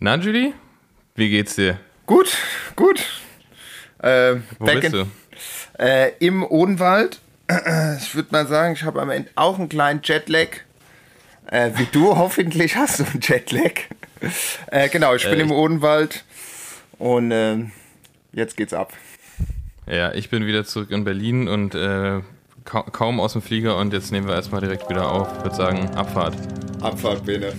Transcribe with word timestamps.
Na, 0.00 0.14
Julie? 0.16 0.54
Wie 1.16 1.28
geht's 1.28 1.56
dir? 1.56 1.80
Gut, 2.06 2.36
gut. 2.76 3.04
Äh, 4.00 4.36
Wo 4.60 4.66
bist 4.66 4.84
in, 4.84 4.92
du? 4.92 5.06
Äh, 5.76 6.12
Im 6.20 6.44
Odenwald. 6.44 7.20
Ich 7.98 8.14
würde 8.14 8.28
mal 8.30 8.46
sagen, 8.46 8.74
ich 8.74 8.84
habe 8.84 9.00
am 9.02 9.10
Ende 9.10 9.28
auch 9.34 9.58
einen 9.58 9.68
kleinen 9.68 10.00
Jetlag. 10.04 10.48
Äh, 11.46 11.70
wie 11.76 11.86
du, 11.90 12.16
hoffentlich 12.16 12.76
hast 12.76 13.00
du 13.00 13.04
einen 13.04 13.20
Jetlag. 13.20 13.72
Äh, 14.68 14.88
genau, 14.88 15.14
ich 15.16 15.24
bin 15.24 15.40
äh, 15.40 15.42
im 15.42 15.50
Odenwald 15.50 16.24
und 16.98 17.32
ähm, 17.32 17.72
jetzt 18.32 18.56
geht's 18.56 18.74
ab. 18.74 18.92
Ja, 19.86 20.12
ich 20.12 20.30
bin 20.30 20.46
wieder 20.46 20.64
zurück 20.64 20.90
in 20.92 21.02
Berlin 21.04 21.48
und 21.48 21.74
äh, 21.74 22.20
ka 22.64 22.82
kaum 22.82 23.18
aus 23.18 23.32
dem 23.32 23.42
Flieger 23.42 23.76
und 23.78 23.92
jetzt 23.92 24.12
nehmen 24.12 24.28
wir 24.28 24.34
erstmal 24.34 24.60
direkt 24.60 24.88
wieder 24.90 25.10
auf. 25.10 25.28
Ich 25.38 25.44
würde 25.44 25.56
sagen, 25.56 25.88
Abfahrt. 25.96 26.36
Abfahrt, 26.82 27.24
Bene. 27.24 27.52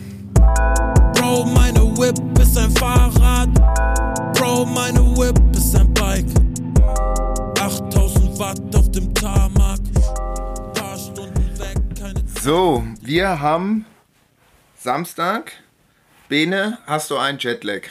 Whip 1.99 2.39
ist 2.39 2.57
ein 2.57 2.71
Fahrrad. 2.71 3.53
Bro, 4.33 4.67
meine 4.67 5.01
Whip 5.17 5.37
ist 5.53 5.75
ein 5.75 5.93
Bike. 5.93 6.25
8000 7.59 8.39
Watt 8.39 8.73
auf 8.73 8.89
dem 8.91 9.13
Tarmac. 9.13 9.81
Paar 10.75 10.97
Stunden 10.97 11.59
weg, 11.59 11.77
keine 11.99 12.23
So, 12.41 12.85
wir 13.01 13.41
haben 13.41 13.85
Samstag. 14.77 15.51
Bene, 16.29 16.77
hast 16.87 17.11
du 17.11 17.17
einen 17.17 17.37
Jetlag? 17.37 17.81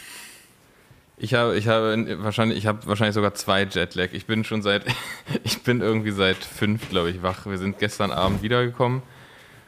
Ich 1.19 1.35
habe, 1.35 1.59
ich 1.59 1.69
habe 1.69 2.23
wahrscheinlich, 2.23 2.57
ich 2.57 2.67
habe 2.67 2.87
wahrscheinlich 2.87 3.15
sogar 3.15 3.35
zwei 3.35 3.65
Jetlag. 3.65 4.09
Ich 4.13 4.25
bin 4.25 4.43
schon 4.43 4.63
seit, 4.63 4.85
ich 5.45 5.63
bin 5.65 5.83
irgendwie 5.83 6.13
seit 6.13 6.39
fünf, 6.39 6.89
glaube 6.89 7.11
ich, 7.11 7.23
wach. 7.23 7.45
Wir 7.45 7.59
sind 7.59 7.79
gestern 7.79 8.11
Abend 8.13 8.41
wiedergekommen. 8.41 9.03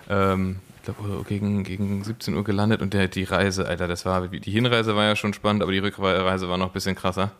Ähm, 0.08 0.60
glaube, 0.92 1.24
gegen, 1.28 1.64
gegen 1.64 2.04
17 2.04 2.34
Uhr 2.34 2.44
gelandet 2.44 2.82
und 2.82 2.94
der, 2.94 3.08
die 3.08 3.24
Reise, 3.24 3.66
Alter, 3.66 3.88
das 3.88 4.04
war, 4.04 4.28
die 4.28 4.50
Hinreise 4.50 4.96
war 4.96 5.04
ja 5.04 5.16
schon 5.16 5.34
spannend, 5.34 5.62
aber 5.62 5.72
die 5.72 5.78
Rückreise 5.78 6.48
war 6.48 6.58
noch 6.58 6.68
ein 6.68 6.72
bisschen 6.72 6.94
krasser. 6.94 7.32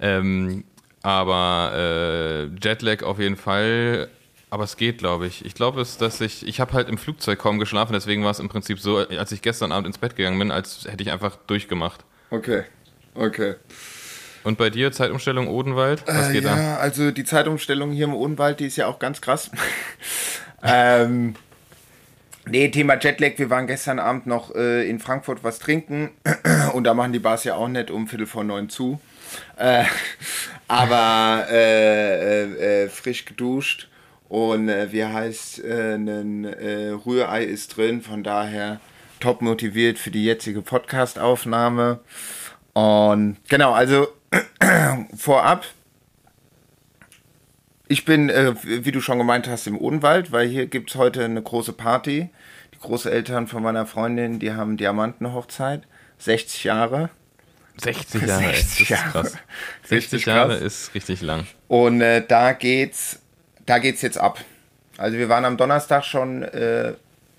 Ähm, 0.00 0.64
aber 1.02 1.72
äh, 1.74 2.44
Jetlag 2.62 3.02
auf 3.02 3.18
jeden 3.18 3.36
Fall, 3.36 4.08
aber 4.50 4.64
es 4.64 4.76
geht, 4.76 4.98
glaube 4.98 5.26
ich. 5.26 5.44
Ich 5.44 5.54
glaube, 5.54 5.80
es, 5.80 5.98
dass 5.98 6.20
ich, 6.20 6.46
ich 6.46 6.60
habe 6.60 6.72
halt 6.72 6.88
im 6.88 6.98
Flugzeug 6.98 7.38
kaum 7.38 7.58
geschlafen, 7.58 7.92
deswegen 7.92 8.24
war 8.24 8.30
es 8.30 8.40
im 8.40 8.48
Prinzip 8.48 8.80
so, 8.80 8.98
als 8.98 9.32
ich 9.32 9.42
gestern 9.42 9.72
Abend 9.72 9.86
ins 9.86 9.98
Bett 9.98 10.16
gegangen 10.16 10.38
bin, 10.38 10.50
als 10.50 10.86
hätte 10.88 11.02
ich 11.02 11.10
einfach 11.10 11.36
durchgemacht. 11.46 12.04
Okay, 12.30 12.64
okay. 13.14 13.56
Und 14.44 14.58
bei 14.58 14.68
dir 14.68 14.92
Zeitumstellung 14.92 15.48
Odenwald? 15.48 16.04
Was 16.06 16.28
äh, 16.28 16.32
geht 16.34 16.44
ja, 16.44 16.54
da? 16.54 16.76
also 16.76 17.10
die 17.10 17.24
Zeitumstellung 17.24 17.92
hier 17.92 18.04
im 18.04 18.14
Odenwald, 18.14 18.60
die 18.60 18.66
ist 18.66 18.76
ja 18.76 18.86
auch 18.86 18.98
ganz 18.98 19.20
krass. 19.20 19.50
ähm, 20.62 21.34
Nee, 22.46 22.68
Thema 22.68 22.98
Jetlag. 23.00 23.38
Wir 23.38 23.48
waren 23.48 23.66
gestern 23.66 23.98
Abend 23.98 24.26
noch 24.26 24.54
äh, 24.54 24.88
in 24.88 24.98
Frankfurt 24.98 25.42
was 25.42 25.58
trinken 25.58 26.10
und 26.74 26.84
da 26.84 26.92
machen 26.92 27.12
die 27.12 27.18
Bars 27.18 27.44
ja 27.44 27.54
auch 27.54 27.68
nicht 27.68 27.90
um 27.90 28.06
Viertel 28.06 28.26
vor 28.26 28.44
neun 28.44 28.68
zu. 28.68 29.00
Äh, 29.56 29.84
aber 30.68 31.46
äh, 31.50 32.44
äh, 32.44 32.84
äh 32.84 32.88
frisch 32.88 33.24
geduscht 33.24 33.88
und 34.28 34.68
äh, 34.68 34.92
wie 34.92 35.04
heißt, 35.04 35.64
ein 35.64 36.44
Rührei 37.06 37.44
ist 37.44 37.76
drin. 37.76 38.02
Von 38.02 38.22
daher 38.22 38.80
top 39.20 39.40
motiviert 39.40 39.98
für 39.98 40.10
die 40.10 40.24
jetzige 40.24 40.60
Podcast-Aufnahme. 40.60 42.00
Und 42.74 43.36
genau, 43.48 43.72
also 43.72 44.08
vorab 45.16 45.64
ich 47.86 48.04
bin, 48.04 48.30
äh, 48.30 48.54
wie 48.62 48.92
du 48.92 49.00
schon 49.00 49.18
gemeint 49.18 49.46
hast, 49.48 49.66
im 49.66 49.78
Odenwald, 49.78 50.32
weil 50.32 50.48
hier 50.48 50.66
gibt 50.66 50.90
es 50.90 50.96
heute 50.96 51.24
eine 51.24 51.42
große 51.42 51.72
Party. 51.72 52.30
Die 52.74 52.78
Großeltern 52.78 53.46
von 53.46 53.62
meiner 53.62 53.86
Freundin, 53.86 54.38
die 54.38 54.52
haben 54.52 54.76
Diamantenhochzeit. 54.76 55.82
60 56.18 56.64
Jahre. 56.64 57.10
60 57.76 58.22
Jahre, 58.26 58.54
60 58.54 58.88
Jahre. 58.88 59.10
krass. 59.10 59.36
60 59.84 60.26
Jahre 60.26 60.54
ist 60.54 60.94
richtig 60.94 61.20
lang. 61.20 61.46
Und 61.68 62.00
äh, 62.00 62.24
da 62.26 62.52
geht's, 62.52 63.20
da 63.66 63.78
geht's 63.78 64.00
jetzt 64.02 64.18
ab. 64.18 64.40
Also 64.96 65.18
wir 65.18 65.28
waren 65.28 65.44
am 65.44 65.56
Donnerstag 65.56 66.04
schon 66.04 66.42
äh, 66.42 66.94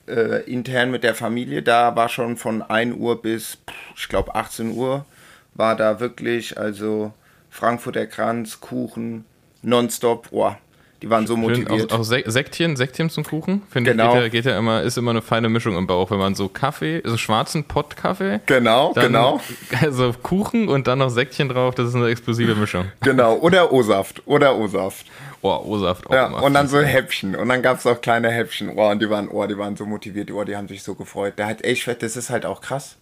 äh, 0.08 0.44
intern 0.52 0.92
mit 0.92 1.04
der 1.04 1.16
Familie. 1.16 1.64
Da 1.64 1.96
war 1.96 2.10
schon 2.10 2.38
von 2.38 2.62
1 2.62 2.96
Uhr 2.96 3.22
bis, 3.22 3.58
ich 3.96 4.08
glaube, 4.10 4.36
18 4.36 4.72
Uhr 4.72 5.06
war 5.54 5.76
da 5.76 6.00
wirklich, 6.00 6.58
also 6.58 7.14
Frankfurter 7.50 8.06
Kranz, 8.06 8.60
Kuchen, 8.60 9.24
nonstop, 9.66 10.30
boah, 10.32 10.58
die 11.02 11.10
waren 11.10 11.28
so 11.28 11.36
motiviert. 11.36 11.92
Auch, 11.92 12.00
auch 12.00 12.04
Sektchen, 12.04 12.76
Sektchen 12.76 13.10
zum 13.10 13.26
Kuchen, 13.26 13.64
finde 13.70 13.92
genau. 13.92 14.08
ich, 14.08 14.14
geht 14.14 14.22
ja, 14.22 14.30
geht 14.30 14.46
ja, 14.46 14.58
immer, 14.58 14.82
ist 14.82 14.98
immer 14.98 15.12
eine 15.12 15.22
feine 15.22 15.50
Mischung 15.50 15.78
im 15.78 15.88
Bauch, 15.88 16.10
wenn 16.10 16.18
man 16.18 16.36
so 16.36 16.48
Kaffee, 16.48 17.02
so 17.04 17.18
schwarzen 17.18 17.66
Pott-Kaffee. 17.66 18.40
Genau, 18.46 18.94
genau. 18.94 19.42
Also 19.82 20.14
Kuchen 20.24 20.70
und 20.70 20.88
dann 20.88 21.00
noch 21.00 21.10
Sektchen 21.10 21.50
drauf, 21.50 21.76
das 21.76 21.90
ist 21.90 21.96
eine 21.96 22.08
explosive 22.08 22.56
Mischung. 22.56 22.86
Genau, 23.02 23.36
oder 23.36 23.72
O-Saft, 23.74 24.24
oder 24.26 24.58
O-Saft. 24.58 25.06
Oh, 25.42 25.62
O-Saft 25.66 26.08
auch 26.08 26.14
ja, 26.14 26.28
Und 26.28 26.54
dann 26.54 26.68
so 26.68 26.80
Häppchen. 26.80 27.36
Und 27.36 27.50
dann 27.50 27.62
gab 27.62 27.78
es 27.78 27.86
auch 27.86 28.02
kleine 28.02 28.32
Häppchen. 28.32 28.72
Oh, 28.76 28.90
und 28.90 29.00
die 29.00 29.10
waren, 29.10 29.28
oh, 29.28 29.46
die 29.46 29.58
waren 29.58 29.76
so 29.76 29.86
motiviert, 29.86 30.32
oh, 30.32 30.44
die 30.44 30.56
haben 30.56 30.68
sich 30.68 30.82
so 30.82 30.96
gefreut. 30.96 31.34
Der 31.38 31.46
hat 31.46 31.64
echt 31.64 31.84
fett, 31.84 32.02
das 32.02 32.16
ist 32.16 32.30
halt 32.30 32.46
auch 32.46 32.62
krass, 32.62 32.96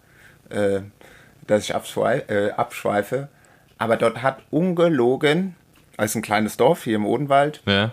äh, 0.50 0.82
dass 1.48 1.64
ich 1.64 1.70
äh, 1.70 2.50
abschweife. 2.58 3.30
Aber 3.78 3.98
dort 3.98 4.22
hat 4.22 4.40
ungelogen 4.50 5.56
als 5.98 6.16
ein 6.16 6.22
kleines 6.22 6.58
Dorf 6.58 6.84
hier 6.84 6.96
im 6.96 7.06
Odenwald. 7.06 7.62
Ja. 7.66 7.92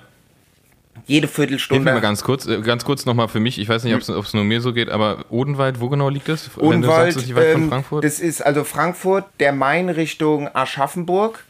Jede 1.07 1.29
Viertelstunde. 1.29 1.91
Hilf 1.91 2.03
ganz 2.03 2.23
kurz, 2.23 2.47
äh, 2.47 2.61
ganz 2.61 2.85
kurz 2.85 3.07
nochmal 3.07 3.29
für 3.29 3.41
mich. 3.41 3.59
Ich 3.59 3.69
weiß 3.69 3.85
nicht, 3.85 3.95
ob 3.95 4.25
es 4.25 4.35
nur 4.35 4.45
mir 4.45 4.61
so 4.61 4.73
geht, 4.73 4.91
aber 4.91 5.25
Odenwald, 5.31 5.81
wo 5.81 5.89
genau 5.89 6.09
liegt 6.09 6.29
das? 6.29 6.51
Odenwald, 6.59 7.15
sagst, 7.15 7.35
weit 7.35 7.47
ähm, 7.47 7.61
von 7.61 7.69
Frankfurt? 7.69 8.05
Das 8.05 8.21
ist 8.21 8.45
also 8.45 8.65
Frankfurt, 8.65 9.25
der 9.39 9.53
Main 9.53 9.89
Richtung 9.89 10.49
Aschaffenburg 10.55 11.45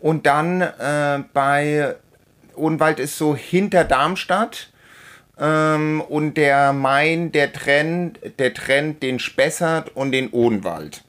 und 0.00 0.26
dann 0.26 0.60
äh, 0.60 1.22
bei 1.32 1.94
Odenwald 2.54 2.98
ist 2.98 3.16
so 3.16 3.36
hinter 3.36 3.84
Darmstadt 3.84 4.70
ähm, 5.38 6.02
und 6.08 6.34
der 6.34 6.72
Main, 6.72 7.32
der 7.32 7.52
trennt, 7.52 8.18
der 8.38 8.54
trennt 8.54 9.02
den 9.02 9.18
Spessart 9.18 9.94
und 9.94 10.12
den 10.12 10.30
Odenwald. 10.30 11.04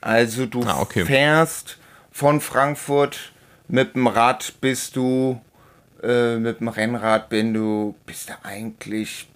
Also 0.00 0.46
du 0.46 0.62
ah, 0.64 0.80
okay. 0.80 1.04
fährst 1.04 1.78
von 2.10 2.40
Frankfurt 2.40 3.32
mit 3.68 3.94
dem 3.94 4.06
Rad 4.06 4.54
bist 4.60 4.96
du, 4.96 5.40
äh, 6.02 6.36
mit 6.36 6.60
dem 6.60 6.68
Rennrad 6.68 7.28
bin 7.28 7.54
du, 7.54 7.94
bist 8.06 8.28
du 8.28 8.34
eigentlich 8.42 9.28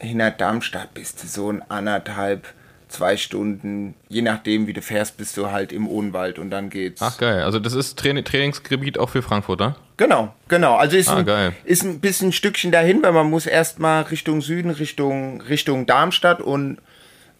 hinter 0.00 0.30
Darmstadt, 0.30 0.94
bist 0.94 1.22
du 1.22 1.26
so 1.26 1.50
ein 1.50 1.62
anderthalb, 1.70 2.46
zwei 2.88 3.16
Stunden, 3.16 3.94
je 4.08 4.22
nachdem 4.22 4.66
wie 4.66 4.72
du 4.72 4.82
fährst, 4.82 5.16
bist 5.16 5.36
du 5.36 5.50
halt 5.50 5.72
im 5.72 5.88
Odenwald 5.88 6.38
und 6.38 6.50
dann 6.50 6.70
geht's. 6.70 7.02
Ach 7.02 7.18
geil, 7.18 7.42
also 7.42 7.58
das 7.58 7.72
ist 7.72 7.98
Tra 7.98 8.12
Trainingsgebiet 8.20 8.98
auch 8.98 9.10
für 9.10 9.22
Frankfurt, 9.22 9.60
oder? 9.60 9.76
Genau, 9.96 10.34
genau. 10.48 10.76
Also 10.76 10.96
ist, 10.96 11.08
ah, 11.08 11.16
ein, 11.16 11.54
ist 11.64 11.82
ein 11.82 12.00
bisschen 12.00 12.28
ein 12.28 12.32
Stückchen 12.32 12.70
dahin, 12.70 13.02
weil 13.02 13.12
man 13.12 13.28
muss 13.28 13.46
erstmal 13.46 14.02
Richtung 14.02 14.42
Süden, 14.42 14.70
Richtung, 14.70 15.40
Richtung 15.40 15.86
Darmstadt 15.86 16.40
und 16.40 16.78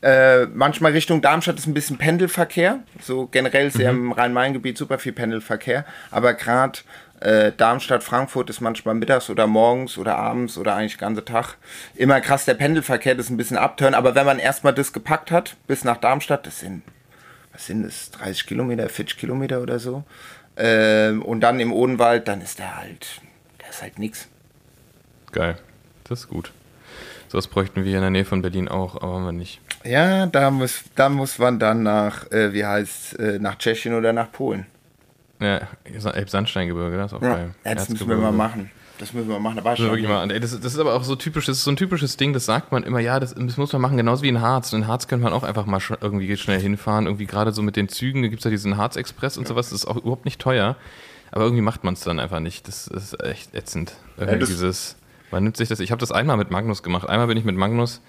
äh, 0.03 0.47
manchmal 0.47 0.93
Richtung 0.93 1.23
Darmstadt 1.23 1.59
ist 1.59 1.67
ein 1.67 1.75
bisschen 1.75 1.99
Pendelverkehr. 1.99 2.81
So 3.01 3.27
generell 3.27 3.69
ist 3.69 3.79
ja 3.79 3.93
mhm. 3.93 4.07
im 4.07 4.13
Rhein-Main-Gebiet 4.13 4.77
super 4.77 4.99
viel 4.99 5.13
Pendelverkehr. 5.13 5.85
Aber 6.11 6.35
gerade 6.35 6.81
äh, 7.21 7.53
Darmstadt, 7.57 8.03
Frankfurt 8.03 8.51
ist 8.51 8.61
manchmal 8.61 8.95
mittags 8.95 9.31
oder 9.31 9.47
morgens 9.47 9.97
oder 9.97 10.17
abends 10.17 10.59
oder 10.59 10.75
eigentlich 10.75 10.97
den 10.97 11.01
ganzen 11.01 11.25
Tag 11.25 11.57
immer 11.95 12.21
krass 12.21 12.45
der 12.45 12.55
Pendelverkehr, 12.55 13.15
das 13.15 13.27
ist 13.27 13.31
ein 13.31 13.39
bisschen 13.39 13.57
abtören. 13.57 13.95
Aber 13.95 14.15
wenn 14.15 14.27
man 14.27 14.39
erstmal 14.39 14.75
das 14.75 14.93
gepackt 14.93 15.31
hat, 15.31 15.57
bis 15.67 15.83
nach 15.83 15.97
Darmstadt, 15.97 16.47
das 16.47 16.61
sind, 16.61 16.83
was 17.53 17.67
sind 17.67 17.85
das, 17.85 18.11
30 18.11 18.47
Kilometer, 18.47 18.89
40 18.89 19.19
Kilometer 19.19 19.63
oder 19.63 19.79
so. 19.79 20.05
Äh, 20.57 21.13
und 21.13 21.41
dann 21.41 21.59
im 21.59 21.73
Odenwald, 21.73 22.29
dann 22.29 22.43
ist 22.43 22.59
der 22.59 22.77
halt, 22.77 23.23
der 23.63 23.71
ist 23.71 23.83
halt 23.83 23.99
nix. 23.99 24.29
Geil, 25.33 25.57
das 26.05 26.21
ist 26.21 26.29
gut. 26.29 26.53
Sowas 27.29 27.49
bräuchten 27.49 27.85
wir 27.85 27.95
in 27.95 28.03
der 28.03 28.11
Nähe 28.11 28.25
von 28.25 28.43
Berlin 28.43 28.69
auch, 28.69 28.97
aber 28.97 29.15
haben 29.15 29.25
wir 29.25 29.33
nicht. 29.33 29.61
Ja, 29.87 30.27
da 30.27 30.51
muss, 30.51 30.85
da 30.95 31.09
muss 31.09 31.39
man 31.39 31.59
dann 31.59 31.83
nach, 31.83 32.31
äh, 32.31 32.53
wie 32.53 32.65
heißt 32.65 33.19
äh, 33.19 33.39
nach 33.39 33.57
Tschechien 33.57 33.95
oder 33.95 34.13
nach 34.13 34.31
Polen. 34.33 34.67
Ja, 35.41 35.61
Elbsandsteingebirge, 35.85 36.97
das 36.97 37.13
ist 37.13 37.19
auch 37.19 37.23
ja, 37.23 37.35
geil. 37.35 37.55
Ja, 37.65 37.75
das 37.75 37.89
müssen 37.89 38.09
wir 38.09 38.17
mal 38.17 38.33
machen. 38.33 38.71
Das 38.99 39.13
müssen 39.13 39.29
wir 39.29 39.39
machen. 39.39 39.57
Da 39.57 39.65
war 39.65 39.77
schon 39.77 39.91
wirklich 39.91 40.09
mal. 40.09 40.31
Ey, 40.31 40.41
das, 40.41 40.59
das, 40.59 40.73
ist 40.73 40.79
aber 40.79 40.95
auch 40.95 41.05
so 41.05 41.17
typisch, 41.17 41.45
das 41.47 41.59
ist 41.59 41.65
so 41.65 41.71
ein 41.71 41.77
typisches 41.77 42.17
Ding, 42.17 42.33
das 42.33 42.47
sagt 42.47 42.73
man 42.73 42.83
immer, 42.83 43.01
ja, 43.01 43.21
das, 43.21 43.35
das 43.35 43.57
muss 43.59 43.73
man 43.73 43.83
machen, 43.83 43.99
genauso 43.99 44.23
wie 44.23 44.29
in 44.29 44.41
Harz. 44.41 44.73
Und 44.73 44.83
in 44.83 44.87
Harz 44.87 45.07
könnte 45.09 45.25
man 45.25 45.35
auch 45.35 45.43
einfach 45.43 45.67
mal 45.67 45.81
irgendwie 46.01 46.35
schnell 46.37 46.61
hinfahren. 46.61 47.07
Irgendwie 47.07 47.27
gerade 47.27 47.53
so 47.53 47.63
mit 47.63 47.77
den 47.77 47.89
Zügen, 47.89 48.23
da 48.23 48.29
gibt 48.29 48.41
es 48.41 48.45
ja 48.45 48.51
diesen 48.51 48.79
Harz-Express 48.79 49.37
und 49.37 49.45
ja. 49.45 49.49
sowas, 49.49 49.71
das 49.71 49.81
ist 49.81 49.87
auch 49.87 49.97
überhaupt 49.97 50.25
nicht 50.25 50.41
teuer. 50.41 50.77
Aber 51.31 51.45
irgendwie 51.45 51.63
macht 51.63 51.85
man 51.85 51.95
es 51.95 52.01
dann 52.01 52.19
einfach 52.19 52.41
nicht. 52.41 52.67
Das 52.69 52.87
ist 52.87 53.23
echt 53.23 53.55
ätzend. 53.55 53.93
Irgendwie 54.17 54.41
ja, 54.41 54.47
dieses, 54.47 54.97
man 55.31 55.43
nimmt 55.43 55.57
sich 55.59 55.69
das, 55.69 55.81
ich 55.81 55.91
habe 55.91 56.01
das 56.01 56.13
einmal 56.13 56.39
mit 56.39 56.51
Magnus 56.51 56.83
gemacht. 56.83 57.09
Einmal 57.09 57.27
bin 57.27 57.37
ich 57.37 57.45
mit 57.45 57.57
Magnus 57.57 58.01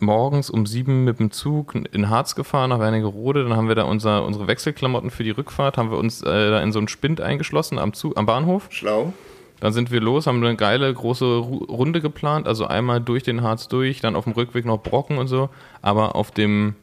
morgens 0.00 0.50
um 0.50 0.66
sieben 0.66 1.04
mit 1.04 1.18
dem 1.18 1.30
Zug 1.30 1.74
in 1.74 2.10
Harz 2.10 2.34
gefahren 2.34 2.70
nach 2.70 2.78
Wernigerode. 2.78 3.44
Dann 3.44 3.56
haben 3.56 3.68
wir 3.68 3.74
da 3.74 3.84
unser, 3.84 4.24
unsere 4.24 4.46
Wechselklamotten 4.46 5.10
für 5.10 5.24
die 5.24 5.30
Rückfahrt, 5.30 5.78
haben 5.78 5.90
wir 5.90 5.98
uns 5.98 6.22
äh, 6.22 6.50
da 6.50 6.60
in 6.60 6.72
so 6.72 6.78
einen 6.78 6.88
Spind 6.88 7.20
eingeschlossen 7.20 7.78
am, 7.78 7.92
Zug, 7.92 8.16
am 8.16 8.26
Bahnhof. 8.26 8.66
Schlau. 8.70 9.12
Dann 9.60 9.72
sind 9.72 9.90
wir 9.90 10.00
los, 10.00 10.26
haben 10.26 10.44
eine 10.44 10.56
geile 10.56 10.92
große 10.92 11.24
Runde 11.24 12.00
geplant, 12.00 12.46
also 12.46 12.66
einmal 12.66 13.00
durch 13.00 13.22
den 13.22 13.42
Harz 13.42 13.68
durch, 13.68 14.00
dann 14.00 14.16
auf 14.16 14.24
dem 14.24 14.32
Rückweg 14.34 14.64
noch 14.66 14.82
Brocken 14.82 15.16
und 15.16 15.28
so. 15.28 15.48
Aber 15.80 16.16
auf 16.16 16.30
dem 16.30 16.74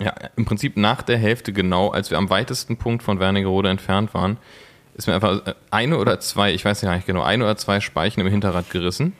Ja, 0.00 0.12
im 0.36 0.44
Prinzip 0.44 0.76
nach 0.76 1.02
der 1.02 1.18
Hälfte 1.18 1.52
genau, 1.52 1.90
als 1.90 2.10
wir 2.10 2.18
am 2.18 2.28
weitesten 2.28 2.76
Punkt 2.76 3.04
von 3.04 3.20
Wernigerode 3.20 3.68
entfernt 3.68 4.12
waren, 4.12 4.38
ist 4.96 5.06
mir 5.06 5.14
einfach 5.14 5.46
äh, 5.46 5.54
eine 5.70 5.98
oder 5.98 6.18
zwei, 6.20 6.52
ich 6.52 6.64
weiß 6.64 6.82
nicht 6.82 7.06
genau, 7.06 7.22
eine 7.22 7.44
oder 7.44 7.56
zwei 7.56 7.80
Speichen 7.80 8.20
im 8.20 8.26
Hinterrad 8.26 8.70
gerissen. 8.70 9.12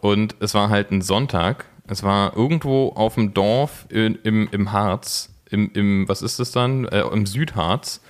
Und 0.00 0.36
es 0.40 0.54
war 0.54 0.70
halt 0.70 0.90
ein 0.92 1.02
Sonntag. 1.02 1.66
Es 1.90 2.02
war 2.02 2.36
irgendwo 2.36 2.90
auf 2.90 3.16
dem 3.16 3.34
Dorf 3.34 3.86
in, 3.88 4.18
im, 4.22 4.48
im 4.52 4.72
Harz, 4.72 5.28
im, 5.50 5.70
im, 5.74 6.08
was 6.08 6.22
ist 6.22 6.38
das 6.38 6.52
dann? 6.52 6.86
Äh, 6.86 7.00
Im 7.00 7.26
Südharz. 7.26 8.00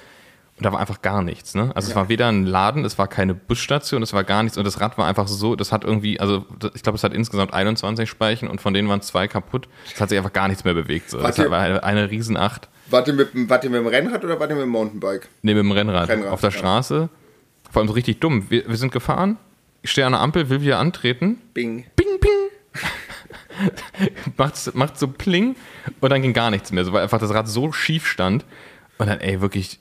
Und 0.59 0.67
da 0.67 0.73
war 0.73 0.81
einfach 0.81 1.01
gar 1.01 1.23
nichts. 1.23 1.55
Ne? 1.55 1.73
Also 1.75 1.89
ja. 1.89 1.93
es 1.93 1.97
war 1.97 2.11
weder 2.11 2.29
ein 2.29 2.45
Laden, 2.45 2.85
es 2.85 2.99
war 2.99 3.09
keine 3.09 3.35
Busstation, 3.35 4.03
es 4.03 4.13
war 4.13 4.25
gar 4.25 4.43
nichts. 4.43 4.59
Und 4.59 4.65
das 4.65 4.79
Rad 4.79 4.99
war 4.99 5.07
einfach 5.07 5.27
so, 5.27 5.57
das 5.57 5.73
hat 5.73 5.85
irgendwie, 5.85 6.21
also 6.21 6.45
ich 6.75 6.83
glaube, 6.83 6.97
es 6.97 7.05
hat 7.05 7.15
insgesamt 7.15 7.55
21 7.55 8.11
Speichen 8.11 8.47
und 8.47 8.61
von 8.61 8.75
denen 8.75 8.87
waren 8.87 9.01
zwei 9.01 9.27
kaputt. 9.27 9.69
Es 9.95 9.99
hat 9.99 10.11
sich 10.11 10.19
einfach 10.19 10.35
gar 10.35 10.49
nichts 10.49 10.65
mehr 10.65 10.75
bewegt. 10.75 11.09
So. 11.09 11.19
Das 11.19 11.39
war 11.39 11.59
eine, 11.59 11.83
eine 11.83 12.11
Riesenacht. 12.11 12.69
Wart 12.91 13.09
ihr, 13.09 13.15
mit, 13.15 13.31
wart 13.49 13.65
ihr 13.65 13.71
mit 13.71 13.81
dem 13.81 13.87
Rennrad 13.87 14.23
oder 14.23 14.39
wart 14.39 14.51
ihr 14.51 14.57
mit 14.57 14.65
dem 14.65 14.71
Mountainbike? 14.71 15.31
Nee, 15.41 15.55
mit 15.55 15.65
dem 15.65 15.73
Rennrad. 15.73 16.11
Rennrad 16.11 16.31
auf 16.31 16.43
der 16.43 16.51
ja. 16.51 16.59
Straße. 16.59 17.09
Vor 17.71 17.81
allem 17.81 17.89
so 17.89 17.95
richtig 17.95 18.21
dumm. 18.21 18.51
Wir, 18.51 18.69
wir 18.69 18.77
sind 18.77 18.93
gefahren, 18.93 19.39
ich 19.81 19.91
stehe 19.91 20.07
an 20.07 20.13
der 20.13 20.21
Ampel, 20.21 20.51
will 20.51 20.61
wieder 20.61 20.79
antreten. 20.79 21.39
Bing. 21.55 21.87
Bing, 21.97 22.21
bing. 22.21 22.31
macht, 24.37 24.75
macht 24.75 24.99
so 24.99 25.09
pling 25.09 25.57
und 26.01 26.11
dann 26.11 26.23
ging 26.23 26.33
gar 26.33 26.51
nichts 26.51 26.73
mehr, 26.73 26.85
so, 26.85 26.93
weil 26.93 27.03
einfach 27.03 27.19
das 27.19 27.33
Rad 27.33 27.49
so 27.49 27.73
schief 27.73 28.07
stand. 28.07 28.45
Und 28.99 29.09
dann, 29.09 29.21
ey, 29.21 29.41
wirklich, 29.41 29.79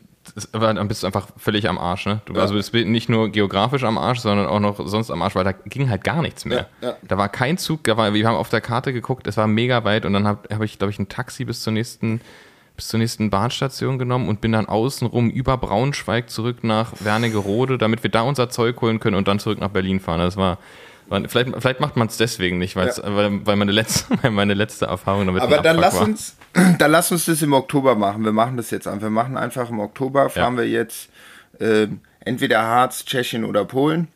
dann 0.52 0.88
bist 0.88 1.04
du 1.04 1.08
einfach 1.08 1.28
völlig 1.38 1.68
am 1.68 1.78
Arsch. 1.78 2.06
Ne? 2.06 2.22
Du, 2.26 2.34
ja. 2.34 2.42
Also 2.42 2.54
bist 2.54 2.74
nicht 2.74 3.10
nur 3.10 3.30
geografisch 3.30 3.84
am 3.84 3.98
Arsch, 3.98 4.20
sondern 4.20 4.48
auch 4.48 4.60
noch 4.60 4.88
sonst 4.88 5.12
am 5.12 5.22
Arsch, 5.22 5.36
weil 5.36 5.44
da 5.44 5.52
ging 5.52 5.90
halt 5.90 6.04
gar 6.04 6.22
nichts 6.22 6.46
mehr. 6.46 6.70
Ja, 6.82 6.90
ja. 6.90 6.98
Da 7.08 7.18
war 7.18 7.30
kein 7.30 7.58
Zug, 7.58 7.84
da 7.84 7.98
war, 7.98 8.14
wir 8.14 8.28
haben 8.28 8.36
auf 8.36 8.50
der 8.50 8.62
Karte 8.62 8.94
geguckt, 8.94 9.28
es 9.28 9.38
war 9.38 9.48
mega 9.48 9.84
weit 9.84 10.06
und 10.06 10.14
dann 10.14 10.28
habe 10.28 10.54
hab 10.54 10.62
ich, 10.62 10.78
glaube 10.78 10.92
ich, 10.92 11.00
ein 11.00 11.10
Taxi 11.10 11.46
bis 11.46 11.64
zur 11.64 11.74
nächsten 11.74 12.22
bis 12.76 12.88
zur 12.88 13.00
nächsten 13.02 13.30
Bahnstation 13.30 14.00
genommen 14.00 14.30
und 14.30 14.40
bin 14.40 14.54
dann 14.54 14.68
außenrum 14.68 15.30
über 15.30 15.58
Braunschweig 15.58 16.30
zurück 16.30 16.64
nach 16.64 16.94
Wernigerode, 17.02 17.78
damit 17.78 18.04
wir 18.04 18.10
da 18.10 18.22
unser 18.22 18.50
Zeug 18.50 18.80
holen 18.80 19.02
können 19.02 19.18
und 19.18 19.28
dann 19.28 19.38
zurück 19.38 19.60
nach 19.60 19.68
Berlin 19.68 20.00
fahren. 20.00 20.22
Das 20.22 20.38
war 20.38 20.60
Vielleicht, 21.10 21.50
vielleicht 21.60 21.80
macht 21.80 21.96
man 21.98 22.08
es 22.08 22.18
deswegen 22.18 22.60
nicht, 22.60 22.76
ja. 22.76 22.88
weil, 23.04 23.46
weil 23.46 23.56
meine 23.56 23.72
letzte, 23.72 24.06
meine 24.32 24.54
letzte 24.54 24.86
Erfahrung 24.86 25.26
damit 25.26 25.42
Aber 25.42 25.58
dann 25.60 25.78
lass, 25.78 25.96
war. 25.96 26.04
uns, 26.04 26.36
dann 26.78 26.92
lass 26.92 27.12
uns 27.12 27.26
das 27.26 27.42
im 27.42 27.54
Oktober 27.54 27.96
machen. 27.96 28.24
Wir 28.24 28.32
machen 28.32 28.58
das 28.58 28.72
jetzt 28.72 28.88
einfach. 28.88 29.04
Wir 29.04 29.10
machen 29.10 29.38
einfach 29.38 29.70
im 29.70 29.80
Oktober, 29.80 30.30
fahren 30.30 30.56
ja. 30.56 30.62
wir 30.62 30.70
jetzt 30.70 31.10
äh, 31.60 31.88
entweder 32.20 32.62
Harz, 32.62 33.06
Tschechien 33.06 33.44
oder 33.44 33.66
Polen. 33.66 34.08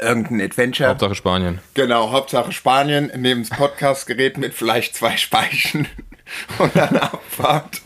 Irgendein 0.00 0.40
Adventure. 0.40 0.88
Hauptsache 0.90 1.14
Spanien. 1.14 1.58
Genau, 1.74 2.12
Hauptsache 2.12 2.52
Spanien. 2.52 3.10
Nehmen 3.16 3.46
das 3.46 3.56
Podcastgerät 3.56 4.38
mit 4.38 4.54
vielleicht 4.54 4.94
zwei 4.94 5.16
Speichen 5.16 5.86
und 6.58 6.74
dann 6.74 6.96
Abfahrt. 6.96 7.82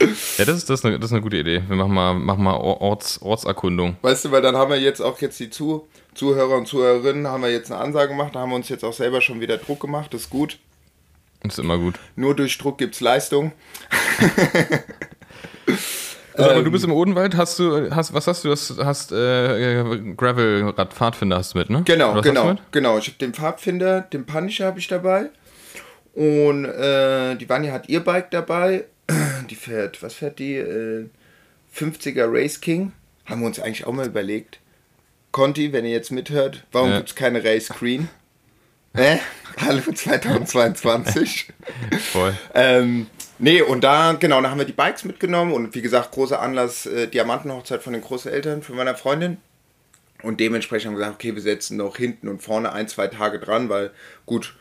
Ja, 0.00 0.44
das 0.44 0.56
ist, 0.56 0.70
das, 0.70 0.80
ist 0.80 0.86
eine, 0.86 0.98
das 0.98 1.10
ist 1.10 1.12
eine 1.12 1.22
gute 1.22 1.36
Idee. 1.36 1.62
Wir 1.68 1.76
machen 1.76 1.94
mal, 1.94 2.14
machen 2.14 2.42
mal 2.42 2.54
Orts, 2.54 3.22
Ortserkundung. 3.22 3.96
Weißt 4.02 4.24
du, 4.24 4.32
weil 4.32 4.42
dann 4.42 4.56
haben 4.56 4.70
wir 4.70 4.80
jetzt 4.80 5.00
auch 5.00 5.20
jetzt 5.20 5.38
die 5.38 5.50
Zu 5.50 5.86
Zuhörer 6.14 6.56
und 6.56 6.66
Zuhörerinnen, 6.66 7.26
haben 7.26 7.42
wir 7.42 7.50
jetzt 7.50 7.70
eine 7.70 7.80
Ansage 7.80 8.08
gemacht, 8.08 8.34
da 8.34 8.40
haben 8.40 8.50
wir 8.50 8.56
uns 8.56 8.68
jetzt 8.68 8.84
auch 8.84 8.92
selber 8.92 9.20
schon 9.20 9.40
wieder 9.40 9.56
Druck 9.58 9.80
gemacht, 9.80 10.14
das 10.14 10.22
ist 10.22 10.30
gut. 10.30 10.58
Das 11.42 11.54
ist 11.54 11.64
immer 11.64 11.78
gut. 11.78 11.96
Nur 12.16 12.34
durch 12.34 12.56
Druck 12.56 12.78
gibt 12.78 12.94
es 12.94 13.00
Leistung. 13.00 13.52
Also, 16.36 16.50
aber 16.50 16.62
du 16.62 16.70
bist 16.72 16.84
im 16.84 16.92
Odenwald, 16.92 17.36
hast 17.36 17.60
du, 17.60 17.90
hast, 17.94 18.12
was 18.12 18.26
hast 18.26 18.44
du? 18.44 18.48
Das 18.48 18.74
hast 18.82 19.12
äh, 19.12 20.14
Gravel-Rad, 20.16 20.92
Pfadfinder 20.92 21.36
hast 21.36 21.54
du 21.54 21.58
mit, 21.58 21.70
ne? 21.70 21.82
Genau, 21.84 22.20
genau, 22.22 22.56
genau. 22.72 22.98
Ich 22.98 23.06
habe 23.06 23.18
den 23.18 23.32
Pfadfinder, 23.32 24.00
den 24.00 24.26
Punisher 24.26 24.66
habe 24.66 24.80
ich 24.80 24.88
dabei. 24.88 25.30
Und 26.12 26.64
äh, 26.64 27.36
die 27.36 27.48
Vanya 27.48 27.72
hat 27.72 27.88
ihr 27.88 28.00
Bike 28.00 28.30
dabei. 28.30 28.86
Die 29.50 29.54
fährt, 29.54 30.02
was 30.02 30.14
fährt 30.14 30.38
die? 30.38 30.54
Äh, 30.54 31.08
50er 31.76 32.26
Race 32.26 32.60
King. 32.60 32.92
Haben 33.26 33.40
wir 33.40 33.48
uns 33.48 33.60
eigentlich 33.60 33.86
auch 33.86 33.92
mal 33.92 34.06
überlegt. 34.06 34.60
Conti, 35.34 35.72
wenn 35.72 35.84
ihr 35.84 35.90
jetzt 35.90 36.12
mithört, 36.12 36.64
warum 36.70 36.90
ja. 36.90 36.98
gibt 36.98 37.08
es 37.08 37.16
keine 37.16 37.42
Race 37.42 37.66
Screen? 37.66 38.08
Hä? 38.94 39.18
Hallo 39.60 39.80
2022. 39.80 41.48
Voll. 42.12 42.36
Ähm, 42.54 43.08
nee, 43.40 43.60
und 43.60 43.82
da, 43.82 44.12
genau, 44.12 44.40
da 44.40 44.50
haben 44.50 44.58
wir 44.58 44.64
die 44.64 44.72
Bikes 44.72 45.04
mitgenommen 45.04 45.52
und 45.52 45.74
wie 45.74 45.82
gesagt, 45.82 46.12
großer 46.12 46.40
Anlass, 46.40 46.86
äh, 46.86 47.08
Diamantenhochzeit 47.08 47.82
von 47.82 47.94
den 47.94 48.02
Großeltern 48.02 48.62
von 48.62 48.76
meiner 48.76 48.94
Freundin. 48.94 49.38
Und 50.22 50.38
dementsprechend 50.38 50.86
haben 50.86 50.94
wir 50.94 51.00
gesagt, 51.00 51.16
okay, 51.16 51.34
wir 51.34 51.42
setzen 51.42 51.78
noch 51.78 51.96
hinten 51.96 52.28
und 52.28 52.40
vorne 52.40 52.72
ein, 52.72 52.86
zwei 52.86 53.08
Tage 53.08 53.40
dran, 53.40 53.68
weil 53.68 53.90
gut, 54.26 54.54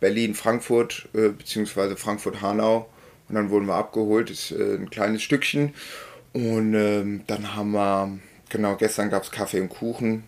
Berlin, 0.00 0.34
Frankfurt, 0.34 1.08
äh, 1.14 1.28
beziehungsweise 1.28 1.96
Frankfurt-Hanau. 1.96 2.90
Und 3.28 3.34
dann 3.36 3.50
wurden 3.50 3.66
wir 3.66 3.76
abgeholt, 3.76 4.28
ist 4.28 4.50
äh, 4.50 4.74
ein 4.74 4.90
kleines 4.90 5.22
Stückchen. 5.22 5.72
Und 6.32 6.74
ähm, 6.74 7.22
dann 7.28 7.54
haben 7.54 7.70
wir, 7.70 8.18
genau, 8.48 8.76
gestern 8.76 9.10
gab 9.10 9.22
es 9.22 9.30
Kaffee 9.30 9.60
und 9.60 9.68
Kuchen 9.68 10.24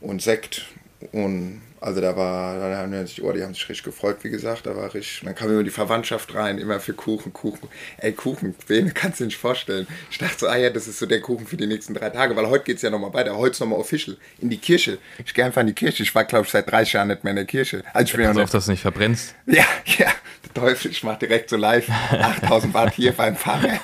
und 0.00 0.22
Sekt. 0.22 0.66
Und 1.12 1.62
also 1.80 2.00
da 2.00 2.16
war, 2.16 2.58
da 2.58 2.76
haben 2.76 3.06
sich, 3.06 3.22
oh, 3.22 3.32
die 3.32 3.42
haben 3.42 3.54
sich 3.54 3.68
richtig 3.68 3.84
gefreut, 3.84 4.18
wie 4.22 4.30
gesagt, 4.30 4.66
da 4.66 4.74
war 4.74 4.92
richtig, 4.94 5.22
dann 5.24 5.34
kam 5.34 5.48
immer 5.50 5.62
die 5.62 5.70
Verwandtschaft 5.70 6.34
rein, 6.34 6.58
immer 6.58 6.80
für 6.80 6.92
Kuchen, 6.92 7.32
Kuchen. 7.32 7.68
Ey, 7.98 8.12
Kuchen, 8.12 8.54
wen 8.66 8.92
kannst 8.94 9.20
du 9.20 9.24
dir 9.24 9.28
nicht 9.28 9.38
vorstellen? 9.38 9.86
Ich 10.10 10.18
dachte 10.18 10.38
so, 10.38 10.48
ah 10.48 10.56
ja, 10.56 10.70
das 10.70 10.88
ist 10.88 10.98
so 10.98 11.06
der 11.06 11.20
Kuchen 11.20 11.46
für 11.46 11.56
die 11.56 11.66
nächsten 11.66 11.94
drei 11.94 12.10
Tage, 12.10 12.34
weil 12.34 12.48
heute 12.48 12.64
geht 12.64 12.76
es 12.76 12.82
ja 12.82 12.90
nochmal 12.90 13.14
weiter, 13.14 13.36
heute 13.36 13.52
ist 13.52 13.60
nochmal 13.60 13.78
official, 13.78 14.16
in 14.40 14.50
die 14.50 14.58
Kirche. 14.58 14.98
Ich 15.24 15.34
gehe 15.34 15.44
einfach 15.44 15.60
in 15.60 15.68
die 15.68 15.72
Kirche, 15.72 16.02
ich 16.02 16.14
war 16.14 16.24
glaube 16.24 16.46
ich 16.46 16.50
seit 16.50 16.68
30 16.68 16.94
Jahren 16.94 17.08
nicht 17.08 17.22
mehr 17.22 17.30
in 17.30 17.36
der 17.36 17.46
Kirche. 17.46 17.84
Also 17.92 18.06
ich 18.06 18.12
bin 18.12 18.22
ja, 18.22 18.42
auf, 18.42 18.50
dass 18.50 18.64
du 18.64 18.72
nicht 18.72 18.82
verbrennst. 18.82 19.34
Ja, 19.46 19.64
ja, 19.98 20.12
der 20.44 20.54
Teufel, 20.54 20.90
ich 20.90 21.04
mach 21.04 21.18
direkt 21.18 21.50
so 21.50 21.56
live 21.56 21.88
8000 22.10 22.74
Watt 22.74 22.94
hier 22.94 23.12
beim 23.12 23.36
Pfarrer. 23.36 23.78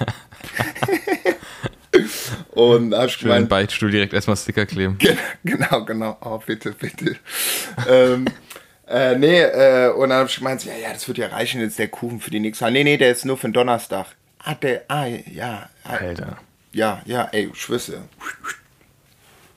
Und 2.55 2.91
da 2.91 3.05
ich 3.05 3.19
gemeint, 3.19 3.49
Beichtstuhl 3.49 3.91
direkt 3.91 4.13
erstmal 4.13 4.37
Sticker 4.37 4.67
kleben. 4.67 4.99
Genau, 5.45 5.85
genau. 5.85 6.17
Oh, 6.21 6.41
bitte, 6.45 6.73
bitte. 6.73 7.17
ähm, 7.89 8.27
äh, 8.87 9.17
nee, 9.19 9.41
äh, 9.41 9.89
und 9.89 10.11
dann 10.11 10.19
habe 10.19 10.29
ich 10.29 10.37
gemeint, 10.37 10.65
ja, 10.65 10.73
ja, 10.75 10.93
das 10.93 11.07
wird 11.09 11.19
ja 11.19 11.29
reichen, 11.29 11.61
jetzt 11.61 11.79
der 11.79 11.89
Kuchen 11.89 12.21
für 12.21 12.31
die 12.31 12.41
nächste 12.41 12.71
Nee, 12.71 12.85
nee, 12.85 12.97
der 12.97 13.11
ist 13.11 13.25
nur 13.25 13.37
für 13.37 13.49
den 13.49 13.53
Donnerstag. 13.55 14.07
Ah, 14.39 14.55
der, 14.55 14.85
ah, 14.89 15.07
ja. 15.07 15.69
Alter. 15.85 16.39
Ja, 16.73 17.03
ja, 17.07 17.29
ey, 17.33 17.51
Schwüsse. 17.55 18.03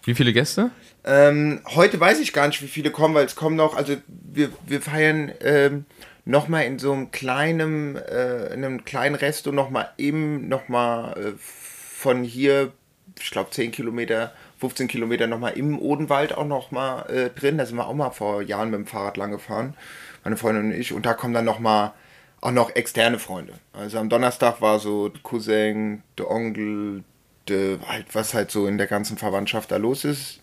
Wie 0.04 0.16
viele 0.16 0.34
Gäste? 0.34 0.72
Ähm, 1.04 1.62
heute 1.76 2.00
weiß 2.00 2.20
ich 2.20 2.34
gar 2.34 2.48
nicht, 2.48 2.62
wie 2.62 2.68
viele 2.68 2.92
kommen, 2.92 3.14
weil 3.16 3.26
es 3.26 3.36
kommen 3.36 3.56
noch, 3.56 3.76
also 3.76 3.96
wir, 4.08 4.50
wir 4.66 4.82
feiern 4.82 5.32
ähm, 5.42 5.86
nochmal 6.26 6.66
in 6.66 6.80
so 6.80 6.94
einem 6.94 7.12
kleinen, 7.12 7.96
äh, 7.96 8.54
in 8.54 8.64
einem 8.64 8.86
kleinen 8.86 9.16
Resto 9.16 9.52
nochmal 9.52 9.90
eben 9.98 10.48
nochmal 10.48 11.18
äh, 11.18 11.32
von 11.38 12.24
hier, 12.24 12.72
ich 13.20 13.32
glaube 13.32 13.52
10 13.52 13.72
Kilometer, 13.72 14.34
15 14.60 14.88
Kilometer 14.88 15.28
nochmal 15.28 15.54
im 15.54 15.80
Odenwald 15.80 16.36
auch 16.36 16.46
nochmal 16.46 17.10
äh, 17.10 17.30
drin. 17.30 17.58
Da 17.58 17.66
sind 17.66 17.78
wir 17.78 17.88
auch 17.88 17.94
mal 17.94 18.12
vor 18.12 18.42
Jahren 18.42 18.70
mit 18.72 18.80
dem 18.80 18.88
Fahrrad 18.88 19.18
lang 19.18 19.32
gefahren, 19.32 19.76
meine 20.24 20.38
Freundin 20.38 20.66
und 20.66 20.80
ich. 20.80 20.94
Und 20.94 21.06
da 21.06 21.14
kommen 21.14 21.34
dann 21.34 21.46
nochmal 21.46 21.94
auch 22.42 22.52
noch 22.52 22.76
externe 22.76 23.20
Freunde. 23.20 23.54
Also 23.74 23.98
am 24.00 24.10
Donnerstag 24.10 24.62
war 24.62 24.80
so 24.80 25.10
der 25.10 25.22
Cousin, 25.22 26.04
der 26.18 26.30
Onkel, 26.30 27.04
der, 27.48 27.80
halt, 27.88 28.06
was 28.14 28.34
halt 28.34 28.52
so 28.52 28.68
in 28.68 28.78
der 28.78 28.88
ganzen 28.88 29.18
Verwandtschaft 29.18 29.72
da 29.72 29.78
los 29.78 30.06
ist. 30.06 30.40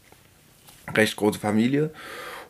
Recht 0.95 1.17
große 1.17 1.39
Familie. 1.39 1.91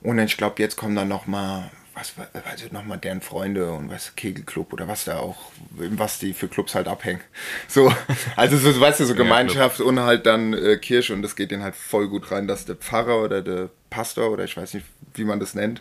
Und 0.02 0.19
ich 0.19 0.37
glaube, 0.37 0.61
jetzt 0.61 0.76
kommen 0.76 0.97
dann 0.97 1.09
nochmal 1.09 1.71
was, 1.95 2.15
also 2.51 2.67
nochmal 2.71 2.99
deren 2.99 3.21
Freunde 3.21 3.73
und 3.73 3.91
was, 3.91 4.17
Kegelclub 4.17 4.73
oder 4.73 4.89
was 4.89 5.05
da 5.05 5.19
auch, 5.19 5.37
was 5.71 6.19
die 6.19 6.35
für 6.35 6.49
Clubs 6.49 6.75
halt 6.75 6.89
abhängen. 6.89 7.21
So, 7.69 7.93
also 8.37 8.57
so, 8.57 8.81
weißt 8.81 9.01
du, 9.01 9.05
so 9.05 9.15
Gemeinschaft 9.15 9.81
ja, 9.81 9.85
und 9.85 10.01
halt 10.01 10.27
dann 10.27 10.53
äh, 10.53 10.77
Kirche 10.77 11.13
und 11.13 11.23
das 11.23 11.35
geht 11.35 11.51
denen 11.51 11.63
halt 11.63 11.75
voll 11.75 12.09
gut 12.09 12.31
rein, 12.31 12.47
dass 12.47 12.65
der 12.67 12.77
Pfarrer 12.77 13.23
oder 13.23 13.43
der 13.43 13.71
Pastor 13.91 14.31
oder 14.31 14.45
ich 14.45 14.57
weiß 14.57 14.75
nicht, 14.75 14.87
wie 15.15 15.25
man 15.25 15.41
das 15.41 15.55
nennt, 15.55 15.81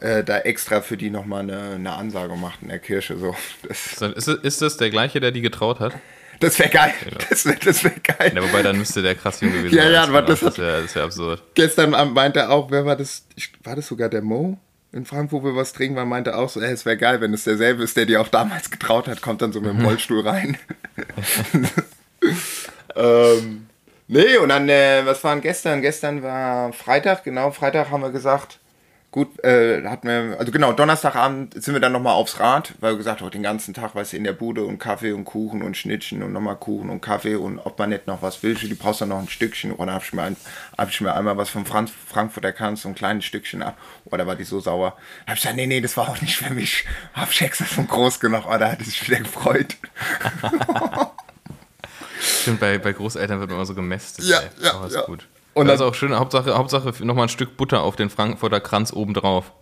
äh, 0.00 0.24
da 0.24 0.38
extra 0.38 0.80
für 0.80 0.96
die 0.96 1.10
nochmal 1.10 1.42
eine, 1.42 1.74
eine 1.74 1.92
Ansage 1.92 2.34
macht 2.36 2.62
in 2.62 2.68
der 2.68 2.78
Kirche. 2.78 3.16
So. 3.18 3.36
Das 3.68 4.00
ist, 4.02 4.28
ist 4.28 4.62
das 4.62 4.76
der 4.76 4.90
gleiche, 4.90 5.20
der 5.20 5.30
die 5.30 5.42
getraut 5.42 5.80
hat? 5.80 5.94
Das 6.40 6.58
wäre 6.58 6.70
geil. 6.70 6.94
Ja. 7.04 7.18
Das 7.30 7.44
wäre 7.44 7.58
das 7.62 7.84
wär 7.84 7.92
geil. 8.02 8.32
Ja, 8.34 8.42
wobei 8.42 8.62
dann 8.62 8.78
müsste 8.78 9.02
der 9.02 9.14
krass 9.14 9.40
jung 9.40 9.52
gewesen 9.52 9.76
ja, 9.76 9.84
sein. 9.84 9.92
Ja, 9.92 10.02
aber 10.04 10.22
das, 10.22 10.40
das 10.40 10.58
wäre 10.58 10.82
wär 10.92 11.04
absurd. 11.04 11.42
Gestern 11.54 11.90
meinte 12.12 12.40
er 12.40 12.50
auch, 12.50 12.70
wer 12.70 12.84
war 12.86 12.96
das? 12.96 13.26
Ich, 13.36 13.52
war 13.62 13.76
das 13.76 13.86
sogar 13.86 14.08
der 14.08 14.22
Mo? 14.22 14.58
In 14.92 15.04
Frankfurt, 15.04 15.42
wo 15.42 15.46
wir 15.46 15.56
was 15.56 15.72
trinken 15.72 15.96
waren, 15.96 16.08
meinte 16.08 16.36
auch 16.36 16.48
so, 16.48 16.60
ey, 16.60 16.72
es 16.72 16.84
wäre 16.84 16.96
geil, 16.96 17.20
wenn 17.20 17.34
es 17.34 17.44
derselbe 17.44 17.82
ist, 17.82 17.96
der 17.96 18.06
dir 18.06 18.20
auch 18.20 18.28
damals 18.28 18.70
getraut 18.70 19.08
hat, 19.08 19.22
kommt 19.22 19.42
dann 19.42 19.52
so 19.52 19.60
mit 19.60 19.70
dem 19.70 19.78
mhm. 19.78 19.86
Rollstuhl 19.86 20.26
rein. 20.26 20.58
ähm, 22.96 23.66
nee, 24.08 24.36
und 24.36 24.48
dann, 24.48 24.68
äh, 24.68 25.02
was 25.04 25.22
war 25.24 25.32
denn 25.34 25.42
gestern? 25.42 25.80
Gestern 25.80 26.22
war 26.22 26.72
Freitag, 26.72 27.24
genau, 27.24 27.50
Freitag 27.50 27.90
haben 27.90 28.02
wir 28.02 28.10
gesagt, 28.10 28.59
Gut, 29.12 29.42
äh, 29.42 29.82
hatten 29.88 30.06
wir, 30.06 30.36
also 30.38 30.52
genau, 30.52 30.72
Donnerstagabend 30.72 31.60
sind 31.60 31.74
wir 31.74 31.80
dann 31.80 31.90
nochmal 31.90 32.12
aufs 32.14 32.38
Rad, 32.38 32.74
weil 32.78 32.92
wir 32.92 32.98
gesagt 32.98 33.20
haben, 33.20 33.30
den 33.32 33.42
ganzen 33.42 33.74
Tag, 33.74 33.96
weißt 33.96 34.12
du, 34.12 34.16
in 34.16 34.22
der 34.22 34.34
Bude 34.34 34.62
und 34.64 34.78
Kaffee 34.78 35.10
und 35.10 35.24
Kuchen 35.24 35.62
und 35.62 35.76
Schnittchen 35.76 36.22
und 36.22 36.32
nochmal 36.32 36.54
Kuchen 36.54 36.90
und 36.90 37.00
Kaffee 37.00 37.34
und 37.34 37.58
ob 37.58 37.76
man 37.76 37.90
nicht 37.90 38.06
noch 38.06 38.22
was 38.22 38.44
will, 38.44 38.54
du 38.54 38.76
brauchst 38.76 39.00
dann 39.00 39.08
noch 39.08 39.18
ein 39.18 39.28
Stückchen 39.28 39.72
oder 39.72 39.94
hab 39.94 40.04
ich 40.04 40.12
mir, 40.12 40.22
ein, 40.22 40.36
hab 40.78 40.90
ich 40.90 41.00
mir 41.00 41.12
einmal 41.12 41.36
was 41.36 41.50
vom 41.50 41.66
Franz, 41.66 41.90
Frankfurter 42.06 42.52
Kanz, 42.52 42.82
so 42.82 42.88
ein 42.88 42.94
kleines 42.94 43.24
Stückchen 43.24 43.64
ab, 43.64 43.76
oder 44.04 44.22
oh, 44.22 44.26
war 44.28 44.36
die 44.36 44.44
so 44.44 44.60
sauer. 44.60 44.96
Hab 45.26 45.34
ich 45.34 45.40
gesagt, 45.40 45.56
nee, 45.56 45.66
nee, 45.66 45.80
das 45.80 45.96
war 45.96 46.08
auch 46.08 46.20
nicht 46.20 46.36
für 46.36 46.54
mich. 46.54 46.84
Hab 47.12 47.32
ich 47.32 47.42
extra 47.42 47.64
von 47.64 47.88
groß 47.88 48.20
genug, 48.20 48.44
oh, 48.46 48.58
da 48.58 48.70
hat 48.70 48.84
sich 48.84 49.04
wieder 49.08 49.18
gefreut. 49.18 49.76
Stimmt, 52.20 52.60
bei, 52.60 52.78
bei 52.78 52.92
Großeltern 52.92 53.40
wird 53.40 53.50
man 53.50 53.58
immer 53.58 53.66
so 53.66 53.74
gemästet. 53.74 54.24
Ja, 54.26 54.38
ey. 54.38 54.50
ja, 54.62 54.74
Aber 54.74 54.86
ist 54.86 54.94
ja. 54.94 55.02
gut. 55.02 55.26
Und 55.54 55.66
das 55.66 55.76
ist 55.76 55.82
auch 55.82 55.94
schön, 55.94 56.16
Hauptsache, 56.16 56.56
Hauptsache 56.56 56.92
nochmal 57.04 57.26
ein 57.26 57.28
Stück 57.28 57.56
Butter 57.56 57.82
auf 57.82 57.96
den 57.96 58.10
Frankfurter 58.10 58.60
Kranz 58.60 58.92
obendrauf. 58.92 59.52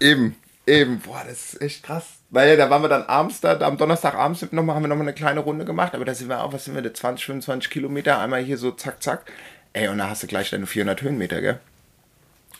Eben, 0.00 0.36
eben. 0.66 1.00
Boah, 1.00 1.22
das 1.26 1.54
ist 1.54 1.62
echt 1.62 1.82
krass. 1.84 2.04
Weil 2.30 2.56
da 2.56 2.68
waren 2.68 2.82
wir 2.82 2.88
dann 2.88 3.04
abends 3.04 3.40
da, 3.40 3.58
am 3.60 3.78
Donnerstagabend 3.78 4.52
noch 4.52 4.62
mal, 4.62 4.74
haben 4.74 4.82
wir 4.82 4.88
nochmal 4.88 5.06
eine 5.06 5.14
kleine 5.14 5.40
Runde 5.40 5.64
gemacht, 5.64 5.94
aber 5.94 6.04
da 6.04 6.14
sind 6.14 6.28
wir 6.28 6.42
auch, 6.42 6.52
was 6.52 6.64
sind 6.64 6.74
wir, 6.74 6.82
da 6.82 6.92
20, 6.92 7.24
25 7.24 7.70
Kilometer, 7.70 8.18
einmal 8.18 8.42
hier 8.42 8.58
so 8.58 8.72
zack, 8.72 9.02
zack. 9.02 9.32
Ey, 9.72 9.88
und 9.88 9.98
da 9.98 10.10
hast 10.10 10.22
du 10.22 10.26
gleich 10.26 10.50
deine 10.50 10.66
400 10.66 11.00
Höhenmeter, 11.02 11.40
gell? 11.40 11.60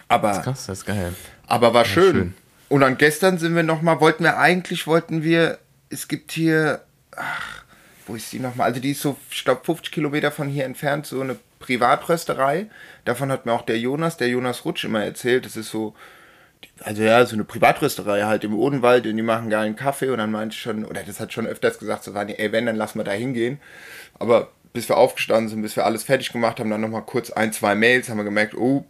Aber, 0.08 0.28
das 0.28 0.38
ist 0.38 0.44
krass, 0.44 0.66
das 0.66 0.78
ist 0.78 0.86
geil. 0.86 1.14
Aber 1.46 1.74
war 1.74 1.84
schön. 1.84 2.12
schön. 2.12 2.34
Und 2.70 2.80
dann 2.80 2.96
gestern 2.96 3.38
sind 3.38 3.54
wir 3.54 3.62
nochmal, 3.62 4.00
wollten 4.00 4.24
wir 4.24 4.38
eigentlich, 4.38 4.86
wollten 4.86 5.22
wir, 5.22 5.58
es 5.90 6.08
gibt 6.08 6.32
hier, 6.32 6.82
ach, 7.16 7.64
wo 8.06 8.14
ist 8.14 8.32
die 8.32 8.40
nochmal? 8.40 8.68
Also 8.68 8.80
die 8.80 8.92
ist 8.92 9.02
so, 9.02 9.16
ich 9.30 9.44
glaube, 9.44 9.64
50 9.64 9.92
Kilometer 9.92 10.30
von 10.30 10.48
hier 10.48 10.64
entfernt, 10.64 11.06
so 11.06 11.20
eine 11.20 11.36
Privatrösterei. 11.58 12.66
Davon 13.04 13.32
hat 13.32 13.46
mir 13.46 13.52
auch 13.52 13.62
der 13.62 13.78
Jonas, 13.78 14.16
der 14.16 14.28
Jonas 14.28 14.64
Rutsch 14.64 14.84
immer 14.84 15.04
erzählt. 15.04 15.44
Das 15.44 15.56
ist 15.56 15.70
so, 15.70 15.94
also 16.80 17.02
ja, 17.02 17.24
so 17.26 17.34
eine 17.34 17.44
Privatrösterei 17.44 18.22
halt 18.22 18.44
im 18.44 18.54
Odenwald 18.54 19.06
und 19.06 19.16
die 19.16 19.22
machen 19.22 19.50
geilen 19.50 19.76
Kaffee 19.76 20.10
und 20.10 20.18
dann 20.18 20.30
meinte 20.30 20.54
ich 20.54 20.60
schon, 20.60 20.84
oder 20.84 21.02
das 21.02 21.20
hat 21.20 21.32
schon 21.32 21.46
öfters 21.46 21.78
gesagt, 21.78 22.04
so 22.04 22.12
Rani, 22.12 22.34
ey, 22.34 22.52
wenn, 22.52 22.66
dann 22.66 22.76
lassen 22.76 22.98
wir 22.98 23.04
da 23.04 23.12
hingehen. 23.12 23.60
Aber 24.18 24.50
bis 24.72 24.88
wir 24.88 24.96
aufgestanden 24.96 25.48
sind, 25.48 25.62
bis 25.62 25.76
wir 25.76 25.84
alles 25.84 26.04
fertig 26.04 26.32
gemacht 26.32 26.60
haben, 26.60 26.70
dann 26.70 26.80
nochmal 26.80 27.02
kurz 27.02 27.30
ein, 27.30 27.52
zwei 27.52 27.74
Mails, 27.74 28.08
haben 28.08 28.18
wir 28.18 28.24
gemerkt, 28.24 28.54
oh, 28.54 28.84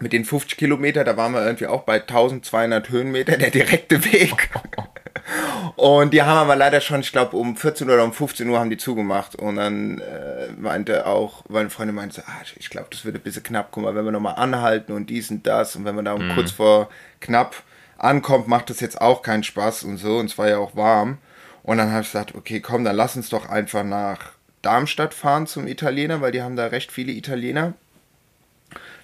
mit 0.00 0.12
den 0.12 0.24
50 0.24 0.56
Kilometer, 0.56 1.04
da 1.04 1.16
waren 1.16 1.32
wir 1.32 1.44
irgendwie 1.44 1.66
auch 1.66 1.82
bei 1.82 2.00
1200 2.00 2.88
Höhenmeter, 2.88 3.36
der 3.36 3.50
direkte 3.50 4.04
Weg. 4.04 4.50
Und 5.76 6.12
die 6.12 6.22
haben 6.22 6.38
aber 6.38 6.56
leider 6.56 6.80
schon, 6.80 7.00
ich 7.00 7.12
glaube, 7.12 7.36
um 7.36 7.56
14 7.56 7.88
oder 7.88 8.04
um 8.04 8.12
15 8.12 8.48
Uhr 8.48 8.58
haben 8.58 8.70
die 8.70 8.76
zugemacht. 8.76 9.36
Und 9.36 9.56
dann 9.56 10.00
äh, 10.00 10.48
meinte 10.56 11.06
auch, 11.06 11.44
meine 11.48 11.70
Freundin 11.70 11.94
meinte, 11.94 12.24
ah, 12.26 12.42
ich 12.56 12.70
glaube, 12.70 12.88
das 12.90 13.04
wird 13.04 13.16
ein 13.16 13.22
bisschen 13.22 13.42
knapp. 13.42 13.68
Guck 13.70 13.84
mal, 13.84 13.94
wenn 13.94 14.04
wir 14.04 14.12
nochmal 14.12 14.36
anhalten 14.36 14.92
und 14.92 15.10
dies 15.10 15.30
und 15.30 15.46
das 15.46 15.76
und 15.76 15.84
wenn 15.84 15.94
man 15.94 16.04
da 16.04 16.14
um 16.14 16.28
mhm. 16.28 16.34
kurz 16.34 16.50
vor 16.50 16.88
knapp 17.20 17.62
ankommt, 17.96 18.48
macht 18.48 18.70
das 18.70 18.80
jetzt 18.80 19.00
auch 19.00 19.22
keinen 19.22 19.42
Spaß 19.42 19.84
und 19.84 19.98
so. 19.98 20.18
Und 20.18 20.26
es 20.26 20.38
war 20.38 20.48
ja 20.48 20.58
auch 20.58 20.74
warm. 20.74 21.18
Und 21.62 21.78
dann 21.78 21.90
habe 21.90 22.02
ich 22.02 22.08
gesagt, 22.08 22.34
okay, 22.34 22.60
komm, 22.60 22.84
dann 22.84 22.96
lass 22.96 23.16
uns 23.16 23.28
doch 23.28 23.48
einfach 23.48 23.84
nach 23.84 24.32
Darmstadt 24.62 25.14
fahren 25.14 25.46
zum 25.46 25.66
Italiener, 25.66 26.20
weil 26.20 26.32
die 26.32 26.42
haben 26.42 26.56
da 26.56 26.66
recht 26.66 26.90
viele 26.90 27.12
Italiener. 27.12 27.74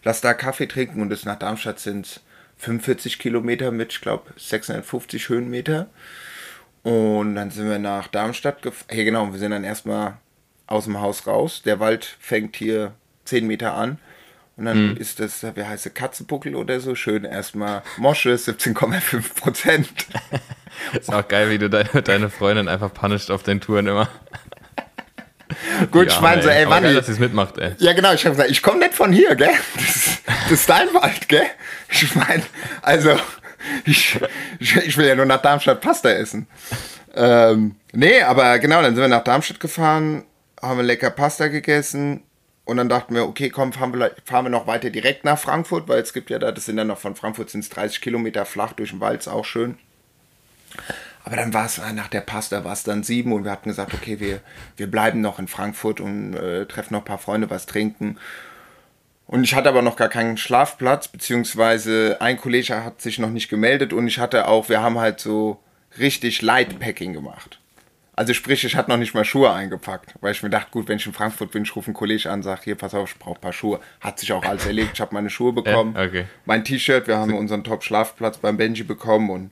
Lass 0.03 0.21
da 0.21 0.35
Kaffee 0.35 0.67
trinken 0.67 1.01
und 1.01 1.09
bis 1.09 1.25
nach 1.25 1.39
Darmstadt 1.39 1.79
sind 1.79 2.21
45 2.59 3.19
Kilometer 3.19 3.71
mit, 3.71 3.93
ich 3.93 4.01
glaube, 4.01 4.33
650 4.37 5.29
Höhenmeter. 5.29 5.89
Und 6.83 7.35
dann 7.35 7.51
sind 7.51 7.69
wir 7.69 7.79
nach 7.79 8.09
Darmstadt 8.09 8.63
gefahren. 8.63 8.89
Hey, 8.89 9.05
genau, 9.05 9.33
wir 9.33 9.39
sind 9.39 9.53
dann 9.53 9.65
erstmal 9.65 10.19
aus 10.67 10.85
dem 10.85 11.01
Haus 11.01 11.27
raus. 11.27 11.63
Der 11.65 11.81
Wald 11.81 12.17
fängt 12.21 12.57
hier 12.57 12.93
10 13.25 13.47
Meter 13.47 13.75
an. 13.75 13.99
Und 14.57 14.67
dann 14.67 14.91
mhm. 14.91 14.97
ist 14.97 15.19
das, 15.19 15.43
wie 15.43 15.65
heißt 15.65 15.87
es, 15.87 15.95
Katzenbuckel 15.95 16.55
oder 16.55 16.79
so, 16.79 16.95
schön 16.95 17.25
erstmal 17.25 17.83
Mosche, 17.97 18.35
17,5 18.35 19.35
Prozent. 19.41 19.89
ist 20.93 21.13
auch 21.13 21.27
geil, 21.27 21.51
wie 21.51 21.59
du 21.59 21.69
deine, 21.69 22.03
deine 22.03 22.31
Freundin 22.31 22.69
einfach 22.69 22.93
punisht 22.95 23.31
auf 23.31 23.43
den 23.43 23.61
Touren 23.61 23.89
immer. 23.89 24.09
Gut, 25.91 26.09
ich 26.09 26.21
meine 26.21 26.43
so, 26.43 26.49
ey, 26.49 26.69
wann. 26.69 26.83
Geil, 26.83 26.95
dass 26.95 27.07
sie 27.07 27.13
es 27.13 27.19
mitmacht, 27.19 27.59
ey. 27.59 27.75
Ja, 27.79 27.93
genau, 27.93 28.13
ich 28.13 28.25
habe 28.25 28.35
gesagt, 28.35 28.51
ich 28.51 28.63
komme 28.63 28.79
nicht 28.79 28.95
von 28.95 29.13
hier, 29.13 29.35
gell? 29.35 29.51
Das, 29.75 30.19
das 30.27 30.53
ist 30.53 30.69
dein 30.69 30.93
Wald, 30.95 31.29
gell? 31.29 31.47
Ich 31.91 32.15
meine, 32.15 32.43
also, 32.83 33.17
ich, 33.85 34.19
ich, 34.59 34.97
will 34.97 35.07
ja 35.07 35.15
nur 35.15 35.27
nach 35.27 35.43
Darmstadt 35.43 35.81
Pasta 35.81 36.11
essen. 36.11 36.47
Ähm, 37.15 37.77
nee, 37.93 38.23
aber 38.23 38.59
genau, 38.59 38.83
dann 38.83 38.95
sind 38.95 39.03
wir 39.03 39.09
nach 39.09 39.25
Darmstadt 39.25 39.61
gefahren, 39.61 40.25
haben 40.61 40.79
wir 40.79 40.85
lecker 40.85 41.11
Pasta 41.11 41.49
gegessen 41.49 42.23
und 42.65 42.79
dann 42.79 42.89
dachten 42.89 43.15
wir, 43.15 43.25
okay, 43.25 43.51
komm, 43.51 43.73
fahren 43.73 43.93
wir, 43.93 44.13
fahren 44.25 44.47
wir 44.47 44.51
noch 44.51 44.67
weiter 44.67 44.91
direkt 44.91 45.25
nach 45.25 45.39
Frankfurt, 45.39 45.89
weil 45.89 46.01
es 46.01 46.13
gibt 46.13 46.31
ja 46.31 46.39
da, 46.39 46.51
das 46.51 46.65
sind 46.65 46.77
dann 46.77 46.89
noch 46.89 46.99
von 46.99 47.15
Frankfurt 47.15 47.51
sind 47.51 47.61
es 47.61 47.71
30 47.71 48.01
Kilometer 48.01 48.45
flach 48.45 48.73
durch 48.73 48.91
den 48.91 49.01
Wald, 49.01 49.21
ist 49.21 49.29
auch 49.29 49.45
schön. 49.45 49.79
Aber 51.25 51.37
dann 51.37 51.55
war 51.55 51.65
es 51.65 51.79
äh, 51.79 51.93
nach 51.93 52.09
der 52.09 52.21
Pasta 52.21 52.65
war 52.65 52.75
es 52.75 52.83
dann 52.83 53.03
sieben 53.03 53.33
und 53.33 53.45
wir 53.45 53.51
hatten 53.51 53.71
gesagt, 53.71 53.95
okay, 53.95 54.21
wir, 54.21 54.41
wir 54.77 54.91
bleiben 54.91 55.23
noch 55.23 55.39
in 55.39 55.49
Frankfurt 55.49 56.01
und 56.01 56.35
äh, 56.35 56.67
treffen 56.67 56.93
noch 56.93 57.01
ein 57.01 57.07
paar 57.07 57.19
Freunde, 57.19 57.51
was 57.51 57.67
trinken. 57.67 58.19
Und 59.27 59.43
ich 59.43 59.55
hatte 59.55 59.71
aber 59.71 59.81
noch 59.81 59.97
gar 59.97 60.11
keinen 60.11 60.37
Schlafplatz, 60.37 61.09
beziehungsweise 61.09 62.19
ein 62.21 62.37
Kollege 62.37 62.85
hat 62.85 63.01
sich 63.01 63.19
noch 63.19 63.31
nicht 63.31 63.49
gemeldet 63.49 63.95
und 63.95 64.07
ich 64.07 64.19
hatte 64.19 64.49
auch, 64.49 64.69
wir 64.69 64.83
haben 64.83 64.99
halt 64.99 65.19
so 65.19 65.61
richtig 65.99 66.43
Lightpacking 66.43 67.15
gemacht. 67.15 67.59
Also 68.17 68.35
sprich, 68.35 68.63
ich 68.65 68.77
hatte 68.77 68.91
noch 68.91 68.99
nicht 68.99 69.15
mal 69.15 69.25
Schuhe 69.25 69.53
eingepackt, 69.53 70.15
weil 70.21 70.33
ich 70.33 70.43
mir 70.43 70.51
dachte, 70.51 70.71
gut, 70.71 70.89
wenn 70.89 70.99
ich 70.99 71.07
in 71.07 71.15
Frankfurt 71.15 71.51
bin, 71.51 71.65
ich 71.65 71.75
rufe 71.75 71.87
einen 71.87 71.95
Kollegen 71.95 72.29
an, 72.29 72.43
sage, 72.43 72.61
hier, 72.65 72.75
pass 72.77 72.95
auf, 72.95 73.13
ich 73.13 73.19
brauche 73.19 73.37
ein 73.37 73.41
paar 73.41 73.53
Schuhe. 73.53 73.81
Hat 74.01 74.21
sich 74.21 74.31
auch 74.33 74.45
alles 74.45 74.67
erledigt, 74.67 74.93
ich 74.95 75.01
habe 75.01 75.15
meine 75.15 75.31
Schuhe 75.31 75.53
bekommen, 75.55 75.95
ja, 75.97 76.05
okay. 76.05 76.27
mein 76.45 76.63
T-Shirt, 76.63 77.09
wir 77.09 77.17
haben 77.17 77.35
unseren 77.35 77.65
Top-Schlafplatz 77.65 78.39
beim 78.39 78.59
Benji 78.59 78.85
bekommen 78.85 79.31
und 79.31 79.51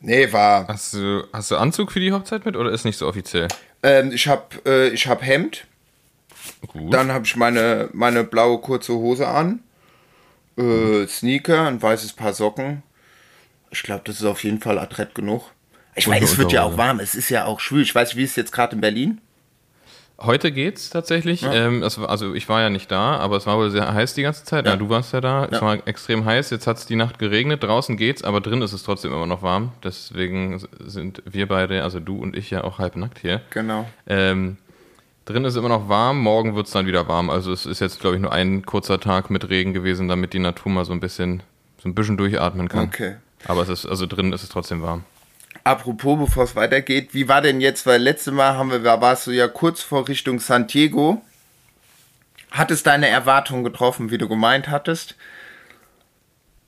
nee, 0.00 0.32
war... 0.32 0.66
Hast 0.68 0.94
du, 0.94 1.24
hast 1.32 1.50
du 1.50 1.56
Anzug 1.56 1.92
für 1.92 2.00
die 2.00 2.12
Hochzeit 2.12 2.44
mit 2.44 2.56
oder 2.56 2.70
ist 2.70 2.84
nicht 2.84 2.98
so 2.98 3.06
offiziell? 3.06 3.48
Ähm, 3.82 4.12
ich 4.12 4.28
habe 4.28 4.56
äh, 4.64 4.96
hab 4.96 5.24
Hemd, 5.24 5.66
Gut. 6.68 6.92
Dann 6.92 7.12
habe 7.12 7.24
ich 7.24 7.36
meine, 7.36 7.88
meine 7.92 8.24
blaue 8.24 8.58
kurze 8.58 8.92
Hose 8.92 9.26
an, 9.26 9.60
äh, 10.56 11.06
Sneaker, 11.06 11.66
ein 11.66 11.80
weißes 11.80 12.12
Paar 12.12 12.34
Socken. 12.34 12.82
Ich 13.70 13.82
glaube, 13.82 14.02
das 14.04 14.16
ist 14.16 14.24
auf 14.24 14.44
jeden 14.44 14.60
Fall 14.60 14.78
adrett 14.78 15.14
genug. 15.14 15.44
Ich 15.94 16.06
meine, 16.06 16.24
es 16.24 16.38
wird 16.38 16.52
ja 16.52 16.62
auch 16.62 16.76
warm, 16.76 17.00
es 17.00 17.14
ist 17.14 17.30
ja 17.30 17.44
auch 17.46 17.60
schwül. 17.60 17.82
Ich 17.82 17.94
weiß, 17.94 18.16
wie 18.16 18.24
ist 18.24 18.30
es 18.30 18.36
jetzt 18.36 18.52
gerade 18.52 18.74
in 18.74 18.80
Berlin? 18.80 19.20
Heute 20.22 20.52
geht's 20.52 20.90
tatsächlich. 20.90 21.42
Ja. 21.42 21.52
Ähm, 21.52 21.82
es, 21.82 21.98
also 21.98 22.34
ich 22.34 22.48
war 22.48 22.60
ja 22.60 22.68
nicht 22.70 22.90
da, 22.90 23.16
aber 23.16 23.36
es 23.36 23.46
war 23.46 23.56
wohl 23.56 23.70
sehr 23.70 23.92
heiß 23.92 24.14
die 24.14 24.22
ganze 24.22 24.44
Zeit. 24.44 24.66
Ja, 24.66 24.72
ja 24.72 24.76
du 24.76 24.88
warst 24.90 25.12
ja 25.12 25.20
da. 25.20 25.42
Ja. 25.42 25.48
Es 25.50 25.62
war 25.62 25.86
extrem 25.86 26.24
heiß. 26.24 26.50
Jetzt 26.50 26.66
hat 26.66 26.76
es 26.76 26.86
die 26.86 26.96
Nacht 26.96 27.18
geregnet. 27.18 27.62
Draußen 27.62 27.96
geht's, 27.96 28.22
aber 28.22 28.40
drin 28.40 28.60
ist 28.60 28.72
es 28.72 28.82
trotzdem 28.82 29.12
immer 29.12 29.26
noch 29.26 29.42
warm. 29.42 29.72
Deswegen 29.82 30.60
sind 30.78 31.22
wir 31.24 31.48
beide, 31.48 31.82
also 31.82 32.00
du 32.00 32.18
und 32.18 32.36
ich 32.36 32.50
ja 32.50 32.64
auch 32.64 32.78
halb 32.78 32.96
nackt 32.96 33.20
hier. 33.20 33.40
Genau. 33.50 33.88
Ähm, 34.06 34.58
Drin 35.30 35.44
ist 35.44 35.54
immer 35.54 35.68
noch 35.68 35.88
warm, 35.88 36.20
morgen 36.20 36.56
wird 36.56 36.66
es 36.66 36.72
dann 36.72 36.86
wieder 36.86 37.06
warm. 37.06 37.30
Also 37.30 37.52
es 37.52 37.64
ist 37.64 37.80
jetzt, 37.80 38.00
glaube 38.00 38.16
ich, 38.16 38.22
nur 38.22 38.32
ein 38.32 38.66
kurzer 38.66 38.98
Tag 38.98 39.30
mit 39.30 39.48
Regen 39.48 39.72
gewesen, 39.72 40.08
damit 40.08 40.32
die 40.32 40.40
Natur 40.40 40.72
mal 40.72 40.84
so 40.84 40.92
ein 40.92 40.98
bisschen, 40.98 41.44
so 41.78 41.88
ein 41.88 41.94
bisschen 41.94 42.16
durchatmen 42.16 42.68
kann. 42.68 42.88
Okay. 42.88 43.14
Aber 43.44 43.62
es 43.62 43.68
ist, 43.68 43.86
also 43.86 44.06
drin 44.06 44.32
ist 44.32 44.42
es 44.42 44.48
trotzdem 44.48 44.82
warm. 44.82 45.04
Apropos, 45.64 46.18
bevor 46.18 46.44
es 46.44 46.56
weitergeht, 46.56 47.10
wie 47.12 47.28
war 47.28 47.42
denn 47.42 47.60
jetzt, 47.60 47.86
weil 47.86 48.00
letztes 48.00 48.32
Mal 48.32 48.54
haben 48.54 48.70
wir, 48.70 48.82
warst 48.82 49.26
du 49.26 49.30
ja 49.30 49.48
kurz 49.48 49.82
vor 49.82 50.08
Richtung 50.08 50.40
San 50.40 50.66
Diego. 50.66 51.22
Hat 52.50 52.70
es 52.70 52.82
deine 52.82 53.08
Erwartungen 53.08 53.62
getroffen, 53.62 54.10
wie 54.10 54.18
du 54.18 54.28
gemeint 54.28 54.68
hattest? 54.68 55.14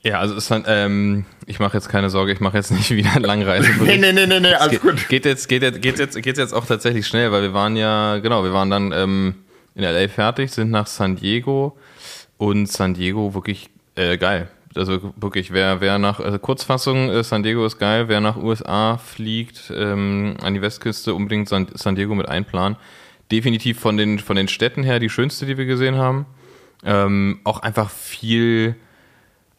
Ja, 0.02 0.18
also 0.18 0.34
ist 0.34 0.50
dann, 0.50 0.64
ähm, 0.66 1.26
ich 1.46 1.60
mache 1.60 1.76
jetzt 1.76 1.88
keine 1.88 2.10
Sorge, 2.10 2.32
ich 2.32 2.40
mache 2.40 2.56
jetzt 2.56 2.70
nicht 2.70 2.90
wieder 2.94 3.12
eine 3.12 3.26
Langreise. 3.26 3.70
nee, 3.82 3.96
nee, 3.96 4.12
nee, 4.12 4.26
nee, 4.26 4.40
nee, 4.40 4.54
alles 4.54 4.72
geht, 4.72 4.82
gut. 4.82 5.08
Geht 5.08 5.24
jetzt, 5.24 5.48
geht 5.48 5.62
jetzt, 5.62 5.80
geht 5.80 5.98
jetzt, 5.98 6.20
geht 6.20 6.38
jetzt 6.38 6.52
auch 6.52 6.66
tatsächlich 6.66 7.06
schnell, 7.06 7.32
weil 7.32 7.42
wir 7.42 7.54
waren 7.54 7.76
ja, 7.76 8.18
genau, 8.18 8.44
wir 8.44 8.52
waren 8.52 8.70
dann 8.70 8.92
ähm, 8.92 9.34
in 9.74 9.84
LA 9.84 10.08
fertig, 10.08 10.50
sind 10.50 10.70
nach 10.70 10.86
San 10.86 11.16
Diego 11.16 11.76
und 12.36 12.66
San 12.66 12.94
Diego 12.94 13.34
wirklich 13.34 13.70
äh, 13.94 14.18
geil. 14.18 14.48
Also 14.74 15.12
wirklich, 15.16 15.52
wer, 15.52 15.80
wer 15.80 15.98
nach 15.98 16.20
also 16.20 16.38
Kurzfassung, 16.38 17.10
äh, 17.10 17.22
San 17.22 17.42
Diego 17.42 17.64
ist 17.64 17.78
geil, 17.78 18.08
wer 18.08 18.20
nach 18.20 18.36
USA 18.36 18.98
fliegt, 18.98 19.72
ähm, 19.74 20.36
an 20.42 20.54
die 20.54 20.62
Westküste, 20.62 21.14
unbedingt 21.14 21.48
San, 21.48 21.68
San 21.74 21.94
Diego 21.94 22.14
mit 22.14 22.28
einplanen. 22.28 22.76
Definitiv 23.30 23.78
von 23.78 23.96
den, 23.96 24.18
von 24.18 24.36
den 24.36 24.48
Städten 24.48 24.82
her 24.82 24.98
die 24.98 25.08
schönste, 25.08 25.46
die 25.46 25.56
wir 25.56 25.66
gesehen 25.66 25.96
haben. 25.96 26.26
Ähm, 26.84 27.40
auch 27.44 27.60
einfach 27.60 27.90
viel 27.90 28.76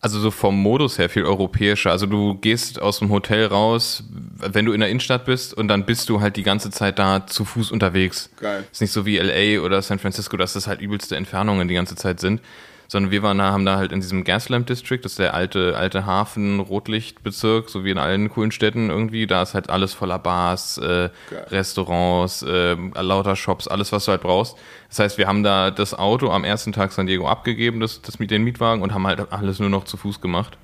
also 0.03 0.19
so 0.19 0.31
vom 0.31 0.61
Modus 0.61 0.99
her 0.99 1.07
viel 1.09 1.23
europäischer. 1.23 1.89
Also 1.89 2.05
du 2.05 2.35
gehst 2.35 2.81
aus 2.81 2.99
dem 2.99 3.09
Hotel 3.09 3.45
raus, 3.45 4.03
wenn 4.37 4.65
du 4.65 4.73
in 4.73 4.81
der 4.81 4.89
Innenstadt 4.89 5.23
bist 5.23 5.53
und 5.53 5.69
dann 5.69 5.85
bist 5.85 6.09
du 6.09 6.19
halt 6.19 6.35
die 6.35 6.43
ganze 6.43 6.71
Zeit 6.71 6.99
da 6.99 7.25
zu 7.25 7.45
Fuß 7.45 7.71
unterwegs. 7.71 8.29
Geil. 8.37 8.65
Ist 8.69 8.81
nicht 8.81 8.91
so 8.91 9.05
wie 9.05 9.17
LA 9.17 9.61
oder 9.63 9.81
San 9.81 9.99
Francisco, 9.99 10.35
dass 10.35 10.53
das 10.53 10.67
halt 10.67 10.81
übelste 10.81 11.15
Entfernungen 11.15 11.69
die 11.69 11.73
ganze 11.73 11.95
Zeit 11.95 12.19
sind, 12.19 12.41
sondern 12.87 13.11
wir 13.11 13.23
waren 13.23 13.37
da, 13.37 13.51
haben 13.51 13.65
da 13.65 13.77
halt 13.77 13.91
in 13.91 14.01
diesem 14.01 14.23
Gaslamp 14.23 14.67
District, 14.67 14.99
das 15.01 15.13
ist 15.13 15.19
der 15.19 15.33
alte, 15.33 15.75
alte 15.77 16.05
Hafen, 16.05 16.59
Rotlichtbezirk, 16.59 17.69
so 17.69 17.83
wie 17.83 17.91
in 17.91 17.97
allen 17.97 18.29
coolen 18.29 18.51
Städten 18.51 18.89
irgendwie. 18.89 19.27
Da 19.27 19.41
ist 19.41 19.53
halt 19.53 19.69
alles 19.69 19.93
voller 19.93 20.19
Bars, 20.19 20.77
äh, 20.77 21.09
Restaurants, 21.49 22.43
äh, 22.43 22.75
lauter 23.01 23.35
Shops, 23.35 23.67
alles, 23.67 23.91
was 23.91 24.05
du 24.05 24.11
halt 24.11 24.21
brauchst. 24.21 24.57
Das 24.89 24.99
heißt, 24.99 25.17
wir 25.17 25.27
haben 25.27 25.43
da 25.43 25.71
das 25.71 25.93
Auto 25.93 26.29
am 26.29 26.43
ersten 26.43 26.71
Tag 26.71 26.91
San 26.91 27.07
Diego 27.07 27.27
abgegeben, 27.27 27.79
das, 27.79 28.01
das 28.01 28.19
mit 28.19 28.31
den 28.31 28.43
Mietwagen 28.43 28.81
und 28.81 28.93
haben 28.93 29.07
halt 29.07 29.31
alles 29.31 29.59
nur 29.59 29.69
noch 29.69 29.85
zu 29.85 29.97
Fuß 29.97 30.21
gemacht. 30.21 30.57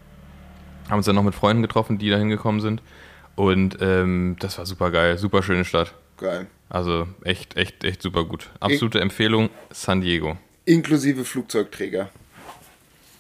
Haben 0.90 0.98
uns 0.98 1.06
dann 1.06 1.16
noch 1.16 1.24
mit 1.24 1.36
Freunden 1.36 1.62
getroffen, 1.62 1.98
die 1.98 2.10
da 2.10 2.18
hingekommen 2.18 2.62
sind. 2.62 2.82
Und 3.36 3.78
ähm, 3.80 4.36
das 4.40 4.58
war 4.58 4.66
super 4.66 4.92
geil, 4.92 5.18
super 5.18 5.44
schöne 5.44 5.64
Stadt. 5.64 5.94
Geil. 6.18 6.48
Also 6.70 7.08
echt, 7.24 7.56
echt, 7.58 7.84
echt 7.84 8.02
super 8.02 8.26
gut. 8.26 8.50
Absolute 8.60 9.00
Empfehlung, 9.00 9.50
San 9.72 10.02
Diego. 10.02 10.38
Inklusive 10.70 11.26
Flugzeugträger. 11.26 12.10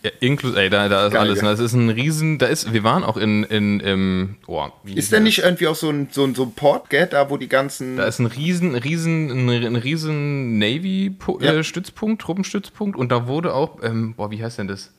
Ja, 0.03 0.11
inklusive, 0.21 0.61
ey, 0.61 0.69
da, 0.69 0.87
da 0.87 1.07
ist 1.07 1.13
Geil, 1.13 1.21
alles. 1.23 1.39
ja. 1.39 1.43
Ne? 1.45 1.49
Das 1.49 1.59
ist 1.59 1.73
ein 1.73 1.89
Riesen, 1.89 2.37
da 2.37 2.45
ist, 2.45 2.71
wir 2.71 2.83
waren 2.83 3.03
auch 3.03 3.17
in, 3.17 3.43
in, 3.43 3.79
im, 3.81 4.35
oh, 4.47 4.65
Ist 4.85 5.11
denn 5.11 5.23
nicht 5.23 5.39
irgendwie 5.39 5.67
auch 5.67 5.75
so 5.75 5.89
ein, 5.89 6.07
so 6.11 6.23
ein, 6.23 6.35
so 6.35 6.43
ein 6.43 6.53
Port, 6.53 6.89
gell, 6.89 7.07
da 7.07 7.29
wo 7.29 7.35
die 7.35 7.49
ganzen. 7.49 7.97
Da 7.97 8.05
ist 8.05 8.19
ein 8.19 8.27
riesen, 8.27 8.75
riesen, 8.75 9.49
ein, 9.49 9.75
riesen 9.75 10.61
Ja. 10.61 10.67
Navy-Stützpunkt, 10.69 12.21
Truppenstützpunkt 12.21 12.97
und 12.97 13.11
da 13.11 13.27
wurde 13.27 13.53
auch, 13.53 13.83
ähm, 13.83 14.13
boah, 14.15 14.31
wie 14.31 14.41
heißt 14.41 14.59
denn 14.59 14.67
das? 14.69 14.91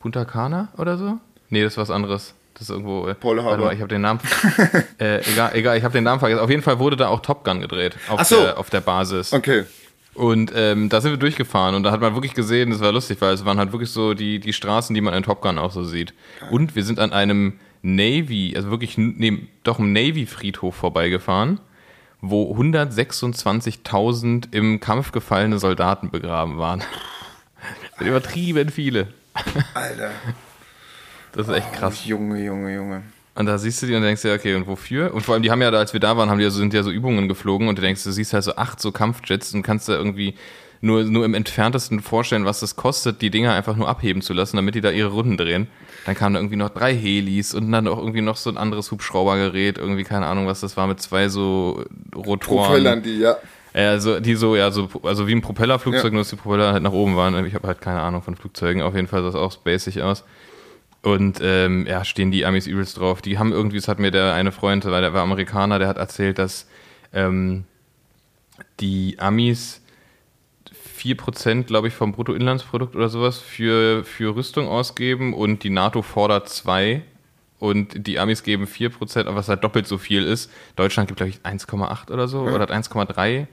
Punta 0.00 0.24
Cana 0.24 0.72
oder 0.76 0.96
so? 0.96 1.18
Nee, 1.50 1.62
das 1.62 1.74
ist 1.74 1.78
was 1.78 1.90
anderes. 1.90 2.34
Das 2.54 2.62
ist 2.62 2.70
irgendwo. 2.70 3.06
Äh, 3.06 3.14
warte 3.20 3.44
Harbor. 3.44 3.66
mal, 3.66 3.74
ich 3.74 3.80
habe 3.80 3.88
den 3.88 4.00
Namen. 4.00 4.18
äh, 4.98 5.20
egal, 5.30 5.50
egal, 5.54 5.78
ich 5.78 5.84
habe 5.84 5.92
den 5.92 6.04
Namen 6.04 6.18
vergessen. 6.18 6.40
Auf 6.40 6.50
jeden 6.50 6.62
Fall 6.62 6.78
wurde 6.80 6.96
da 6.96 7.08
auch 7.08 7.20
Top 7.20 7.44
Gun 7.44 7.60
gedreht 7.60 7.96
auf, 8.08 8.18
Ach 8.20 8.24
so. 8.24 8.40
der, 8.42 8.58
auf 8.58 8.70
der 8.70 8.80
Basis. 8.80 9.32
okay. 9.32 9.64
Und 10.14 10.52
ähm, 10.54 10.88
da 10.90 11.00
sind 11.00 11.10
wir 11.12 11.16
durchgefahren 11.16 11.74
und 11.74 11.84
da 11.84 11.90
hat 11.90 12.00
man 12.02 12.14
wirklich 12.14 12.34
gesehen, 12.34 12.70
das 12.70 12.80
war 12.80 12.92
lustig, 12.92 13.20
weil 13.20 13.32
es 13.32 13.46
waren 13.46 13.58
halt 13.58 13.72
wirklich 13.72 13.90
so 13.90 14.12
die, 14.12 14.40
die 14.40 14.52
Straßen, 14.52 14.94
die 14.94 15.00
man 15.00 15.14
in 15.14 15.22
Top 15.22 15.40
Gun 15.40 15.58
auch 15.58 15.72
so 15.72 15.84
sieht. 15.84 16.12
Und 16.50 16.76
wir 16.76 16.84
sind 16.84 16.98
an 16.98 17.12
einem 17.14 17.58
Navy, 17.80 18.52
also 18.54 18.70
wirklich, 18.70 18.98
nee, 18.98 19.48
doch 19.64 19.78
einem 19.78 19.94
Navy-Friedhof 19.94 20.74
vorbeigefahren, 20.74 21.60
wo 22.20 22.54
126.000 22.54 24.52
im 24.52 24.80
Kampf 24.80 25.12
gefallene 25.12 25.58
Soldaten 25.58 26.10
begraben 26.10 26.58
waren. 26.58 26.80
Das 26.80 26.88
sind 27.98 28.08
übertrieben 28.08 28.68
viele. 28.68 29.08
Alter. 29.74 30.10
Das 31.32 31.48
ist 31.48 31.54
echt 31.54 31.72
krass. 31.72 32.04
Junge, 32.04 32.44
Junge, 32.44 32.74
Junge. 32.74 33.02
Und 33.34 33.46
da 33.46 33.56
siehst 33.56 33.82
du 33.82 33.86
die 33.86 33.94
und 33.94 34.02
denkst 34.02 34.22
dir, 34.22 34.34
okay, 34.34 34.54
und 34.54 34.66
wofür? 34.66 35.14
Und 35.14 35.22
vor 35.22 35.34
allem, 35.34 35.42
die 35.42 35.50
haben 35.50 35.62
ja, 35.62 35.70
da, 35.70 35.78
als 35.78 35.92
wir 35.94 36.00
da 36.00 36.16
waren, 36.16 36.28
haben 36.28 36.38
die 36.38 36.44
ja 36.44 36.50
so, 36.50 36.58
sind 36.58 36.74
ja 36.74 36.82
so 36.82 36.90
Übungen 36.90 37.28
geflogen 37.28 37.68
und 37.68 37.78
du 37.78 37.82
denkst, 37.82 38.04
du 38.04 38.12
siehst 38.12 38.34
halt 38.34 38.44
so 38.44 38.56
acht 38.56 38.80
so 38.80 38.92
Kampfjets 38.92 39.54
und 39.54 39.62
kannst 39.62 39.88
da 39.88 39.94
irgendwie 39.94 40.34
nur, 40.82 41.04
nur 41.04 41.24
im 41.24 41.32
entferntesten 41.32 42.00
vorstellen, 42.00 42.44
was 42.44 42.60
das 42.60 42.76
kostet, 42.76 43.22
die 43.22 43.30
Dinger 43.30 43.54
einfach 43.54 43.76
nur 43.76 43.88
abheben 43.88 44.20
zu 44.20 44.34
lassen, 44.34 44.56
damit 44.56 44.74
die 44.74 44.80
da 44.82 44.90
ihre 44.90 45.08
Runden 45.10 45.36
drehen. 45.38 45.68
Dann 46.04 46.14
kamen 46.14 46.34
da 46.34 46.40
irgendwie 46.40 46.56
noch 46.56 46.70
drei 46.70 46.94
Helis 46.94 47.54
und 47.54 47.70
dann 47.72 47.86
auch 47.88 47.98
irgendwie 47.98 48.20
noch 48.20 48.36
so 48.36 48.50
ein 48.50 48.58
anderes 48.58 48.90
Hubschraubergerät, 48.90 49.78
irgendwie 49.78 50.04
keine 50.04 50.26
Ahnung, 50.26 50.46
was 50.46 50.60
das 50.60 50.76
war, 50.76 50.86
mit 50.86 51.00
zwei 51.00 51.28
so 51.28 51.84
Rotoren. 52.14 52.66
Propellern 52.66 53.02
die, 53.02 53.18
ja. 53.18 53.36
Also 53.72 54.20
die 54.20 54.34
so, 54.34 54.56
ja, 54.56 54.70
so, 54.70 54.88
also 55.04 55.26
wie 55.26 55.32
ein 55.34 55.40
Propellerflugzeug, 55.40 56.04
Ja. 56.04 56.10
nur 56.10 56.20
dass 56.20 56.30
die 56.30 56.36
Propeller 56.36 56.72
halt 56.74 56.82
nach 56.82 56.92
oben 56.92 57.16
waren. 57.16 57.46
Ich 57.46 57.54
habe 57.54 57.66
halt 57.68 57.80
keine 57.80 58.02
Ahnung 58.02 58.20
von 58.22 58.36
Flugzeugen. 58.36 58.82
Auf 58.82 58.94
jeden 58.94 59.06
Fall 59.06 59.20
sah 59.20 59.26
das 59.28 59.34
auch 59.36 59.52
spacig 59.52 60.02
aus. 60.02 60.24
Und 61.02 61.40
ähm, 61.42 61.86
ja, 61.86 62.04
stehen 62.04 62.30
die 62.30 62.46
Amis 62.46 62.66
übelst 62.66 62.98
drauf. 62.98 63.22
Die 63.22 63.38
haben 63.38 63.52
irgendwie, 63.52 63.76
das 63.76 63.88
hat 63.88 63.98
mir 63.98 64.12
der 64.12 64.34
eine 64.34 64.52
Freund, 64.52 64.84
weil 64.84 65.02
der 65.02 65.12
war 65.12 65.22
Amerikaner, 65.22 65.78
der 65.78 65.88
hat 65.88 65.96
erzählt, 65.96 66.38
dass 66.38 66.68
ähm, 67.12 67.64
die 68.78 69.18
Amis 69.18 69.82
4%, 70.96 71.64
glaube 71.64 71.88
ich, 71.88 71.94
vom 71.94 72.12
Bruttoinlandsprodukt 72.12 72.94
oder 72.94 73.08
sowas 73.08 73.38
für, 73.38 74.04
für 74.04 74.36
Rüstung 74.36 74.68
ausgeben 74.68 75.34
und 75.34 75.64
die 75.64 75.70
NATO 75.70 76.02
fordert 76.02 76.48
2 76.48 77.02
und 77.58 78.06
die 78.06 78.18
Amis 78.18 78.42
geben 78.42 78.66
4%, 78.66 79.34
was 79.34 79.48
halt 79.48 79.64
doppelt 79.64 79.86
so 79.86 79.98
viel 79.98 80.24
ist. 80.24 80.50
Deutschland 80.76 81.08
gibt, 81.08 81.18
glaube 81.18 81.30
ich, 81.30 81.40
1,8% 81.40 82.12
oder 82.12 82.28
so 82.28 82.42
oder 82.42 82.60
hat 82.60 82.72
1,3. 82.72 83.46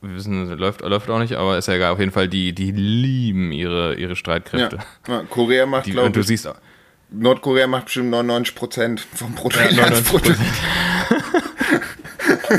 Wir 0.00 0.14
wissen, 0.14 0.48
läuft, 0.58 0.82
läuft 0.82 1.08
auch 1.10 1.18
nicht, 1.18 1.34
aber 1.34 1.58
ist 1.58 1.66
ja 1.68 1.74
egal. 1.74 1.92
Auf 1.92 1.98
jeden 1.98 2.12
Fall, 2.12 2.28
die, 2.28 2.52
die 2.52 2.70
lieben 2.72 3.52
ihre, 3.52 3.94
ihre 3.94 4.10
ja. 4.10 4.16
Streitkräfte. 4.16 4.78
ja. 5.08 5.22
Korea 5.30 5.66
macht, 5.66 5.86
glaube 5.86 6.10
du 6.10 6.20
ich, 6.20 6.26
siehst, 6.26 6.46
auch- 6.46 6.54
Nordkorea 7.10 7.66
macht 7.66 7.86
bestimmt 7.86 8.10
99 8.10 8.54
Prozent 8.54 9.00
vom 9.00 9.32
99%. 9.32 9.36
Bruttoinlandsprodukt. 9.36 10.38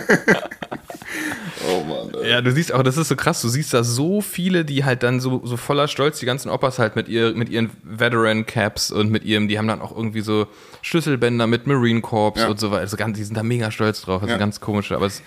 oh 1.69 1.83
Mann, 1.83 2.23
ey. 2.23 2.29
Ja, 2.31 2.41
du 2.41 2.51
siehst 2.51 2.73
auch, 2.73 2.83
das 2.83 2.97
ist 2.97 3.07
so 3.09 3.15
krass, 3.15 3.41
du 3.41 3.49
siehst 3.49 3.73
da 3.73 3.83
so 3.83 4.21
viele, 4.21 4.65
die 4.65 4.83
halt 4.85 5.03
dann 5.03 5.19
so, 5.19 5.41
so 5.45 5.57
voller 5.57 5.87
Stolz, 5.87 6.19
die 6.19 6.25
ganzen 6.25 6.49
Opas 6.49 6.79
halt 6.79 6.95
mit, 6.95 7.07
ihr, 7.07 7.33
mit 7.33 7.49
ihren 7.49 7.69
Veteran-Caps 7.83 8.91
und 8.91 9.11
mit 9.11 9.23
ihrem, 9.23 9.47
die 9.47 9.57
haben 9.57 9.67
dann 9.67 9.81
auch 9.81 9.95
irgendwie 9.95 10.21
so 10.21 10.47
Schlüsselbänder 10.81 11.47
mit 11.47 11.67
Marine 11.67 12.01
Corps 12.01 12.39
Ja. 12.39 12.47
und 12.47 12.59
so 12.59 12.71
weiter. 12.71 12.81
Also 12.81 12.97
ganz, 12.97 13.17
die 13.17 13.23
sind 13.23 13.35
da 13.37 13.43
mega 13.43 13.71
stolz 13.71 14.01
drauf, 14.01 14.21
das 14.21 14.29
Ja. 14.29 14.35
ist 14.35 14.39
ganz 14.39 14.59
komisch, 14.59 14.91
aber 14.91 15.05
es 15.05 15.21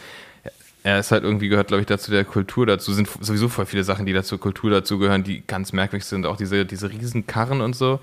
er 0.85 0.99
ist 0.99 1.13
halt 1.13 1.23
irgendwie 1.25 1.49
gehört, 1.49 1.69
glaube 1.69 1.81
ich, 1.81 1.87
dazu 1.87 2.11
der 2.11 2.25
Kultur 2.25 2.67
dazu. 2.67 2.93
Sind 2.93 3.09
sowieso 3.21 3.49
voll 3.49 3.67
viele 3.67 3.85
Sachen, 3.85 4.05
die 4.07 4.13
dazu 4.13 4.39
Kultur 4.39 4.71
dazu 4.71 4.99
gehören, 4.99 5.23
die 5.23 5.43
ganz 5.47 5.73
merkwürdig 5.73 6.07
sind. 6.07 6.27
Auch 6.27 6.37
diese, 6.37 6.65
diese 6.67 6.91
riesen 6.91 7.27
Karren 7.27 7.61
und 7.61 7.77
so. 7.77 8.01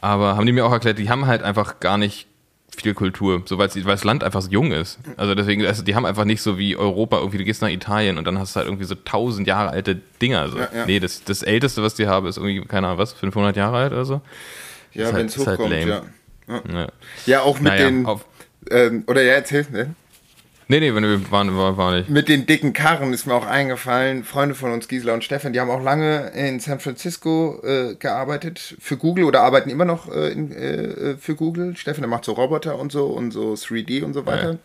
Aber 0.00 0.36
haben 0.36 0.46
die 0.46 0.52
mir 0.52 0.64
auch 0.66 0.72
erklärt, 0.72 0.98
die 0.98 1.10
haben 1.10 1.26
halt 1.26 1.42
einfach 1.42 1.80
gar 1.80 1.98
nicht 1.98 2.26
viel 2.76 2.92
Kultur, 2.92 3.40
so 3.44 3.56
weil 3.58 3.68
das 3.68 4.02
Land 4.04 4.24
einfach 4.24 4.42
so 4.42 4.50
jung 4.50 4.72
ist. 4.72 4.98
Also 5.16 5.36
deswegen, 5.36 5.64
also 5.64 5.84
die 5.84 5.94
haben 5.94 6.04
einfach 6.04 6.24
nicht 6.24 6.42
so 6.42 6.58
wie 6.58 6.76
Europa, 6.76 7.18
irgendwie, 7.18 7.38
du 7.38 7.44
gehst 7.44 7.62
nach 7.62 7.68
Italien 7.68 8.18
und 8.18 8.26
dann 8.26 8.36
hast 8.38 8.54
du 8.56 8.58
halt 8.58 8.66
irgendwie 8.66 8.84
so 8.84 8.96
tausend 8.96 9.46
Jahre 9.46 9.70
alte 9.70 9.94
Dinger. 10.20 10.48
So. 10.48 10.58
Ja, 10.58 10.68
ja. 10.74 10.86
Nee, 10.86 10.98
das, 10.98 11.22
das 11.22 11.42
Älteste, 11.44 11.84
was 11.84 11.94
die 11.94 12.08
haben, 12.08 12.26
ist 12.26 12.36
irgendwie, 12.36 12.62
keine 12.66 12.88
Ahnung, 12.88 12.98
was, 12.98 13.12
500 13.12 13.56
Jahre 13.56 13.76
alt 13.76 13.92
oder 13.92 14.04
so? 14.04 14.20
Ja, 14.92 15.02
Ist 15.04 15.12
halt- 15.12 15.16
wenn 15.16 15.26
es 15.26 15.46
halt 15.46 15.58
hochkommt, 15.60 15.70
lame. 15.70 16.02
ja. 16.48 16.62
Ja. 16.72 16.86
Ja, 17.26 17.40
auch 17.42 17.60
mit 17.60 17.72
Naja, 17.72 17.86
den. 17.90 18.08
Ähm, 18.70 19.04
oder 19.06 19.22
ja, 19.22 19.34
erzähl, 19.34 19.66
ne? 19.70 19.94
Nee, 20.68 20.80
nee, 20.80 20.92
wir 20.92 21.30
waren, 21.30 21.56
war, 21.56 21.76
war 21.76 21.96
nicht. 21.96 22.08
Mit 22.08 22.28
den 22.28 22.46
dicken 22.46 22.72
Karren 22.72 23.12
ist 23.12 23.26
mir 23.26 23.34
auch 23.34 23.46
eingefallen. 23.46 24.24
Freunde 24.24 24.54
von 24.54 24.72
uns, 24.72 24.88
Gisela 24.88 25.14
und 25.14 25.24
Stefan, 25.24 25.52
die 25.52 25.60
haben 25.60 25.70
auch 25.70 25.82
lange 25.82 26.30
in 26.34 26.60
San 26.60 26.80
Francisco 26.80 27.60
äh, 27.62 27.94
gearbeitet 27.96 28.76
für 28.78 28.96
Google 28.96 29.24
oder 29.24 29.42
arbeiten 29.42 29.70
immer 29.70 29.84
noch 29.84 30.10
äh, 30.10 30.32
in, 30.32 30.52
äh, 30.52 31.16
für 31.16 31.34
Google. 31.34 31.76
Stefan, 31.76 32.02
der 32.02 32.08
macht 32.08 32.24
so 32.24 32.32
Roboter 32.32 32.78
und 32.78 32.92
so 32.92 33.06
und 33.06 33.30
so 33.30 33.54
3D 33.54 34.04
und 34.04 34.14
so 34.14 34.26
weiter. 34.26 34.58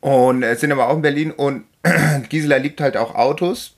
Und 0.00 0.42
äh, 0.42 0.56
sind 0.56 0.72
aber 0.72 0.88
auch 0.88 0.96
in 0.96 1.02
Berlin 1.02 1.30
und 1.30 1.64
Gisela 2.28 2.56
liebt 2.56 2.80
halt 2.80 2.96
auch 2.96 3.14
Autos. 3.14 3.76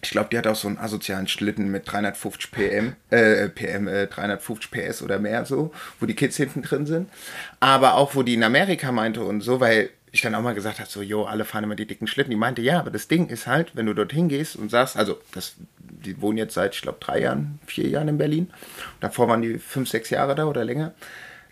Ich 0.00 0.10
glaube, 0.10 0.28
die 0.30 0.38
hat 0.38 0.46
auch 0.46 0.54
so 0.54 0.68
einen 0.68 0.78
asozialen 0.78 1.26
Schlitten 1.28 1.70
mit 1.70 1.90
350 1.90 2.50
PM, 2.50 2.96
äh, 3.10 3.48
PM, 3.48 3.88
äh, 3.88 4.06
350 4.06 4.70
PS 4.70 5.02
oder 5.02 5.18
mehr 5.18 5.44
so, 5.44 5.72
wo 5.98 6.06
die 6.06 6.14
Kids 6.14 6.36
hinten 6.36 6.62
drin 6.62 6.86
sind. 6.86 7.08
Aber 7.60 7.94
auch, 7.94 8.14
wo 8.14 8.22
die 8.22 8.34
in 8.34 8.44
Amerika 8.44 8.92
meinte 8.92 9.22
und 9.22 9.40
so, 9.40 9.60
weil 9.60 9.90
ich 10.10 10.22
dann 10.22 10.34
auch 10.34 10.42
mal 10.42 10.54
gesagt 10.54 10.78
habe, 10.78 10.88
so, 10.88 11.02
jo, 11.02 11.24
alle 11.24 11.44
fahren 11.44 11.64
immer 11.64 11.74
die 11.74 11.86
dicken 11.86 12.06
Schlitten. 12.06 12.30
Die 12.30 12.36
meinte, 12.36 12.62
ja, 12.62 12.78
aber 12.80 12.90
das 12.90 13.08
Ding 13.08 13.28
ist 13.28 13.46
halt, 13.46 13.72
wenn 13.74 13.86
du 13.86 13.94
dorthin 13.94 14.28
gehst 14.28 14.56
und 14.56 14.70
sagst, 14.70 14.96
also, 14.96 15.18
das, 15.34 15.54
die 15.78 16.20
wohnen 16.20 16.38
jetzt 16.38 16.54
seit, 16.54 16.74
ich 16.74 16.82
glaube, 16.82 16.98
drei 17.00 17.20
Jahren, 17.20 17.58
vier 17.66 17.88
Jahren 17.88 18.08
in 18.08 18.18
Berlin. 18.18 18.50
Davor 19.00 19.28
waren 19.28 19.42
die 19.42 19.58
fünf, 19.58 19.88
sechs 19.88 20.10
Jahre 20.10 20.34
da 20.34 20.46
oder 20.46 20.64
länger 20.64 20.94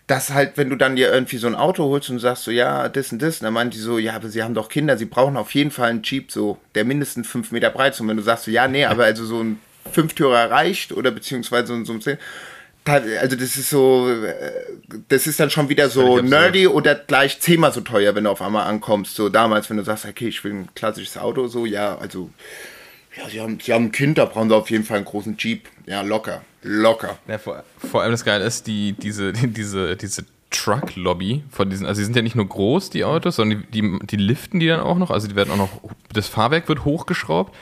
dass 0.07 0.33
halt, 0.33 0.53
wenn 0.55 0.69
du 0.69 0.77
dann 0.77 0.95
dir 0.95 1.11
irgendwie 1.11 1.37
so 1.37 1.47
ein 1.47 1.55
Auto 1.55 1.83
holst 1.83 2.09
und 2.09 2.19
sagst 2.19 2.45
so, 2.45 2.51
ja, 2.51 2.87
das 2.87 3.11
und 3.11 3.21
das, 3.21 3.39
dann 3.39 3.53
meint 3.53 3.73
die 3.73 3.79
so, 3.79 3.97
ja, 3.99 4.13
aber 4.15 4.29
sie 4.29 4.41
haben 4.41 4.53
doch 4.53 4.69
Kinder, 4.69 4.97
sie 4.97 5.05
brauchen 5.05 5.35
auf 5.35 5.53
jeden 5.53 5.69
Fall 5.69 5.89
einen 5.89 6.03
Jeep, 6.03 6.31
so, 6.31 6.57
der 6.75 6.85
mindestens 6.85 7.27
fünf 7.27 7.51
Meter 7.51 7.69
breit 7.69 7.93
ist. 7.93 7.99
Und 7.99 8.07
wenn 8.07 8.17
du 8.17 8.23
sagst 8.23 8.45
so, 8.45 8.51
ja, 8.51 8.69
nee, 8.69 8.85
aber 8.85 9.03
also 9.03 9.25
so 9.25 9.41
ein 9.41 9.59
Fünftürer 9.91 10.49
reicht 10.49 10.93
oder 10.93 11.11
beziehungsweise 11.11 11.67
so 11.67 11.73
ein, 11.73 11.85
so 11.85 11.93
ein 11.93 12.01
Zehn- 12.01 12.17
also 12.89 13.35
das 13.35 13.57
ist 13.57 13.69
so, 13.69 14.09
äh, 14.09 14.33
das 15.09 15.27
ist 15.27 15.41
dann 15.41 15.49
schon 15.49 15.67
wieder 15.67 15.89
so 15.89 16.21
nerdy 16.21 16.67
oder 16.67 16.95
gleich 16.95 17.41
zehnmal 17.41 17.73
so 17.73 17.81
teuer, 17.81 18.15
wenn 18.15 18.23
du 18.23 18.29
auf 18.29 18.41
einmal 18.41 18.65
ankommst. 18.65 19.13
So 19.15 19.27
damals, 19.27 19.69
wenn 19.69 19.75
du 19.75 19.83
sagst, 19.83 20.05
okay, 20.05 20.29
ich 20.29 20.41
will 20.45 20.53
ein 20.53 20.69
klassisches 20.73 21.17
Auto, 21.17 21.47
so, 21.47 21.65
ja, 21.65 21.97
also, 21.97 22.29
ja, 23.17 23.27
sie 23.27 23.41
haben, 23.41 23.59
sie 23.59 23.73
haben 23.73 23.87
ein 23.87 23.91
Kind, 23.91 24.17
da 24.17 24.23
brauchen 24.23 24.47
sie 24.47 24.55
auf 24.55 24.69
jeden 24.69 24.85
Fall 24.85 24.97
einen 24.97 25.05
großen 25.05 25.35
Jeep. 25.37 25.67
Ja, 25.87 26.01
locker, 26.01 26.41
locker. 26.63 27.17
Ja, 27.27 27.37
vor, 27.37 27.63
vor 27.77 28.01
allem 28.01 28.11
das 28.11 28.25
Geile 28.25 28.43
ist, 28.43 28.67
die, 28.67 28.91
diese, 28.93 29.33
diese, 29.33 29.95
diese 29.95 30.25
Truck-Lobby 30.51 31.43
von 31.49 31.69
diesen, 31.69 31.85
also 31.85 31.99
die 31.99 32.05
sind 32.05 32.15
ja 32.15 32.21
nicht 32.21 32.35
nur 32.35 32.47
groß, 32.47 32.89
die 32.89 33.05
Autos, 33.05 33.37
sondern 33.37 33.65
die, 33.71 33.81
die, 33.81 33.99
die 34.05 34.17
liften 34.17 34.59
die 34.59 34.67
dann 34.67 34.81
auch 34.81 34.97
noch, 34.97 35.11
also 35.11 35.27
die 35.27 35.35
werden 35.35 35.51
auch 35.51 35.57
noch, 35.57 35.69
das 36.11 36.27
Fahrwerk 36.27 36.67
wird 36.67 36.85
hochgeschraubt. 36.85 37.55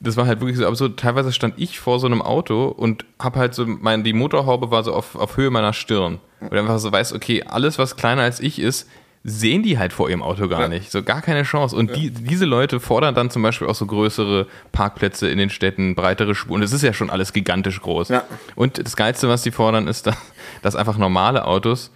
Das 0.00 0.16
war 0.16 0.26
halt 0.26 0.40
wirklich 0.40 0.56
so 0.56 0.66
absurd. 0.66 0.98
Teilweise 0.98 1.32
stand 1.32 1.54
ich 1.58 1.80
vor 1.80 1.98
so 1.98 2.06
einem 2.06 2.22
Auto 2.22 2.68
und 2.68 3.04
hab 3.18 3.36
halt 3.36 3.54
so, 3.54 3.66
mein, 3.66 4.04
die 4.04 4.12
Motorhaube 4.12 4.70
war 4.70 4.84
so 4.84 4.94
auf, 4.94 5.16
auf 5.16 5.36
Höhe 5.36 5.50
meiner 5.50 5.72
Stirn. 5.72 6.20
Und 6.40 6.52
einfach 6.56 6.78
so 6.78 6.92
weiß, 6.92 7.12
okay, 7.12 7.42
alles, 7.42 7.78
was 7.78 7.96
kleiner 7.96 8.22
als 8.22 8.38
ich 8.38 8.60
ist, 8.60 8.88
sehen 9.24 9.62
die 9.62 9.78
halt 9.78 9.92
vor 9.92 10.08
ihrem 10.08 10.22
Auto 10.22 10.48
gar 10.48 10.62
Ja. 10.62 10.68
nicht. 10.68 10.90
So 10.90 11.02
gar 11.02 11.20
keine 11.22 11.42
Chance. 11.42 11.74
Und 11.76 11.94
die, 11.96 12.10
diese 12.10 12.44
Leute 12.44 12.80
fordern 12.80 13.14
dann 13.14 13.30
zum 13.30 13.42
Beispiel 13.42 13.66
auch 13.68 13.74
so 13.74 13.84
größere 13.86 14.46
Parkplätze 14.72 15.28
in 15.28 15.38
den 15.38 15.50
Städten, 15.50 15.94
breitere 15.94 16.34
Spuren. 16.34 16.60
Das 16.60 16.72
ist 16.72 16.82
ja 16.82 16.92
schon 16.92 17.10
alles 17.10 17.32
gigantisch 17.32 17.80
groß. 17.80 18.08
Ja. 18.08 18.24
Und 18.54 18.84
das 18.84 18.96
Geilste, 18.96 19.28
was 19.28 19.42
die 19.42 19.50
fordern, 19.50 19.88
ist, 19.88 20.06
dass, 20.06 20.16
dass 20.62 20.76
einfach 20.76 20.96
normale 20.98 21.44
Autos, 21.46 21.90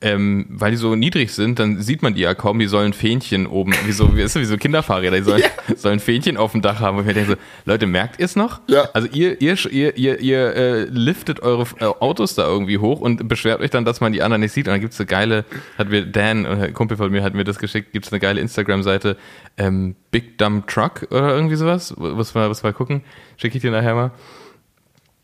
ähm, 0.00 0.46
weil 0.48 0.72
die 0.72 0.76
so 0.76 0.96
niedrig 0.96 1.32
sind, 1.32 1.58
dann 1.58 1.80
sieht 1.80 2.02
man 2.02 2.14
die 2.14 2.22
ja 2.22 2.34
kaum, 2.34 2.58
die 2.58 2.66
sollen 2.66 2.92
Fähnchen 2.92 3.46
oben, 3.46 3.72
wie 3.86 3.92
so, 3.92 4.16
wie, 4.16 4.22
ist 4.22 4.34
das, 4.34 4.42
wie 4.42 4.46
so 4.46 4.56
Kinderfahrräder, 4.56 5.16
die 5.16 5.22
sollen, 5.22 5.42
sollen 5.76 6.00
Fähnchen 6.00 6.36
auf 6.36 6.52
dem 6.52 6.62
Dach 6.62 6.80
haben. 6.80 6.96
Und 6.96 7.02
ich 7.02 7.06
mir 7.08 7.14
denke 7.14 7.32
so, 7.32 7.36
Leute, 7.64 7.86
merkt 7.86 8.18
ihr 8.18 8.24
es 8.24 8.34
noch? 8.34 8.60
Ja. 8.66 8.88
Also 8.92 9.08
ihr, 9.12 9.40
ihr, 9.40 9.56
ihr, 9.70 9.96
ihr, 9.96 10.20
ihr 10.20 10.56
äh, 10.56 10.84
liftet 10.84 11.40
eure 11.40 11.66
äh, 11.78 11.84
Autos 11.84 12.34
da 12.34 12.46
irgendwie 12.46 12.78
hoch 12.78 13.00
und 13.00 13.28
beschwert 13.28 13.60
euch 13.60 13.70
dann, 13.70 13.84
dass 13.84 14.00
man 14.00 14.12
die 14.12 14.22
anderen 14.22 14.40
nicht 14.40 14.52
sieht. 14.52 14.66
Und 14.66 14.72
dann 14.72 14.80
gibt 14.80 14.92
es 14.92 15.00
eine 15.00 15.06
geile, 15.06 15.44
hat 15.78 15.88
mir 15.88 16.04
Dan, 16.04 16.44
äh, 16.44 16.48
ein 16.48 16.74
Kumpel 16.74 16.96
von 16.96 17.10
mir, 17.10 17.22
hat 17.22 17.34
mir 17.34 17.44
das 17.44 17.58
geschickt, 17.58 17.92
gibt 17.92 18.06
es 18.06 18.12
eine 18.12 18.20
geile 18.20 18.40
Instagram-Seite, 18.40 19.16
ähm, 19.56 19.94
Big 20.10 20.36
Dumb 20.38 20.66
Truck 20.66 21.06
oder 21.10 21.34
irgendwie 21.34 21.56
sowas. 21.56 21.96
Muss 21.96 22.34
mal, 22.34 22.48
muss 22.48 22.62
mal 22.62 22.72
gucken. 22.72 23.02
Schicke 23.36 23.56
ich 23.56 23.62
dir 23.62 23.70
nachher 23.70 23.94
mal. 23.94 24.10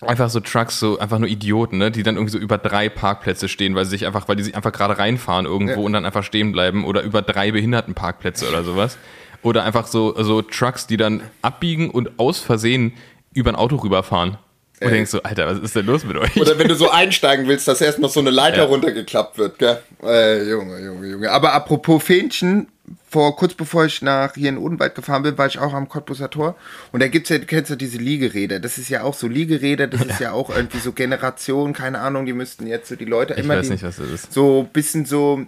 Einfach 0.06 0.30
so 0.30 0.40
Trucks, 0.40 0.78
so 0.78 0.98
einfach 0.98 1.18
nur 1.18 1.28
Idioten, 1.28 1.78
ne, 1.78 1.90
die 1.90 2.02
dann 2.02 2.16
irgendwie 2.16 2.32
so 2.32 2.38
über 2.38 2.58
drei 2.58 2.88
Parkplätze 2.88 3.48
stehen, 3.48 3.74
weil 3.74 3.84
sie 3.84 3.90
sich 3.90 4.06
einfach, 4.06 4.28
weil 4.28 4.36
die 4.36 4.44
sich 4.44 4.54
einfach 4.54 4.72
gerade 4.72 4.98
reinfahren 4.98 5.46
irgendwo 5.46 5.80
ja. 5.80 5.86
und 5.86 5.92
dann 5.92 6.04
einfach 6.06 6.22
stehen 6.22 6.52
bleiben 6.52 6.84
oder 6.84 7.02
über 7.02 7.22
drei 7.22 7.50
Behindertenparkplätze 7.50 8.48
oder 8.48 8.62
sowas. 8.62 8.96
Oder 9.42 9.64
einfach 9.64 9.86
so, 9.86 10.20
so 10.22 10.42
Trucks, 10.42 10.86
die 10.86 10.96
dann 10.96 11.22
abbiegen 11.42 11.90
und 11.90 12.18
aus 12.18 12.38
Versehen 12.40 12.94
über 13.34 13.50
ein 13.50 13.56
Auto 13.56 13.76
rüberfahren. 13.76 14.38
Und 14.80 14.90
du 14.90 14.94
denkst 14.94 15.10
so, 15.10 15.22
Alter, 15.22 15.46
was 15.46 15.58
ist 15.58 15.74
denn 15.74 15.86
los 15.86 16.04
mit 16.04 16.16
euch? 16.16 16.36
Oder 16.36 16.58
wenn 16.58 16.68
du 16.68 16.74
so 16.74 16.90
einsteigen 16.90 17.48
willst, 17.48 17.66
dass 17.66 17.80
erst 17.80 17.98
noch 17.98 18.10
so 18.10 18.20
eine 18.20 18.30
Leiter 18.30 18.58
ja. 18.58 18.64
runtergeklappt 18.64 19.38
wird, 19.38 19.58
gell? 19.58 19.80
Äh, 20.02 20.48
Junge, 20.48 20.80
Junge, 20.80 21.06
Junge. 21.08 21.30
Aber 21.30 21.52
apropos 21.52 22.02
Fähnchen, 22.02 22.68
vor 23.10 23.36
kurz 23.36 23.54
bevor 23.54 23.86
ich 23.86 24.02
nach 24.02 24.34
hier 24.34 24.50
in 24.50 24.58
Odenwald 24.58 24.94
gefahren 24.94 25.22
bin, 25.22 25.38
war 25.38 25.46
ich 25.46 25.58
auch 25.58 25.72
am 25.72 25.88
Cottbuser 25.88 26.30
Tor. 26.30 26.56
Und 26.92 27.00
da 27.00 27.08
gibt's 27.08 27.30
ja, 27.30 27.38
du 27.38 27.46
kennst 27.46 27.70
ja 27.70 27.76
diese 27.76 27.98
Liegeräder. 27.98 28.60
Das 28.60 28.76
ist 28.78 28.88
ja 28.90 29.02
auch 29.02 29.14
so 29.14 29.26
Liegeräder, 29.28 29.86
das 29.86 30.02
ist 30.02 30.20
ja 30.20 30.32
auch 30.38 30.50
irgendwie 30.50 30.78
so 30.78 30.92
Generation, 30.92 31.72
keine 31.72 32.00
Ahnung, 32.00 32.26
die 32.26 32.34
müssten 32.34 32.66
jetzt 32.66 32.88
so 32.88 32.96
die 32.96 33.06
Leute 33.06 33.34
ich 33.34 33.40
immer. 33.40 33.54
Ich 33.54 33.60
weiß 33.60 33.66
die, 33.66 33.72
nicht, 33.72 33.82
was 33.82 33.96
das 33.96 34.10
ist. 34.10 34.32
So 34.32 34.68
bisschen 34.72 35.06
so, 35.06 35.46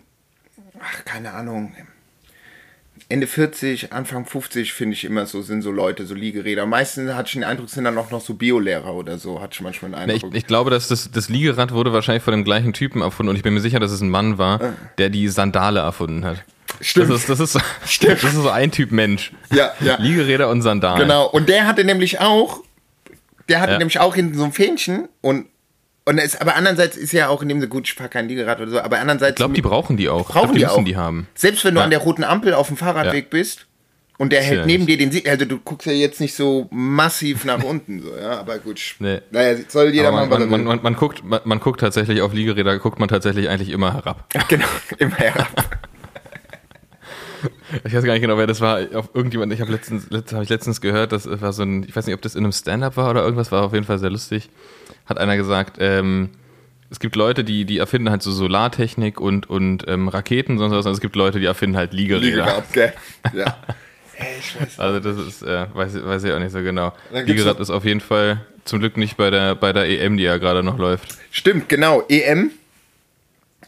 ach, 0.81 1.05
keine 1.05 1.33
Ahnung. 1.33 1.73
Ende 3.11 3.27
40, 3.27 3.92
Anfang 3.92 4.25
50 4.25 4.73
finde 4.73 4.94
ich 4.94 5.05
immer 5.05 5.27
so, 5.27 5.42
sind 5.42 5.62
so 5.62 5.73
Leute, 5.73 6.07
so 6.07 6.14
Liegeräder. 6.14 6.64
Meistens 6.64 7.12
hatte 7.12 7.27
ich 7.27 7.33
den 7.33 7.42
Eindruck, 7.42 7.68
sind 7.68 7.83
dann 7.83 7.99
auch 7.99 8.12
noch 8.12 8.20
so 8.20 8.35
Biolehrer 8.35 8.94
oder 8.94 9.18
so, 9.18 9.40
hatte 9.40 9.55
ich 9.55 9.61
manchmal 9.61 9.90
den 9.90 9.99
Eindruck. 9.99 10.31
Ich, 10.33 10.38
ich, 10.38 10.46
glaube, 10.46 10.70
dass 10.70 10.87
das, 10.87 11.11
das 11.11 11.29
Liegerad 11.29 11.73
wurde 11.73 11.92
wahrscheinlich 11.92 12.23
von 12.23 12.33
dem 12.33 12.44
gleichen 12.44 12.73
Typen 12.73 13.03
erfunden 13.03 13.31
und 13.31 13.37
ich 13.37 13.42
bin 13.42 13.53
mir 13.53 13.61
sicher, 13.61 13.81
dass 13.81 13.90
es 13.90 14.01
ein 14.01 14.11
Mann 14.11 14.38
war, 14.38 14.62
ah. 14.62 14.73
der 14.99 15.11
die 15.11 15.27
Sandale 15.27 15.81
erfunden 15.81 16.25
hat. 16.25 16.44
Stimmt. 16.81 17.11
Das 17.11 17.23
ist, 17.23 17.29
das 17.29 17.40
ist, 17.40 17.59
Stimmt. 17.85 18.23
Das 18.23 18.33
ist 18.33 18.42
so 18.42 18.49
ein 18.49 18.70
Typ 18.70 18.92
Mensch. 18.92 19.33
Ja, 19.53 19.73
ja. 19.81 19.96
Liegeräder 20.01 20.49
und 20.49 20.62
Sandalen. 20.62 21.01
Genau. 21.01 21.27
Und 21.27 21.49
der 21.49 21.66
hatte 21.66 21.85
nämlich 21.85 22.20
auch, 22.20 22.61
der 23.49 23.61
hatte 23.61 23.73
ja. 23.73 23.79
nämlich 23.79 23.99
auch 23.99 24.14
hinten 24.14 24.38
so 24.38 24.44
ein 24.44 24.53
Fähnchen 24.53 25.09
und 25.20 25.46
und 26.11 26.18
es, 26.18 26.40
aber 26.40 26.57
andererseits 26.57 26.96
ist 26.96 27.12
ja 27.12 27.29
auch 27.29 27.40
in 27.40 27.49
dem 27.49 27.61
so 27.61 27.68
gut, 27.68 27.87
ich 27.87 27.94
fahre 27.94 28.09
kein 28.09 28.29
Liegerad 28.29 28.61
oder 28.61 28.68
so, 28.68 28.81
aber 28.81 28.99
andererseits. 28.99 29.31
Ich 29.31 29.37
glaube, 29.37 29.55
die 29.55 29.62
brauchen 29.62 29.96
die 29.96 30.09
auch. 30.09 30.27
Brauchen 30.27 30.33
glaub, 30.33 30.53
die, 30.53 30.59
die 30.59 30.64
müssen 30.64 30.81
auch. 30.81 30.85
die 30.85 30.96
haben. 30.96 31.29
Selbst 31.37 31.64
wenn 31.64 31.75
du 31.75 31.79
ja. 31.79 31.85
an 31.85 31.90
der 31.90 32.01
roten 32.01 32.25
Ampel 32.25 32.53
auf 32.53 32.66
dem 32.66 32.77
Fahrradweg 32.77 33.27
ja. 33.27 33.31
bist 33.31 33.68
und 34.18 34.33
der 34.33 34.42
hält 34.42 34.66
neben 34.66 34.87
dir 34.87 34.99
den 34.99 35.12
Sieg, 35.12 35.29
also 35.29 35.44
du 35.44 35.59
guckst 35.59 35.87
ja 35.87 35.92
jetzt 35.92 36.20
nicht 36.20 36.35
so 36.35 36.66
massiv 36.73 37.44
nach 37.44 37.62
unten, 37.62 38.03
so, 38.03 38.09
ja, 38.20 38.40
aber 38.40 38.59
gut. 38.59 38.96
Nee. 38.99 39.20
Naja, 39.31 39.57
soll 39.68 39.94
jeder 39.94 40.09
aber 40.09 40.27
man, 40.27 40.49
man, 40.49 40.64
man, 40.64 40.83
man, 40.83 40.96
guckt, 40.96 41.23
man, 41.23 41.42
man 41.44 41.61
guckt 41.61 41.79
tatsächlich 41.79 42.23
auf 42.23 42.33
Liegeräder, 42.33 42.77
guckt 42.81 42.99
man 42.99 43.09
tatsächlich 43.09 43.49
eigentlich 43.49 43.70
immer 43.70 43.94
herab. 43.94 44.29
genau, 44.49 44.66
immer 44.99 45.16
herab. 45.16 45.79
Ich 47.85 47.94
weiß 47.94 48.05
gar 48.05 48.12
nicht 48.12 48.20
genau, 48.20 48.37
wer 48.37 48.46
das 48.46 48.61
war. 48.61 48.81
Auf 48.94 49.11
irgendjemand, 49.14 49.53
ich 49.53 49.61
habe 49.61 49.73
letztens, 49.73 50.11
letzt, 50.11 50.35
hab 50.35 50.42
ich 50.42 50.49
letztens 50.49 50.81
gehört, 50.81 51.12
das 51.12 51.27
war 51.40 51.53
so 51.53 51.62
ein, 51.62 51.85
ich 51.85 51.94
weiß 51.94 52.05
nicht, 52.05 52.14
ob 52.14 52.20
das 52.20 52.35
in 52.35 52.44
einem 52.44 52.53
Stand-up 52.53 52.96
war 52.96 53.09
oder 53.09 53.23
irgendwas, 53.23 53.51
war 53.53 53.62
auf 53.62 53.73
jeden 53.73 53.87
Fall 53.87 53.99
sehr 53.99 54.11
lustig. 54.11 54.51
Hat 55.11 55.18
einer 55.18 55.37
gesagt, 55.37 55.77
ähm, 55.81 56.31
es 56.90 56.99
gibt 56.99 57.16
Leute, 57.16 57.44
die, 57.44 57.64
die 57.64 57.79
erfinden 57.79 58.11
halt 58.11 58.23
so 58.23 58.33
Solartechnik 58.33 59.20
und, 59.20 59.51
und 59.51 59.85
ähm, 59.87 60.09
Raketen, 60.09 60.59
sonst 60.59 60.75
was. 60.75 60.87
Und 60.87 60.92
es 60.92 61.01
gibt 61.01 61.16
Leute, 61.16 61.38
die 61.38 61.46
erfinden 61.46 61.77
halt 61.77 61.92
Liegeräder. 61.92 62.27
Liegerad, 62.27 62.64
okay. 62.70 62.92
Ja. 63.35 63.57
Hey, 64.14 64.37
also 64.77 65.01
das 65.01 65.27
ist, 65.27 65.42
äh, 65.42 65.66
weiß, 65.73 66.05
weiß 66.05 66.25
ich 66.25 66.33
auch 66.33 66.38
nicht 66.38 66.53
so 66.53 66.62
genau. 66.62 66.92
Liegerad 67.12 67.59
ist 67.59 67.70
auf 67.70 67.85
jeden 67.85 68.01
Fall 68.01 68.44
zum 68.64 68.81
Glück 68.81 68.96
nicht 68.96 69.16
bei 69.16 69.31
der, 69.31 69.55
bei 69.55 69.73
der 69.73 69.88
EM, 69.88 70.16
die 70.16 70.25
ja 70.25 70.37
gerade 70.37 70.62
noch 70.62 70.79
läuft. 70.79 71.16
Stimmt, 71.31 71.68
genau. 71.68 72.03
EM 72.09 72.51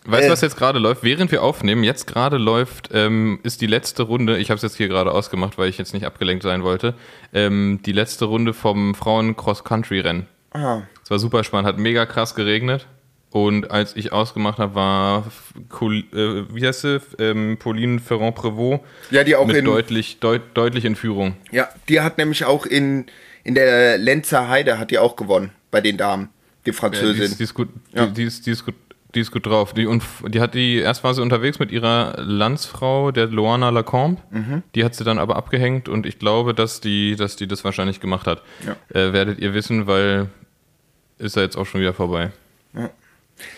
Weißt 0.05 0.24
du, 0.24 0.28
äh. 0.28 0.31
was 0.31 0.40
jetzt 0.40 0.57
gerade 0.57 0.78
läuft? 0.78 1.05
Während 1.05 1.31
wir 1.31 1.42
aufnehmen, 1.42 1.85
jetzt 1.85 2.07
gerade 2.07 2.37
läuft, 2.37 2.90
ähm, 2.92 3.38
ist 3.44 3.61
die 3.61 3.66
letzte 3.66 4.02
Runde, 4.02 4.38
ich 4.38 4.50
habe 4.50 4.57
es 4.57 4.62
jetzt 4.62 4.76
hier 4.76 4.88
gerade 4.88 5.12
ausgemacht, 5.12 5.59
weil 5.59 5.68
ich 5.68 5.78
jetzt 5.78 5.94
nicht 5.94 6.05
abgelenkt 6.05 6.42
sein 6.42 6.64
wollte, 6.64 6.94
ähm, 7.33 7.81
die 7.87 7.92
letzte 7.92 8.24
Runde 8.24 8.52
vom 8.52 8.94
Frauen-Cross-Country-Rennen. 8.94 10.26
Ah. 10.52 10.83
War 11.12 11.18
super 11.18 11.44
spannend, 11.44 11.68
hat 11.68 11.77
mega 11.77 12.07
krass 12.07 12.35
geregnet. 12.35 12.87
Und 13.29 13.70
als 13.70 13.94
ich 13.96 14.12
ausgemacht 14.14 14.59
habe, 14.59 14.75
war, 14.75 15.27
äh, 15.83 15.92
wie 16.11 16.66
heißt 16.66 16.81
sie, 16.81 17.03
ähm, 17.18 17.59
Pauline 17.59 17.98
Ferrand-Prévot. 17.98 18.81
Ja, 19.11 19.22
die 19.22 19.37
auch 19.37 19.44
mit 19.44 19.57
in, 19.57 19.66
deutlich, 19.66 20.20
deut, 20.20 20.40
deutlich 20.55 20.87
in 20.87 20.96
Führung. 20.96 21.37
Ja, 21.51 21.68
die 21.90 22.01
hat 22.01 22.16
nämlich 22.16 22.46
auch 22.46 22.64
in, 22.64 23.05
in 23.44 23.55
der 23.55 23.98
Lenzer 23.98 24.48
Heide 24.48 24.79
hat 24.79 24.90
die 24.90 24.96
auch 24.96 25.16
gewonnen 25.16 25.51
bei 25.70 25.83
den 25.83 25.98
Damen, 25.98 26.31
die 26.64 26.72
Französin. 26.72 27.09
Ja, 27.09 27.12
die, 27.12 27.25
ist, 27.25 27.40
die, 27.40 27.44
ist 27.44 27.53
gut, 27.53 27.68
ja. 27.92 28.07
die, 28.07 28.14
die, 28.14 28.22
ist, 28.25 28.46
die 28.46 28.51
ist 28.53 28.64
gut, 28.64 28.75
die 29.14 29.20
ist 29.20 29.33
gut 29.33 29.44
drauf. 29.44 29.75
Die, 29.75 29.85
und 29.85 30.03
die 30.29 30.40
hat 30.40 30.55
die, 30.55 30.77
erst 30.77 31.05
war 31.05 31.12
sie 31.12 31.20
unterwegs 31.20 31.59
mit 31.59 31.70
ihrer 31.72 32.14
Landsfrau, 32.22 33.12
der 33.12 33.27
Loana 33.27 33.68
Lacombe. 33.68 34.22
Mhm. 34.31 34.62
Die 34.75 34.83
hat 34.83 34.94
sie 34.94 35.05
dann 35.05 35.18
aber 35.18 35.37
abgehängt 35.37 35.90
und 35.90 36.07
ich 36.07 36.18
glaube, 36.18 36.55
dass 36.55 36.81
die, 36.81 37.16
dass 37.16 37.37
die 37.37 37.46
das 37.46 37.64
wahrscheinlich 37.64 38.01
gemacht 38.01 38.27
hat. 38.27 38.40
Ja. 38.66 38.77
Äh, 38.98 39.12
werdet 39.12 39.40
ihr 39.40 39.53
wissen, 39.53 39.87
weil 39.87 40.31
ist 41.22 41.37
ja 41.37 41.42
jetzt 41.42 41.56
auch 41.56 41.66
schon 41.66 41.80
wieder 41.80 41.94
vorbei. 41.94 42.30
Ja. 42.74 42.90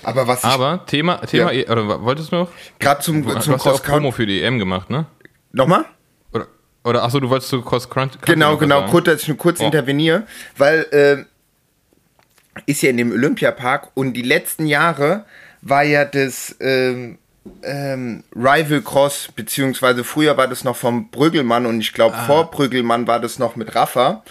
Aber 0.02 0.26
was 0.26 0.44
Aber 0.44 0.84
Thema, 0.86 1.16
Thema, 1.26 1.52
ja. 1.52 1.62
e, 1.62 1.70
oder 1.70 2.02
wolltest 2.02 2.32
du 2.32 2.36
noch? 2.36 2.48
Gerade 2.78 3.00
zum, 3.02 3.22
du, 3.22 3.38
zum 3.40 3.54
hast 3.54 3.66
ja 3.66 3.72
auch 3.72 3.82
Promo 3.82 4.12
für 4.12 4.26
die 4.26 4.42
EM 4.42 4.58
gemacht, 4.58 4.90
ne? 4.90 5.06
Nochmal? 5.52 5.84
Oder, 6.32 6.46
oder 6.84 7.02
achso, 7.02 7.20
du 7.20 7.28
wolltest 7.28 7.50
zu 7.50 7.62
Cross 7.62 7.88
Country 7.90 8.18
Genau, 8.24 8.56
genau, 8.56 8.86
kurz, 8.86 9.06
dass 9.06 9.22
ich 9.22 9.28
nur 9.28 9.36
kurz 9.36 9.60
oh. 9.60 9.64
interveniere, 9.64 10.26
weil 10.56 10.86
äh, 10.90 12.60
ist 12.66 12.82
ja 12.82 12.90
in 12.90 12.96
dem 12.96 13.12
Olympiapark 13.12 13.90
und 13.94 14.14
die 14.14 14.22
letzten 14.22 14.66
Jahre 14.66 15.24
war 15.60 15.82
ja 15.82 16.04
das 16.04 16.56
ähm, 16.60 17.18
ähm, 17.62 18.24
Rival 18.34 18.82
Cross, 18.82 19.28
beziehungsweise 19.34 20.04
früher 20.04 20.36
war 20.36 20.48
das 20.48 20.64
noch 20.64 20.76
vom 20.76 21.10
Brüggelmann 21.10 21.66
und 21.66 21.80
ich 21.80 21.92
glaube 21.92 22.16
ah. 22.16 22.24
vor 22.24 22.50
Brüggelmann 22.50 23.06
war 23.06 23.20
das 23.20 23.38
noch 23.38 23.56
mit 23.56 23.74
Rafa. 23.74 24.22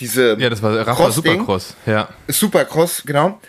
Diese 0.00 0.36
ja, 0.38 0.50
das 0.50 0.62
war 0.62 0.86
Rafa 0.86 1.10
Supercross, 1.10 1.76
ja. 1.86 2.08
Supercross, 2.28 3.02
genau. 3.04 3.40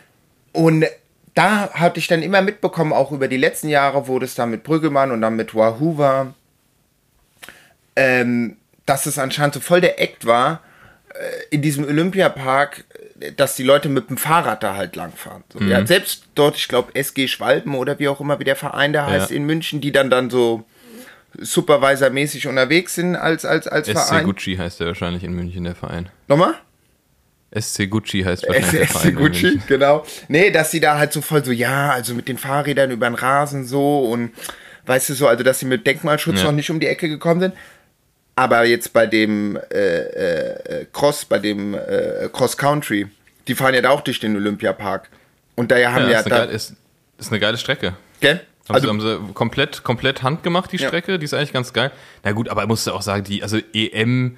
Und 0.51 0.85
da 1.33 1.69
hatte 1.73 1.99
ich 1.99 2.07
dann 2.07 2.21
immer 2.21 2.41
mitbekommen, 2.41 2.91
auch 2.91 3.11
über 3.11 3.27
die 3.27 3.37
letzten 3.37 3.69
Jahre, 3.69 4.07
wo 4.07 4.19
das 4.19 4.35
dann 4.35 4.51
mit 4.51 4.63
Brüggelmann 4.63 5.11
und 5.11 5.21
dann 5.21 5.35
mit 5.35 5.55
Wahoo 5.55 5.97
war, 5.97 6.33
ähm, 7.95 8.57
dass 8.85 9.05
es 9.05 9.17
anscheinend 9.17 9.53
so 9.53 9.59
voll 9.61 9.79
der 9.79 10.01
Act 10.01 10.25
war, 10.25 10.61
äh, 11.13 11.55
in 11.55 11.61
diesem 11.61 11.85
Olympiapark 11.85 12.83
dass 13.37 13.55
die 13.55 13.63
Leute 13.63 13.89
mit 13.89 14.09
dem 14.09 14.17
Fahrrad 14.17 14.63
da 14.63 14.75
halt 14.75 14.95
langfahren. 14.95 15.43
So, 15.53 15.59
mhm. 15.59 15.69
ja, 15.69 15.85
selbst 15.85 16.25
dort, 16.35 16.55
ich 16.55 16.67
glaube, 16.67 16.95
SG 16.95 17.27
Schwalben 17.27 17.75
oder 17.75 17.99
wie 17.99 18.07
auch 18.07 18.19
immer, 18.19 18.39
wie 18.39 18.43
der 18.43 18.55
Verein 18.55 18.93
da 18.93 19.05
heißt 19.05 19.29
ja. 19.29 19.35
in 19.35 19.45
München, 19.45 19.81
die 19.81 19.91
dann 19.91 20.09
dann 20.09 20.29
so 20.29 20.63
Supervisor-mäßig 21.37 22.47
unterwegs 22.47 22.95
sind 22.95 23.15
als, 23.15 23.45
als, 23.45 23.67
als 23.67 23.87
SC 23.87 23.93
Verein. 23.93 24.19
SC 24.19 24.25
Gucci 24.25 24.55
heißt 24.57 24.79
der 24.79 24.87
wahrscheinlich 24.87 25.23
in 25.23 25.33
München, 25.33 25.63
der 25.63 25.75
Verein. 25.75 26.09
Nochmal? 26.27 26.55
SC 27.57 27.89
Gucci 27.89 28.23
heißt 28.23 28.47
wahrscheinlich 28.47 28.71
der 28.71 28.87
Verein. 28.87 29.11
SC 29.11 29.15
Gucci, 29.15 29.61
genau. 29.67 30.05
Nee, 30.27 30.51
dass 30.51 30.71
sie 30.71 30.79
da 30.79 30.97
halt 30.97 31.13
so 31.13 31.21
voll 31.21 31.43
so, 31.43 31.51
ja, 31.51 31.91
also 31.91 32.13
mit 32.13 32.27
den 32.27 32.37
Fahrrädern 32.37 32.91
über 32.91 33.09
den 33.09 33.15
Rasen 33.15 33.65
so 33.65 33.99
und 34.05 34.31
weißt 34.85 35.09
du 35.09 35.13
so, 35.13 35.27
also 35.27 35.43
dass 35.43 35.59
sie 35.59 35.65
mit 35.65 35.85
Denkmalschutz 35.85 36.39
ja. 36.39 36.45
noch 36.45 36.51
nicht 36.51 36.69
um 36.69 36.79
die 36.79 36.87
Ecke 36.87 37.07
gekommen 37.07 37.41
sind. 37.41 37.53
Aber 38.35 38.63
jetzt 38.63 38.93
bei 38.93 39.05
dem 39.07 39.57
äh, 39.71 39.77
äh, 39.77 40.85
Cross, 40.91 41.25
bei 41.25 41.39
dem 41.39 41.73
äh, 41.73 42.29
Cross 42.31 42.57
Country, 42.57 43.07
die 43.47 43.55
fahren 43.55 43.73
ja 43.73 43.81
da 43.81 43.89
auch 43.89 44.01
durch 44.01 44.19
den 44.19 44.35
Olympiapark. 44.35 45.09
Und 45.55 45.71
daher 45.71 45.93
haben 45.93 46.05
ja, 46.05 46.11
ja 46.11 46.19
ist, 46.19 46.25
eine 46.25 46.35
da, 46.35 46.45
geile, 46.45 46.51
ist, 46.51 46.73
ist 47.19 47.31
eine 47.31 47.39
geile 47.39 47.57
Strecke. 47.57 47.95
Gell? 48.19 48.41
Haben, 48.73 48.75
also, 48.75 48.99
sie, 48.99 49.09
haben 49.13 49.27
sie 49.27 49.33
komplett, 49.33 49.83
komplett 49.83 50.23
handgemacht, 50.23 50.71
die 50.71 50.77
Strecke, 50.77 51.13
ja. 51.13 51.17
die 51.17 51.25
ist 51.25 51.33
eigentlich 51.33 51.53
ganz 51.53 51.73
geil. 51.73 51.91
Na 52.23 52.31
gut, 52.31 52.49
aber 52.49 52.63
ich 52.63 52.67
musste 52.67 52.93
auch 52.93 53.01
sagen, 53.01 53.23
die, 53.23 53.43
also 53.43 53.57
EM 53.73 54.37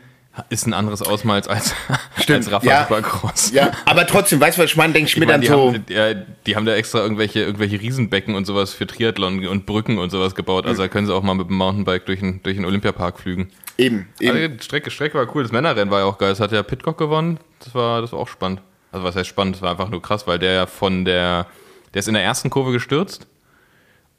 ist 0.49 0.65
ein 0.65 0.73
anderes 0.73 1.03
Ausmaß 1.03 1.47
als, 1.47 1.75
Stimmt, 2.19 2.37
als 2.37 2.51
Rafa 2.51 2.65
ja, 2.65 2.83
Supercross. 2.83 3.51
Ja, 3.51 3.71
aber 3.85 4.07
trotzdem, 4.07 4.39
weißt 4.39 4.57
du, 4.57 4.63
was 4.63 4.71
ich 4.71 4.75
meine, 4.75 4.93
denke 4.93 5.07
ich, 5.07 5.13
ich 5.13 5.19
mir 5.19 5.27
dann 5.27 5.43
so. 5.43 5.73
Haben, 5.73 5.85
ja, 5.89 6.13
die 6.13 6.55
haben 6.55 6.65
da 6.65 6.73
extra 6.73 6.99
irgendwelche, 6.99 7.41
irgendwelche 7.41 7.79
Riesenbecken 7.79 8.33
und 8.33 8.45
sowas 8.45 8.73
für 8.73 8.87
Triathlon 8.87 9.45
und 9.45 9.65
Brücken 9.65 9.99
und 9.99 10.09
sowas 10.09 10.33
gebaut. 10.33 10.65
Also 10.65 10.81
mhm. 10.81 10.85
da 10.85 10.91
können 10.91 11.07
sie 11.07 11.13
auch 11.13 11.21
mal 11.21 11.35
mit 11.35 11.49
dem 11.49 11.57
Mountainbike 11.57 12.05
durch 12.07 12.19
den, 12.19 12.41
durch 12.41 12.55
den 12.55 12.65
Olympiapark 12.65 13.19
flügen. 13.19 13.51
Eben, 13.77 14.07
eben. 14.19 14.35
Also 14.35 14.47
die 14.47 14.63
Strecke, 14.63 14.89
Strecke 14.89 15.17
war 15.17 15.35
cool. 15.35 15.43
Das 15.43 15.51
Männerrennen 15.51 15.91
war 15.91 15.99
ja 15.99 16.05
auch 16.05 16.17
geil. 16.17 16.29
Das 16.29 16.39
hat 16.39 16.51
ja 16.51 16.63
Pitcock 16.63 16.97
gewonnen. 16.97 17.39
Das 17.59 17.75
war, 17.75 18.01
das 18.01 18.11
war 18.11 18.19
auch 18.19 18.27
spannend. 18.27 18.61
Also 18.91 19.05
was 19.05 19.15
heißt 19.15 19.29
spannend? 19.29 19.55
Das 19.55 19.61
war 19.61 19.71
einfach 19.71 19.89
nur 19.89 20.01
krass, 20.01 20.25
weil 20.25 20.39
der 20.39 20.53
ja 20.53 20.65
von 20.65 21.05
der, 21.05 21.45
der 21.93 21.99
ist 21.99 22.07
in 22.07 22.15
der 22.15 22.23
ersten 22.23 22.49
Kurve 22.49 22.71
gestürzt 22.71 23.27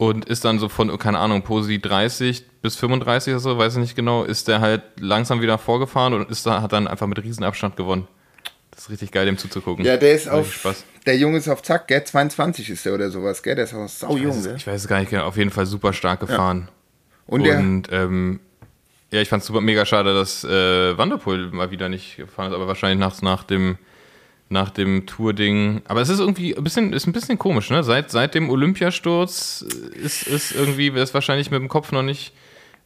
und 0.08 0.24
ist 0.24 0.44
dann 0.44 0.58
so 0.58 0.68
von, 0.68 0.96
keine 0.98 1.18
Ahnung, 1.18 1.42
Posi 1.42 1.80
30 1.80 2.44
bis 2.62 2.76
35 2.76 3.34
oder 3.34 3.40
so, 3.40 3.58
weiß 3.58 3.74
ich 3.74 3.80
nicht 3.80 3.96
genau, 3.96 4.24
ist 4.24 4.48
der 4.48 4.60
halt 4.60 4.82
langsam 4.98 5.40
wieder 5.40 5.58
vorgefahren 5.58 6.14
und 6.14 6.30
ist 6.30 6.46
da, 6.46 6.62
hat 6.62 6.72
dann 6.72 6.86
einfach 6.86 7.06
mit 7.06 7.22
Riesenabstand 7.22 7.76
gewonnen. 7.76 8.08
Das 8.70 8.84
ist 8.84 8.90
richtig 8.90 9.12
geil, 9.12 9.26
dem 9.26 9.38
zuzugucken. 9.38 9.84
Ja, 9.84 9.96
der 9.96 10.14
ist 10.14 10.28
auf, 10.28 10.52
Spaß. 10.52 10.84
der 11.06 11.16
Junge 11.16 11.38
ist 11.38 11.48
auf 11.48 11.62
Zack, 11.62 11.88
gell, 11.88 12.02
22 12.02 12.70
ist 12.70 12.84
der 12.84 12.94
oder 12.94 13.10
sowas, 13.10 13.42
gell, 13.42 13.54
der 13.54 13.64
ist 13.64 13.74
auch 13.74 13.88
sau 13.88 14.16
jung, 14.16 14.38
ich 14.38 14.46
weiß, 14.46 14.56
ich 14.56 14.66
weiß 14.66 14.80
es 14.82 14.88
gar 14.88 15.00
nicht 15.00 15.10
genau, 15.10 15.26
auf 15.26 15.36
jeden 15.36 15.50
Fall 15.50 15.66
super 15.66 15.92
stark 15.92 16.20
gefahren. 16.20 16.68
Ja. 16.68 16.74
Und, 17.26 17.48
und 17.48 17.88
ähm, 17.92 18.40
ja, 19.12 19.20
ich 19.20 19.28
fand 19.28 19.42
es 19.42 19.46
super 19.46 19.60
mega 19.60 19.86
schade, 19.86 20.12
dass 20.12 20.42
äh, 20.44 20.98
Vanderpool 20.98 21.50
mal 21.52 21.70
wieder 21.70 21.88
nicht 21.88 22.16
gefahren 22.16 22.50
ist, 22.50 22.56
aber 22.56 22.66
wahrscheinlich 22.66 22.98
nach, 22.98 23.22
nach 23.22 23.44
dem 23.44 23.78
nach 24.54 24.70
dem 24.70 25.04
Tour-Ding. 25.04 25.82
Aber 25.86 26.00
es 26.00 26.08
ist 26.08 26.20
irgendwie 26.20 26.56
ein 26.56 26.64
bisschen, 26.64 26.94
ist 26.94 27.06
ein 27.06 27.12
bisschen 27.12 27.38
komisch, 27.38 27.68
ne? 27.68 27.84
Seit, 27.84 28.10
seit 28.10 28.34
dem 28.34 28.48
Olympiasturz 28.48 29.60
ist, 30.02 30.26
ist 30.26 30.52
irgendwie, 30.52 30.88
ist 30.88 31.12
wahrscheinlich 31.12 31.50
mit 31.50 31.60
dem 31.60 31.68
Kopf 31.68 31.92
noch 31.92 32.02
nicht, 32.02 32.32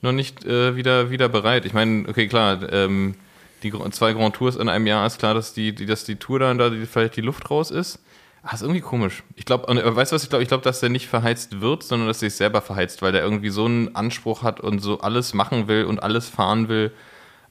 noch 0.03 0.13
nicht 0.13 0.45
äh, 0.45 0.75
wieder, 0.75 1.11
wieder 1.11 1.29
bereit. 1.29 1.65
Ich 1.65 1.75
meine, 1.75 2.09
okay, 2.09 2.27
klar, 2.27 2.73
ähm, 2.73 3.15
die 3.63 3.73
zwei 3.91 4.13
Grand 4.13 4.35
Tours 4.35 4.57
in 4.57 4.69
einem 4.69 4.87
Jahr 4.87 5.07
ist 5.07 5.19
klar, 5.19 5.35
dass 5.35 5.53
die, 5.53 5.75
die, 5.75 5.87
dass 5.87 6.05
die 6.05 6.17
Tour 6.17 6.41
dann 6.41 6.59
da 6.59 6.71
die, 6.71 6.87
vielleicht 6.87 7.17
die 7.17 7.21
Luft 7.21 7.51
raus 7.51 7.71
ist. 7.71 8.01
Ah, 8.43 8.55
ist 8.55 8.63
irgendwie 8.63 8.81
komisch. 8.81 9.25
Ich 9.37 9.45
glaube, 9.45 9.69
äh, 9.69 9.97
weißt 9.97 10.13
du 10.13 10.17
was 10.17 10.23
ich 10.23 10.31
glaube? 10.31 10.43
Ich 10.43 10.49
glaube, 10.49 10.65
dass 10.65 10.81
der 10.81 10.89
nicht 10.89 11.07
verheizt 11.07 11.61
wird, 11.61 11.83
sondern 11.83 12.09
dass 12.09 12.23
er 12.23 12.31
sich 12.31 12.39
selber 12.39 12.63
verheizt, 12.63 13.03
weil 13.03 13.13
der 13.13 13.23
irgendwie 13.23 13.51
so 13.51 13.67
einen 13.67 13.95
Anspruch 13.95 14.43
hat 14.43 14.61
und 14.61 14.79
so 14.81 15.01
alles 15.01 15.35
machen 15.35 15.69
will 15.69 15.85
und 15.85 16.03
alles 16.03 16.29
fahren 16.29 16.69
will. 16.69 16.93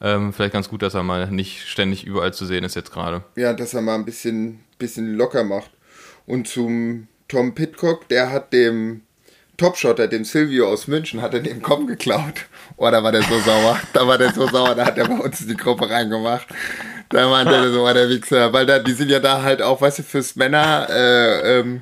Ähm, 0.01 0.33
vielleicht 0.33 0.53
ganz 0.53 0.69
gut, 0.69 0.81
dass 0.81 0.93
er 0.93 1.03
mal 1.03 1.29
nicht 1.31 1.67
ständig 1.67 2.05
überall 2.05 2.33
zu 2.33 2.45
sehen 2.45 2.63
ist 2.63 2.75
jetzt 2.75 2.91
gerade. 2.91 3.23
Ja, 3.35 3.53
dass 3.53 3.73
er 3.73 3.81
mal 3.81 3.95
ein 3.95 4.05
bisschen, 4.05 4.59
bisschen 4.77 5.15
locker 5.15 5.43
macht. 5.43 5.71
Und 6.25 6.47
zum 6.47 7.07
Tom 7.27 7.55
Pitcock, 7.55 8.07
der 8.09 8.31
hat 8.31 8.53
dem 8.53 9.01
Topshotter, 9.57 10.07
dem 10.07 10.23
Silvio 10.23 10.67
aus 10.67 10.87
München, 10.87 11.21
hat 11.21 11.33
er 11.33 11.39
den 11.39 11.63
Kopf 11.63 11.87
geklaut. 11.87 12.45
Oh, 12.77 12.89
da 12.91 13.03
war 13.03 13.11
der 13.11 13.23
so 13.23 13.39
sauer. 13.39 13.79
Da 13.93 14.07
war 14.07 14.17
der 14.17 14.31
so 14.31 14.47
sauer, 14.47 14.75
da 14.75 14.85
hat 14.85 14.97
er 14.99 15.07
bei 15.07 15.17
uns 15.17 15.41
in 15.41 15.47
die 15.47 15.57
Gruppe 15.57 15.89
reingemacht. 15.89 16.47
Da 17.09 17.27
meinte 17.27 17.55
er 17.55 17.71
so, 17.71 17.83
war 17.83 17.93
der 17.95 18.09
Wichser. 18.09 18.53
Weil 18.53 18.67
da, 18.67 18.77
die 18.77 18.93
sind 18.93 19.09
ja 19.09 19.19
da 19.19 19.41
halt 19.41 19.61
auch, 19.63 19.81
weißt 19.81 19.99
du, 19.99 20.03
fürs 20.03 20.35
Männer, 20.35 20.87
äh, 20.89 21.59
ähm, 21.59 21.81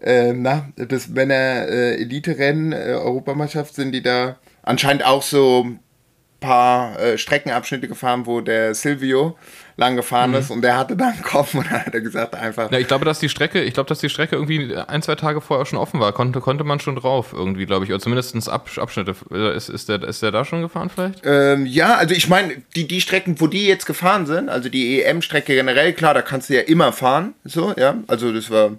äh, 0.00 0.32
na, 0.32 0.68
das 0.76 1.08
Männer-Elite-Rennen, 1.08 2.72
äh, 2.72 2.94
Europameisterschaft 2.94 3.74
sind 3.74 3.92
die 3.92 4.02
da 4.02 4.36
anscheinend 4.62 5.04
auch 5.04 5.22
so 5.22 5.66
paar 6.40 6.98
äh, 7.00 7.18
Streckenabschnitte 7.18 7.88
gefahren, 7.88 8.26
wo 8.26 8.40
der 8.40 8.74
Silvio 8.74 9.36
lang 9.76 9.96
gefahren 9.96 10.30
mhm. 10.30 10.36
ist 10.36 10.50
und 10.50 10.62
der 10.62 10.76
hatte 10.76 10.96
dann 10.96 11.14
einen 11.14 11.22
Kopf 11.22 11.54
und 11.54 11.66
dann 11.66 11.84
hat 11.84 11.94
er 11.94 12.00
gesagt 12.00 12.34
einfach. 12.34 12.70
Ja, 12.70 12.78
ich 12.78 12.86
glaube, 12.86 13.04
dass 13.04 13.18
die 13.18 13.28
Strecke, 13.28 13.62
ich 13.62 13.74
glaube, 13.74 13.88
dass 13.88 13.98
die 13.98 14.08
Strecke 14.08 14.36
irgendwie 14.36 14.76
ein, 14.76 15.02
zwei 15.02 15.14
Tage 15.16 15.40
vorher 15.40 15.66
schon 15.66 15.78
offen 15.78 16.00
war. 16.00 16.12
Konnte, 16.12 16.40
konnte 16.40 16.64
man 16.64 16.80
schon 16.80 16.96
drauf 16.96 17.32
irgendwie, 17.32 17.66
glaube 17.66 17.84
ich. 17.84 17.90
Oder 17.90 18.00
zumindest 18.00 18.48
Ab 18.48 18.68
Abschnitte. 18.76 19.14
Ist, 19.54 19.68
ist, 19.68 19.88
der, 19.88 20.02
ist 20.02 20.22
der 20.22 20.30
da 20.30 20.44
schon 20.44 20.62
gefahren 20.62 20.90
vielleicht? 20.90 21.22
Ähm, 21.24 21.66
ja, 21.66 21.96
also 21.96 22.14
ich 22.14 22.28
meine, 22.28 22.62
die, 22.76 22.86
die 22.86 23.00
Strecken, 23.00 23.40
wo 23.40 23.46
die 23.46 23.66
jetzt 23.66 23.86
gefahren 23.86 24.26
sind, 24.26 24.48
also 24.48 24.68
die 24.68 25.02
EM-Strecke 25.02 25.54
generell, 25.54 25.92
klar, 25.92 26.14
da 26.14 26.22
kannst 26.22 26.50
du 26.50 26.54
ja 26.54 26.60
immer 26.60 26.92
fahren. 26.92 27.34
So, 27.44 27.74
ja. 27.76 27.96
Also 28.06 28.32
das 28.32 28.50
war 28.50 28.72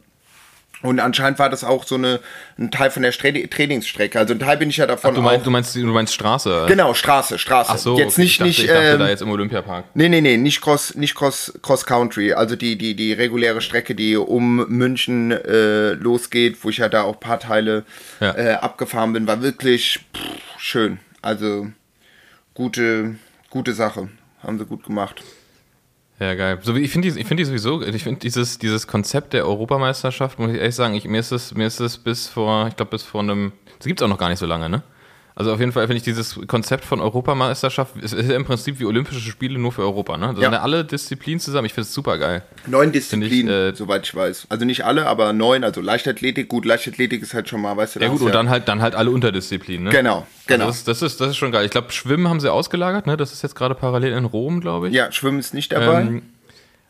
und 0.81 0.99
anscheinend 0.99 1.39
war 1.39 1.49
das 1.49 1.63
auch 1.63 1.85
so 1.85 1.95
eine, 1.95 2.19
ein 2.57 2.71
Teil 2.71 2.91
von 2.91 3.01
der 3.01 3.11
Trainingsstrecke. 3.11 4.19
Also 4.19 4.33
ein 4.33 4.39
Teil 4.39 4.57
bin 4.57 4.69
ich 4.69 4.77
ja 4.77 4.85
davon. 4.85 5.11
Ach, 5.11 5.15
du, 5.15 5.21
meinst, 5.21 5.45
du, 5.45 5.51
meinst, 5.51 5.75
du 5.75 5.85
meinst 5.85 6.13
Straße? 6.13 6.65
Genau, 6.67 6.93
Straße, 6.93 7.39
Straße. 7.39 7.71
Ach 7.73 7.77
so, 7.77 7.97
jetzt 7.97 8.17
nicht, 8.17 8.31
ich 8.31 8.37
dachte, 8.37 8.47
nicht. 8.47 8.59
Ich 8.59 8.67
dachte 8.67 8.81
ähm, 8.81 8.99
da 8.99 9.09
jetzt 9.09 9.21
im 9.21 9.29
Olympiapark. 9.29 9.85
Nee, 9.93 10.09
nee, 10.09 10.21
nee, 10.21 10.37
nicht 10.37 10.61
Cross, 10.61 10.95
nicht 10.95 11.15
Cross, 11.15 11.53
Cross 11.61 11.85
Country. 11.85 12.33
Also 12.33 12.55
die, 12.55 12.77
die, 12.77 12.95
die 12.95 13.13
reguläre 13.13 13.61
Strecke, 13.61 13.95
die 13.95 14.15
um 14.15 14.67
München 14.67 15.31
äh, 15.31 15.93
losgeht, 15.93 16.57
wo 16.63 16.69
ich 16.69 16.77
ja 16.77 16.89
da 16.89 17.03
auch 17.03 17.13
ein 17.15 17.19
paar 17.19 17.39
Teile 17.39 17.85
ja. 18.19 18.35
äh, 18.35 18.53
abgefahren 18.53 19.13
bin, 19.13 19.27
war 19.27 19.41
wirklich 19.41 20.05
pff, 20.15 20.21
schön. 20.57 20.99
Also 21.21 21.67
gute, 22.53 23.15
gute 23.49 23.73
Sache. 23.73 24.09
Haben 24.43 24.59
sie 24.59 24.65
gut 24.65 24.83
gemacht. 24.83 25.23
Ja, 26.19 26.33
geil. 26.33 26.59
So, 26.61 26.73
ich 26.75 26.91
finde 26.91 27.11
die, 27.11 27.23
find 27.25 27.39
die 27.39 27.45
sowieso, 27.45 27.81
ich 27.81 28.03
finde 28.03 28.21
dieses, 28.21 28.57
dieses 28.57 28.87
Konzept 28.87 29.33
der 29.33 29.45
Europameisterschaft, 29.45 30.39
muss 30.39 30.51
ich 30.51 30.57
ehrlich 30.57 30.75
sagen, 30.75 30.95
ich, 30.95 31.05
mir, 31.05 31.19
ist 31.19 31.31
es, 31.31 31.53
mir 31.53 31.67
ist 31.67 31.81
es 31.81 31.97
bis 31.97 32.29
vor, 32.29 32.67
ich 32.67 32.75
glaube, 32.77 32.91
bis 32.91 33.03
vor 33.03 33.21
einem, 33.21 33.51
das 33.77 33.87
gibt 33.87 33.99
es 33.99 34.05
auch 34.05 34.09
noch 34.09 34.17
gar 34.17 34.29
nicht 34.29 34.39
so 34.39 34.45
lange, 34.45 34.69
ne? 34.69 34.81
Also 35.37 35.51
auf 35.51 35.59
jeden 35.59 35.73
Fall 35.73 35.85
finde 35.87 35.97
ich 35.97 36.03
dieses 36.03 36.39
Konzept 36.47 36.85
von 36.85 37.01
Europameisterschaft, 37.01 37.95
es 38.01 38.13
ist 38.13 38.29
ja 38.29 38.37
im 38.37 38.45
Prinzip 38.45 38.79
wie 38.79 38.85
Olympische 38.85 39.19
Spiele 39.19 39.59
nur 39.59 39.73
für 39.73 39.81
Europa, 39.81 40.15
ne? 40.15 40.27
Da 40.27 40.33
ja. 40.33 40.41
sind 40.43 40.53
ja 40.53 40.61
alle 40.61 40.85
Disziplinen 40.85 41.41
zusammen, 41.41 41.65
ich 41.65 41.73
finde 41.73 41.87
es 41.87 41.93
super 41.93 42.17
geil. 42.17 42.41
Neun 42.67 42.93
Disziplinen, 42.93 43.53
ich, 43.53 43.73
äh, 43.73 43.75
soweit 43.75 44.05
ich 44.05 44.15
weiß. 44.15 44.47
Also 44.47 44.63
nicht 44.63 44.85
alle, 44.85 45.07
aber 45.07 45.33
neun, 45.33 45.65
also 45.65 45.81
Leichtathletik, 45.81 46.47
gut, 46.47 46.63
Leichtathletik 46.63 47.21
ist 47.21 47.33
halt 47.33 47.49
schon 47.49 47.59
mal, 47.59 47.75
weißt 47.75 47.97
du, 47.97 47.99
Ja 47.99 48.07
gut, 48.07 48.21
und 48.21 48.27
ja 48.27 48.33
dann 48.33 48.49
halt, 48.49 48.69
dann 48.69 48.81
halt 48.81 48.95
alle 48.95 49.11
Unterdisziplinen, 49.11 49.83
ne? 49.83 49.89
Genau, 49.89 50.25
genau. 50.47 50.67
Also 50.67 50.85
das, 50.85 50.99
das, 50.99 51.11
ist, 51.11 51.19
das 51.19 51.31
ist 51.31 51.37
schon 51.37 51.51
geil. 51.51 51.65
Ich 51.65 51.71
glaube, 51.71 51.91
Schwimmen 51.91 52.29
haben 52.29 52.39
sie 52.39 52.49
ausgelagert, 52.49 53.05
ne? 53.05 53.17
Das 53.17 53.33
ist 53.33 53.41
jetzt 53.41 53.55
gerade 53.55 53.75
parallel 53.75 54.13
in 54.13 54.23
Rom, 54.23 54.61
glaube 54.61 54.87
ich. 54.87 54.93
Ja, 54.93 55.11
Schwimmen 55.11 55.39
ist 55.39 55.53
nicht 55.53 55.73
dabei. 55.73 55.99
Ähm, 55.99 56.21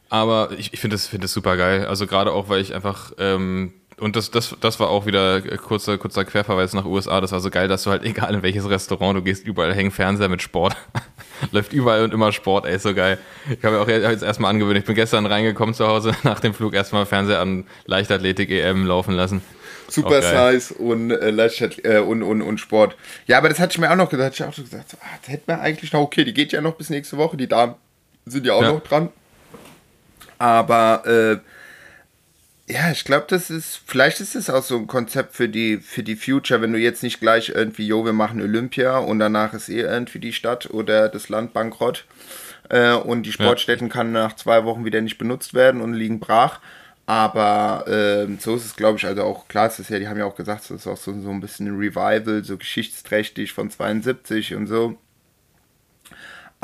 aber 0.10 0.52
ich, 0.56 0.72
ich 0.72 0.80
finde 0.80 0.96
das, 0.96 1.08
find 1.08 1.24
das 1.24 1.34
super 1.34 1.58
geil. 1.58 1.88
Also 1.88 2.06
gerade 2.06 2.32
auch, 2.32 2.48
weil 2.48 2.62
ich 2.62 2.76
einfach, 2.76 3.12
ähm, 3.18 3.74
und 3.98 4.18
das, 4.18 4.30
das, 4.30 4.56
das 4.60 4.80
war 4.80 4.90
auch 4.90 5.06
wieder 5.06 5.42
kurzer, 5.42 5.98
kurzer 5.98 6.26
Querverweis 6.26 6.74
nach 6.74 6.86
USA. 6.86 7.22
Das 7.22 7.32
war 7.32 7.40
so 7.40 7.50
geil, 7.50 7.68
dass 7.68 7.84
du 7.84 7.92
halt, 7.92 8.04
egal 8.06 8.34
in 8.34 8.44
welches 8.44 8.70
Restaurant 8.70 9.18
du 9.18 9.22
gehst, 9.22 9.46
überall 9.46 9.74
hängen 9.74 9.92
Fernseher 9.92 10.30
mit 10.30 10.42
Sport. 10.42 10.76
Läuft 11.52 11.74
überall 11.74 12.04
und 12.04 12.14
immer 12.14 12.32
Sport, 12.32 12.66
ey, 12.66 12.78
so 12.78 12.94
geil. 12.94 13.18
Ich 13.50 13.64
habe 13.64 13.76
mir 13.76 13.82
auch 13.82 13.88
jetzt 13.88 14.24
erstmal 14.24 14.52
angewöhnt. 14.52 14.78
Ich 14.78 14.86
bin 14.86 14.96
gestern 14.96 15.26
reingekommen 15.26 15.74
zu 15.74 15.88
Hause, 15.88 16.14
nach 16.24 16.40
dem 16.40 16.54
Flug 16.54 16.74
erstmal 16.74 17.06
Fernseher 17.06 17.40
an 17.40 17.66
Leichtathletik 17.86 18.50
EM 18.52 18.86
laufen 18.86 19.14
lassen. 19.14 19.42
Super 19.88 20.22
Size 20.22 20.74
und, 20.74 21.12
äh, 21.12 21.30
äh, 21.30 22.00
und, 22.00 22.24
und, 22.24 22.42
und 22.42 22.60
Sport. 22.60 22.98
Ja, 23.28 23.38
aber 23.38 23.50
das 23.50 23.60
hatte 23.60 23.74
ich 23.74 23.78
mir 23.78 23.92
auch 23.92 23.96
noch 23.96 24.10
gedacht. 24.10 24.32
Ich 24.34 24.42
habe 24.42 24.50
auch 24.50 24.56
so 24.56 24.64
gesagt, 24.64 24.90
so, 24.90 24.98
ah, 25.00 25.18
das 25.22 25.32
hätten 25.32 25.48
wir 25.48 25.62
eigentlich 25.62 25.94
noch, 25.94 26.02
okay, 26.02 26.24
die 26.24 26.34
geht 26.34 26.52
ja 26.52 26.62
noch 26.62 26.74
bis 26.74 26.90
nächste 26.90 27.18
Woche. 27.18 27.38
Die 27.38 27.48
Damen 27.48 27.76
sind 28.26 28.48
ja 28.48 28.54
auch 28.54 28.64
ja. 28.64 28.72
noch 28.74 28.82
dran. 28.82 29.10
Aber 30.40 31.06
äh, 31.06 31.38
ja, 32.68 32.92
ich 32.92 33.04
glaube, 33.04 33.26
das 33.30 33.50
ist, 33.50 33.82
vielleicht 33.86 34.20
ist 34.22 34.36
es 34.36 34.50
auch 34.50 34.64
so 34.64 34.78
ein 34.78 34.88
Konzept 34.88 35.36
für 35.36 35.48
die, 35.48 35.78
für 35.78 36.02
die 36.02 36.16
Future, 36.16 36.62
wenn 36.62 36.74
du 36.74 36.80
jetzt 36.80 37.04
nicht 37.04 37.20
gleich 37.20 37.50
irgendwie, 37.50 37.86
jo, 37.86 38.04
wir 38.06 38.14
machen 38.14 38.42
Olympia 38.42 38.98
und 38.98 39.20
danach 39.20 39.54
ist 39.54 39.70
eh 39.70 39.82
irgendwie 39.82 40.20
die 40.20 40.34
Stadt 40.34 40.72
oder 40.72 41.08
das 41.08 41.30
Land 41.30 41.54
bankrott 41.54 42.06
äh, 42.70 42.94
und 42.94 43.24
die 43.24 43.32
Sportstätten 43.32 43.88
ja. 43.88 43.94
kann 43.94 44.12
nach 44.12 44.36
zwei 44.36 44.66
Wochen 44.66 44.84
wieder 44.84 45.02
nicht 45.02 45.20
benutzt 45.20 45.54
werden 45.54 45.82
und 45.82 45.94
liegen 45.94 46.20
brach. 46.20 46.60
Aber 47.08 47.86
äh, 47.88 48.28
so 48.40 48.56
ist 48.56 48.66
es, 48.66 48.76
glaube 48.76 48.98
ich, 48.98 49.06
also 49.06 49.22
auch 49.22 49.48
klar, 49.48 49.68
es 49.68 49.78
ist 49.78 49.92
ja, 49.92 50.00
die 50.00 50.08
haben 50.08 50.18
ja 50.18 50.26
auch 50.26 50.36
gesagt, 50.36 50.64
es 50.64 50.72
ist 50.72 50.88
auch 50.88 50.98
so, 50.98 51.14
so 51.22 51.30
ein 51.30 51.42
bisschen 51.42 51.68
ein 51.68 51.78
Revival, 51.78 52.44
so 52.44 52.58
geschichtsträchtig 52.58 53.54
von 53.54 53.70
72 53.70 54.56
und 54.56 54.66
so. 54.66 54.98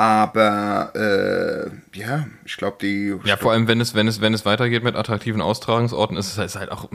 Aber 0.01 0.93
äh, 0.95 1.69
ja, 1.95 2.25
ich 2.43 2.57
glaube, 2.57 2.77
die. 2.81 3.13
Ja, 3.23 3.37
vor 3.37 3.51
allem, 3.51 3.67
wenn 3.67 3.79
es, 3.79 3.93
wenn 3.93 4.07
es, 4.07 4.19
wenn 4.19 4.33
es 4.33 4.47
weitergeht 4.47 4.83
mit 4.83 4.95
attraktiven 4.95 5.41
Austragungsorten, 5.41 6.17
ist 6.17 6.31
es 6.31 6.39
halt, 6.39 6.47
ist 6.47 6.55
halt 6.55 6.71
auch 6.71 6.89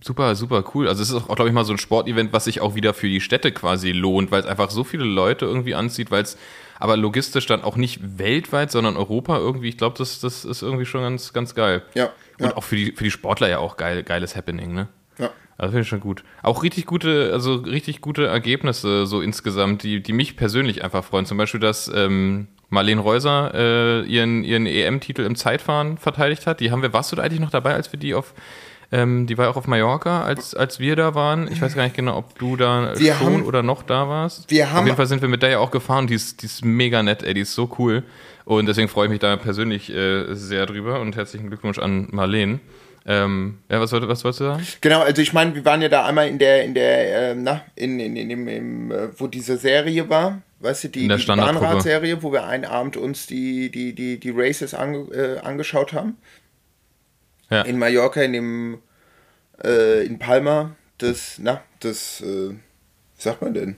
super, 0.00 0.36
super 0.36 0.62
cool. 0.72 0.86
Also 0.86 1.02
es 1.02 1.10
ist 1.10 1.28
auch, 1.28 1.34
glaube 1.34 1.48
ich, 1.48 1.54
mal 1.54 1.64
so 1.64 1.72
ein 1.72 1.78
Sportevent, 1.78 2.32
was 2.32 2.44
sich 2.44 2.60
auch 2.60 2.76
wieder 2.76 2.94
für 2.94 3.08
die 3.08 3.20
Städte 3.20 3.50
quasi 3.50 3.90
lohnt, 3.90 4.30
weil 4.30 4.42
es 4.42 4.46
einfach 4.46 4.70
so 4.70 4.84
viele 4.84 5.02
Leute 5.02 5.44
irgendwie 5.44 5.74
anzieht, 5.74 6.12
weil 6.12 6.22
es 6.22 6.38
aber 6.78 6.96
logistisch 6.96 7.46
dann 7.46 7.64
auch 7.64 7.74
nicht 7.74 7.98
weltweit, 8.20 8.70
sondern 8.70 8.96
Europa 8.96 9.38
irgendwie, 9.38 9.68
ich 9.68 9.76
glaube, 9.76 9.98
das, 9.98 10.20
das 10.20 10.44
ist 10.44 10.62
irgendwie 10.62 10.86
schon 10.86 11.02
ganz, 11.02 11.32
ganz 11.32 11.56
geil. 11.56 11.82
Ja. 11.94 12.10
Und 12.38 12.46
ja. 12.46 12.56
auch 12.56 12.62
für 12.62 12.76
die, 12.76 12.92
für 12.92 13.02
die 13.02 13.10
Sportler 13.10 13.48
ja 13.48 13.58
auch 13.58 13.76
geil, 13.76 14.04
geiles 14.04 14.36
Happening, 14.36 14.72
ne? 14.72 14.86
Also 15.62 15.74
finde 15.74 15.82
ich 15.82 15.88
schon 15.88 16.00
gut. 16.00 16.24
Auch 16.42 16.64
richtig 16.64 16.86
gute, 16.86 17.30
also 17.32 17.54
richtig 17.54 18.00
gute 18.00 18.26
Ergebnisse 18.26 19.06
so 19.06 19.20
insgesamt, 19.20 19.84
die, 19.84 20.02
die 20.02 20.12
mich 20.12 20.36
persönlich 20.36 20.82
einfach 20.82 21.04
freuen. 21.04 21.24
Zum 21.24 21.38
Beispiel, 21.38 21.60
dass 21.60 21.88
ähm, 21.94 22.48
Marlene 22.68 23.00
Reuser 23.00 23.52
äh, 23.54 24.02
ihren, 24.02 24.42
ihren 24.42 24.66
EM-Titel 24.66 25.22
im 25.22 25.36
Zeitfahren 25.36 25.98
verteidigt 25.98 26.48
hat. 26.48 26.58
Die 26.58 26.72
haben 26.72 26.82
wir, 26.82 26.92
warst 26.92 27.12
du 27.12 27.16
da 27.16 27.22
eigentlich 27.22 27.38
noch 27.38 27.50
dabei, 27.50 27.74
als 27.74 27.92
wir 27.92 28.00
die 28.00 28.12
auf 28.12 28.34
ähm, 28.90 29.28
die 29.28 29.38
war 29.38 29.48
auch 29.48 29.56
auf 29.56 29.68
Mallorca, 29.68 30.22
als, 30.22 30.54
als 30.54 30.80
wir 30.80 30.96
da 30.96 31.14
waren. 31.14 31.50
Ich 31.50 31.62
weiß 31.62 31.76
gar 31.76 31.84
nicht 31.84 31.96
genau, 31.96 32.16
ob 32.18 32.38
du 32.38 32.56
da 32.56 32.92
wir 32.98 33.14
schon 33.14 33.34
haben, 33.34 33.42
oder 33.44 33.62
noch 33.62 33.84
da 33.84 34.08
warst. 34.08 34.50
Wir 34.50 34.70
haben, 34.70 34.80
auf 34.80 34.84
jeden 34.84 34.96
Fall 34.96 35.06
sind 35.06 35.22
wir 35.22 35.28
mit 35.28 35.42
der 35.42 35.50
ja 35.50 35.58
auch 35.60 35.70
gefahren. 35.70 36.08
Die 36.08 36.14
ist, 36.14 36.42
die 36.42 36.46
ist 36.46 36.64
mega 36.64 37.04
nett, 37.04 37.22
ey, 37.22 37.34
die 37.34 37.40
ist 37.42 37.54
so 37.54 37.70
cool. 37.78 38.02
Und 38.44 38.66
deswegen 38.66 38.88
freue 38.88 39.06
ich 39.06 39.10
mich 39.10 39.20
da 39.20 39.36
persönlich 39.36 39.94
äh, 39.94 40.34
sehr 40.34 40.66
drüber 40.66 41.00
und 41.00 41.14
herzlichen 41.14 41.46
Glückwunsch 41.46 41.78
an 41.78 42.08
Marlene. 42.10 42.58
Ähm, 43.04 43.58
ja, 43.68 43.80
was, 43.80 43.92
was 43.92 44.02
wolltest 44.02 44.40
du 44.40 44.44
sagen? 44.44 44.66
Genau, 44.80 45.00
also 45.00 45.22
ich 45.22 45.32
meine, 45.32 45.54
wir 45.54 45.64
waren 45.64 45.82
ja 45.82 45.88
da 45.88 46.06
einmal 46.06 46.28
in 46.28 46.38
der, 46.38 46.64
in 46.64 46.74
der, 46.74 47.30
äh, 47.30 47.34
na, 47.34 47.64
in, 47.74 47.98
in, 47.98 48.16
in, 48.16 48.30
in, 48.30 48.46
in, 48.48 48.90
äh, 48.90 49.08
wo 49.16 49.26
diese 49.26 49.56
Serie 49.56 50.08
war, 50.08 50.42
weißt 50.60 50.84
du, 50.84 50.88
die, 50.88 51.08
die 51.08 51.26
Bahnradserie, 51.26 52.22
wo 52.22 52.32
wir 52.32 52.46
einen 52.46 52.64
Abend 52.64 52.96
uns 52.96 53.26
die, 53.26 53.70
die, 53.70 53.94
die, 53.94 54.20
die 54.20 54.30
Races 54.30 54.74
ange, 54.74 55.12
äh, 55.12 55.38
angeschaut 55.40 55.92
haben. 55.92 56.16
Ja. 57.50 57.62
In 57.62 57.78
Mallorca, 57.78 58.22
in 58.22 58.32
dem, 58.32 58.78
äh, 59.64 60.06
in 60.06 60.18
Palma, 60.18 60.76
das, 60.98 61.38
na, 61.38 61.60
das, 61.80 62.20
äh, 62.20 62.50
wie 62.50 62.56
sagt 63.18 63.42
man 63.42 63.52
denn? 63.52 63.76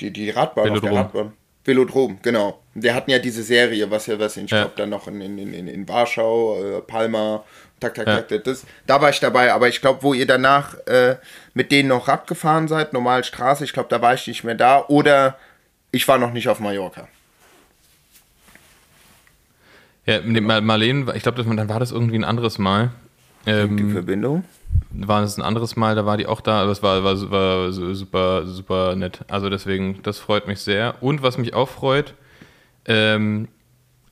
Die, 0.00 0.12
die 0.12 0.30
Radbahn 0.30 0.66
Velodrom. 0.66 0.90
auf 0.90 0.94
der 0.94 1.04
Radbahn. 1.04 1.32
Velodrom, 1.64 2.18
genau. 2.22 2.61
Wir 2.74 2.94
hatten 2.94 3.10
ja 3.10 3.18
diese 3.18 3.42
Serie, 3.42 3.90
was 3.90 4.06
ja, 4.06 4.18
was 4.18 4.36
ich 4.36 4.50
ja. 4.50 4.62
glaube, 4.62 4.74
dann 4.76 4.90
noch 4.90 5.06
in, 5.08 5.20
in, 5.20 5.38
in, 5.38 5.68
in 5.68 5.88
Warschau, 5.88 6.78
äh, 6.78 6.80
Palma 6.80 7.44
tak, 7.82 7.94
tak, 7.94 8.06
ja. 8.06 8.20
tak. 8.22 8.44
Das, 8.44 8.64
da 8.86 9.00
war 9.00 9.10
ich 9.10 9.20
dabei, 9.20 9.52
aber 9.52 9.68
ich 9.68 9.80
glaube, 9.80 10.02
wo 10.02 10.14
ihr 10.14 10.26
danach 10.26 10.74
äh, 10.86 11.16
mit 11.52 11.72
denen 11.72 11.88
noch 11.88 12.08
Rad 12.08 12.26
gefahren 12.26 12.68
seid, 12.68 12.92
normal 12.92 13.24
Straße, 13.24 13.64
ich 13.64 13.72
glaube, 13.72 13.88
da 13.88 14.00
war 14.00 14.14
ich 14.14 14.26
nicht 14.26 14.44
mehr 14.44 14.54
da. 14.54 14.84
Oder 14.86 15.36
ich 15.90 16.06
war 16.08 16.18
noch 16.18 16.32
nicht 16.32 16.48
auf 16.48 16.60
Mallorca. 16.60 17.08
Ja, 20.06 20.20
Marlene, 20.20 21.12
ich 21.14 21.22
glaube, 21.22 21.42
dann 21.42 21.68
war 21.68 21.80
das 21.80 21.92
irgendwie 21.92 22.16
ein 22.16 22.24
anderes 22.24 22.58
Mal. 22.58 22.90
Ähm, 23.46 23.76
die 23.76 23.92
Verbindung? 23.92 24.44
War 24.90 25.22
es 25.22 25.36
ein 25.36 25.42
anderes 25.42 25.76
Mal, 25.76 25.94
da 25.94 26.06
war 26.06 26.16
die 26.16 26.26
auch 26.26 26.40
da, 26.40 26.62
aber 26.62 26.72
es 26.72 26.82
war, 26.82 27.04
war, 27.04 27.30
war 27.30 27.72
super, 27.72 28.46
super 28.46 28.96
nett. 28.96 29.20
Also 29.28 29.48
deswegen, 29.48 30.02
das 30.02 30.18
freut 30.18 30.46
mich 30.46 30.60
sehr. 30.60 30.96
Und 31.00 31.22
was 31.22 31.38
mich 31.38 31.54
auch 31.54 31.68
freut, 31.68 32.14
ähm, 32.86 33.48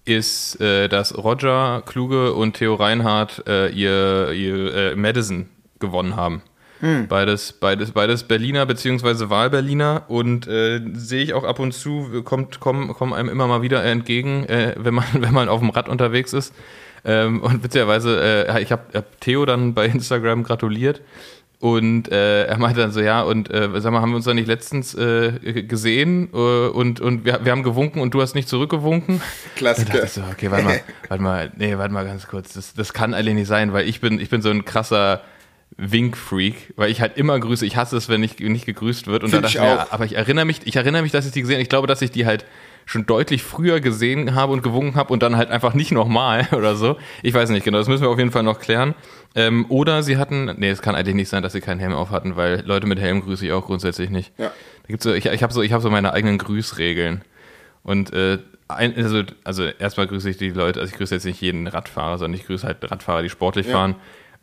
ist, 0.05 0.61
äh, 0.61 0.89
dass 0.89 1.17
Roger 1.17 1.83
Kluge 1.87 2.35
und 2.35 2.55
Theo 2.55 2.75
Reinhardt 2.75 3.45
äh, 3.47 3.69
ihr, 3.69 4.33
ihr 4.33 4.75
äh, 4.75 4.97
Madison 4.97 5.49
gewonnen 5.79 6.17
haben. 6.17 6.43
Hm. 6.81 7.09
Beides, 7.09 7.53
beides, 7.53 7.93
beides 7.93 8.25
Berliner 8.25 8.65
bzw. 8.65 9.29
Wahlberliner 9.29 10.05
und 10.09 10.47
äh, 10.49 10.81
sehe 10.95 11.23
ich 11.23 11.35
auch 11.35 11.45
ab 11.45 11.59
und 11.59 11.73
zu, 11.73 12.23
kommt, 12.25 12.59
kommen, 12.61 12.89
kommen 12.95 13.13
einem 13.13 13.29
immer 13.29 13.47
mal 13.47 13.61
wieder 13.61 13.85
entgegen, 13.85 14.45
äh, 14.45 14.75
wenn, 14.79 14.95
man, 14.95 15.05
wenn 15.13 15.35
man 15.35 15.49
auf 15.49 15.61
dem 15.61 15.71
Rad 15.71 15.89
unterwegs 15.89 16.33
ist. 16.33 16.55
Ähm, 17.05 17.41
und 17.43 17.63
witzigerweise, 17.63 18.47
äh, 18.49 18.63
ich 18.63 18.73
habe 18.73 18.83
hab 18.95 19.21
Theo 19.21 19.45
dann 19.47 19.75
bei 19.75 19.87
Instagram 19.87 20.43
gratuliert 20.43 21.03
und 21.61 22.11
äh, 22.11 22.47
er 22.47 22.59
meinte 22.59 22.81
dann 22.81 22.91
so, 22.91 23.01
ja, 23.01 23.21
und 23.21 23.51
äh, 23.51 23.69
sag 23.81 23.93
mal, 23.93 24.01
haben 24.01 24.13
wir 24.13 24.17
uns 24.17 24.25
da 24.25 24.33
nicht 24.33 24.49
letztens 24.49 24.95
äh, 24.95 25.63
gesehen 25.63 26.31
äh, 26.33 26.37
und, 26.37 27.01
und 27.01 27.27
wir, 27.27 27.45
wir 27.45 27.53
haben 27.53 27.63
gewunken 27.63 28.01
und 28.01 28.15
du 28.15 28.23
hast 28.23 28.35
nicht 28.35 28.49
zurückgewunken? 28.49 29.21
Klassiker. 29.57 30.03
Ich 30.03 30.13
so, 30.13 30.23
okay, 30.33 30.51
warte 30.51 30.65
mal, 30.65 30.81
warte 31.09 31.23
mal, 31.23 31.53
nee, 31.57 31.77
warte 31.77 31.93
mal 31.93 32.07
ganz 32.07 32.27
kurz. 32.27 32.55
Das, 32.55 32.73
das 32.73 32.95
kann 32.95 33.13
eigentlich 33.13 33.35
nicht 33.35 33.47
sein, 33.47 33.75
weil 33.75 33.87
ich 33.87 34.01
bin, 34.01 34.19
ich 34.21 34.31
bin 34.31 34.41
so 34.41 34.49
ein 34.49 34.65
krasser 34.65 35.21
Wink-Freak, 35.77 36.73
weil 36.77 36.91
ich 36.91 37.03
halt 37.03 37.19
immer 37.19 37.39
grüße. 37.39 37.67
Ich 37.67 37.77
hasse 37.77 37.97
es, 37.99 38.09
wenn 38.09 38.23
nicht, 38.23 38.41
nicht 38.41 38.65
gegrüßt 38.65 39.07
wird. 39.07 39.23
Und 39.23 39.31
Find 39.31 39.45
da 39.45 39.49
dachte 39.49 39.59
ich 39.59 39.63
mir, 39.63 39.93
aber 39.93 40.07
ich 40.07 40.17
erinnere 40.17 40.47
mich, 40.47 40.61
ich 40.65 40.77
erinnere 40.77 41.03
mich, 41.03 41.13
dass 41.13 41.27
ich 41.27 41.33
die 41.33 41.43
gesehen 41.43 41.57
habe. 41.57 41.63
Ich 41.63 41.69
glaube, 41.69 41.87
dass 41.87 42.01
ich 42.01 42.11
die 42.11 42.25
halt 42.25 42.47
schon 42.91 43.07
deutlich 43.07 43.45
früher 43.45 43.79
gesehen 43.79 44.35
habe 44.35 44.53
und 44.53 44.65
gewunken 44.65 44.97
habe 44.97 45.13
und 45.13 45.23
dann 45.23 45.37
halt 45.37 45.49
einfach 45.51 45.75
nicht 45.75 45.93
nochmal 45.93 46.49
oder 46.57 46.75
so. 46.75 46.97
Ich 47.23 47.33
weiß 47.33 47.51
nicht 47.51 47.63
genau, 47.65 47.79
das 47.79 47.87
müssen 47.87 48.03
wir 48.03 48.11
auf 48.11 48.19
jeden 48.19 48.33
Fall 48.33 48.43
noch 48.43 48.59
klären. 48.59 48.97
Ähm, 49.37 49.65
oder 49.69 50.03
sie 50.03 50.17
hatten, 50.17 50.53
nee, 50.57 50.71
es 50.71 50.83
kann 50.83 50.97
eigentlich 50.97 51.15
nicht 51.15 51.29
sein, 51.29 51.45
dass 51.45 51.53
sie 51.53 51.61
keinen 51.61 51.79
Helm 51.79 51.93
auf 51.93 52.11
hatten, 52.11 52.35
weil 52.35 52.65
Leute 52.67 52.89
mit 52.89 52.99
Helm 52.99 53.23
grüße 53.23 53.47
ich 53.47 53.53
auch 53.53 53.65
grundsätzlich 53.65 54.11
nicht. 54.11 54.33
Ja. 54.39 54.47
Da 54.49 54.87
gibt's 54.89 55.05
so, 55.05 55.15
ich 55.15 55.27
ich 55.27 55.43
habe 55.45 55.53
so, 55.53 55.63
hab 55.63 55.83
so 55.83 55.89
meine 55.89 56.13
eigenen 56.13 56.37
Grüßregeln. 56.39 57.23
Und 57.85 58.13
äh, 58.13 58.39
ein, 58.67 58.97
also, 58.97 59.23
also 59.45 59.65
erstmal 59.67 60.09
grüße 60.09 60.29
ich 60.29 60.37
die 60.37 60.51
Leute, 60.51 60.81
also 60.81 60.91
ich 60.91 60.99
grüße 60.99 61.15
jetzt 61.15 61.25
nicht 61.25 61.41
jeden 61.41 61.69
Radfahrer, 61.69 62.19
sondern 62.19 62.41
ich 62.41 62.47
grüße 62.47 62.67
halt 62.67 62.79
Radfahrer, 62.91 63.23
die 63.23 63.31
sportlich 63.31 63.67
ja. 63.67 63.73
fahren. 63.73 63.95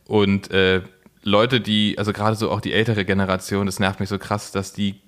Und 0.05 0.51
äh, 0.51 0.83
Leute, 1.21 1.59
die, 1.59 1.97
also 1.97 2.13
gerade 2.13 2.37
so 2.37 2.49
auch 2.49 2.61
die 2.61 2.71
ältere 2.71 3.03
Generation, 3.03 3.65
das 3.65 3.81
nervt 3.81 3.99
mich 3.99 4.07
so 4.07 4.17
krass, 4.17 4.53
dass 4.53 4.71
die 4.71 5.01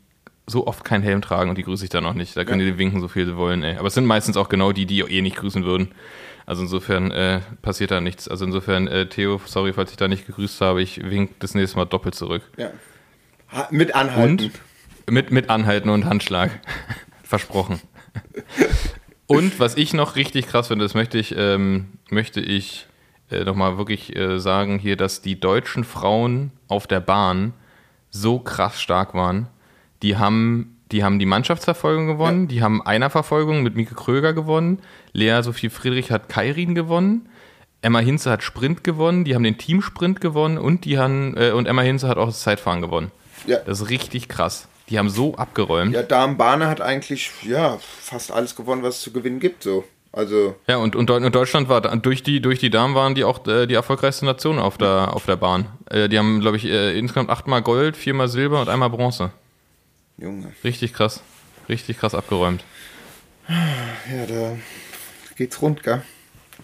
so 0.50 0.68
oft 0.68 0.84
keinen 0.84 1.04
Helm 1.04 1.22
tragen 1.22 1.50
und 1.50 1.58
die 1.58 1.64
grüße 1.64 1.84
ich 1.84 1.90
dann 1.90 2.06
auch 2.06 2.14
nicht. 2.14 2.36
Da 2.36 2.44
können 2.44 2.62
ja. 2.62 2.68
die 2.68 2.78
winken, 2.78 3.02
so 3.02 3.08
viel 3.08 3.26
sie 3.26 3.38
wollen, 3.38 3.64
ey. 3.64 3.78
Aber 3.78 3.88
es 3.88 3.94
sind 3.94 4.06
meistens 4.06 4.38
auch 4.38 4.50
genau 4.50 4.72
die, 4.72 4.86
die 4.86 5.02
eh 5.02 5.22
nicht 5.22 5.38
grüßen 5.38 5.64
würden. 5.64 5.90
Also 6.46 6.64
insofern 6.64 7.12
äh, 7.12 7.42
passiert 7.62 7.92
da 7.92 8.02
nichts. 8.02 8.28
Also 8.28 8.46
insofern, 8.46 8.88
äh, 8.88 9.08
Theo, 9.08 9.40
sorry, 9.46 9.74
falls 9.74 9.92
ich 9.92 9.98
da 9.98 10.08
nicht 10.08 10.26
gegrüßt 10.26 10.62
habe, 10.62 10.82
ich 10.82 11.00
wink 11.04 11.40
das 11.40 11.54
nächste 11.54 11.78
Mal 11.78 11.86
doppelt 11.86 12.16
zurück. 12.16 12.42
Ja. 12.58 12.72
Ha 13.52 13.68
mit 13.72 13.94
Anhalten. 13.94 14.52
Und 15.08 15.14
mit, 15.14 15.32
mit 15.32 15.50
Anhalten 15.50 15.90
und 15.90 16.06
Handschlag. 16.06 16.60
Versprochen. 17.24 17.80
und 19.28 19.60
was 19.60 19.78
ich 19.78 19.94
noch 19.94 20.16
richtig 20.16 20.48
krass 20.48 20.70
finde, 20.70 20.86
das 20.86 20.96
möchte 20.96 21.20
ich, 21.20 21.36
ähm, 21.38 21.90
möchte 22.10 22.42
ich 22.42 22.88
äh, 23.30 23.44
nochmal 23.44 23.78
wirklich 23.78 24.16
äh, 24.16 24.40
sagen 24.40 24.80
hier, 24.80 24.98
dass 24.98 25.22
die 25.22 25.40
deutschen 25.40 25.84
Frauen 25.84 26.52
auf 26.68 26.88
der 26.88 27.00
Bahn 27.00 27.54
so 28.10 28.40
krass 28.40 28.82
stark 28.82 29.14
waren. 29.14 29.48
Die 30.02 30.18
haben 30.18 30.76
die 30.92 31.04
haben 31.04 31.20
die 31.20 31.28
Mannschaftsverfolgung 31.28 32.08
gewonnen, 32.08 32.42
ja. 32.44 32.48
die 32.48 32.62
haben 32.64 32.82
Einerverfolgung 32.82 33.62
mit 33.62 33.76
Mieke 33.76 33.94
Kröger 33.94 34.34
gewonnen, 34.34 34.80
Lea 35.14 35.42
Sophie 35.44 35.70
Friedrich 35.70 36.12
hat 36.12 36.30
Kairin 36.30 36.74
gewonnen, 36.74 37.30
Emma 37.82 38.00
Hinze 38.00 38.32
hat 38.32 38.44
Sprint 38.44 38.84
gewonnen, 38.84 39.24
die 39.24 39.36
haben 39.36 39.44
den 39.44 39.58
Teamsprint 39.58 40.20
gewonnen 40.20 40.58
und 40.58 40.86
die 40.86 40.98
haben 40.98 41.38
äh, 41.38 41.52
und 41.52 41.68
Emma 41.68 41.84
Hinze 41.84 42.08
hat 42.08 42.18
auch 42.18 42.26
das 42.26 42.42
Zeitfahren 42.42 42.82
gewonnen. 42.82 43.12
Ja. 43.46 43.58
Das 43.66 43.82
ist 43.82 43.90
richtig 43.90 44.28
krass. 44.28 44.68
Die 44.90 44.98
haben 44.98 45.10
so 45.10 45.36
abgeräumt. 45.36 45.94
Ja, 45.94 46.02
Damenbahne 46.02 46.68
hat 46.68 46.82
eigentlich 46.82 47.32
ja 47.44 47.78
fast 48.02 48.32
alles 48.32 48.56
gewonnen, 48.56 48.82
was 48.82 48.98
es 48.98 49.02
zu 49.02 49.12
gewinnen 49.12 49.40
gibt. 49.40 49.62
So. 49.62 49.84
Also 50.12 50.56
ja, 50.68 50.78
und, 50.78 50.96
und, 50.96 51.08
Deutschland 51.08 51.70
war 51.70 51.82
durch 51.82 52.24
die, 52.24 52.42
durch 52.42 52.60
die 52.60 52.72
Damen 52.72 52.96
waren 52.96 53.14
die 53.14 53.24
auch 53.24 53.46
äh, 53.46 53.68
die 53.68 53.76
erfolgreichste 53.76 54.26
Nation 54.26 54.58
auf 54.58 54.80
der, 54.80 55.14
auf 55.14 55.28
der 55.28 55.36
Bahn. 55.36 55.68
Äh, 55.90 56.10
die 56.10 56.18
haben, 56.18 56.40
glaube 56.40 56.58
ich, 56.58 56.66
äh, 56.66 56.98
insgesamt 56.98 57.30
achtmal 57.30 57.62
Gold, 57.62 57.96
viermal 57.96 58.28
Silber 58.28 58.62
und 58.62 58.70
einmal 58.70 58.90
Bronze. 58.90 59.32
Junge. 60.20 60.52
Richtig 60.64 60.94
krass. 60.94 61.24
Richtig 61.68 61.98
krass 62.00 62.16
abgeräumt. 62.16 62.64
Ja, 63.48 64.26
da 64.28 64.58
geht's 65.36 65.62
rund, 65.62 65.84
gell? 65.84 66.02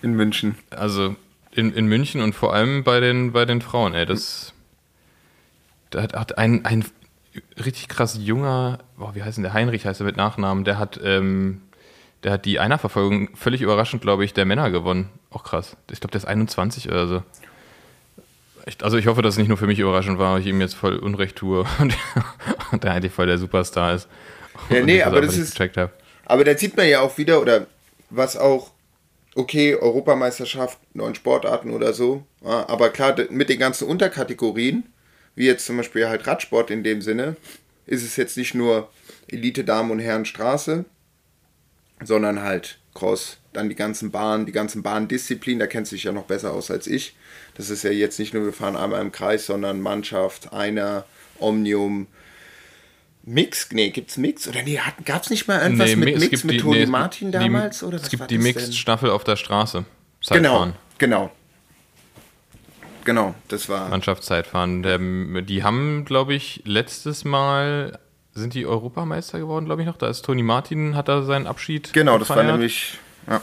In 0.01 0.13
München. 0.13 0.55
Also 0.69 1.15
in, 1.51 1.73
in 1.73 1.87
München 1.87 2.21
und 2.21 2.33
vor 2.33 2.53
allem 2.53 2.83
bei 2.83 2.99
den, 2.99 3.31
bei 3.31 3.45
den 3.45 3.61
Frauen, 3.61 3.93
ey. 3.93 4.05
Das. 4.05 4.53
Da 5.89 6.01
hat, 6.01 6.37
ein, 6.37 6.65
ein 6.65 6.83
richtig 7.63 7.87
krass 7.87 8.17
junger, 8.19 8.79
boah, 8.97 9.15
wie 9.15 9.23
heißt 9.23 9.37
denn 9.37 9.43
der? 9.43 9.53
Heinrich 9.53 9.85
heißt 9.85 10.01
er 10.01 10.05
mit 10.05 10.17
Nachnamen, 10.17 10.65
der 10.65 10.77
hat. 10.77 10.99
Ähm, 11.03 11.61
der 12.23 12.31
hat 12.31 12.45
die 12.45 12.59
Einerverfolgung 12.59 13.35
völlig 13.35 13.61
überraschend, 13.61 14.01
glaube 14.01 14.25
ich, 14.25 14.33
der 14.33 14.45
Männer 14.45 14.71
gewonnen. 14.71 15.09
Auch 15.29 15.43
krass. 15.43 15.77
Ich 15.91 15.99
glaube, 15.99 16.11
der 16.11 16.17
ist 16.17 16.25
21 16.25 16.89
oder 16.89 17.07
so. 17.07 17.23
Ich, 18.65 18.84
also 18.84 18.97
ich 18.97 19.08
hoffe, 19.08 19.21
dass 19.21 19.36
es 19.36 19.38
nicht 19.38 19.47
nur 19.47 19.58
für 19.58 19.67
mich 19.67 19.80
überraschend 19.80 20.17
war, 20.17 20.34
weil 20.34 20.41
ich 20.41 20.47
ihm 20.47 20.60
jetzt 20.60 20.75
voll 20.75 20.97
Unrecht 20.97 21.36
tue 21.36 21.65
und, 21.80 21.95
und 22.71 22.84
der 22.84 22.93
eigentlich 22.93 23.13
voll 23.13 23.28
der 23.28 23.38
Superstar 23.38 23.95
ist. 23.95 24.08
Ja, 24.69 24.82
nee, 24.82 25.01
aber 25.04 25.21
das 25.21 25.38
ist. 25.38 25.60
Aber 26.25 26.43
da 26.43 26.58
sieht 26.58 26.75
man 26.75 26.88
ja 26.88 27.01
auch 27.01 27.17
wieder, 27.17 27.41
oder 27.41 27.67
was 28.10 28.36
auch, 28.38 28.71
okay, 29.36 29.75
Europameisterschaft, 29.75 30.80
neun 30.93 31.13
Sportarten 31.13 31.71
oder 31.71 31.93
so. 31.93 32.23
Aber 32.41 32.89
klar, 32.89 33.15
mit 33.30 33.49
den 33.49 33.60
ganzen 33.60 33.88
Unterkategorien, 33.88 34.86
wie 35.36 35.45
jetzt 35.45 35.65
zum 35.65 35.78
Beispiel 35.78 36.08
halt 36.08 36.25
Radsport 36.25 36.71
in 36.71 36.84
dem 36.84 37.01
Sinne, 37.01 37.36
ist 37.86 38.04
es 38.04 38.15
jetzt 38.15 38.38
nicht 38.38 38.56
nur 38.56 38.89
Elite, 39.28 39.63
Damen 39.63 39.91
und 39.91 39.99
Herren 39.99 40.25
Straße, 40.25 40.86
sondern 42.04 42.41
halt 42.41 42.80
Cross, 42.95 43.38
dann 43.53 43.69
die 43.69 43.75
ganzen 43.75 44.10
Bahnen, 44.10 44.47
die 44.47 44.51
ganzen 44.51 44.81
Bahndisziplinen, 44.81 45.60
da 45.60 45.67
kennt 45.67 45.86
sich 45.86 46.03
ja 46.03 46.12
noch 46.12 46.23
besser 46.23 46.53
aus 46.53 46.71
als 46.71 46.88
ich. 46.88 47.15
Das 47.53 47.69
ist 47.69 47.84
ja 47.84 47.91
jetzt 47.91 48.17
nicht 48.17 48.34
nur, 48.34 48.43
wir 48.45 48.53
fahren 48.53 48.75
einmal 48.75 49.01
im 49.01 49.12
Kreis, 49.12 49.45
sondern 49.45 49.81
Mannschaft, 49.81 50.51
einer, 50.51 51.05
Omnium, 51.39 52.08
Mix? 53.23 53.69
Nee, 53.71 53.89
gibt's 53.89 54.17
Mix? 54.17 54.47
Oder 54.47 54.63
nee, 54.63 54.79
gab 55.03 55.23
es 55.23 55.29
nicht 55.29 55.47
mal 55.47 55.62
irgendwas 55.62 55.89
nee, 55.89 55.95
mit 55.95 56.19
Mix 56.19 56.43
mit 56.43 56.62
Toni 56.62 56.79
nee, 56.79 56.86
Martin 56.86 57.31
damals? 57.31 57.79
Die, 57.79 57.86
oder 57.86 57.97
es 57.97 58.10
gibt 58.10 58.31
die 58.31 58.38
Mixed-Staffel 58.38 59.10
auf 59.10 59.23
der 59.23 59.36
Straße. 59.36 59.86
Zeitfahren. 60.21 60.73
Genau, 60.97 61.27
genau. 61.27 61.31
Genau, 63.03 63.36
das 63.49 63.69
war. 63.69 63.89
Mannschaftszeitfahren. 63.89 65.45
Die 65.45 65.63
haben, 65.63 66.05
glaube 66.05 66.34
ich, 66.34 66.62
letztes 66.65 67.23
Mal 67.23 67.99
sind 68.35 68.53
die 68.53 68.65
Europameister 68.65 69.39
geworden, 69.39 69.65
glaube 69.65 69.81
ich 69.81 69.87
noch. 69.87 69.97
Da 69.97 70.07
ist 70.07 70.23
Toni 70.23 70.43
Martin, 70.43 70.95
hat 70.95 71.07
da 71.07 71.23
seinen 71.23 71.47
Abschied. 71.47 71.93
Genau, 71.93 72.19
gefeiert. 72.19 72.29
das 72.29 72.45
war 72.45 72.51
nämlich. 72.51 72.99
Ja. 73.27 73.41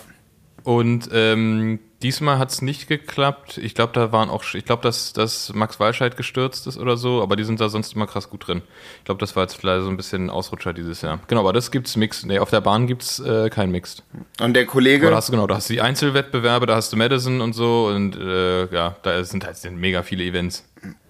Und 0.64 1.09
ähm, 1.12 1.81
diesmal 2.02 2.38
hat 2.38 2.50
es 2.50 2.62
nicht 2.62 2.87
geklappt. 2.87 3.59
Ich 3.59 3.74
glaube, 3.74 3.92
da 3.94 4.12
waren 4.12 4.31
auch, 4.31 4.44
ich 4.55 4.64
glaube, 4.64 4.83
dass, 4.83 5.12
dass 5.12 5.52
Max 5.55 5.81
Walscheid 5.81 6.16
gestürzt 6.16 6.68
ist 6.68 6.78
oder 6.78 6.96
so, 6.96 7.20
aber 7.20 7.35
die 7.35 7.42
sind 7.42 7.61
da 7.61 7.68
sonst 7.68 7.94
immer 7.94 8.07
krass 8.07 8.31
gut 8.31 8.46
drin. 8.46 8.62
Ich 8.98 9.05
glaube, 9.05 9.18
das 9.18 9.35
war 9.35 9.42
jetzt 9.42 9.55
vielleicht 9.55 9.83
so 9.83 9.88
ein 9.88 9.96
bisschen 9.96 10.26
ein 10.26 10.31
Ausrutscher 10.31 10.72
dieses 10.72 11.02
Jahr. 11.02 11.18
Genau, 11.26 11.40
aber 11.40 11.52
das 11.52 11.72
gibt's 11.72 11.96
Mix. 11.96 12.24
Nee, 12.24 12.38
auf 12.38 12.50
der 12.50 12.61
Bahn 12.61 12.87
gibt's 12.87 13.18
äh, 13.18 13.50
kein 13.50 13.72
Mixed. 13.72 14.05
Und 14.40 14.55
der 14.55 14.66
Kollege. 14.66 15.07
Aber 15.07 15.12
da 15.12 15.16
hast 15.16 15.28
du 15.28 15.33
genau, 15.33 15.48
da 15.48 15.57
hast 15.57 15.68
du 15.68 15.72
die 15.72 15.81
Einzelwettbewerbe, 15.81 16.66
da 16.66 16.76
hast 16.76 16.92
du 16.92 16.96
Madison 16.96 17.40
und 17.40 17.55
so 17.55 17.87
und 17.87 18.16
äh, 18.16 18.72
ja, 18.72 18.96
da 19.02 19.24
sind 19.24 19.44
halt 19.44 19.57
sind 19.57 19.81
mega 19.81 20.02
viele 20.02 20.22
Events. 20.22 20.64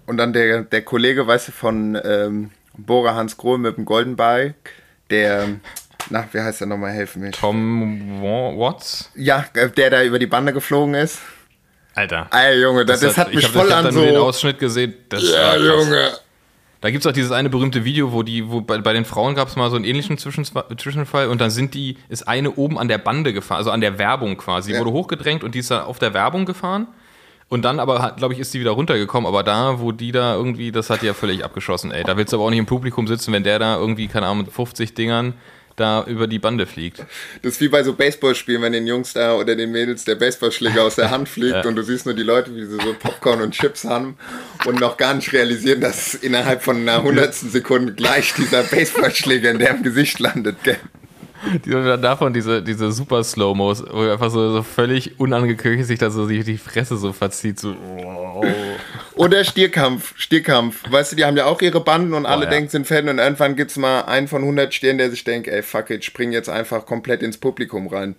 Und 0.05 0.17
dann 0.17 0.33
der, 0.33 0.63
der 0.63 0.81
Kollege, 0.81 1.27
weißt 1.27 1.49
du, 1.49 1.51
von 1.51 1.97
ähm, 2.03 2.49
Bora 2.77 3.15
Hans 3.15 3.37
Grohl 3.37 3.57
mit 3.57 3.77
dem 3.77 3.85
Golden 3.85 4.15
Bike, 4.15 4.71
der, 5.09 5.47
na, 6.09 6.27
wie 6.31 6.39
heißt 6.39 6.61
der 6.61 6.67
nochmal, 6.67 6.91
helfen 6.91 7.21
mir. 7.21 7.31
Tom 7.31 8.21
Watts? 8.21 9.11
Ja, 9.15 9.45
der 9.53 9.89
da 9.89 10.03
über 10.03 10.19
die 10.19 10.27
Bande 10.27 10.53
geflogen 10.53 10.95
ist. 10.95 11.19
Alter. 11.95 12.27
Alter, 12.31 12.57
Junge, 12.57 12.85
das, 12.85 13.01
das 13.01 13.17
hat, 13.17 13.27
hat 13.27 13.35
mich 13.35 13.45
hab, 13.45 13.51
voll 13.51 13.67
ich 13.67 13.73
an 13.73 13.91
so... 13.91 14.01
Ich 14.01 14.09
den 14.09 14.17
Ausschnitt 14.17 14.57
gesehen. 14.57 14.95
Ja, 15.11 15.55
Junge. 15.55 16.11
Da 16.81 16.89
gibt 16.89 17.05
es 17.05 17.09
auch 17.09 17.13
dieses 17.13 17.31
eine 17.31 17.49
berühmte 17.49 17.85
Video, 17.85 18.11
wo 18.11 18.23
die, 18.23 18.49
wo 18.49 18.59
bei, 18.59 18.77
bei 18.79 18.91
den 18.91 19.05
Frauen 19.05 19.35
gab 19.35 19.47
es 19.47 19.55
mal 19.55 19.69
so 19.69 19.77
einen 19.77 19.85
ähnlichen 19.85 20.17
Zwischenfall 20.17 21.27
und 21.27 21.39
dann 21.39 21.49
sind 21.49 21.75
die, 21.75 21.97
ist 22.09 22.27
eine 22.27 22.55
oben 22.55 22.77
an 22.77 22.89
der 22.89 22.97
Bande 22.97 23.31
gefahren, 23.31 23.59
also 23.59 23.71
an 23.71 23.79
der 23.79 23.99
Werbung 23.99 24.35
quasi. 24.35 24.73
Ja. 24.73 24.79
Wurde 24.79 24.91
hochgedrängt 24.91 25.45
und 25.45 25.55
die 25.55 25.59
ist 25.59 25.71
da 25.71 25.85
auf 25.85 25.99
der 25.99 26.13
Werbung 26.13 26.45
gefahren. 26.45 26.87
Und 27.53 27.61
dann 27.61 27.79
aber, 27.79 28.15
glaube 28.17 28.33
ich, 28.33 28.39
ist 28.39 28.51
die 28.55 28.59
wieder 28.59 28.71
runtergekommen. 28.71 29.27
Aber 29.27 29.43
da, 29.43 29.79
wo 29.79 29.91
die 29.91 30.11
da 30.11 30.33
irgendwie, 30.33 30.71
das 30.71 30.89
hat 30.89 31.03
die 31.03 31.05
ja 31.05 31.13
völlig 31.13 31.45
abgeschossen, 31.45 31.91
ey. 31.91 32.03
Da 32.03 32.17
willst 32.17 32.33
du 32.33 32.37
aber 32.37 32.45
auch 32.45 32.49
nicht 32.49 32.57
im 32.57 32.65
Publikum 32.65 33.05
sitzen, 33.05 33.31
wenn 33.31 33.43
der 33.43 33.59
da 33.59 33.77
irgendwie, 33.77 34.07
keine 34.07 34.25
Ahnung, 34.25 34.45
mit 34.45 34.51
50 34.51 34.95
Dingern 34.95 35.35
da 35.75 36.03
über 36.05 36.25
die 36.25 36.39
Bande 36.39 36.65
fliegt. 36.65 37.05
Das 37.43 37.53
ist 37.53 37.61
wie 37.61 37.67
bei 37.67 37.83
so 37.83 37.93
Baseballspielen, 37.93 38.63
wenn 38.63 38.73
den 38.73 38.87
Jungs 38.87 39.13
da 39.13 39.35
oder 39.35 39.55
den 39.55 39.71
Mädels 39.71 40.03
der 40.03 40.15
Baseballschläger 40.15 40.83
aus 40.83 40.95
der 40.95 41.11
Hand 41.11 41.29
fliegt 41.29 41.63
ja. 41.63 41.67
und 41.67 41.75
du 41.75 41.83
siehst 41.83 42.07
nur 42.07 42.15
die 42.15 42.23
Leute, 42.23 42.55
wie 42.55 42.65
sie 42.65 42.79
so 42.83 42.95
Popcorn 42.99 43.43
und 43.43 43.51
Chips 43.51 43.83
haben 43.83 44.17
und 44.65 44.79
noch 44.79 44.97
gar 44.97 45.13
nicht 45.13 45.31
realisieren, 45.31 45.79
dass 45.79 46.15
innerhalb 46.15 46.63
von 46.63 46.77
einer 46.77 47.03
hundertsten 47.03 47.51
Sekunde 47.51 47.93
gleich 47.93 48.33
dieser 48.33 48.63
Baseballschläger 48.63 49.51
in 49.51 49.59
deren 49.59 49.83
Gesicht 49.83 50.17
landet, 50.17 50.63
gell? 50.63 50.79
Die, 51.65 51.71
davon 51.71 52.33
diese, 52.33 52.61
diese 52.61 52.91
super 52.91 53.23
Slow-Mos, 53.23 53.83
wo 53.91 54.09
einfach 54.09 54.29
so, 54.29 54.51
so 54.51 54.63
völlig 54.63 55.19
unangekündigt 55.19 55.87
sich 55.87 55.99
da 55.99 56.09
so 56.09 56.27
die, 56.27 56.43
die 56.43 56.57
Fresse 56.57 56.97
so 56.97 57.13
verzieht. 57.13 57.59
So. 57.59 57.75
Oder 59.15 59.43
Stierkampf, 59.43 60.13
Stierkampf. 60.17 60.83
Weißt 60.89 61.11
du, 61.11 61.15
die 61.15 61.25
haben 61.25 61.37
ja 61.37 61.45
auch 61.45 61.61
ihre 61.61 61.81
Banden 61.81 62.13
und 62.13 62.25
alle 62.25 62.41
oh, 62.41 62.43
ja. 62.45 62.49
denken, 62.49 62.69
sind 62.69 62.87
Fan 62.87 63.09
und 63.09 63.19
irgendwann 63.19 63.55
gibt 63.55 63.71
es 63.71 63.77
mal 63.77 64.01
einen 64.01 64.27
von 64.27 64.41
100 64.41 64.73
Stieren, 64.73 64.97
der 64.97 65.09
sich 65.09 65.23
denkt, 65.23 65.47
ey, 65.47 65.61
fuck 65.61 65.89
it, 65.89 66.03
spring 66.03 66.31
jetzt 66.31 66.49
einfach 66.49 66.85
komplett 66.85 67.21
ins 67.21 67.37
Publikum 67.37 67.87
rein. 67.87 68.15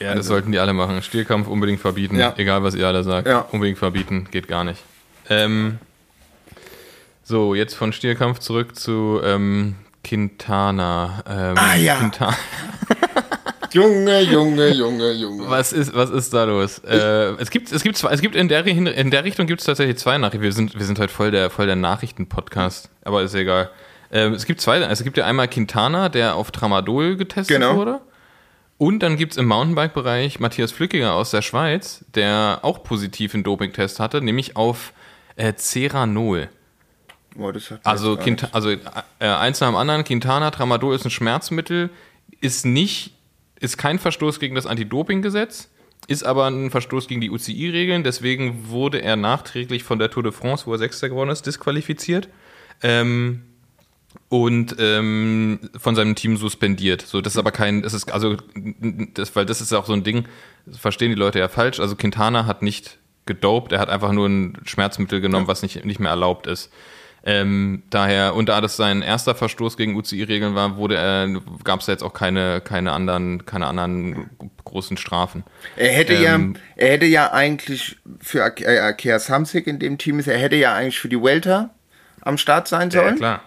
Ja, 0.00 0.08
also. 0.08 0.18
das 0.18 0.26
sollten 0.26 0.52
die 0.52 0.58
alle 0.58 0.72
machen. 0.72 1.02
Stierkampf 1.02 1.46
unbedingt 1.46 1.80
verbieten, 1.80 2.18
ja. 2.18 2.34
egal 2.36 2.62
was 2.62 2.74
ihr 2.74 2.86
alle 2.86 3.02
sagt. 3.04 3.28
Ja. 3.28 3.40
Unbedingt 3.52 3.78
verbieten, 3.78 4.28
geht 4.30 4.48
gar 4.48 4.64
nicht. 4.64 4.82
Ähm, 5.28 5.78
So, 7.26 7.54
jetzt 7.54 7.74
von 7.74 7.92
Stierkampf 7.92 8.38
zurück 8.40 8.76
zu 8.76 9.20
ähm, 9.24 9.76
Quintana. 10.04 11.24
Ähm, 11.26 11.58
ah 11.58 11.74
ja. 11.74 11.96
Quintana. 11.96 12.36
Junge, 13.72 14.20
Junge, 14.20 14.68
Junge, 14.68 15.12
Junge. 15.12 15.50
Was 15.50 15.72
ist, 15.72 15.92
was 15.92 16.10
ist 16.10 16.32
da 16.32 16.44
los? 16.44 16.78
Äh, 16.78 17.32
es 17.40 17.50
gibt, 17.50 17.72
es 17.72 17.82
gibt, 17.82 18.00
es 18.04 18.20
gibt 18.20 18.36
in 18.36 18.46
der, 18.46 18.64
in 18.64 19.10
der 19.10 19.24
Richtung 19.24 19.48
gibt 19.48 19.60
es 19.60 19.66
tatsächlich 19.66 19.96
zwei 19.98 20.16
Nachrichten. 20.16 20.42
Wir 20.42 20.52
sind, 20.52 20.78
wir 20.78 20.86
sind 20.86 21.00
heute 21.00 21.12
voll 21.12 21.32
der, 21.32 21.50
voll 21.50 21.66
der 21.66 21.74
Nachrichten-Podcast, 21.74 22.88
aber 23.02 23.22
ist 23.22 23.34
egal. 23.34 23.70
Äh, 24.10 24.28
es 24.28 24.46
gibt 24.46 24.60
zwei, 24.60 24.78
es 24.78 25.02
gibt 25.02 25.16
ja 25.16 25.26
einmal 25.26 25.48
Quintana, 25.48 26.08
der 26.08 26.36
auf 26.36 26.52
Tramadol 26.52 27.16
getestet 27.16 27.56
genau. 27.56 27.74
wurde. 27.74 28.00
Und 28.78 29.00
dann 29.02 29.16
gibt 29.16 29.32
es 29.32 29.38
im 29.38 29.46
Mountainbike-Bereich 29.46 30.38
Matthias 30.38 30.70
Flückiger 30.70 31.14
aus 31.14 31.32
der 31.32 31.42
Schweiz, 31.42 32.04
der 32.14 32.60
auch 32.62 32.84
positiv 32.84 33.34
einen 33.34 33.42
Dopingtest 33.42 33.98
hatte, 33.98 34.20
nämlich 34.20 34.56
auf 34.56 34.92
äh, 35.34 35.52
Ceranol. 35.54 36.48
Boah, 37.36 37.52
also, 37.82 38.18
also 38.52 38.70
äh, 38.70 38.78
eins 39.18 39.60
nach 39.60 39.68
dem 39.68 39.76
anderen, 39.76 40.04
Quintana, 40.04 40.50
Tramadol 40.50 40.94
ist 40.94 41.04
ein 41.04 41.10
Schmerzmittel, 41.10 41.90
ist 42.40 42.64
nicht 42.64 43.14
ist 43.64 43.78
kein 43.78 43.98
Verstoß 43.98 44.40
gegen 44.40 44.54
das 44.54 44.66
Anti-Doping-Gesetz, 44.66 45.70
ist 46.06 46.24
aber 46.24 46.46
ein 46.46 46.70
Verstoß 46.70 47.08
gegen 47.08 47.20
die 47.20 47.30
UCI-Regeln. 47.30 48.04
Deswegen 48.04 48.68
wurde 48.68 49.00
er 49.00 49.16
nachträglich 49.16 49.84
von 49.84 49.98
der 49.98 50.10
Tour 50.10 50.22
de 50.22 50.32
France, 50.32 50.66
wo 50.66 50.72
er 50.72 50.78
Sechster 50.78 51.08
geworden 51.08 51.30
ist, 51.30 51.46
disqualifiziert. 51.46 52.28
Ähm, 52.82 53.42
und 54.28 54.76
ähm, 54.78 55.60
von 55.76 55.94
seinem 55.94 56.14
Team 56.14 56.36
suspendiert. 56.36 57.02
So, 57.02 57.20
das 57.20 57.34
ist 57.34 57.38
aber 57.38 57.52
kein, 57.52 57.82
das 57.82 57.94
ist 57.94 58.12
also, 58.12 58.36
das, 59.14 59.34
weil 59.34 59.46
das 59.46 59.60
ist 59.60 59.72
auch 59.72 59.86
so 59.86 59.92
ein 59.92 60.04
Ding, 60.04 60.26
das 60.66 60.78
verstehen 60.78 61.10
die 61.10 61.16
Leute 61.16 61.38
ja 61.38 61.48
falsch. 61.48 61.80
Also 61.80 61.96
Quintana 61.96 62.46
hat 62.46 62.62
nicht 62.62 62.98
gedopt, 63.26 63.72
er 63.72 63.80
hat 63.80 63.88
einfach 63.88 64.12
nur 64.12 64.28
ein 64.28 64.58
Schmerzmittel 64.64 65.20
genommen, 65.20 65.46
ja. 65.46 65.48
was 65.48 65.62
nicht, 65.62 65.84
nicht 65.84 66.00
mehr 66.00 66.10
erlaubt 66.10 66.46
ist. 66.46 66.70
Ähm, 67.26 67.82
daher, 67.88 68.34
und 68.34 68.50
da 68.50 68.60
das 68.60 68.76
sein 68.76 69.00
erster 69.00 69.34
Verstoß 69.34 69.78
gegen 69.78 69.96
UCI-Regeln 69.96 70.54
war, 70.54 70.76
wurde 70.76 70.96
er, 70.96 71.28
gab 71.64 71.80
es 71.80 71.86
jetzt 71.86 72.02
auch 72.02 72.12
keine, 72.12 72.60
keine 72.60 72.92
anderen, 72.92 73.46
keine 73.46 73.66
anderen 73.66 74.28
großen 74.64 74.98
Strafen. 74.98 75.42
Er 75.76 75.90
hätte 75.90 76.12
ähm, 76.12 76.54
ja, 76.54 76.60
er 76.76 76.92
hätte 76.92 77.06
ja 77.06 77.32
eigentlich 77.32 77.96
für 78.20 78.40
äh, 78.40 78.78
Akea 78.78 79.18
Samsic 79.18 79.66
in 79.66 79.78
dem 79.78 79.96
Team 79.96 80.18
ist, 80.18 80.26
er 80.26 80.36
hätte 80.36 80.56
ja 80.56 80.74
eigentlich 80.74 80.98
für 80.98 81.08
die 81.08 81.22
Welter 81.22 81.70
am 82.20 82.36
Start 82.36 82.68
sein 82.68 82.90
sollen. 82.90 83.14
Ja, 83.14 83.16
klar. 83.16 83.42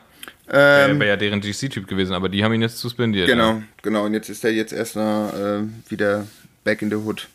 Ähm, 0.49 0.99
wäre 0.99 1.09
ja 1.09 1.17
deren 1.17 1.41
GC-Typ 1.41 1.88
gewesen, 1.88 2.13
aber 2.13 2.30
die 2.30 2.43
haben 2.43 2.53
ihn 2.53 2.61
jetzt 2.61 2.80
suspendiert. 2.80 3.28
Genau, 3.28 3.51
ja. 3.51 3.63
genau. 3.84 4.05
Und 4.05 4.13
jetzt 4.13 4.30
ist 4.30 4.43
er 4.45 4.51
jetzt 4.51 4.71
erstmal 4.71 5.67
äh, 5.67 5.91
wieder 5.91 6.25
back 6.63 6.82
in 6.82 6.89
the 6.89 6.95
hood. 6.95 7.28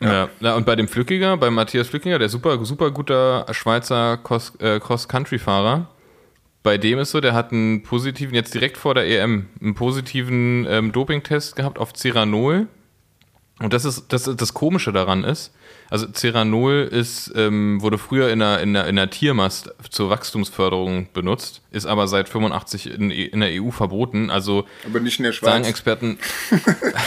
Ja. 0.00 0.28
ja. 0.40 0.54
und 0.56 0.66
bei 0.66 0.76
dem 0.76 0.88
Flückiger, 0.88 1.36
bei 1.36 1.50
Matthias 1.50 1.88
Flückiger, 1.88 2.18
der 2.18 2.28
super, 2.28 2.64
super 2.64 2.90
guter 2.90 3.46
Schweizer 3.52 4.14
äh, 4.58 4.80
Cross-Country-Fahrer, 4.80 5.88
bei 6.62 6.76
dem 6.76 6.98
ist 6.98 7.10
so, 7.10 7.20
der 7.20 7.32
hat 7.32 7.52
einen 7.52 7.82
positiven, 7.82 8.34
jetzt 8.34 8.52
direkt 8.54 8.76
vor 8.76 8.94
der 8.94 9.06
EM, 9.06 9.46
einen 9.60 9.74
positiven 9.74 10.66
ähm, 10.68 10.92
Dopingtest 10.92 11.56
gehabt 11.56 11.78
auf 11.78 11.94
Ceranol. 11.94 12.66
Und 13.60 13.72
das 13.72 13.84
ist, 13.84 14.12
das, 14.12 14.24
das 14.24 14.54
Komische 14.54 14.92
daran 14.92 15.24
ist, 15.24 15.54
also 15.90 16.06
Ceranol 16.06 16.88
ist, 16.90 17.32
ähm, 17.34 17.82
wurde 17.82 17.98
früher 17.98 18.30
in 18.30 18.38
der, 18.38 18.60
in, 18.60 18.74
der, 18.74 18.86
in 18.86 18.94
der 18.94 19.10
Tiermast 19.10 19.74
zur 19.90 20.08
Wachstumsförderung 20.08 21.08
benutzt, 21.12 21.62
ist 21.72 21.86
aber 21.86 22.06
seit 22.06 22.28
85 22.28 22.90
in, 22.94 23.10
in 23.10 23.40
der 23.40 23.50
EU 23.60 23.72
verboten. 23.72 24.30
Also 24.30 24.66
aber 24.86 25.00
nicht 25.00 25.18
in 25.18 25.24
der 25.24 25.32
Schweiz. 25.32 25.50
Sagen 25.50 25.64
Experten, 25.64 26.18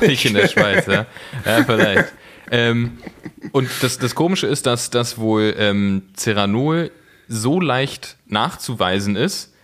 nicht 0.02 0.26
in 0.26 0.34
der 0.34 0.48
Schweiz, 0.48 0.86
ja, 0.86 1.06
ja 1.46 1.64
vielleicht. 1.64 2.12
Ähm, 2.50 2.98
und 3.52 3.70
das, 3.80 3.98
das 3.98 4.14
Komische 4.14 4.46
ist, 4.46 4.66
dass, 4.66 4.90
dass 4.90 5.16
wohl 5.16 5.54
ähm, 5.58 6.02
Ceranol 6.14 6.90
so 7.28 7.60
leicht 7.60 8.16
nachzuweisen 8.26 9.16
ist, 9.16 9.54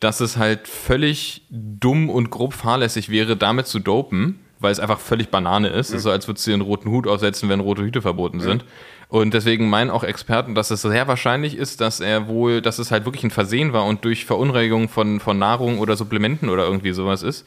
dass 0.00 0.20
es 0.20 0.36
halt 0.36 0.66
völlig 0.66 1.42
dumm 1.50 2.10
und 2.10 2.30
grob 2.30 2.54
fahrlässig 2.54 3.10
wäre, 3.10 3.36
damit 3.36 3.66
zu 3.66 3.78
dopen, 3.78 4.40
weil 4.60 4.72
es 4.72 4.80
einfach 4.80 4.98
völlig 4.98 5.28
Banane 5.28 5.68
ist. 5.68 5.90
Mhm. 5.90 5.96
ist 5.96 6.02
so, 6.02 6.10
als 6.10 6.28
würdest 6.28 6.46
du 6.46 6.50
dir 6.50 6.54
einen 6.54 6.62
roten 6.62 6.90
Hut 6.90 7.06
aussetzen, 7.06 7.48
wenn 7.48 7.60
rote 7.60 7.82
Hüte 7.82 8.02
verboten 8.02 8.38
mhm. 8.38 8.42
sind. 8.42 8.64
Und 9.08 9.32
deswegen 9.32 9.70
meinen 9.70 9.90
auch 9.90 10.04
Experten, 10.04 10.54
dass 10.54 10.70
es 10.70 10.82
sehr 10.82 11.08
wahrscheinlich 11.08 11.56
ist, 11.56 11.80
dass 11.80 12.00
er 12.00 12.28
wohl, 12.28 12.60
dass 12.60 12.78
es 12.78 12.90
halt 12.90 13.06
wirklich 13.06 13.24
ein 13.24 13.30
Versehen 13.30 13.72
war 13.72 13.86
und 13.86 14.04
durch 14.04 14.26
Verunreinigung 14.26 14.88
von, 14.88 15.18
von 15.18 15.38
Nahrung 15.38 15.78
oder 15.78 15.96
Supplementen 15.96 16.50
oder 16.50 16.64
irgendwie 16.64 16.92
sowas 16.92 17.22
ist. 17.22 17.46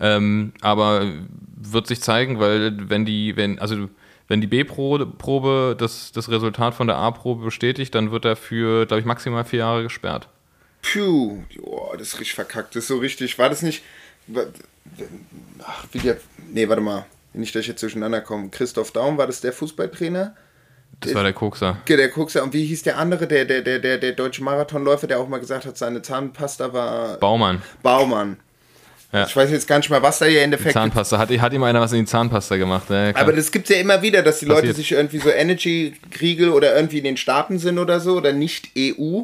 Ähm, 0.00 0.52
aber 0.62 1.04
wird 1.56 1.86
sich 1.86 2.00
zeigen, 2.00 2.40
weil 2.40 2.88
wenn 2.88 3.04
die, 3.04 3.36
wenn, 3.36 3.58
also 3.58 3.88
wenn 4.26 4.40
die 4.40 4.46
B-Probe 4.46 5.76
das, 5.78 6.12
das 6.12 6.30
Resultat 6.30 6.74
von 6.74 6.86
der 6.86 6.96
A-Probe 6.96 7.44
bestätigt, 7.44 7.94
dann 7.94 8.10
wird 8.10 8.24
er 8.24 8.34
für, 8.34 8.86
glaube 8.86 9.00
ich, 9.00 9.06
maximal 9.06 9.44
vier 9.44 9.60
Jahre 9.60 9.82
gesperrt. 9.82 10.28
Puh, 10.80 11.42
oh, 11.60 11.92
das 11.92 12.08
ist 12.08 12.20
richtig 12.20 12.34
verkackt. 12.34 12.74
Das 12.74 12.84
ist 12.84 12.88
so 12.88 12.96
richtig. 12.96 13.38
War 13.38 13.50
das 13.50 13.62
nicht. 13.62 13.82
Ach, 15.64 15.86
wie 15.92 15.98
der. 15.98 16.16
Nee, 16.52 16.68
warte 16.68 16.82
mal. 16.82 17.06
Dass 17.34 17.54
ich 17.54 17.66
jetzt 17.66 17.82
durcheinander 17.82 18.20
komme. 18.20 18.50
Christoph 18.50 18.92
Daum, 18.92 19.16
war 19.16 19.26
das 19.26 19.40
der 19.40 19.52
Fußballtrainer? 19.52 20.34
Das 21.00 21.14
war 21.14 21.22
der 21.22 21.32
Kokser. 21.32 21.78
Der 21.88 22.10
Kokser. 22.10 22.42
Und 22.42 22.52
wie 22.52 22.64
hieß 22.64 22.82
der 22.82 22.98
andere, 22.98 23.26
der, 23.26 23.44
der, 23.44 23.62
der, 23.62 23.78
der, 23.78 23.98
der 23.98 24.12
deutsche 24.12 24.44
Marathonläufer, 24.44 25.06
der 25.06 25.18
auch 25.18 25.28
mal 25.28 25.40
gesagt 25.40 25.64
hat, 25.64 25.78
seine 25.78 26.02
Zahnpasta 26.02 26.72
war. 26.72 27.16
Baumann. 27.16 27.62
Baumann. 27.82 28.36
Ja. 29.12 29.26
Ich 29.26 29.36
weiß 29.36 29.50
jetzt 29.50 29.66
gar 29.66 29.76
nicht 29.78 29.90
mal, 29.90 30.02
was 30.02 30.18
da 30.18 30.26
hier 30.26 30.38
in 30.38 30.44
Endeffekt. 30.44 30.72
Zahnpasta. 30.72 31.18
Hat, 31.18 31.30
hat 31.30 31.52
ihm 31.52 31.62
einer 31.62 31.80
was 31.80 31.92
in 31.92 32.00
die 32.00 32.04
Zahnpasta 32.06 32.56
gemacht. 32.56 32.88
Ja, 32.88 33.14
Aber 33.16 33.32
das 33.32 33.50
gibt 33.50 33.68
es 33.68 33.74
ja 33.74 33.80
immer 33.80 34.00
wieder, 34.00 34.22
dass 34.22 34.38
die 34.38 34.46
Passiert. 34.46 34.64
Leute 34.66 34.76
sich 34.76 34.92
irgendwie 34.92 35.18
so 35.18 35.30
Energy-Kriegel 35.30 36.50
oder 36.50 36.74
irgendwie 36.74 36.98
in 36.98 37.04
den 37.04 37.16
Staaten 37.16 37.58
sind 37.58 37.78
oder 37.78 38.00
so 38.00 38.16
oder 38.16 38.32
nicht 38.32 38.70
EU 38.76 39.22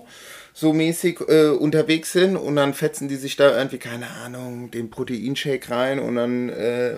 so 0.59 0.73
mäßig 0.73 1.21
äh, 1.29 1.51
unterwegs 1.51 2.11
sind 2.11 2.37
und 2.37 2.57
dann 2.57 2.75
fetzen 2.75 3.07
die 3.07 3.15
sich 3.15 3.37
da 3.37 3.57
irgendwie, 3.57 3.79
keine 3.79 4.11
Ahnung, 4.25 4.73
den 4.73 4.91
Proteinshake 4.91 5.71
rein 5.71 6.01
und 6.01 6.17
dann 6.17 6.49
äh, 6.49 6.97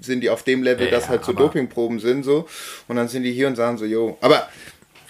sind 0.00 0.22
die 0.22 0.30
auf 0.30 0.44
dem 0.44 0.62
Level, 0.62 0.86
ja, 0.86 0.92
dass 0.92 1.10
halt 1.10 1.22
so 1.22 1.34
Dopingproben 1.34 2.00
sind 2.00 2.24
so 2.24 2.48
und 2.88 2.96
dann 2.96 3.08
sind 3.08 3.24
die 3.24 3.32
hier 3.32 3.48
und 3.48 3.56
sagen 3.56 3.76
so, 3.76 3.84
yo, 3.84 4.16
aber 4.22 4.48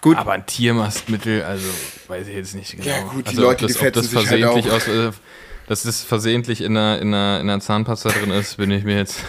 gut. 0.01 0.17
Aber 0.17 0.33
ein 0.33 0.45
Tiermastmittel, 0.47 1.45
also 1.45 1.69
weiß 2.09 2.27
ich 2.27 2.35
jetzt 2.35 2.57
nicht 2.57 2.73
genau. 2.73 2.89
Ja 2.89 3.03
gut, 3.03 3.27
die 3.27 3.29
also, 3.29 3.43
Leute, 3.43 3.67
das, 3.67 3.75
die 3.75 3.79
fetzen 3.79 4.03
sich 4.03 4.31
halt 4.31 4.45
auch. 4.47 4.71
Aus, 4.73 4.89
äh, 4.89 5.13
dass 5.69 5.85
das 5.85 6.03
versehentlich 6.03 6.61
in 6.61 6.77
einer, 6.77 7.01
in, 7.01 7.15
einer, 7.15 7.41
in 7.41 7.49
einer 7.49 7.61
Zahnpasta 7.61 8.09
drin 8.09 8.33
ist, 8.33 8.57
bin 8.57 8.73
ich 8.73 8.83
mir 8.83 8.97
jetzt. 8.97 9.21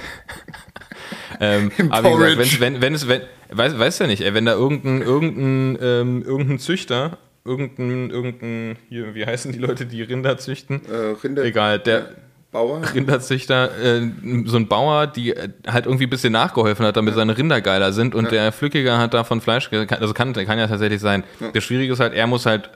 ähm, 1.40 1.72
aber 1.90 2.20
wie 2.20 2.36
gesagt, 2.36 2.60
wenn, 2.60 2.74
wenn, 2.74 2.82
wenn 2.82 2.94
es, 2.96 3.08
wenn, 3.08 3.22
weiß, 3.52 3.78
weiß 3.78 4.00
ja 4.00 4.08
nicht, 4.08 4.24
ey, 4.24 4.34
wenn 4.34 4.46
da 4.46 4.54
irgendein, 4.54 5.04
irgendein, 5.04 5.78
ähm, 5.80 6.24
irgendein 6.24 6.58
Züchter, 6.58 7.20
irgendein, 7.46 8.10
irgendein, 8.10 8.78
hier, 8.90 9.16
wie 9.16 9.26
heißen 9.26 9.52
die 9.52 9.60
Leute, 9.60 9.86
die 9.86 10.02
Rinder 10.02 10.38
züchten? 10.38 10.82
Äh, 10.86 11.16
Rinder. 11.24 11.44
Egal, 11.44 11.80
der. 11.80 12.10
Bauer? 12.52 12.82
Rinderzüchter, 12.94 13.72
äh, 13.84 14.12
so 14.46 14.58
ein 14.58 14.68
Bauer, 14.68 15.08
die 15.08 15.36
äh, 15.36 15.50
halt 15.68 15.88
irgendwie 15.88 16.06
ein 16.06 16.10
bisschen 16.12 16.34
nachgeholfen 16.34 16.86
hat, 16.86 16.96
damit 16.96 17.14
ja. 17.14 17.18
seine 17.18 17.36
Rinder 17.36 17.62
geiler 17.62 17.92
sind 17.92 18.14
und 18.14 18.26
ja. 18.26 18.30
der 18.30 18.52
Flückiger 18.52 19.00
hat 19.00 19.16
davon 19.16 19.42
Fleisch, 19.42 19.72
also 19.72 20.14
kann, 20.14 20.34
kann 20.34 20.60
ja 20.60 20.68
tatsächlich 20.68 21.02
sein. 21.02 21.24
Ja. 21.40 21.50
Das 21.52 21.64
Schwierige 21.64 21.94
ist 21.94 22.00
halt, 22.00 22.14
er 22.14 22.28
muss 22.28 22.46
halt 22.46 22.70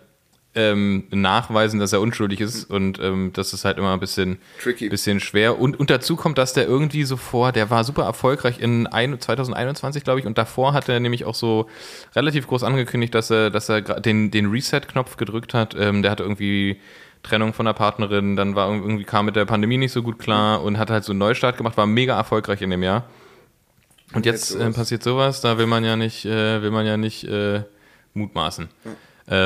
ähm, 0.57 1.03
nachweisen, 1.11 1.79
dass 1.79 1.93
er 1.93 2.01
unschuldig 2.01 2.41
ist. 2.41 2.65
Und 2.65 2.99
ähm, 2.99 3.31
das 3.33 3.53
ist 3.53 3.63
halt 3.63 3.77
immer 3.77 3.93
ein 3.93 3.99
bisschen, 3.99 4.39
Tricky. 4.61 4.89
bisschen 4.89 5.19
schwer. 5.19 5.59
Und, 5.59 5.79
und 5.79 5.91
dazu 5.91 6.15
kommt, 6.15 6.39
dass 6.39 6.53
der 6.53 6.67
irgendwie 6.67 7.03
so 7.03 7.15
vor, 7.15 7.51
der 7.51 7.69
war 7.69 7.83
super 7.83 8.03
erfolgreich 8.03 8.59
in 8.59 8.87
ein, 8.87 9.19
2021, 9.19 10.03
glaube 10.03 10.19
ich. 10.19 10.25
Und 10.25 10.39
davor 10.39 10.73
hat 10.73 10.89
er 10.89 10.99
nämlich 10.99 11.25
auch 11.25 11.35
so 11.35 11.67
relativ 12.15 12.47
groß 12.47 12.63
angekündigt, 12.63 13.13
dass 13.13 13.29
er, 13.29 13.51
dass 13.51 13.69
er 13.69 13.81
den, 13.81 14.31
den 14.31 14.49
Reset-Knopf 14.49 15.17
gedrückt 15.17 15.53
hat. 15.53 15.75
Ähm, 15.77 16.01
der 16.01 16.09
hatte 16.09 16.23
irgendwie 16.23 16.79
Trennung 17.21 17.53
von 17.53 17.65
der 17.65 17.73
Partnerin, 17.73 18.35
dann 18.35 18.55
war 18.55 18.69
irgendwie 18.69 19.03
kam 19.03 19.25
mit 19.25 19.35
der 19.35 19.45
Pandemie 19.45 19.77
nicht 19.77 19.91
so 19.91 20.01
gut 20.01 20.17
klar 20.17 20.63
und 20.63 20.77
hat 20.77 20.89
halt 20.89 21.03
so 21.03 21.11
einen 21.11 21.19
Neustart 21.19 21.57
gemacht, 21.57 21.77
war 21.77 21.85
mega 21.85 22.15
erfolgreich 22.15 22.61
in 22.61 22.69
dem 22.69 22.83
Jahr. 22.83 23.05
Und 24.13 24.25
jetzt 24.25 24.55
äh, 24.55 24.71
passiert 24.71 25.03
sowas, 25.03 25.41
da 25.41 25.57
will 25.57 25.67
man 25.67 25.83
ja 25.83 25.95
nicht, 25.95 26.25
äh, 26.25 26.61
will 26.61 26.71
man 26.71 26.85
ja 26.85 26.97
nicht 26.97 27.25
äh, 27.25 27.63
mutmaßen. 28.13 28.69
Ja. 28.85 28.91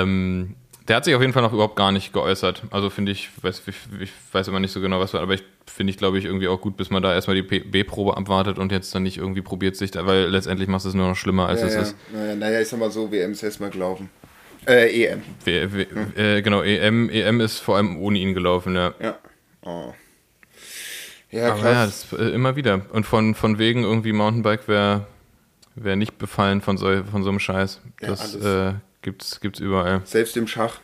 Ähm, 0.01 0.55
der 0.91 0.97
hat 0.97 1.05
sich 1.05 1.15
auf 1.15 1.21
jeden 1.21 1.31
Fall 1.31 1.41
noch 1.41 1.53
überhaupt 1.53 1.77
gar 1.77 1.93
nicht 1.93 2.11
geäußert. 2.11 2.63
Also 2.69 2.89
finde 2.89 3.13
ich, 3.13 3.29
weiß, 3.41 3.61
ich, 3.65 3.75
ich, 4.01 4.11
weiß 4.33 4.49
immer 4.49 4.59
nicht 4.59 4.73
so 4.73 4.81
genau, 4.81 4.99
was 4.99 5.13
war, 5.13 5.21
aber 5.21 5.35
ich 5.35 5.43
finde 5.65 5.89
ich, 5.89 5.95
glaube 5.95 6.19
ich, 6.19 6.25
irgendwie 6.25 6.49
auch 6.49 6.59
gut, 6.59 6.75
bis 6.75 6.89
man 6.89 7.01
da 7.01 7.13
erstmal 7.13 7.41
die 7.41 7.43
B-Probe 7.43 8.17
abwartet 8.17 8.59
und 8.59 8.73
jetzt 8.73 8.93
dann 8.93 9.03
nicht 9.03 9.17
irgendwie 9.17 9.41
probiert 9.41 9.77
sich, 9.77 9.91
da, 9.91 10.05
weil 10.05 10.25
letztendlich 10.25 10.67
macht 10.67 10.83
es 10.83 10.93
nur 10.93 11.07
noch 11.07 11.15
schlimmer, 11.15 11.47
als 11.47 11.61
ja, 11.61 11.67
es 11.67 11.73
ja. 11.75 11.81
ist. 11.83 11.95
Naja, 12.11 12.35
naja, 12.35 12.59
ich 12.59 12.67
sag 12.67 12.77
mal 12.77 12.91
so, 12.91 13.09
WM 13.09 13.31
ist 13.31 13.41
erstmal 13.41 13.69
gelaufen. 13.69 14.09
Äh, 14.67 15.05
EM. 15.05 15.21
W, 15.45 15.67
w, 15.71 15.85
hm. 15.85 16.13
äh, 16.17 16.41
genau, 16.41 16.61
EM, 16.61 17.09
EM 17.09 17.39
ist 17.39 17.59
vor 17.59 17.77
allem 17.77 17.97
ohne 17.97 18.19
ihn 18.19 18.33
gelaufen, 18.33 18.75
ja. 18.75 18.93
Ja. 18.99 19.17
Oh. 19.61 19.93
Ja, 21.29 21.51
krass. 21.51 21.59
Aber 21.61 21.71
ja, 21.71 21.85
das, 21.85 22.13
äh, 22.19 22.35
immer 22.35 22.57
wieder. 22.57 22.81
Und 22.91 23.05
von, 23.05 23.33
von 23.33 23.59
wegen 23.59 23.83
irgendwie 23.83 24.11
Mountainbike 24.11 24.67
wäre 24.67 25.07
wär 25.75 25.95
nicht 25.95 26.17
befallen 26.17 26.59
von 26.59 26.75
so, 26.75 27.01
von 27.09 27.23
so 27.23 27.29
einem 27.29 27.39
Scheiß. 27.39 27.79
Das 28.01 28.35
äh, 28.35 28.73
Gibt's, 29.01 29.39
gibt's 29.39 29.59
überall. 29.59 30.01
Selbst 30.05 30.37
im 30.37 30.47
Schach. 30.47 30.79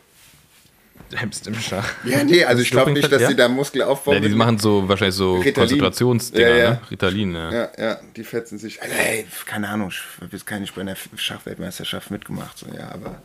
Selbst 1.10 1.46
im 1.46 1.54
Schach. 1.54 1.88
Ja, 2.04 2.22
nee, 2.24 2.44
also 2.44 2.62
ich 2.62 2.70
glaube 2.70 2.90
nicht, 2.92 3.10
dass 3.10 3.22
ja? 3.22 3.28
sie 3.28 3.36
da 3.36 3.48
Muskel 3.48 3.82
aufbauen. 3.82 4.22
Ja, 4.22 4.28
die 4.28 4.34
machen 4.34 4.58
so 4.58 4.88
wahrscheinlich 4.88 5.14
so 5.14 5.42
Konzentrationsdinger, 5.42 6.48
ja, 6.48 6.56
ja. 6.56 6.70
ne? 6.70 6.80
Ritalin, 6.90 7.34
ja. 7.34 7.52
Ja, 7.52 7.68
ja, 7.78 8.00
die 8.16 8.24
fetzen 8.24 8.58
sich. 8.58 8.82
Also, 8.82 8.94
ey, 8.94 9.26
keine 9.46 9.68
Ahnung, 9.68 9.90
ich 9.90 10.02
habe 10.20 10.32
jetzt 10.32 10.46
keine 10.46 10.66
bei 10.74 10.80
einer 10.82 10.96
Schachweltmeisterschaft 11.16 12.10
mitgemacht, 12.10 12.58
so, 12.58 12.66
ja, 12.76 12.90
aber 12.92 13.22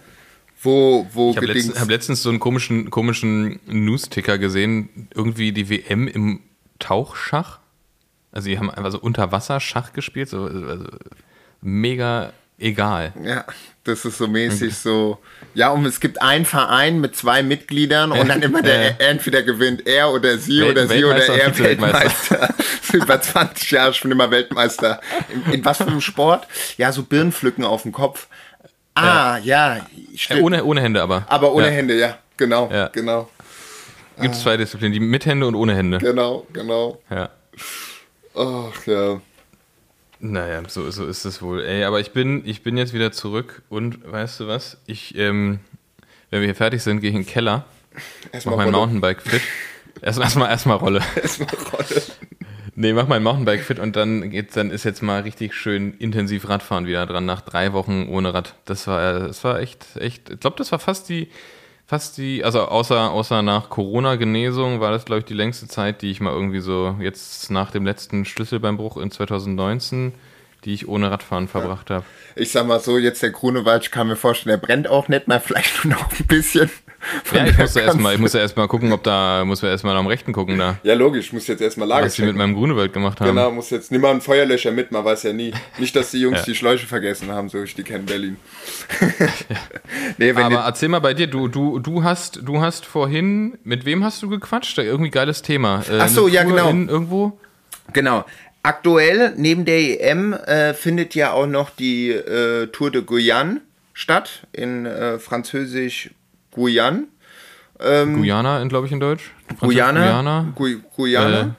wo, 0.62 1.08
wo 1.12 1.32
Ich 1.32 1.38
habe 1.38 1.48
letztens, 1.48 1.80
hab 1.80 1.90
letztens 1.90 2.24
so 2.24 2.30
einen 2.30 2.40
komischen, 2.40 2.90
komischen 2.90 3.60
News-Ticker 3.66 4.38
gesehen, 4.38 5.10
irgendwie 5.14 5.52
die 5.52 5.70
WM 5.70 6.08
im 6.08 6.40
Tauchschach. 6.80 7.60
Also 8.32 8.48
die 8.48 8.58
haben 8.58 8.70
einfach 8.70 8.92
so 8.92 9.00
Unterwasserschach 9.00 9.92
gespielt, 9.92 10.30
so 10.30 10.46
also 10.46 10.86
mega 11.62 12.32
egal. 12.64 13.14
Ja, 13.24 13.46
das 13.84 14.06
ist 14.06 14.18
so 14.18 14.28
mäßig 14.28 14.76
so. 14.76 15.20
Ja, 15.54 15.70
und 15.70 15.86
es 15.86 16.00
gibt 16.00 16.22
einen 16.22 16.46
Verein 16.46 17.00
mit 17.02 17.16
zwei 17.16 17.44
Mitgliedern 17.44 18.12
und 18.12 18.28
dann 18.28 18.42
immer 18.42 18.62
der 18.62 19.00
entweder 19.10 19.44
gewinnt 19.44 19.86
er 19.86 20.12
oder 20.12 20.38
sie 20.38 20.62
Welt, 20.62 20.72
oder 20.72 20.88
sie 20.88 21.04
oder 21.04 21.26
er 21.28 21.60
Weltmeister. 21.60 22.54
Über 22.94 23.22
20 23.22 23.72
Jahre 23.72 23.94
schon 23.94 24.12
immer 24.12 24.32
Weltmeister. 24.32 25.02
In, 25.30 25.54
in 25.54 25.66
was 25.66 25.78
für 25.78 25.88
einem 25.88 26.02
Sport? 26.02 26.48
Ja, 26.78 26.92
so 26.92 27.04
Birnenpflücken 27.04 27.66
auf 27.66 27.84
dem 27.84 27.92
Kopf. 27.92 28.28
Ah, 28.96 29.38
ja. 29.40 29.78
ja 30.12 30.38
ohne, 30.38 30.64
ohne 30.64 30.82
Hände 30.82 31.02
aber. 31.02 31.26
Aber 31.28 31.54
ohne 31.54 31.68
ja. 31.68 31.72
Hände, 31.72 31.98
ja. 31.98 32.18
Genau, 32.38 32.70
ja. 32.72 32.88
genau. 32.88 33.30
Gibt 34.22 34.36
es 34.36 34.42
zwei 34.42 34.58
Disziplinen, 34.58 34.94
die 34.94 35.00
mit 35.00 35.26
Hände 35.26 35.48
und 35.48 35.56
ohne 35.56 35.76
Hände. 35.76 35.98
Genau, 35.98 36.46
genau. 36.54 37.02
Ja. 37.10 37.30
Ach 38.36 38.86
ja. 38.86 39.22
Naja, 40.26 40.64
so, 40.70 40.90
so 40.90 41.06
ist 41.06 41.26
es 41.26 41.42
wohl. 41.42 41.66
Ey, 41.66 41.84
aber 41.84 42.00
ich 42.00 42.12
bin, 42.12 42.44
ich 42.46 42.64
bin 42.64 42.78
jetzt 42.78 42.94
wieder 42.94 43.12
zurück 43.12 43.62
und 43.68 44.10
weißt 44.10 44.40
du 44.40 44.48
was? 44.48 44.78
Ich, 44.86 45.18
ähm, 45.18 45.60
wenn 46.30 46.40
wir 46.40 46.46
hier 46.48 46.56
fertig 46.56 46.82
sind, 46.82 47.02
gehe 47.02 47.10
ich 47.10 47.16
in 47.16 47.24
den 47.24 47.28
Keller, 47.28 47.66
erstmal 48.32 48.56
mach 48.56 48.64
mein 48.64 48.72
Mountainbike 48.72 49.22
fit. 49.22 49.42
Erstmal 50.02 50.28
erstmal 50.28 50.50
erstmal 50.50 50.78
Rolle. 50.78 51.02
Erstmal 51.22 51.54
Rolle. 51.74 52.02
Nee, 52.74 52.94
mach 52.94 53.10
mein 53.10 53.22
Mountainbike 53.22 53.64
fit 53.64 53.80
und 53.80 53.98
dann 53.98 54.30
geht's, 54.30 54.54
dann 54.54 54.72
ist 54.72 54.86
jetzt 54.86 55.02
mal 55.02 55.24
richtig 55.24 55.54
schön 55.56 55.94
intensiv 55.96 56.48
Radfahren 56.48 56.88
wieder 56.88 57.06
dran 57.06 57.26
nach 57.26 57.42
drei 57.42 57.74
Wochen 57.74 58.08
ohne 58.08 58.34
Rad. 58.34 58.56
Das 58.64 58.88
war, 58.88 59.28
das 59.28 59.44
war 59.44 59.60
echt, 59.60 59.98
echt. 59.98 60.30
Ich 60.30 60.40
glaube, 60.40 60.56
das 60.56 60.72
war 60.72 60.80
fast 60.80 61.10
die, 61.10 61.28
fast 61.86 62.18
die, 62.18 62.44
also 62.44 62.62
außer, 62.62 63.12
außer 63.12 63.42
nach 63.42 63.70
Corona-Genesung 63.70 64.80
war 64.80 64.92
das, 64.92 65.06
glaube 65.06 65.20
ich, 65.20 65.26
die 65.26 65.34
längste 65.34 65.68
Zeit, 65.68 66.02
die 66.02 66.12
ich 66.12 66.22
mal 66.22 66.34
irgendwie 66.34 66.60
so 66.60 66.96
jetzt 67.00 67.52
nach 67.52 67.72
dem 67.72 67.86
letzten 67.86 68.26
Schlüsselbeinbruch 68.26 68.98
in 68.98 69.12
2019 69.12 70.14
die 70.66 70.74
ich 70.74 70.88
ohne 70.88 71.12
Radfahren 71.12 71.48
verbracht 71.48 71.90
ja. 71.90 71.98
habe. 71.98 72.06
Ich 72.36 72.52
sag 72.52 72.66
mal 72.66 72.80
so, 72.80 72.98
jetzt 72.98 73.22
der 73.22 73.32
Grunewald, 73.32 73.84
ich 73.84 73.92
kann 73.92 74.08
mir 74.08 74.16
vorstellen, 74.16 74.60
der 74.60 74.66
brennt 74.66 74.88
auch 74.88 75.08
nicht 75.08 75.28
mehr, 75.28 75.40
vielleicht 75.40 75.86
nur 75.86 75.96
noch 75.96 76.12
ein 76.12 76.28
bisschen. 76.28 76.70
Ja, 77.34 77.46
ich 77.46 77.58
muss, 77.58 77.76
ja 77.76 77.82
erstmal, 77.82 78.14
ich 78.14 78.20
muss 78.20 78.34
ja 78.34 78.40
erstmal 78.40 78.68
gucken, 78.68 78.92
ob 78.94 79.04
da, 79.04 79.44
muss 79.46 79.62
ja 79.62 79.70
erstmal 79.70 79.96
am 79.98 80.08
Rechten 80.08 80.32
gucken 80.32 80.58
da. 80.58 80.78
Ja, 80.84 80.94
logisch, 80.94 81.28
ich 81.28 81.34
muss 81.34 81.48
jetzt 81.48 81.62
erstmal 81.62 81.88
Lager 81.88 82.06
Was 82.06 82.16
sie 82.16 82.24
mit 82.24 82.36
meinem 82.36 82.56
Grunewald 82.56 82.94
gemacht 82.94 83.20
haben. 83.20 83.28
Genau, 83.28 83.52
muss 83.52 83.70
jetzt, 83.72 83.92
nimm 83.92 84.02
mal 84.02 84.12
einen 84.12 84.22
Feuerlöscher 84.22 84.72
mit, 84.72 84.92
man 84.92 85.04
weiß 85.04 85.24
ja 85.24 85.34
nie. 85.34 85.54
Nicht, 85.78 85.96
dass 85.96 86.12
die 86.12 86.22
Jungs 86.22 86.40
ja. 86.40 86.46
die 86.46 86.56
Schläuche 86.56 86.88
vergessen 86.88 87.30
haben, 87.30 87.50
so 87.50 87.62
ich 87.62 87.76
die 87.76 87.84
kenne 87.84 88.04
Berlin. 88.04 88.38
nee, 90.18 90.32
Aber 90.32 90.62
erzähl 90.62 90.90
mal 90.90 91.00
bei 91.00 91.14
dir, 91.14 91.28
du, 91.28 91.48
du, 91.48 91.80
du 91.80 92.04
hast, 92.04 92.40
du 92.42 92.62
hast 92.62 92.86
vorhin, 92.86 93.58
mit 93.64 93.86
wem 93.86 94.04
hast 94.04 94.22
du 94.24 94.30
gequatscht? 94.30 94.78
Irgendwie 94.78 95.12
geiles 95.12 95.42
Thema. 95.42 95.84
Äh, 95.90 96.00
Ach 96.00 96.08
so, 96.08 96.28
ja, 96.28 96.44
genau. 96.44 96.70
irgendwo? 96.70 97.38
Genau. 97.92 98.24
Aktuell, 98.66 99.34
neben 99.36 99.66
der 99.66 100.02
EM, 100.02 100.32
äh, 100.32 100.74
findet 100.74 101.16
ja 101.16 101.34
auch 101.34 101.48
noch 101.48 101.70
die 101.70 102.12
äh, 102.12 102.68
Tour 102.68 102.92
de 102.92 103.02
Guyane 103.02 103.60
statt, 103.94 104.48
in 104.54 104.86
äh, 104.86 105.20
Französisch 105.20 106.12
Guyane. 106.52 107.04
Ähm, 107.82 108.16
Guyana, 108.16 108.64
glaube 108.64 108.88
ich, 108.88 108.94
in 108.94 109.02
Deutsch. 109.02 109.32
Guyana. 109.60 110.00
Guyana. 110.02 110.54
Gu 110.56 110.78
Guyana. 110.96 111.42
Äh, 111.42 111.50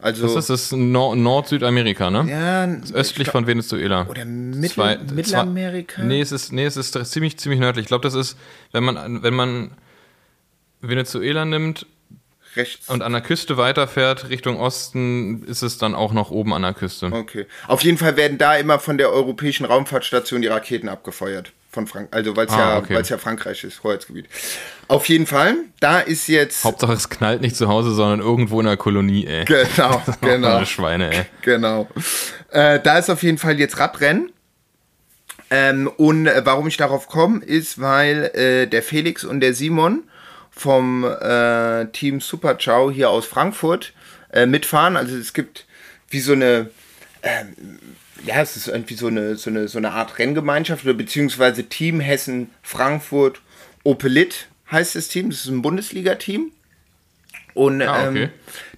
also, 0.00 0.22
das 0.22 0.48
ist 0.48 0.48
das 0.48 0.72
Nord-Südamerika, 0.72 2.08
ne? 2.10 2.24
Ja. 2.30 2.94
östlich 2.94 3.24
glaub, 3.24 3.32
von 3.32 3.46
Venezuela. 3.46 4.06
Oder 4.08 4.24
Mittel 4.24 4.70
zwei, 4.70 4.98
Mittelamerika? 5.12 5.96
Zwei, 5.96 6.04
nee, 6.04 6.20
es 6.20 6.32
ist, 6.32 6.52
nee, 6.52 6.64
es 6.64 6.76
ist 6.76 6.96
ziemlich, 7.10 7.36
ziemlich 7.38 7.60
nördlich. 7.60 7.84
Ich 7.84 7.88
glaube, 7.88 8.02
das 8.02 8.14
ist, 8.14 8.38
wenn 8.72 8.84
man, 8.84 9.22
wenn 9.22 9.34
man 9.34 9.72
Venezuela 10.80 11.44
nimmt 11.44 11.84
rechts. 12.58 12.88
Und 12.88 13.02
an 13.02 13.12
der 13.12 13.22
Küste 13.22 13.56
weiterfährt, 13.56 14.28
Richtung 14.28 14.60
Osten, 14.60 15.44
ist 15.44 15.62
es 15.62 15.78
dann 15.78 15.94
auch 15.94 16.12
noch 16.12 16.30
oben 16.30 16.52
an 16.52 16.62
der 16.62 16.74
Küste. 16.74 17.06
Okay. 17.06 17.46
Auf 17.66 17.82
jeden 17.82 17.96
Fall 17.96 18.16
werden 18.16 18.36
da 18.36 18.56
immer 18.56 18.78
von 18.78 18.98
der 18.98 19.10
Europäischen 19.10 19.64
Raumfahrtstation 19.64 20.42
die 20.42 20.48
Raketen 20.48 20.88
abgefeuert. 20.88 21.52
Von 21.70 21.86
Frank 21.86 22.08
also 22.12 22.34
weil 22.34 22.46
es 22.46 22.52
ah, 22.52 22.58
ja, 22.58 22.78
okay. 22.78 23.00
ja 23.02 23.18
Frankreich 23.18 23.62
ist, 23.62 23.84
Hoheitsgebiet. 23.84 24.26
Auf 24.88 25.06
jeden 25.08 25.26
Fall, 25.26 25.54
da 25.80 26.00
ist 26.00 26.26
jetzt. 26.26 26.64
Hauptsache 26.64 26.94
es 26.94 27.10
knallt 27.10 27.42
nicht 27.42 27.56
zu 27.56 27.68
Hause, 27.68 27.92
sondern 27.92 28.20
irgendwo 28.20 28.58
in 28.60 28.66
der 28.66 28.78
Kolonie, 28.78 29.26
ey. 29.26 29.44
Genau, 29.44 30.02
genau. 30.22 30.64
Schweine, 30.64 31.14
ey. 31.14 31.26
Genau. 31.42 31.86
Äh, 32.50 32.80
da 32.80 32.98
ist 32.98 33.10
auf 33.10 33.22
jeden 33.22 33.36
Fall 33.36 33.58
jetzt 33.58 33.78
Radrennen. 33.78 34.32
Ähm, 35.50 35.88
und 35.96 36.26
äh, 36.26 36.40
warum 36.44 36.68
ich 36.68 36.78
darauf 36.78 37.06
komme, 37.06 37.44
ist, 37.44 37.80
weil 37.80 38.30
äh, 38.34 38.66
der 38.66 38.82
Felix 38.82 39.24
und 39.24 39.40
der 39.40 39.54
Simon 39.54 40.04
vom 40.58 41.04
äh, 41.04 41.86
Team 41.92 42.20
Super 42.20 42.58
Ciao 42.58 42.90
hier 42.90 43.10
aus 43.10 43.26
Frankfurt 43.26 43.92
äh, 44.32 44.44
mitfahren. 44.44 44.96
Also 44.96 45.16
es 45.16 45.32
gibt 45.32 45.66
wie 46.10 46.18
so 46.20 46.32
eine, 46.32 46.70
äh, 47.22 47.44
ja, 48.24 48.42
es 48.42 48.56
ist 48.56 48.66
irgendwie 48.66 48.94
so 48.94 49.06
eine, 49.06 49.36
so 49.36 49.50
eine, 49.50 49.68
so 49.68 49.78
eine 49.78 49.92
Art 49.92 50.18
Renngemeinschaft 50.18 50.84
oder 50.84 50.94
beziehungsweise 50.94 51.64
Team 51.64 52.00
Hessen 52.00 52.50
Frankfurt 52.62 53.40
Opelit 53.84 54.48
heißt 54.70 54.96
das 54.96 55.08
Team. 55.08 55.30
Das 55.30 55.40
ist 55.40 55.46
ein 55.46 55.62
Bundesliga-Team. 55.62 56.50
Und 57.54 57.80
ah, 57.82 58.08
okay. 58.08 58.24
ähm, 58.24 58.30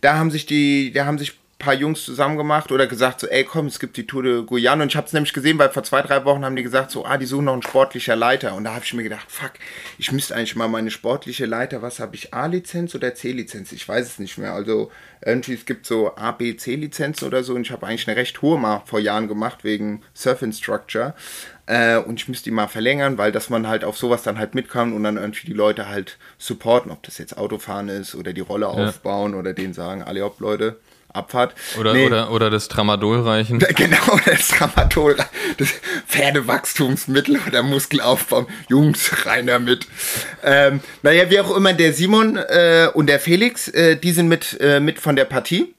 da 0.03 0.19
haben 0.19 0.31
sich 0.31 0.45
die, 0.45 0.93
da 0.93 1.07
haben 1.07 1.19
sich 1.19 1.40
paar 1.61 1.75
Jungs 1.75 2.05
zusammen 2.05 2.37
gemacht 2.37 2.73
oder 2.73 2.89
gesagt 2.89 3.21
so, 3.21 3.29
ey 3.29 3.45
komm, 3.45 3.67
es 3.67 3.79
gibt 3.79 3.97
die 3.97 4.07
Tour 4.07 4.25
de 4.25 4.45
Guyane. 4.45 4.83
Und 4.83 4.89
ich 4.89 4.97
habe 4.97 5.07
es 5.07 5.13
nämlich 5.13 5.33
gesehen, 5.33 5.59
weil 5.59 5.71
vor 5.71 5.85
zwei, 5.85 6.03
drei 6.03 6.25
Wochen 6.25 6.45
haben 6.45 6.57
die 6.57 6.65
gesagt 6.65 6.91
so, 6.91 7.07
ah, 7.07 7.17
die 7.17 7.27
suchen 7.27 7.45
noch 7.45 7.53
einen 7.53 7.63
sportlicher 7.63 8.17
Leiter. 8.17 8.55
Und 8.55 8.65
da 8.65 8.75
habe 8.75 8.85
ich 8.85 8.93
mir 8.93 9.05
gedacht, 9.05 9.31
fuck, 9.31 9.53
ich 9.99 10.11
müsste 10.11 10.35
eigentlich 10.35 10.57
mal 10.57 10.67
meine 10.67 10.91
sportliche 10.91 11.47
Leiter, 11.47 11.83
was 11.83 12.01
habe 12.01 12.17
ich, 12.17 12.35
A-Lizenz 12.35 12.97
oder 12.97 13.15
C-Lizenz? 13.15 13.71
Ich 13.71 13.89
weiß 13.89 14.05
es 14.05 14.19
nicht 14.19 14.39
mehr, 14.39 14.53
also 14.53 14.91
irgendwie, 15.25 15.55
es 15.55 15.67
gibt 15.67 15.87
so 15.87 16.17
A, 16.17 16.33
B, 16.33 16.57
C-Lizenzen 16.57 17.29
oder 17.29 17.45
so. 17.45 17.55
Und 17.55 17.63
ich 17.63 17.71
habe 17.71 17.87
eigentlich 17.87 18.09
eine 18.09 18.17
recht 18.17 18.43
hohe 18.43 18.59
mal 18.59 18.83
vor 18.87 18.99
Jahren 18.99 19.29
gemacht 19.29 19.63
wegen 19.63 20.03
Surf 20.15 20.43
Instructor. 20.43 21.15
Äh, 21.67 21.99
und 21.99 22.19
ich 22.19 22.27
müsste 22.27 22.45
die 22.45 22.51
mal 22.51 22.67
verlängern, 22.67 23.17
weil 23.17 23.31
dass 23.31 23.49
man 23.49 23.69
halt 23.69 23.85
auf 23.85 23.97
sowas 23.97 24.25
dann 24.25 24.39
halt 24.39 24.57
mitkommt 24.57 24.93
und 24.93 25.05
dann 25.05 25.17
irgendwie 25.17 25.47
die 25.47 25.53
Leute 25.53 25.89
halt 25.89 26.19
supporten, 26.37 26.91
ob 26.91 27.03
das 27.05 27.19
jetzt 27.19 27.39
Autofahren 27.39 27.89
ist 27.89 28.17
oder 28.17 28.33
die 28.33 28.41
Rolle 28.41 28.67
ja. 28.67 28.73
aufbauen 28.73 29.35
oder 29.35 29.53
denen 29.53 29.73
sagen, 29.73 30.03
alle 30.03 30.25
hopp 30.25 30.41
Leute, 30.41 30.81
Abfahrt. 31.13 31.55
Oder, 31.79 31.93
nee. 31.93 32.07
oder, 32.07 32.31
oder 32.31 32.51
das 32.51 32.69
Tramadol 32.69 33.21
reichen. 33.21 33.59
Genau, 33.75 34.21
das 34.27 34.49
Tramadol, 34.49 35.17
das 35.59 35.69
Pferdewachstumsmittel 36.07 37.41
oder 37.47 37.63
Muskelaufbau. 37.63 38.47
Jungs, 38.69 39.27
rein 39.27 39.47
damit. 39.47 39.87
Ähm, 40.45 40.81
naja, 41.03 41.31
wie 41.31 41.41
auch 41.41 41.57
immer, 41.57 41.73
der 41.73 41.93
Simon 41.93 42.37
äh, 42.37 42.89
und 42.93 43.07
der 43.07 43.21
Felix, 43.21 43.69
äh, 43.69 43.97
die 43.97 44.13
sind 44.13 44.29
mit, 44.29 44.59
äh, 44.61 44.81
mit 44.81 44.99
von 44.99 45.17
der 45.17 45.25
Partie. 45.25 45.75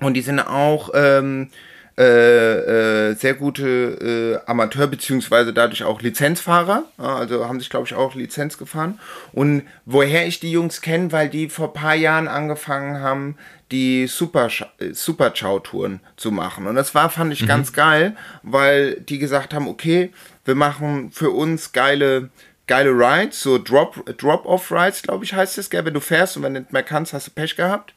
Und 0.00 0.14
die 0.14 0.22
sind 0.22 0.40
auch 0.40 0.90
ähm, 0.94 1.50
äh, 1.98 3.10
äh, 3.10 3.14
sehr 3.14 3.34
gute 3.34 4.40
äh, 4.46 4.50
Amateur- 4.50 4.86
beziehungsweise 4.86 5.52
dadurch 5.52 5.84
auch 5.84 6.00
Lizenzfahrer. 6.00 6.84
also 6.96 7.46
haben 7.46 7.60
sich, 7.60 7.68
glaube 7.68 7.86
ich, 7.86 7.94
auch 7.94 8.14
Lizenz 8.14 8.56
gefahren. 8.56 8.98
Und 9.32 9.64
woher 9.84 10.26
ich 10.26 10.40
die 10.40 10.50
Jungs 10.50 10.80
kenne, 10.80 11.12
weil 11.12 11.28
die 11.28 11.50
vor 11.50 11.68
ein 11.68 11.74
paar 11.74 11.94
Jahren 11.94 12.26
angefangen 12.26 13.02
haben, 13.02 13.36
die 13.70 14.06
Super, 14.06 14.48
Super 14.92 15.30
Chow-Touren 15.30 16.00
zu 16.16 16.30
machen. 16.30 16.66
Und 16.66 16.74
das 16.74 16.94
war, 16.94 17.10
fand 17.10 17.32
ich, 17.32 17.42
mhm. 17.42 17.46
ganz 17.46 17.72
geil, 17.72 18.16
weil 18.42 19.00
die 19.00 19.18
gesagt 19.18 19.54
haben, 19.54 19.68
okay, 19.68 20.12
wir 20.44 20.54
machen 20.54 21.10
für 21.12 21.30
uns 21.30 21.72
geile 21.72 22.30
geile 22.66 22.90
Rides, 22.90 23.42
so 23.42 23.58
Drop, 23.58 24.06
Drop-Off-Rides, 24.16 25.02
glaube 25.02 25.24
ich, 25.24 25.34
heißt 25.34 25.58
es, 25.58 25.70
gell? 25.70 25.84
Wenn 25.84 25.94
du 25.94 26.00
fährst 26.00 26.36
und 26.36 26.44
wenn 26.44 26.54
du 26.54 26.60
nicht 26.60 26.72
mehr 26.72 26.84
kannst, 26.84 27.12
hast 27.12 27.26
du 27.26 27.32
Pech 27.32 27.56
gehabt. 27.56 27.94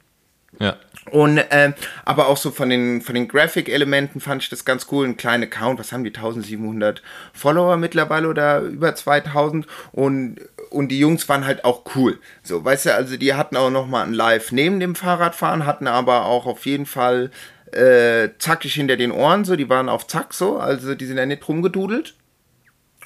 Ja. 0.59 0.77
Und 1.11 1.37
äh, 1.37 1.73
aber 2.05 2.27
auch 2.27 2.37
so 2.37 2.49
von 2.49 2.69
den 2.69 3.01
von 3.01 3.13
den 3.13 3.27
Graphic-Elementen 3.27 4.21
fand 4.21 4.41
ich 4.41 4.49
das 4.49 4.65
ganz 4.65 4.87
cool. 4.91 5.05
Ein 5.05 5.17
kleiner 5.17 5.45
Account, 5.45 5.79
was 5.79 5.91
haben 5.91 6.03
die 6.03 6.15
1700 6.15 7.01
Follower 7.33 7.75
mittlerweile 7.77 8.27
oder 8.27 8.61
über 8.61 8.95
2000 8.95 9.67
und 9.91 10.37
und 10.73 10.89
die 10.89 10.99
Jungs 10.99 11.29
waren 11.29 11.45
halt 11.45 11.63
auch 11.65 11.83
cool. 11.95 12.19
So, 12.41 12.63
weißt 12.63 12.87
du, 12.87 12.95
also 12.95 13.17
die 13.17 13.33
hatten 13.33 13.55
auch 13.55 13.69
noch 13.69 13.87
mal 13.87 14.03
ein 14.03 14.13
Live 14.13 14.51
neben 14.51 14.79
dem 14.79 14.95
Fahrradfahren, 14.95 15.65
hatten 15.65 15.87
aber 15.87 16.25
auch 16.25 16.45
auf 16.45 16.65
jeden 16.65 16.85
Fall 16.85 17.31
äh, 17.71 18.29
zackig 18.39 18.73
hinter 18.73 18.97
den 18.97 19.11
Ohren. 19.11 19.45
So, 19.45 19.55
die 19.55 19.69
waren 19.69 19.89
auf 19.89 20.07
Zack 20.07 20.33
so, 20.33 20.57
also 20.57 20.95
die 20.95 21.05
sind 21.05 21.17
ja 21.17 21.25
nicht 21.25 21.47
rumgedudelt. 21.47 22.15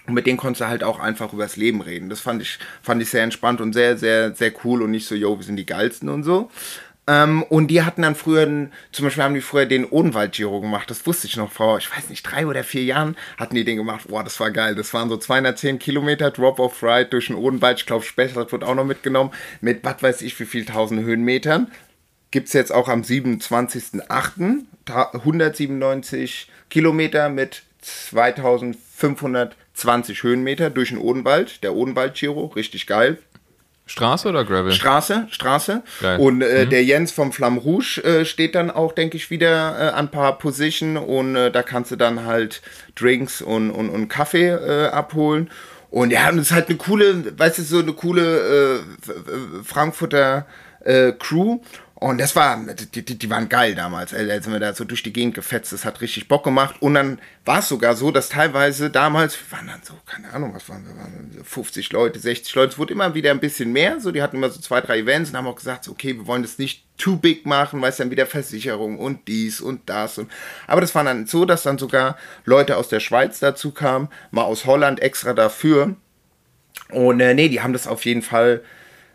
Und 0.08 0.14
mit 0.14 0.26
denen 0.26 0.38
konntest 0.38 0.62
du 0.62 0.68
halt 0.68 0.84
auch 0.86 1.00
einfach 1.00 1.34
übers 1.34 1.58
Leben 1.58 1.82
reden. 1.82 2.10
Das 2.10 2.22
fand 2.22 2.42
ich, 2.42 2.60
fand 2.82 3.02
ich 3.02 3.10
sehr 3.10 3.24
entspannt 3.24 3.60
und 3.60 3.74
sehr, 3.74 3.98
sehr, 3.98 4.34
sehr 4.34 4.54
cool 4.64 4.82
und 4.82 4.92
nicht 4.92 5.06
so, 5.06 5.16
yo, 5.16 5.38
wir 5.38 5.44
sind 5.44 5.58
die 5.58 5.66
geilsten 5.66 6.08
und 6.08 6.24
so. 6.24 6.50
Ähm, 7.10 7.44
und 7.44 7.68
die 7.68 7.84
hatten 7.84 8.02
dann 8.02 8.16
früher, 8.16 8.46
zum 8.92 9.06
Beispiel 9.06 9.24
haben 9.24 9.34
die 9.34 9.42
früher 9.42 9.66
den 9.66 9.86
Odenwald-Giro 9.86 10.60
gemacht. 10.60 10.90
Das 10.90 11.08
wusste 11.08 11.28
ich 11.28 11.38
noch 11.38 11.52
vor, 11.52 11.78
ich 11.78 11.90
weiß 11.90 12.10
nicht, 12.10 12.24
drei 12.24 12.46
oder 12.46 12.66
vier 12.66 12.84
Jahren 12.84 13.16
hatten 13.38 13.56
die 13.56 13.64
den 13.64 13.78
gemacht. 13.78 14.10
Boah, 14.10 14.26
das 14.26 14.40
war 14.42 14.52
geil. 14.52 14.76
Das 14.76 14.94
waren 14.94 15.08
so 15.08 15.16
210 15.16 15.80
Kilometer 15.80 16.32
Drop-Off-Ride 16.32 17.10
durch 17.10 17.28
den 17.28 17.38
Odenwald. 17.38 17.80
Ich 17.80 17.86
glaube, 17.86 18.06
das 18.16 18.52
wird 18.52 18.64
auch 18.64 18.76
noch 18.76 18.84
mitgenommen. 18.84 19.32
Mit 19.62 19.86
was 19.86 20.04
weiß 20.04 20.22
ich 20.22 20.38
wie 20.40 20.46
viel 20.46 20.66
tausend 20.66 21.02
Höhenmetern. 21.04 21.72
Gibt 22.32 22.48
es 22.48 22.54
jetzt 22.54 22.74
auch 22.74 22.90
am 22.90 23.02
27.08. 23.02 24.66
197 24.86 26.50
Kilometer 26.70 27.30
mit 27.30 27.64
2500 27.82 29.56
20 29.78 30.24
Höhenmeter 30.24 30.72
durch 30.72 30.90
den 30.90 30.98
Odenwald, 30.98 31.64
der 31.64 31.76
Odenwald-Giro, 31.76 32.48
richtig 32.48 32.88
geil. 32.88 33.20
Straße 33.88 34.28
oder 34.28 34.44
Gravel? 34.44 34.72
Straße, 34.72 35.28
Straße. 35.32 35.82
Geil. 36.02 36.20
Und 36.20 36.42
äh, 36.42 36.66
mhm. 36.66 36.70
der 36.70 36.84
Jens 36.84 37.12
vom 37.12 37.32
Flamme 37.32 37.60
Rouge 37.60 38.02
äh, 38.04 38.26
steht 38.26 38.54
dann 38.54 38.70
auch, 38.70 38.92
denke 38.92 39.18
ich, 39.18 39.30
wieder 39.32 39.76
äh, 39.80 39.90
an 39.90 40.06
ein 40.06 40.12
paar 40.12 40.38
Position 40.38 40.98
und 40.98 41.36
äh, 41.36 41.52
da 41.52 41.64
kannst 41.64 41.92
du 41.92 41.96
dann 41.96 42.26
halt 42.26 42.62
Drinks 42.96 43.42
und, 43.42 43.72
und, 43.72 43.90
und 43.90 44.10
Kaffee 44.10 44.50
äh, 44.50 44.88
abholen. 44.88 45.50
Und 45.90 46.12
ja, 46.12 46.30
und 46.30 46.38
es 46.38 46.48
ist 46.48 46.52
halt 46.52 46.68
eine 46.68 46.78
coole, 46.78 47.38
weißt 47.38 47.60
du, 47.60 47.64
so 47.64 47.80
eine 47.80 47.94
coole 47.94 48.82
äh, 48.82 49.64
Frankfurter 49.64 50.46
Crew. 51.20 51.60
Und 52.00 52.20
das 52.20 52.36
war, 52.36 52.64
die, 52.94 53.04
die, 53.04 53.18
die 53.18 53.30
waren 53.32 53.50
geil 53.50 53.74
damals. 53.74 54.12
Da 54.12 54.20
sind 54.20 54.52
wir 54.52 54.60
da 54.60 54.72
so 54.76 54.84
durch 54.84 55.02
die 55.02 55.12
Gegend 55.12 55.34
gefetzt. 55.34 55.74
Das 55.74 55.84
hat 55.84 56.00
richtig 56.00 56.28
Bock 56.28 56.44
gemacht. 56.44 56.76
Und 56.80 56.94
dann 56.94 57.20
war 57.44 57.60
es 57.60 57.70
sogar 57.70 57.96
so, 57.96 58.12
dass 58.12 58.30
teilweise 58.30 58.92
damals, 58.92 59.36
wir 59.36 59.58
waren 59.58 59.66
dann 59.66 59.82
so, 59.82 59.96
keine 60.06 60.32
Ahnung, 60.32 60.54
was 60.54 60.70
waren 60.70 60.86
wir, 60.86 60.96
waren 60.96 61.32
50 61.44 61.92
Leute, 61.92 62.20
60 62.20 62.54
Leute. 62.54 62.74
Es 62.74 62.78
wurde 62.78 62.94
immer 62.94 63.16
wieder 63.16 63.32
ein 63.32 63.40
bisschen 63.40 63.72
mehr. 63.72 64.00
So, 64.00 64.12
die 64.12 64.22
hatten 64.22 64.36
immer 64.36 64.52
so 64.52 64.62
zwei, 64.62 64.80
drei 64.80 65.00
Events 65.00 65.32
und 65.32 65.38
haben 65.38 65.48
auch 65.48 65.56
gesagt, 65.56 65.86
so, 65.86 65.92
okay, 65.92 66.16
wir 66.16 66.28
wollen 66.28 66.44
das 66.44 66.60
nicht 66.60 66.86
too 67.00 67.16
big 67.16 67.48
machen, 67.48 67.82
weil 67.82 67.90
es 67.90 67.98
dann 67.98 68.12
wieder 68.12 68.28
Versicherung 68.28 69.00
und 69.00 69.28
dies 69.28 69.60
und 69.60 69.90
das. 69.90 70.20
Und, 70.20 70.30
aber 70.68 70.82
das 70.82 70.94
war 70.94 71.04
dann 71.04 71.26
so, 71.26 71.46
dass 71.46 71.64
dann 71.64 71.80
sogar 71.80 72.16
Leute 72.46 72.78
aus 72.78 72.90
der 72.90 73.00
Schweiz 73.00 73.40
dazu 73.40 73.72
kamen, 73.72 74.10
mal 74.30 74.44
aus 74.44 74.66
Holland 74.66 75.02
extra 75.02 75.34
dafür. 75.34 75.96
Und 76.90 77.20
äh, 77.22 77.34
nee, 77.34 77.50
die 77.50 77.62
haben 77.62 77.74
das 77.74 77.88
auf 77.88 78.06
jeden 78.06 78.22
Fall, 78.22 78.62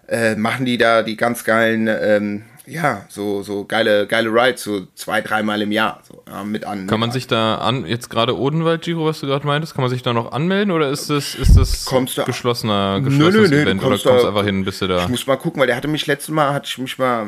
äh, 0.09 0.35
machen 0.35 0.66
die 0.66 0.78
da 0.78 1.05
die 1.05 1.16
ganz 1.16 1.45
geilen, 1.45 1.87
ähm, 1.87 2.45
ja, 2.66 3.04
so, 3.08 3.42
so 3.42 3.64
geile, 3.64 4.06
geile 4.06 4.30
Rides, 4.30 4.62
so 4.62 4.86
zwei, 4.94 5.20
dreimal 5.20 5.60
im 5.62 5.72
Jahr 5.72 6.00
so, 6.06 6.22
ja, 6.28 6.44
mit 6.44 6.64
an. 6.64 6.86
Kann 6.86 7.00
man 7.00 7.10
sich 7.10 7.26
da 7.26 7.56
an, 7.56 7.86
jetzt 7.86 8.08
gerade 8.08 8.38
Odenwald 8.38 8.82
Giro, 8.82 9.04
was 9.04 9.20
du 9.20 9.26
gerade 9.26 9.46
meintest, 9.46 9.74
kann 9.74 9.82
man 9.82 9.90
sich 9.90 10.02
da 10.02 10.12
noch 10.12 10.32
anmelden 10.32 10.70
oder 10.70 10.88
ist 10.90 11.10
das, 11.10 11.34
ist 11.34 11.56
das 11.56 11.84
kommst 11.84 12.18
du, 12.18 12.24
geschlossener, 12.24 13.00
geschlossenes 13.00 13.50
nö, 13.50 13.56
nö, 13.56 13.62
Event 13.62 13.82
kommst 13.82 14.06
oder 14.06 14.12
kommst 14.12 14.24
du 14.24 14.28
einfach 14.28 14.44
hin, 14.44 14.64
bis 14.64 14.78
du 14.78 14.86
da? 14.86 15.02
Ich 15.02 15.08
muss 15.08 15.26
mal 15.26 15.36
gucken, 15.36 15.60
weil 15.60 15.66
der 15.66 15.76
hatte 15.76 15.88
mich 15.88 16.06
letztes 16.06 16.30
Mal, 16.30 16.54
hatte 16.54 16.66
ich 16.68 16.78
mich 16.78 16.98
mal, 16.98 17.26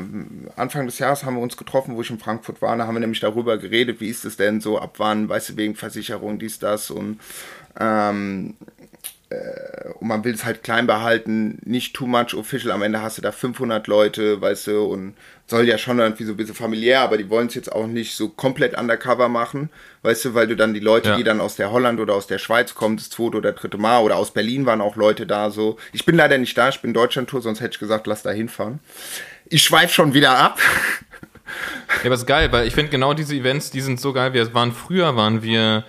Anfang 0.57 0.87
des 0.87 0.99
Jahres 0.99 1.25
haben 1.25 1.35
wir 1.35 1.43
uns 1.43 1.57
getroffen, 1.57 1.97
wo 1.97 2.03
ich 2.03 2.11
in 2.11 2.19
Frankfurt 2.19 2.63
war, 2.63 2.77
da 2.77 2.87
haben 2.87 2.95
wir 2.95 3.01
nämlich 3.01 3.21
darüber 3.21 3.59
geredet, 3.59 4.01
wie 4.01 4.09
ist 4.09 4.25
es 4.25 4.37
denn 4.37 4.61
so, 4.61 4.79
ab 4.79 4.95
wann, 4.99 5.29
weißt 5.29 5.51
du, 5.51 5.57
wegen 5.57 5.75
Versicherung, 5.75 6.39
dies, 6.39 6.59
das 6.59 6.91
und 6.91 7.19
ähm, 7.79 8.55
äh, 8.61 8.74
und 9.99 10.09
man 10.09 10.25
will 10.25 10.35
es 10.35 10.45
halt 10.45 10.63
klein 10.63 10.87
behalten, 10.87 11.59
nicht 11.65 11.95
too 11.95 12.07
much 12.07 12.35
official. 12.35 12.73
Am 12.73 12.83
Ende 12.83 13.03
hast 13.03 13.19
du 13.19 13.23
da 13.23 13.33
500 13.33 13.87
Leute, 13.87 14.41
weißt 14.41 14.69
du, 14.69 14.83
und 14.85 15.15
soll 15.47 15.67
ja 15.69 15.77
schon 15.77 15.99
irgendwie 15.99 16.25
so 16.25 16.33
ein 16.33 16.37
bisschen 16.37 16.55
familiär, 16.55 17.01
aber 17.01 17.19
die 17.19 17.29
wollen 17.29 17.49
es 17.49 17.55
jetzt 17.55 17.71
auch 17.71 17.87
nicht 17.87 18.15
so 18.15 18.29
komplett 18.29 18.79
undercover 18.79 19.29
machen, 19.29 19.69
weißt 20.03 20.27
du, 20.27 20.35
weil 20.35 20.47
du 20.47 20.57
dann 20.57 20.73
die 20.73 20.81
Leute, 20.81 21.11
ja. 21.11 21.17
die 21.17 21.25
dann 21.25 21.41
aus 21.41 21.57
der 21.57 21.71
Holland 21.71 22.01
oder 22.01 22.15
aus 22.15 22.27
der 22.27 22.39
Schweiz 22.39 22.75
kommen, 22.75 22.97
das 22.97 23.11
zweite 23.11 23.37
oder 23.37 23.53
dritte 23.53 23.79
Mal 23.79 24.03
oder 24.03 24.17
aus 24.17 24.33
Berlin 24.33 24.67
waren 24.67 24.81
auch 24.81 24.97
Leute 24.97 25.27
da 25.27 25.51
so. 25.51 25.77
Ich 25.93 26.07
bin 26.07 26.17
leider 26.17 26.39
nicht 26.39 26.57
da, 26.57 26.71
ich 26.71 26.81
bin 26.81 26.95
Deutschland-Tour, 26.95 27.43
sonst 27.43 27.61
hätte 27.61 27.75
ich 27.75 27.79
gesagt, 27.79 28.07
lass 28.07 28.23
da 28.23 28.31
hinfahren. 28.31 28.81
Ich 29.47 29.63
schweife 29.63 29.93
schon 29.93 30.15
wieder 30.15 30.39
ab. 30.39 30.59
Ja, 32.03 32.07
aber 32.07 32.15
ist 32.15 32.27
geil, 32.27 32.51
weil 32.53 32.67
ich 32.67 32.75
finde 32.75 32.91
genau 32.91 33.15
diese 33.15 33.35
Events, 33.35 33.71
die 33.71 33.81
sind 33.81 34.01
so 34.01 34.13
geil. 34.13 34.33
Wir 34.33 34.53
waren 34.55 34.73
früher, 34.73 35.15
waren 35.17 35.43
wir 35.43 35.85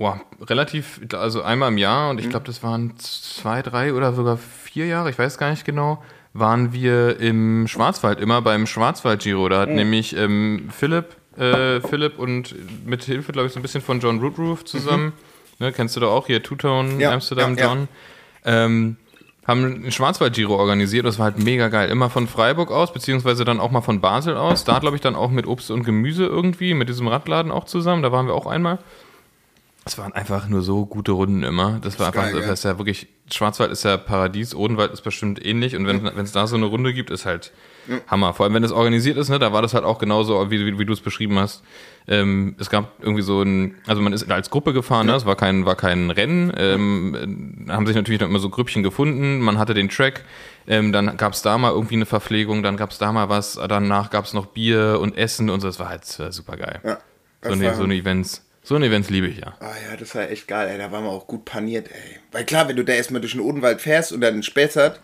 Boah, 0.00 0.18
relativ, 0.40 0.98
also 1.12 1.42
einmal 1.42 1.68
im 1.68 1.76
Jahr 1.76 2.08
und 2.08 2.18
ich 2.18 2.24
mhm. 2.24 2.30
glaube, 2.30 2.46
das 2.46 2.62
waren 2.62 2.94
zwei, 2.96 3.60
drei 3.60 3.92
oder 3.92 4.14
sogar 4.14 4.38
vier 4.38 4.86
Jahre, 4.86 5.10
ich 5.10 5.18
weiß 5.18 5.36
gar 5.36 5.50
nicht 5.50 5.66
genau, 5.66 6.02
waren 6.32 6.72
wir 6.72 7.20
im 7.20 7.68
Schwarzwald, 7.68 8.18
immer 8.18 8.40
beim 8.40 8.66
Schwarzwald-Giro. 8.66 9.50
Da 9.50 9.60
hat 9.60 9.68
mhm. 9.68 9.74
nämlich 9.74 10.16
ähm, 10.16 10.70
Philipp, 10.72 11.16
äh, 11.36 11.82
Philipp 11.82 12.18
und 12.18 12.54
mit 12.86 13.04
Hilfe, 13.04 13.32
glaube 13.32 13.48
ich, 13.48 13.52
so 13.52 13.58
ein 13.58 13.62
bisschen 13.62 13.82
von 13.82 14.00
John 14.00 14.20
Rootroof 14.20 14.64
zusammen, 14.64 15.12
mhm. 15.58 15.66
ne, 15.66 15.72
kennst 15.72 15.96
du 15.96 16.00
doch 16.00 16.12
auch 16.12 16.28
hier, 16.28 16.42
Two-Tone, 16.42 16.98
ja, 16.98 17.12
Amsterdam, 17.12 17.58
ja, 17.58 17.66
John, 17.66 17.88
ja. 18.46 18.64
Ähm, 18.64 18.96
haben 19.46 19.64
einen 19.66 19.92
Schwarzwald-Giro 19.92 20.56
organisiert. 20.56 21.04
Das 21.04 21.18
war 21.18 21.24
halt 21.24 21.44
mega 21.44 21.68
geil. 21.68 21.90
Immer 21.90 22.08
von 22.08 22.26
Freiburg 22.26 22.70
aus, 22.70 22.90
beziehungsweise 22.92 23.44
dann 23.44 23.60
auch 23.60 23.70
mal 23.70 23.80
von 23.82 24.00
Basel 24.00 24.36
aus. 24.38 24.64
Da 24.64 24.78
glaube 24.78 24.96
ich 24.96 25.02
dann 25.02 25.14
auch 25.16 25.30
mit 25.30 25.46
Obst 25.46 25.70
und 25.70 25.82
Gemüse 25.82 26.24
irgendwie, 26.24 26.72
mit 26.72 26.88
diesem 26.88 27.06
Radladen 27.06 27.52
auch 27.52 27.64
zusammen. 27.64 28.02
Da 28.02 28.12
waren 28.12 28.26
wir 28.26 28.34
auch 28.34 28.46
einmal. 28.46 28.78
Es 29.86 29.96
waren 29.96 30.12
einfach 30.12 30.46
nur 30.46 30.60
so 30.60 30.84
gute 30.84 31.12
Runden 31.12 31.42
immer. 31.42 31.78
Das 31.80 31.98
war 31.98 32.12
das 32.12 32.16
einfach, 32.16 32.32
geil, 32.32 32.42
das 32.42 32.60
ist 32.60 32.64
ja 32.64 32.78
wirklich, 32.78 33.08
Schwarzwald 33.32 33.72
ist 33.72 33.82
ja 33.82 33.96
Paradies, 33.96 34.54
Odenwald 34.54 34.92
ist 34.92 35.00
bestimmt 35.00 35.44
ähnlich 35.44 35.74
und 35.74 35.86
wenn 35.86 36.04
es 36.04 36.32
da 36.32 36.46
so 36.46 36.56
eine 36.56 36.66
Runde 36.66 36.92
gibt, 36.92 37.10
ist 37.10 37.24
halt 37.24 37.52
ja. 37.88 37.96
Hammer. 38.08 38.34
Vor 38.34 38.44
allem, 38.44 38.54
wenn 38.54 38.64
es 38.64 38.72
organisiert 38.72 39.16
ist, 39.16 39.30
ne, 39.30 39.38
da 39.38 39.52
war 39.54 39.62
das 39.62 39.72
halt 39.72 39.84
auch 39.84 39.98
genauso, 39.98 40.50
wie, 40.50 40.66
wie, 40.66 40.78
wie 40.78 40.84
du 40.84 40.92
es 40.92 41.00
beschrieben 41.00 41.38
hast. 41.38 41.62
Ähm, 42.06 42.56
es 42.58 42.68
gab 42.68 42.92
irgendwie 43.00 43.22
so 43.22 43.40
ein, 43.40 43.76
also 43.86 44.02
man 44.02 44.12
ist 44.12 44.30
als 44.30 44.50
Gruppe 44.50 44.74
gefahren, 44.74 45.06
ja. 45.06 45.12
ne? 45.12 45.16
es 45.16 45.24
war 45.24 45.36
kein, 45.36 45.64
war 45.64 45.76
kein 45.76 46.10
Rennen, 46.10 46.52
ähm, 46.56 47.66
haben 47.70 47.86
sich 47.86 47.96
natürlich 47.96 48.18
dann 48.18 48.28
immer 48.28 48.38
so 48.38 48.50
Grüppchen 48.50 48.82
gefunden, 48.82 49.40
man 49.40 49.58
hatte 49.58 49.72
den 49.72 49.88
Track, 49.88 50.24
ähm, 50.66 50.92
dann 50.92 51.16
gab 51.16 51.32
es 51.32 51.42
da 51.42 51.56
mal 51.56 51.72
irgendwie 51.72 51.94
eine 51.94 52.06
Verpflegung, 52.06 52.62
dann 52.62 52.76
gab 52.76 52.90
es 52.90 52.98
da 52.98 53.12
mal 53.12 53.30
was, 53.30 53.58
danach 53.68 54.10
gab 54.10 54.26
es 54.26 54.34
noch 54.34 54.46
Bier 54.46 54.98
und 55.00 55.16
Essen 55.16 55.48
und 55.48 55.60
so, 55.60 55.68
das 55.68 55.78
war 55.78 55.88
halt 55.88 56.02
äh, 56.20 56.32
super 56.32 56.56
geil. 56.56 56.80
Ja, 56.84 56.98
so, 57.42 57.52
eine, 57.52 57.74
so 57.74 57.84
eine 57.84 57.94
Events. 57.94 58.44
So 58.62 58.74
ein 58.74 58.82
Events 58.82 59.08
liebe 59.10 59.26
ich 59.26 59.38
ja. 59.38 59.54
Ah 59.60 59.74
ja, 59.88 59.96
das 59.96 60.14
war 60.14 60.30
echt 60.30 60.46
geil, 60.46 60.68
ey. 60.68 60.78
Da 60.78 60.92
waren 60.92 61.04
wir 61.04 61.10
auch 61.10 61.26
gut 61.26 61.44
paniert, 61.44 61.88
ey. 61.88 62.18
Weil 62.30 62.44
klar, 62.44 62.68
wenn 62.68 62.76
du 62.76 62.84
da 62.84 62.92
erstmal 62.92 63.20
durch 63.20 63.32
den 63.32 63.40
Odenwald 63.40 63.80
fährst 63.80 64.12
und 64.12 64.20
dann 64.20 64.42
spätert 64.42 65.00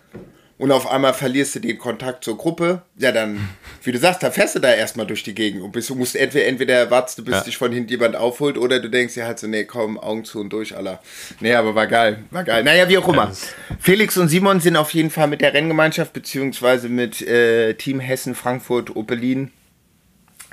und 0.58 0.72
auf 0.72 0.86
einmal 0.90 1.14
verlierst 1.14 1.54
du 1.54 1.60
den 1.60 1.78
Kontakt 1.78 2.22
zur 2.22 2.36
Gruppe, 2.36 2.82
ja 2.98 3.12
dann, 3.12 3.48
wie 3.82 3.92
du 3.92 3.98
sagst, 3.98 4.22
da 4.22 4.30
fährst 4.30 4.56
du 4.56 4.58
da 4.58 4.72
erstmal 4.72 5.06
durch 5.06 5.22
die 5.22 5.34
Gegend 5.34 5.62
und 5.62 5.72
bist, 5.72 5.88
du 5.88 5.94
musst 5.94 6.16
entweder, 6.16 6.46
entweder 6.46 6.74
erwartest, 6.74 7.18
du 7.18 7.24
bist 7.24 7.38
ja. 7.38 7.44
dich 7.44 7.56
von 7.56 7.72
hinten 7.72 7.90
jemand 7.90 8.14
aufholt 8.14 8.58
oder 8.58 8.78
du 8.78 8.90
denkst 8.90 9.16
ja 9.16 9.26
halt 9.26 9.38
so, 9.38 9.46
nee, 9.46 9.64
komm, 9.64 9.98
Augen 9.98 10.24
zu 10.24 10.38
und 10.38 10.52
durch, 10.52 10.76
aller. 10.76 11.02
Nee, 11.40 11.54
aber 11.54 11.74
war 11.74 11.86
geil, 11.86 12.24
war 12.30 12.44
geil. 12.44 12.62
Naja, 12.62 12.88
wie 12.88 12.98
auch 12.98 13.08
immer. 13.08 13.32
Felix 13.80 14.18
und 14.18 14.28
Simon 14.28 14.60
sind 14.60 14.76
auf 14.76 14.92
jeden 14.92 15.10
Fall 15.10 15.28
mit 15.28 15.40
der 15.40 15.54
Renngemeinschaft 15.54 16.12
beziehungsweise 16.12 16.90
mit 16.90 17.22
äh, 17.22 17.74
Team 17.74 18.00
Hessen, 18.00 18.34
Frankfurt, 18.34 18.94
Opelin 18.94 19.50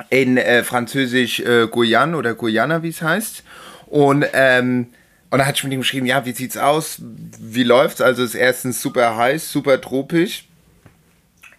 in 0.10 0.38
äh, 0.38 0.64
Französisch 0.64 1.40
äh, 1.40 1.68
Guyane 1.68 2.18
oder 2.18 2.34
Guyana, 2.34 2.84
wie 2.84 2.90
es 2.90 3.02
heißt. 3.02 3.44
Und, 3.88 4.26
ähm, 4.34 4.88
und 5.30 5.40
da 5.40 5.46
hat 5.46 5.56
ich 5.56 5.64
mit 5.64 5.74
ihm 5.74 5.82
geschrieben, 5.82 6.06
ja, 6.06 6.26
wie 6.26 6.32
sieht's 6.32 6.58
aus? 6.58 6.98
Wie 7.00 7.64
läuft's? 7.64 8.02
Also 8.02 8.24
es 8.24 8.32
ist 8.32 8.36
erstens 8.36 8.82
super 8.82 9.16
heiß, 9.16 9.52
super 9.52 9.80
tropisch. 9.80 10.46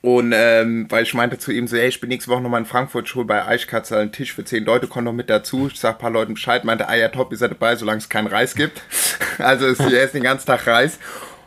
Und 0.05 0.35
ähm, 0.37 0.87
weil 0.91 1.05
ich 1.05 1.14
meinte 1.14 1.39
zu 1.39 1.51
ihm 1.51 1.66
so, 1.66 1.76
ey, 1.76 1.89
ich 1.89 1.99
bin 1.99 2.11
nächste 2.11 2.30
Woche 2.30 2.43
nochmal 2.43 2.61
in 2.61 2.66
Frankfurt, 2.66 3.07
ich 3.07 3.14
hol 3.14 3.24
bei 3.24 3.47
Eichkatzel 3.47 3.99
einen 3.99 4.12
Tisch 4.12 4.35
für 4.35 4.45
zehn 4.45 4.62
Leute, 4.62 4.87
komm 4.87 5.05
noch 5.05 5.14
mit 5.14 5.30
dazu. 5.30 5.68
Ich 5.72 5.80
sag 5.80 5.95
ein 5.95 5.99
paar 5.99 6.11
Leuten 6.11 6.35
Bescheid, 6.35 6.62
meinte, 6.64 6.89
ah 6.89 6.95
ja, 6.95 7.09
top, 7.09 7.32
ihr 7.32 7.39
seid 7.39 7.53
dabei, 7.53 7.74
solange 7.76 7.99
es 7.99 8.11
keinen 8.11 8.26
Reis 8.26 8.55
gibt. 8.55 8.82
also 9.39 9.66
es, 9.66 9.80
ist 9.80 10.12
den 10.14 10.22
ganzen 10.22 10.47
Tag 10.47 10.66
Reis. 10.66 10.99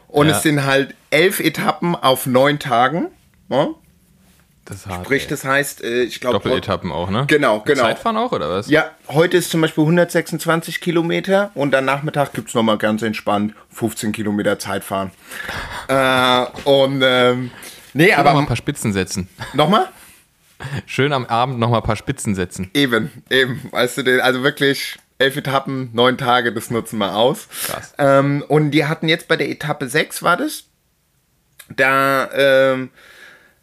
Und 0.07 0.27
ja. 0.27 0.35
es 0.35 0.41
sind 0.41 0.65
halt 0.65 0.95
elf 1.11 1.39
Etappen 1.39 1.95
auf 1.95 2.25
neun 2.25 2.57
Tagen. 2.57 3.09
Ne? 3.47 3.75
Das 4.70 4.86
hart, 4.86 5.05
Sprich, 5.05 5.24
ey. 5.24 5.30
das 5.30 5.45
heißt, 5.45 5.84
äh, 5.84 6.03
ich 6.03 6.20
glaube. 6.20 6.34
Doppeletappen 6.34 6.91
auch, 6.91 7.09
ne? 7.09 7.26
Genau, 7.28 7.61
genau. 7.61 7.84
Zeitfahren 7.84 8.18
auch, 8.18 8.34
oder 8.34 8.49
was? 8.49 8.70
Ja, 8.70 8.91
heute 9.07 9.38
ist 9.38 9.49
zum 9.49 9.61
Beispiel 9.61 9.84
126 9.84 10.82
Kilometer 10.82 11.51
und 11.53 11.72
dann 11.72 11.86
Nachmittag 11.86 12.34
gibt 12.34 12.49
es 12.49 12.53
nochmal 12.53 12.78
ganz 12.78 13.01
entspannt 13.01 13.53
15 13.70 14.11
Kilometer 14.11 14.59
Zeitfahren. 14.59 15.11
äh, 15.88 16.45
und, 16.65 17.01
ähm, 17.01 17.51
nee, 17.93 18.11
aber. 18.13 18.32
Noch 18.32 18.36
mal 18.36 18.41
ein 18.41 18.47
paar 18.47 18.57
Spitzen 18.57 18.91
setzen. 18.91 19.30
Nochmal? 19.53 19.88
Schön 20.86 21.13
am 21.13 21.26
Abend 21.26 21.59
nochmal 21.59 21.80
ein 21.80 21.86
paar 21.86 21.95
Spitzen 21.95 22.36
setzen. 22.36 22.70
Eben, 22.74 23.24
eben. 23.30 23.61
Weißt 23.72 23.99
du, 23.99 24.24
also 24.24 24.43
wirklich 24.43 24.97
elf 25.18 25.38
Etappen, 25.38 25.91
neun 25.93 26.18
Tage, 26.18 26.53
das 26.53 26.72
nutzen 26.72 26.99
wir 26.99 27.15
aus. 27.15 27.47
Krass. 27.68 27.93
Ähm, 27.97 28.43
und 28.47 28.72
die 28.72 28.86
hatten 28.86 29.07
jetzt 29.07 29.28
bei 29.30 29.38
der 29.38 29.49
Etappe 29.49 29.88
6, 29.88 30.24
war 30.24 30.36
das? 30.36 30.65
Da, 31.70 32.30
ähm, 32.34 32.89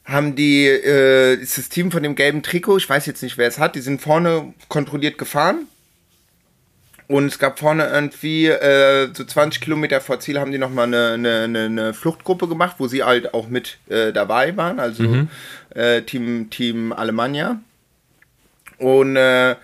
haben 0.04 0.36
die, 0.36 0.66
äh, 0.66 1.34
ist 1.34 1.56
das 1.56 1.68
Team 1.68 1.90
von 1.90 2.02
dem 2.02 2.14
gelben 2.14 2.42
Trikot, 2.42 2.76
ich 2.76 2.88
weiß 2.88 3.06
jetzt 3.06 3.22
nicht, 3.22 3.38
wer 3.38 3.48
es 3.48 3.58
hat, 3.58 3.74
die 3.74 3.80
sind 3.80 4.02
vorne 4.02 4.52
kontrolliert 4.68 5.18
gefahren. 5.18 5.66
Und 7.06 7.26
es 7.26 7.38
gab 7.38 7.58
vorne 7.58 7.86
irgendwie, 7.86 8.46
äh, 8.46 9.10
so 9.12 9.24
20 9.24 9.60
Kilometer 9.60 10.00
vor 10.00 10.20
Ziel, 10.20 10.40
haben 10.40 10.52
die 10.52 10.58
nochmal 10.58 10.86
eine, 10.86 11.44
eine, 11.44 11.64
eine 11.64 11.94
Fluchtgruppe 11.94 12.48
gemacht, 12.48 12.76
wo 12.78 12.86
sie 12.86 13.02
halt 13.02 13.34
auch 13.34 13.48
mit 13.48 13.78
äh, 13.88 14.12
dabei 14.12 14.56
waren, 14.56 14.80
also 14.80 15.02
mhm. 15.02 15.28
äh, 15.74 16.00
Team, 16.02 16.48
Team 16.48 16.92
Alemannia. 16.92 17.60
Und 18.78 19.16
äh, 19.16 19.56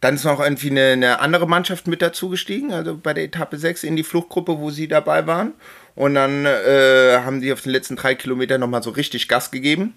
dann 0.00 0.14
ist 0.14 0.24
noch 0.24 0.40
irgendwie 0.40 0.70
eine, 0.70 0.92
eine 0.92 1.20
andere 1.20 1.46
Mannschaft 1.46 1.86
mit 1.86 2.02
dazugestiegen, 2.02 2.72
also 2.72 2.96
bei 2.96 3.14
der 3.14 3.24
Etappe 3.24 3.56
6 3.56 3.84
in 3.84 3.96
die 3.96 4.02
Fluchtgruppe, 4.02 4.58
wo 4.58 4.70
sie 4.70 4.88
dabei 4.88 5.26
waren. 5.26 5.52
Und 5.94 6.14
dann 6.14 6.46
äh, 6.46 7.18
haben 7.24 7.40
die 7.40 7.52
auf 7.52 7.62
den 7.62 7.72
letzten 7.72 7.96
drei 7.96 8.14
Kilometern 8.14 8.60
nochmal 8.60 8.82
so 8.82 8.90
richtig 8.90 9.28
Gas 9.28 9.50
gegeben. 9.50 9.94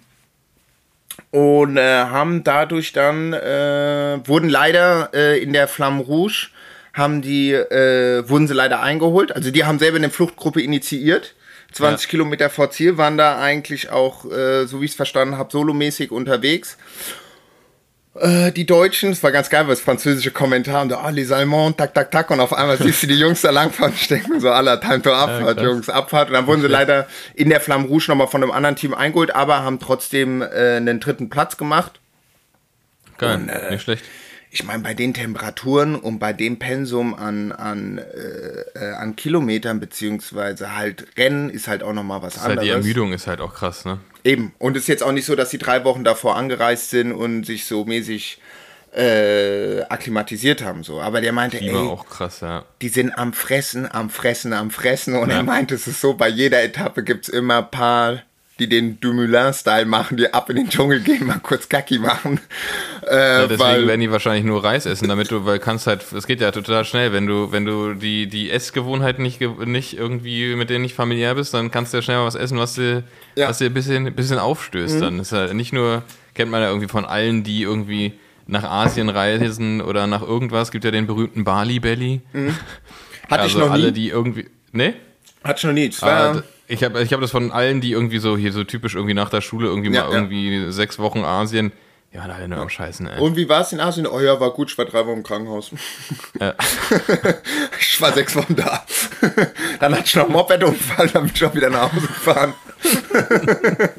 Und 1.32 1.78
äh, 1.78 1.82
haben 1.82 2.44
dadurch 2.44 2.94
dann, 2.94 3.34
äh, 3.34 4.20
wurden 4.26 4.50
leider 4.50 5.12
äh, 5.14 5.42
in 5.42 5.54
der 5.54 5.68
Flamme 5.68 6.02
Rouge, 6.04 6.50
haben 6.94 7.22
die, 7.22 7.52
äh, 7.52 8.28
wurden 8.28 8.48
sie 8.48 8.54
leider 8.54 8.82
eingeholt. 8.82 9.32
Also 9.36 9.52
die 9.52 9.66
haben 9.66 9.80
selber 9.80 9.98
eine 9.98 10.10
Fluchtgruppe 10.10 10.62
initiiert. 10.62 11.36
20 11.72 12.06
ja. 12.06 12.10
Kilometer 12.10 12.50
vor 12.50 12.70
Ziel 12.72 12.98
waren 12.98 13.18
da 13.18 13.40
eigentlich 13.40 13.90
auch, 13.90 14.26
äh, 14.26 14.66
so 14.66 14.82
wie 14.82 14.86
ich 14.86 14.92
es 14.92 14.98
verstanden 14.98 15.38
habe, 15.38 15.52
solomäßig 15.52 16.12
unterwegs. 16.12 16.78
Äh, 18.16 18.52
die 18.52 18.66
Deutschen, 18.66 19.12
es 19.12 19.24
war 19.24 19.32
ganz 19.32 19.50
geil, 19.50 19.66
weil 19.66 19.74
es 19.74 19.82
französische 19.82 20.32
Kommentare 20.32 20.84
und 20.84 20.90
so, 20.90 20.98
ah, 20.98 21.10
les 21.10 21.32
Allemands, 21.32 21.78
tak, 21.78 21.94
tak, 21.94 22.12
tak, 22.12 22.30
und 22.32 22.40
auf 22.40 22.54
einmal 22.54 22.78
siehst 22.78 23.04
du 23.04 23.08
die 23.08 23.20
Jungs 23.20 23.42
da 23.42 23.50
langfahren, 23.50 23.94
stecken 23.98 24.40
so 24.40 24.50
aller 24.50 24.80
Time 24.80 25.02
to 25.02 25.14
Abfahrt, 25.14 25.58
ja, 25.58 25.64
Jungs, 25.64 25.90
Abfahrt, 25.90 26.30
und 26.30 26.34
dann 26.34 26.48
wurden 26.48 26.62
sie 26.62 26.68
leider 26.68 27.08
in 27.34 27.50
der 27.50 27.60
Flamme 27.60 27.88
Rouge 27.88 28.06
nochmal 28.10 28.28
von 28.28 28.44
einem 28.44 28.52
anderen 28.52 28.76
Team 28.76 28.94
eingeholt, 28.94 29.36
aber 29.36 29.64
haben 29.64 29.80
trotzdem 29.80 30.42
äh, 30.42 30.78
einen 30.78 31.00
dritten 31.00 31.30
Platz 31.30 31.58
gemacht. 31.58 32.00
Geil, 33.18 33.36
und, 33.36 33.50
äh, 33.50 33.72
nicht 33.72 33.84
schlecht 33.84 34.04
ich 34.54 34.64
meine, 34.64 34.84
bei 34.84 34.94
den 34.94 35.16
Temperaturen 35.16 35.96
und 35.96 36.20
bei 36.20 36.32
dem 36.32 36.60
Pensum 36.60 37.16
an, 37.16 37.52
an, 37.52 37.98
äh, 37.98 38.04
äh, 38.80 38.94
an 38.94 39.16
Kilometern, 39.16 39.80
beziehungsweise 39.80 40.76
halt 40.76 41.08
Rennen, 41.18 41.50
ist 41.50 41.68
halt 41.68 41.82
auch 41.82 41.92
nochmal 41.92 42.22
was 42.22 42.38
anderes. 42.38 42.58
Halt 42.58 42.68
die 42.68 42.70
Ermüdung 42.70 43.14
ist 43.14 43.26
halt 43.26 43.42
auch 43.42 43.56
krass, 43.56 43.84
ne? 43.84 44.00
Eben. 44.24 44.54
Und 44.60 44.78
es 44.78 44.84
ist 44.84 44.90
jetzt 44.90 45.02
auch 45.02 45.12
nicht 45.12 45.26
so, 45.26 45.36
dass 45.36 45.50
sie 45.50 45.58
drei 45.58 45.84
Wochen 45.86 46.04
davor 46.04 46.36
angereist 46.36 46.92
sind 46.92 47.14
und 47.14 47.46
sich 47.48 47.66
so 47.66 47.84
mäßig 47.84 48.40
äh, 48.96 49.82
akklimatisiert 49.90 50.64
haben. 50.64 50.84
So. 50.84 51.02
Aber 51.02 51.20
der 51.20 51.32
meinte, 51.32 51.58
Klima 51.58 51.80
ey, 51.80 51.88
auch 51.88 52.06
krass, 52.06 52.42
ja. 52.42 52.64
die 52.84 52.90
sind 52.90 53.18
am 53.18 53.34
Fressen, 53.34 53.92
am 53.92 54.12
Fressen, 54.12 54.54
am 54.54 54.70
Fressen. 54.70 55.16
Und 55.16 55.32
ja. 55.32 55.38
er 55.38 55.44
meinte, 55.44 55.74
es 55.74 55.88
ist 55.88 56.00
so, 56.00 56.14
bei 56.14 56.30
jeder 56.30 56.62
Etappe 56.62 57.04
gibt 57.04 57.28
es 57.28 57.30
immer 57.34 57.58
ein 57.58 57.72
paar 57.72 58.22
die 58.64 58.70
den 58.70 59.00
Dumoulin-Style 59.00 59.86
machen, 59.86 60.18
die 60.18 60.34
ab 60.34 60.50
in 60.50 60.56
den 60.56 60.70
Dschungel 60.70 61.02
gehen, 61.02 61.26
mal 61.28 61.40
kurz 61.40 61.68
Kacki 61.68 62.00
machen. 62.00 62.40
Äh, 63.06 63.16
ja, 63.16 63.42
deswegen 63.42 63.60
weil, 63.60 63.88
werden 63.88 64.02
die 64.02 64.12
wahrscheinlich 64.12 64.46
nur 64.46 64.64
Reis 64.64 64.86
essen, 64.86 65.10
damit 65.10 65.32
du, 65.32 65.46
weil 65.46 65.60
kannst 65.60 65.88
halt, 65.88 66.06
es 66.14 66.26
geht 66.26 66.42
ja 66.42 66.52
total 66.52 66.86
schnell, 66.86 67.12
wenn 67.14 67.28
du, 67.28 67.52
wenn 67.52 67.66
du 67.66 67.94
die, 67.94 68.28
die 68.28 68.50
Essgewohnheiten 68.50 69.22
nicht, 69.22 69.42
nicht 69.42 69.98
irgendwie, 69.98 70.56
mit 70.56 70.70
denen 70.70 70.84
nicht 70.84 70.96
familiär 70.96 71.36
bist, 71.36 71.54
dann 71.54 71.72
kannst 71.72 71.94
du 71.94 71.98
ja 71.98 72.02
schnell 72.02 72.18
mal 72.18 72.26
was 72.26 72.36
essen, 72.36 72.58
was 72.58 72.76
dir, 72.76 73.04
ja. 73.36 73.50
was 73.50 73.58
dir 73.58 73.66
ein 73.66 73.74
bisschen, 73.74 74.08
ein 74.08 74.16
bisschen 74.16 74.40
aufstößt. 74.40 74.96
Mhm. 74.96 75.02
Dann 75.02 75.20
ist 75.20 75.32
ja 75.32 75.54
nicht 75.54 75.74
nur, 75.74 76.04
kennt 76.34 76.52
man 76.52 76.62
ja 76.62 76.70
irgendwie 76.70 76.88
von 76.88 77.06
allen, 77.06 77.44
die 77.44 77.62
irgendwie 77.62 78.14
nach 78.48 78.64
Asien 78.64 79.10
reisen 79.10 79.82
oder 79.82 80.08
nach 80.08 80.22
irgendwas, 80.22 80.72
gibt 80.72 80.86
ja 80.86 80.92
den 80.92 81.08
berühmten 81.08 81.44
Bali 81.44 81.80
Belly. 81.80 82.22
Mhm. 82.34 82.56
Hatte 83.30 83.42
also 83.44 83.48
ich 83.60 83.66
noch 83.66 83.72
alle, 83.72 83.88
nie. 83.88 83.92
die 83.92 84.10
irgendwie, 84.10 84.50
ne? 84.72 84.94
Hatte 85.44 85.60
ich 85.60 85.64
noch 85.66 85.74
nie. 85.74 85.90
Das 85.90 86.02
war, 86.02 86.36
ah, 86.38 86.44
ich 86.74 86.84
habe 86.84 87.02
ich 87.02 87.14
hab 87.14 87.22
das 87.22 87.32
von 87.32 87.52
allen, 87.52 87.82
die 87.82 87.92
irgendwie 87.92 88.18
so 88.18 88.36
hier 88.38 88.52
so 88.52 88.64
typisch 88.64 88.96
irgendwie 88.96 89.14
nach 89.14 89.30
der 89.30 89.42
Schule 89.42 89.68
irgendwie 89.68 89.94
ja, 89.94 90.04
mal 90.04 90.12
ja. 90.12 90.16
irgendwie 90.18 90.72
sechs 90.72 91.00
Wochen 91.00 91.24
Asien. 91.24 91.72
Ja, 92.12 92.22
waren 92.22 92.32
alle 92.32 92.48
nur 92.48 92.60
am 92.60 92.70
Scheißen, 92.70 93.08
ey. 93.08 93.20
Und 93.20 93.36
wie 93.36 93.50
war 93.50 93.62
es 93.62 93.72
in 93.72 93.80
Asien? 93.80 94.06
Oh 94.06 94.20
ja, 94.20 94.40
war 94.40 94.52
gut, 94.52 94.70
ich 94.72 94.78
war 94.78 94.86
drei 94.86 95.06
Wochen 95.08 95.18
im 95.18 95.24
Krankenhaus. 95.24 95.72
Ja. 96.40 96.54
ich 97.80 98.00
war 98.02 98.14
sechs 98.14 98.36
Wochen 98.36 98.56
da. 98.56 98.86
Dann 99.80 99.94
hatte 99.94 100.04
ich 100.06 100.16
noch 100.16 100.26
einen 100.26 100.34
Moped-Unfall, 100.34 101.08
dann 101.10 101.24
bin 101.24 101.32
ich 101.34 101.44
auch 101.44 101.56
wieder 101.56 101.72
nach 101.72 101.92
Hause 101.92 102.08
gefahren. 102.08 102.54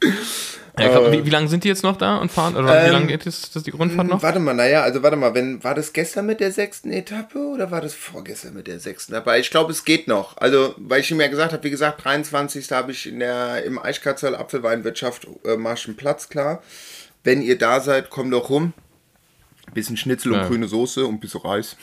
Ja, 0.78 0.88
glaub, 0.88 1.12
wie, 1.12 1.24
wie 1.24 1.30
lange 1.30 1.46
sind 1.46 1.62
die 1.62 1.68
jetzt 1.68 1.84
noch 1.84 1.96
da 1.96 2.16
und 2.16 2.32
fahren? 2.32 2.56
Oder 2.56 2.80
ähm, 2.80 2.86
wie 2.86 2.92
lange 2.92 3.06
geht 3.06 3.26
das, 3.26 3.48
das 3.52 3.62
die 3.62 3.70
Grundfahrt 3.70 4.08
noch? 4.08 4.22
Warte 4.22 4.40
mal, 4.40 4.54
naja, 4.54 4.82
also 4.82 5.04
warte 5.04 5.16
mal, 5.16 5.32
wenn, 5.32 5.62
war 5.62 5.74
das 5.76 5.92
gestern 5.92 6.26
mit 6.26 6.40
der 6.40 6.50
sechsten 6.50 6.90
Etappe 6.90 7.38
oder 7.38 7.70
war 7.70 7.80
das 7.80 7.94
vorgestern 7.94 8.54
mit 8.54 8.66
der 8.66 8.80
sechsten 8.80 9.12
Etappe? 9.12 9.38
Ich 9.38 9.50
glaube, 9.50 9.70
es 9.70 9.84
geht 9.84 10.08
noch. 10.08 10.36
Also, 10.36 10.74
weil 10.78 11.00
ich 11.00 11.10
ihm 11.12 11.20
ja 11.20 11.28
gesagt 11.28 11.52
habe, 11.52 11.62
wie 11.62 11.70
gesagt, 11.70 12.04
23. 12.04 12.72
habe 12.72 12.90
ich 12.90 13.06
in 13.06 13.20
der, 13.20 13.62
im 13.64 13.78
Eichkatzel 13.78 14.34
Apfelweinwirtschaft 14.34 15.28
äh, 15.44 15.56
Marschen 15.56 15.96
Platz 15.96 16.28
klar. 16.28 16.60
Wenn 17.22 17.40
ihr 17.40 17.56
da 17.56 17.80
seid, 17.80 18.10
kommt 18.10 18.32
doch 18.32 18.50
rum. 18.50 18.72
Bisschen 19.74 19.96
Schnitzel 19.96 20.32
ja. 20.32 20.40
und 20.40 20.48
grüne 20.48 20.66
Soße 20.66 21.06
und 21.06 21.14
ein 21.14 21.20
bisschen 21.20 21.40
Reis. 21.40 21.76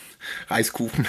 Reiskuchen. 0.50 1.08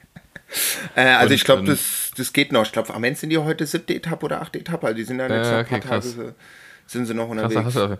äh, 0.94 1.00
also 1.00 1.28
und, 1.28 1.34
ich 1.34 1.44
glaube, 1.44 1.64
das, 1.64 2.10
das 2.18 2.34
geht 2.34 2.52
noch. 2.52 2.66
Ich 2.66 2.72
glaube, 2.72 2.92
am 2.92 3.02
Ende 3.02 3.18
sind 3.18 3.30
die 3.30 3.38
heute 3.38 3.64
siebte 3.64 3.94
Etappe 3.94 4.26
oder 4.26 4.42
achte 4.42 4.58
Etappe. 4.58 4.86
Also 4.86 4.96
die 4.96 5.04
sind 5.04 5.18
dann 5.18 5.32
jetzt 5.32 5.50
äh, 5.50 5.60
okay, 5.60 5.74
ein 5.76 5.80
paar 5.80 6.00
Tage 6.02 6.34
sind 6.86 7.06
sie 7.06 7.14
noch 7.14 7.28
unterwegs. 7.28 7.54
Krass, 7.54 7.76
hast 7.76 7.98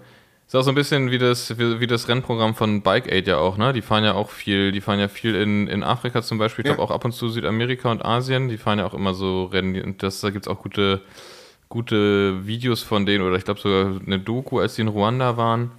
ist 0.52 0.56
auch 0.56 0.64
so 0.64 0.70
ein 0.70 0.74
bisschen 0.74 1.10
wie 1.10 1.16
das, 1.16 1.58
wie, 1.58 1.80
wie, 1.80 1.86
das 1.86 2.08
Rennprogramm 2.08 2.54
von 2.54 2.82
Bike 2.82 3.10
Aid 3.10 3.26
ja 3.26 3.38
auch, 3.38 3.56
ne? 3.56 3.72
Die 3.72 3.80
fahren 3.80 4.04
ja 4.04 4.12
auch 4.12 4.28
viel, 4.28 4.70
die 4.70 4.82
fahren 4.82 5.00
ja 5.00 5.08
viel 5.08 5.34
in, 5.34 5.66
in 5.66 5.82
Afrika 5.82 6.20
zum 6.20 6.36
Beispiel, 6.36 6.62
ich 6.62 6.68
glaube 6.68 6.82
auch 6.82 6.90
ab 6.90 7.06
und 7.06 7.12
zu 7.12 7.30
Südamerika 7.30 7.90
und 7.90 8.04
Asien, 8.04 8.50
die 8.50 8.58
fahren 8.58 8.78
ja 8.78 8.84
auch 8.84 8.92
immer 8.92 9.14
so 9.14 9.44
Rennen 9.44 9.82
und 9.82 10.02
das, 10.02 10.20
da 10.20 10.28
gibt 10.28 10.46
es 10.46 10.52
auch 10.52 10.60
gute, 10.60 11.00
gute 11.70 12.46
Videos 12.46 12.82
von 12.82 13.06
denen 13.06 13.24
oder 13.24 13.36
ich 13.36 13.44
glaube 13.44 13.60
sogar 13.60 13.98
eine 14.04 14.18
Doku, 14.18 14.58
als 14.58 14.74
die 14.74 14.82
in 14.82 14.88
Ruanda 14.88 15.38
waren. 15.38 15.70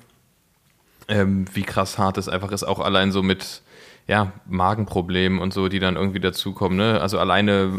Ähm, 1.07 1.45
wie 1.53 1.61
krass 1.61 1.99
hart 1.99 2.17
es 2.17 2.27
einfach 2.27 2.51
ist, 2.51 2.63
auch 2.63 2.79
allein 2.79 3.11
so 3.11 3.21
mit 3.21 3.61
ja, 4.07 4.33
Magenproblemen 4.47 5.39
und 5.39 5.53
so, 5.53 5.69
die 5.69 5.79
dann 5.79 5.95
irgendwie 5.95 6.19
dazukommen. 6.19 6.77
Ne? 6.77 6.99
Also 6.99 7.19
alleine 7.19 7.71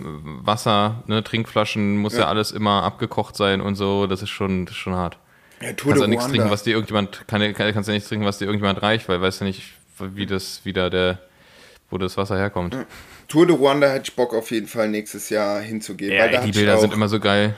Wasser, 0.43 1.03
ne? 1.07 1.23
Trinkflaschen 1.23 1.99
muss 1.99 2.15
ja. 2.15 2.21
ja 2.21 2.29
alles 2.29 2.51
immer 2.51 2.83
abgekocht 2.83 3.37
sein 3.37 3.61
und 3.61 3.75
so, 3.75 4.07
das 4.07 4.23
ist 4.23 4.31
schon, 4.31 4.65
das 4.65 4.75
ist 4.75 4.81
schon 4.81 4.95
hart. 4.95 5.19
Ja, 5.61 5.73
Tour 5.73 5.91
kannst 5.91 6.03
ja 6.03 6.09
nichts 6.09 6.27
trinken, 6.27 6.51
was 6.51 6.63
dir 6.63 6.73
irgendjemand, 6.73 7.27
kann, 7.29 7.55
kannst 7.55 7.89
ja 7.89 7.95
nichts 7.95 8.09
trinken, 8.09 8.27
was 8.27 8.39
dir 8.39 8.47
irgendjemand 8.47 8.83
reicht, 8.83 9.09
weil 9.09 9.21
weißt 9.21 9.43
du 9.43 9.45
nicht, 9.45 9.63
wie 9.99 10.27
das 10.27 10.65
wieder 10.65 10.91
der, 10.91 11.19
wo 11.91 11.99
das 11.99 12.17
Wasser 12.17 12.37
herkommt. 12.37 12.75
Ja. 12.75 12.87
Tour 13.29 13.47
de 13.47 13.57
Rwanda 13.57 13.89
hätte 13.89 14.11
ich 14.11 14.17
Bock 14.17 14.35
auf 14.35 14.51
jeden 14.51 14.67
Fall 14.67 14.89
nächstes 14.89 15.31
Jahr 15.31 15.61
hinzugehen. 15.61 16.13
Ja, 16.13 16.29
die 16.41 16.53
Bilder 16.53 16.79
sind 16.79 16.93
immer 16.93 17.09
so 17.09 17.21
geil. 17.21 17.55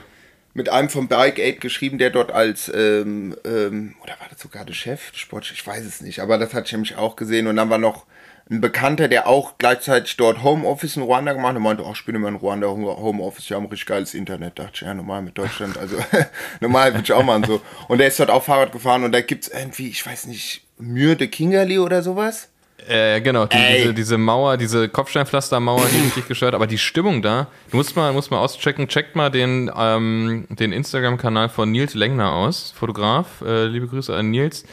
Mit 0.53 0.69
einem 0.69 0.89
vom 0.89 1.07
Bike 1.07 1.39
Aid 1.39 1.61
geschrieben, 1.61 1.97
der 1.97 2.09
dort 2.09 2.31
als, 2.31 2.71
ähm, 2.73 3.35
ähm, 3.45 3.95
oder 4.01 4.13
war 4.19 4.27
das 4.29 4.39
sogar 4.39 4.65
der 4.65 4.73
Chef, 4.73 5.11
Sport, 5.13 5.51
ich 5.51 5.65
weiß 5.65 5.85
es 5.85 6.01
nicht, 6.01 6.19
aber 6.19 6.37
das 6.37 6.53
hatte 6.53 6.65
ich 6.67 6.71
nämlich 6.71 6.95
auch 6.95 7.15
gesehen. 7.15 7.47
Und 7.47 7.57
dann 7.57 7.69
war 7.69 7.77
noch 7.77 8.05
ein 8.49 8.61
Bekannter, 8.61 9.07
der 9.07 9.27
auch 9.27 9.57
gleichzeitig 9.57 10.15
dort 10.17 10.43
Homeoffice 10.43 10.95
in 10.95 11.03
Ruanda 11.03 11.33
gemacht 11.33 11.55
hat, 11.55 11.61
meinte, 11.61 11.83
ach, 11.85 11.95
ich 11.95 12.05
bin 12.05 12.15
immer 12.15 12.29
in 12.29 12.35
Ruanda 12.35 12.67
Homeoffice, 12.67 13.49
wir 13.49 13.57
haben 13.57 13.65
richtig 13.65 13.87
geiles 13.87 14.13
Internet. 14.13 14.57
Da 14.57 14.63
dachte 14.63 14.75
ich, 14.75 14.81
ja, 14.81 14.93
normal 14.93 15.21
mit 15.21 15.37
Deutschland, 15.37 15.77
also 15.77 15.97
normal 16.61 16.93
würde 16.93 17.03
ich 17.03 17.13
auch 17.13 17.23
machen 17.23 17.43
so. 17.43 17.61
Und 17.87 17.97
der 17.97 18.07
ist 18.07 18.19
dort 18.19 18.29
auch 18.29 18.43
Fahrrad 18.43 18.71
gefahren 18.71 19.03
und 19.03 19.11
da 19.11 19.21
gibt 19.21 19.45
es 19.45 19.49
irgendwie, 19.49 19.89
ich 19.89 20.05
weiß 20.05 20.27
nicht, 20.27 20.61
Mürde 20.77 21.27
Kingerli 21.27 21.79
oder 21.79 22.01
sowas. 22.01 22.49
Äh, 22.87 23.19
genau, 23.19 23.47
die, 23.47 23.57
diese, 23.57 23.93
diese 23.93 24.17
Mauer, 24.17 24.55
diese 24.55 24.87
Kopfsteinpflastermauer, 24.87 25.85
die 25.91 25.99
richtig 26.05 26.27
gestört, 26.27 26.55
aber 26.55 26.67
die 26.67 26.77
Stimmung 26.77 27.21
da, 27.21 27.47
du 27.69 27.77
musst 27.77 27.95
mal, 27.97 28.13
musst 28.13 28.31
mal 28.31 28.39
auschecken, 28.39 28.87
checkt 28.87 29.15
mal 29.15 29.29
den, 29.29 29.69
ähm, 29.75 30.47
den 30.49 30.71
Instagram-Kanal 30.71 31.49
von 31.49 31.69
Nils 31.71 31.95
Lengner 31.95 32.31
aus, 32.31 32.73
Fotograf, 32.77 33.41
äh, 33.45 33.65
liebe 33.65 33.87
Grüße 33.87 34.15
an 34.15 34.31
Nils 34.31 34.63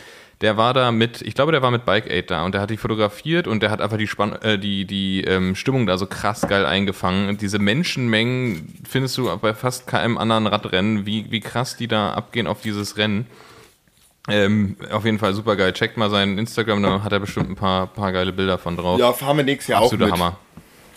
der 0.45 0.59
war 0.59 0.75
da 0.75 0.93
mit, 0.93 1.23
ich 1.23 1.35
glaube, 1.35 1.53
der 1.53 1.63
war 1.63 1.71
mit 1.71 1.87
Bike 1.87 2.11
Aid 2.11 2.31
da 2.31 2.45
und 2.45 2.53
der 2.53 2.61
hat 2.61 2.69
die 2.69 2.77
fotografiert 2.77 3.47
und 3.49 3.63
der 3.63 3.71
hat 3.71 3.81
einfach 3.81 3.97
die, 3.97 4.07
Spann 4.07 4.35
äh, 4.43 4.59
die, 4.59 4.85
die 4.85 5.25
ähm, 5.25 5.55
Stimmung 5.55 5.87
da 5.87 5.97
so 5.97 6.07
krass 6.07 6.43
geil 6.43 6.67
eingefangen. 6.67 7.31
Und 7.31 7.41
diese 7.41 7.59
Menschenmengen 7.59 8.79
findest 8.87 9.17
du 9.17 9.35
bei 9.39 9.55
fast 9.55 9.87
keinem 9.87 10.19
anderen 10.19 10.47
Radrennen, 10.47 11.07
wie, 11.07 11.31
wie 11.31 11.41
krass 11.41 11.79
die 11.79 11.89
da 11.89 12.13
abgehen 12.13 12.47
auf 12.47 12.61
dieses 12.61 12.99
Rennen. 12.99 13.27
Ähm, 14.29 14.77
auf 14.93 15.07
jeden 15.07 15.19
Fall 15.19 15.33
super 15.33 15.57
geil. 15.57 15.73
Checkt 15.73 15.97
mal 15.97 16.11
seinen 16.11 16.37
Instagram, 16.37 16.83
da 16.83 17.03
hat 17.03 17.13
er 17.13 17.21
bestimmt 17.21 17.49
ein 17.49 17.57
paar, 17.57 17.87
paar 17.87 18.13
geile 18.13 18.35
Bilder 18.35 18.59
von 18.59 18.77
drauf. 18.77 19.01
Ja, 19.01 19.15
fahren 19.15 19.39
wir 19.39 19.45
nächstes 19.45 19.69
Jahr 19.69 19.83
Absoluter 19.83 20.13
auch 20.13 20.19
mit. 20.19 20.21
Hammer. 20.21 20.37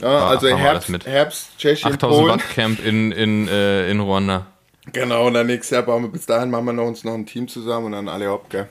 Ja, 0.01 0.27
also 0.27 0.47
Herbst, 0.49 1.07
Herbst, 1.07 1.57
Tschechien, 1.57 1.93
8000 1.93 2.27
Watt 2.27 2.49
Camp 2.53 2.85
in, 2.85 3.13
in, 3.13 3.47
äh, 3.47 3.89
in 3.89 4.01
Ruanda. 4.01 4.45
Genau, 4.93 5.27
und 5.27 5.33
dann 5.33 5.47
nächstes 5.47 5.71
Jahr 5.71 5.83
bauen 5.83 6.03
wir 6.03 6.09
bis 6.09 6.25
dahin 6.25 6.49
machen 6.49 6.65
wir 6.65 6.73
noch 6.73 6.87
uns 6.87 7.03
noch 7.03 7.13
ein 7.13 7.25
Team 7.25 7.47
zusammen 7.47 7.87
und 7.87 7.91
dann 7.93 8.07
alle 8.07 8.29
hopp, 8.29 8.49
gell? 8.49 8.67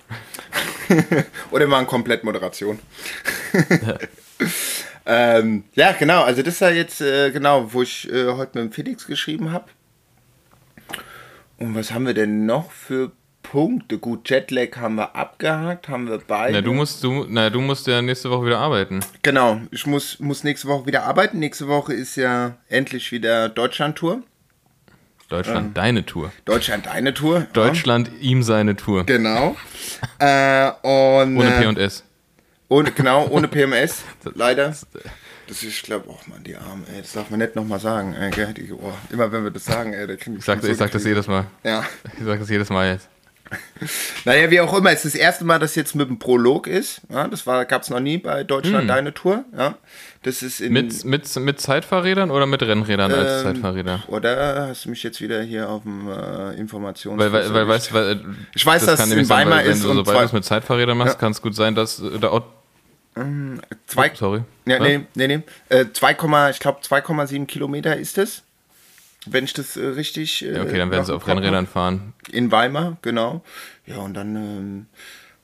Oder 1.50 1.64
wir 1.64 1.68
machen 1.68 1.86
komplett 1.86 2.24
Moderation. 2.24 2.78
ja. 3.52 3.98
ähm, 5.06 5.64
ja, 5.74 5.92
genau, 5.92 6.22
also 6.22 6.42
das 6.42 6.60
war 6.60 6.72
jetzt, 6.72 7.00
äh, 7.00 7.30
genau, 7.30 7.72
wo 7.72 7.82
ich 7.82 8.10
äh, 8.10 8.32
heute 8.32 8.58
mit 8.58 8.70
dem 8.70 8.72
Felix 8.72 9.06
geschrieben 9.06 9.52
habe. 9.52 9.66
Und 11.58 11.74
was 11.74 11.92
haben 11.92 12.06
wir 12.06 12.14
denn 12.14 12.44
noch 12.46 12.70
für 12.70 13.12
Punkte? 13.42 13.98
Gut, 13.98 14.28
Jetlag 14.28 14.76
haben 14.76 14.96
wir 14.96 15.14
abgehakt, 15.16 15.88
haben 15.88 16.08
wir 16.08 16.18
beide. 16.18 16.52
Na, 16.52 16.60
du 16.60 16.72
musst, 16.72 17.02
du, 17.02 17.24
na, 17.28 17.48
du 17.48 17.60
musst 17.60 17.86
ja 17.86 18.02
nächste 18.02 18.30
Woche 18.30 18.46
wieder 18.46 18.58
arbeiten. 18.58 19.00
Genau, 19.22 19.60
ich 19.70 19.86
muss, 19.86 20.18
muss 20.20 20.44
nächste 20.44 20.68
Woche 20.68 20.86
wieder 20.86 21.04
arbeiten. 21.04 21.38
Nächste 21.38 21.68
Woche 21.68 21.94
ist 21.94 22.16
ja 22.16 22.56
endlich 22.68 23.12
wieder 23.12 23.48
Deutschland-Tour. 23.48 24.22
Deutschland, 25.28 25.68
ähm, 25.68 25.74
deine 25.74 26.06
Tour. 26.06 26.32
Deutschland, 26.44 26.86
deine 26.86 27.12
Tour. 27.12 27.46
Deutschland, 27.52 28.08
ja. 28.08 28.30
ihm 28.30 28.42
seine 28.42 28.76
Tour. 28.76 29.04
Genau. 29.04 29.56
äh, 30.18 30.70
und, 30.82 31.36
ohne 31.36 31.56
äh, 31.56 31.74
P&S. 31.74 32.04
Ohne, 32.68 32.92
genau, 32.92 33.28
ohne 33.28 33.48
PMS, 33.48 34.02
leider. 34.34 34.68
Das 34.68 34.82
ist, 35.48 35.62
ich 35.62 35.82
glaube, 35.82 36.06
oh 36.08 36.18
Mann, 36.26 36.42
die 36.42 36.56
Arme, 36.56 36.84
ey, 36.92 37.00
das 37.02 37.12
darf 37.12 37.30
man 37.30 37.38
nicht 37.38 37.54
nochmal 37.54 37.78
sagen, 37.78 38.14
ey? 38.14 38.54
Die, 38.54 38.72
oh, 38.72 38.92
immer 39.10 39.30
wenn 39.30 39.44
wir 39.44 39.52
das 39.52 39.64
sagen, 39.64 39.92
ey, 39.92 40.06
der 40.06 40.16
kriegt 40.16 40.38
Ich 40.38 40.44
sag, 40.44 40.60
so 40.60 40.68
ich 40.68 40.76
sag 40.76 40.90
das 40.90 41.04
jedes 41.04 41.28
Mal. 41.28 41.46
Ja. 41.62 41.84
Ich 42.18 42.24
sag 42.24 42.40
das 42.40 42.48
jedes 42.48 42.68
Mal 42.70 42.92
jetzt. 42.92 43.08
Naja, 44.24 44.51
wie 44.51 44.61
auch 44.61 44.76
immer, 44.76 44.90
es 44.90 45.05
ist 45.05 45.14
das 45.14 45.20
erste 45.20 45.44
Mal, 45.44 45.59
dass 45.59 45.74
jetzt 45.74 45.94
mit 45.94 46.09
dem 46.09 46.18
Prolog 46.18 46.66
ist. 46.66 47.03
Ja, 47.11 47.28
das 47.28 47.44
gab 47.44 47.82
es 47.82 47.90
noch 47.90 48.01
nie 48.01 48.18
bei 48.18 48.42
Deutschland 48.42 48.82
hm. 48.82 48.88
Deine 48.88 49.14
Tour. 49.14 49.44
Ja, 49.57 49.76
das 50.22 50.42
ist 50.42 50.61
mit, 50.61 51.05
mit, 51.05 51.36
mit 51.36 51.61
Zeitfahrrädern 51.61 52.30
oder 52.30 52.47
mit 52.47 52.62
Rennrädern 52.62 53.12
ähm, 53.12 53.18
als 53.18 53.42
Zeitfahrräder? 53.42 54.03
Oder 54.09 54.68
hast 54.68 54.84
du 54.84 54.90
mich 54.90 55.03
jetzt 55.03 55.20
wieder 55.20 55.42
hier 55.42 55.68
auf 55.68 55.82
dem 55.82 56.09
äh, 56.09 56.55
Informations... 56.55 57.18
Weil, 57.18 57.32
weil, 57.32 57.55
weil, 57.55 57.68
weißt, 57.68 57.92
weil, 57.92 58.20
ich 58.55 58.66
weiß, 58.66 58.84
das 58.84 58.99
dass 58.99 59.09
es 59.09 59.12
in 59.12 59.28
Weimar 59.28 59.59
sein, 59.59 59.66
ist. 59.66 59.82
Wenn 59.84 59.90
du, 59.90 59.97
sobald 59.99 60.18
du 60.18 60.24
es 60.24 60.32
mit 60.32 60.44
Zeitfahrrädern 60.44 60.99
machst, 60.99 61.14
ja. 61.14 61.20
kann 61.20 61.32
es 61.32 61.40
gut 61.40 61.55
sein, 61.55 61.74
dass 61.74 62.03
der 62.03 62.32
Ort 62.32 62.44
ähm, 63.16 63.61
zwei, 63.86 64.11
oh, 64.11 64.14
sorry. 64.14 64.42
Ja, 64.66 64.78
nee, 64.78 65.07
nee, 65.14 65.26
nee. 65.26 65.42
Äh, 65.68 65.86
2, 65.92 66.11
ich 66.51 66.59
glaube 66.59 66.80
2,7 66.82 67.47
Kilometer 67.47 67.97
ist 67.97 68.18
es. 68.18 68.42
Wenn 69.32 69.44
ich 69.44 69.52
das 69.52 69.76
äh, 69.76 69.86
richtig. 69.86 70.44
Äh, 70.44 70.54
ja, 70.54 70.62
okay, 70.62 70.78
dann 70.78 70.90
werden 70.90 71.04
sie 71.04 71.14
auf 71.14 71.26
Rennrädern 71.26 71.66
fahren. 71.66 72.12
In 72.30 72.50
Weimar, 72.50 72.96
genau. 73.02 73.42
Ja, 73.86 73.98
und 73.98 74.14
dann 74.14 74.36
ähm, 74.36 74.86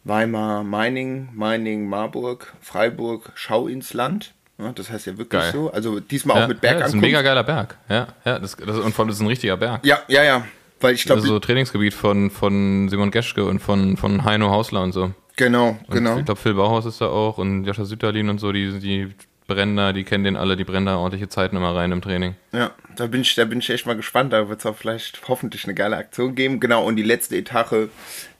Weimar, 0.05 0.65
Meining, 0.65 1.29
Meining, 1.35 1.89
Marburg, 1.89 2.53
Freiburg, 2.61 3.33
Schau 3.35 3.69
ins 3.69 3.95
Land. 3.95 4.35
Ja, 4.59 4.73
das 4.73 4.91
heißt 4.91 5.07
ja 5.07 5.19
wirklich 5.19 5.41
Geil. 5.41 5.53
so. 5.53 5.73
Also 5.73 6.01
diesmal 6.01 6.37
ja, 6.37 6.45
auch 6.45 6.49
mit 6.49 6.61
Bergankunft. 6.61 6.81
Ja, 6.81 6.81
das 6.81 6.89
ist 6.91 6.95
ein 6.95 7.01
mega 7.01 7.23
geiler 7.23 7.45
Berg. 7.45 7.79
Ja, 7.89 8.09
ja 8.25 8.39
das, 8.39 8.57
das, 8.57 8.79
und 8.79 8.95
vor 8.95 9.05
allem 9.05 9.11
ist 9.13 9.21
ein 9.21 9.27
richtiger 9.27 9.57
Berg. 9.57 9.85
Ja, 9.85 10.01
ja, 10.09 10.23
ja. 10.23 10.45
Weil 10.81 10.95
ich 10.95 11.05
glaube. 11.05 11.21
Also 11.21 11.35
so 11.35 11.39
Trainingsgebiet 11.39 11.95
von, 11.95 12.31
von 12.31 12.89
Simon 12.89 13.11
Geschke 13.11 13.45
und 13.45 13.61
von, 13.61 13.97
von 13.97 14.25
Heino 14.25 14.51
Hausler 14.51 14.83
und 14.83 14.93
so. 14.93 15.13
Genau, 15.37 15.79
und 15.87 15.95
genau. 15.95 16.19
Ich 16.19 16.25
glaube, 16.27 16.41
Phil 16.41 16.55
Bauhaus 16.55 16.85
ist 16.85 17.01
da 17.01 17.07
auch 17.07 17.39
und 17.39 17.65
Joscha 17.65 17.85
Sütterlin 17.85 18.29
und 18.29 18.39
so, 18.39 18.53
die, 18.53 18.79
die 18.79 19.15
Brenner, 19.47 19.93
die 19.93 20.05
kennen 20.05 20.25
den 20.25 20.37
alle, 20.37 20.57
die 20.57 20.65
brennen 20.65 20.87
da 20.87 20.97
ordentliche 20.97 21.29
Zeiten 21.29 21.57
immer 21.57 21.75
rein 21.75 21.93
im 21.93 22.01
Training. 22.01 22.35
Ja, 22.53 22.71
da 22.97 23.07
bin 23.07 23.23
ich, 23.23 23.35
da 23.35 23.45
bin 23.45 23.59
ich 23.59 23.71
echt 23.71 23.87
mal 23.87 23.97
gespannt. 23.97 24.33
Da 24.33 24.49
wird 24.49 24.61
es 24.61 24.67
auch 24.67 24.77
vielleicht 24.77 25.29
hoffentlich 25.29 25.65
eine 25.65 25.75
geile 25.75 25.97
Aktion 25.97 26.35
geben. 26.35 26.61
Genau, 26.61 26.85
und 26.85 26.97
die 26.97 27.03
letzte 27.03 27.37
Etappe, 27.37 27.91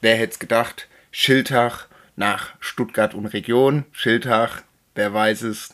wer 0.01 0.15
hätte 0.15 0.33
es 0.33 0.39
gedacht? 0.39 0.87
Schildtag 1.11 1.87
nach 2.15 2.49
Stuttgart 2.59 3.13
und 3.13 3.27
Region. 3.27 3.85
Schildtag, 3.91 4.63
wer 4.95 5.13
weiß 5.13 5.43
es? 5.43 5.73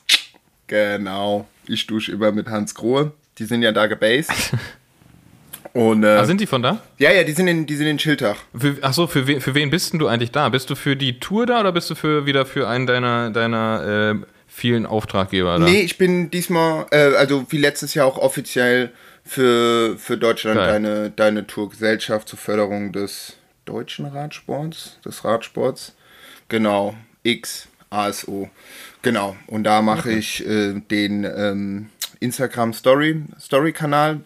Genau. 0.68 1.48
Ich 1.68 1.88
dusche 1.88 2.12
immer 2.12 2.32
mit 2.32 2.48
Hans 2.48 2.76
Grohe. 2.76 3.12
Die 3.38 3.46
sind 3.46 3.62
ja 3.62 3.72
da 3.72 3.88
gebased. 3.88 4.32
Und, 5.74 6.04
äh, 6.04 6.08
ah, 6.08 6.26
sind 6.26 6.42
die 6.42 6.48
von 6.48 6.64
da? 6.64 6.82
Ja, 6.98 7.12
ja, 7.12 7.24
die 7.24 7.32
sind 7.32 7.48
in, 7.48 7.66
die 7.66 7.76
sind 7.76 7.88
in 7.88 8.00
Schildach. 8.00 8.38
achso, 8.82 9.08
für, 9.08 9.28
we, 9.28 9.40
für 9.40 9.54
wen 9.54 9.70
bist 9.70 9.94
denn 9.94 10.00
du 10.00 10.08
eigentlich 10.08 10.32
da? 10.32 10.50
Bist 10.50 10.70
du 10.70 10.76
für 10.76 10.96
die 10.96 11.20
Tour 11.20 11.46
da 11.46 11.60
oder 11.60 11.72
bist 11.72 11.90
du 11.90 11.96
für, 11.96 12.26
wieder 12.26 12.46
für 12.46 12.68
einen 12.68 12.88
deiner, 12.88 13.30
deiner 13.30 14.16
äh, 14.16 14.26
vielen 14.60 14.86
Auftraggeber 14.86 15.58
da? 15.58 15.66
Nee, 15.66 15.82
ich 15.82 15.98
bin 15.98 16.30
diesmal, 16.30 16.86
äh, 16.92 17.16
also 17.16 17.46
wie 17.50 17.58
letztes 17.58 17.94
Jahr 17.94 18.06
auch 18.06 18.18
offiziell 18.18 18.92
für, 19.24 19.98
für 19.98 20.18
Deutschland 20.18 20.60
deine, 20.60 21.12
deine 21.12 21.48
Tourgesellschaft 21.48 22.28
zur 22.28 22.40
Förderung 22.40 22.92
des 22.92 23.38
deutschen 23.66 24.06
Radsports, 24.06 25.00
des 25.06 25.24
Radsports. 25.24 25.96
Genau, 26.50 26.96
X, 27.24 27.68
ASO. 27.90 28.50
Genau, 29.02 29.36
und 29.48 29.64
da 29.64 29.82
mache 29.82 30.10
okay. 30.10 30.18
ich 30.18 30.46
äh, 30.46 30.74
den 30.80 31.24
ähm, 31.24 31.90
Instagram 32.20 32.74
Story, 32.74 33.24
Story 33.40 33.72
Kanal 33.72 34.22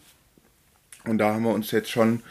und 1.06 1.18
da 1.18 1.34
haben 1.34 1.44
wir 1.44 1.54
uns 1.54 1.72
jetzt 1.72 1.92
schon, 1.92 2.24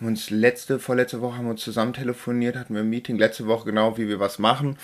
uns 0.00 0.30
letzte, 0.30 0.78
vorletzte 0.78 1.20
Woche 1.20 1.38
haben 1.38 1.46
wir 1.46 1.52
uns 1.52 1.64
zusammen 1.64 1.92
telefoniert, 1.92 2.56
hatten 2.56 2.74
wir 2.74 2.82
ein 2.82 2.90
Meeting, 2.90 3.18
letzte 3.18 3.46
Woche 3.46 3.66
genau, 3.66 3.96
wie 3.96 4.06
wir 4.06 4.20
was 4.20 4.38
machen. 4.38 4.76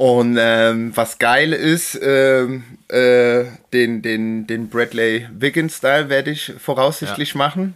Und 0.00 0.38
ähm, 0.40 0.96
was 0.96 1.18
geil 1.18 1.52
ist, 1.52 2.00
ähm, 2.02 2.64
äh, 2.88 3.44
den, 3.74 4.00
den, 4.00 4.46
den 4.46 4.70
Bradley 4.70 5.28
Wiggins-Style 5.30 6.08
werde 6.08 6.30
ich 6.30 6.54
voraussichtlich 6.58 7.34
ja. 7.34 7.36
machen. 7.36 7.74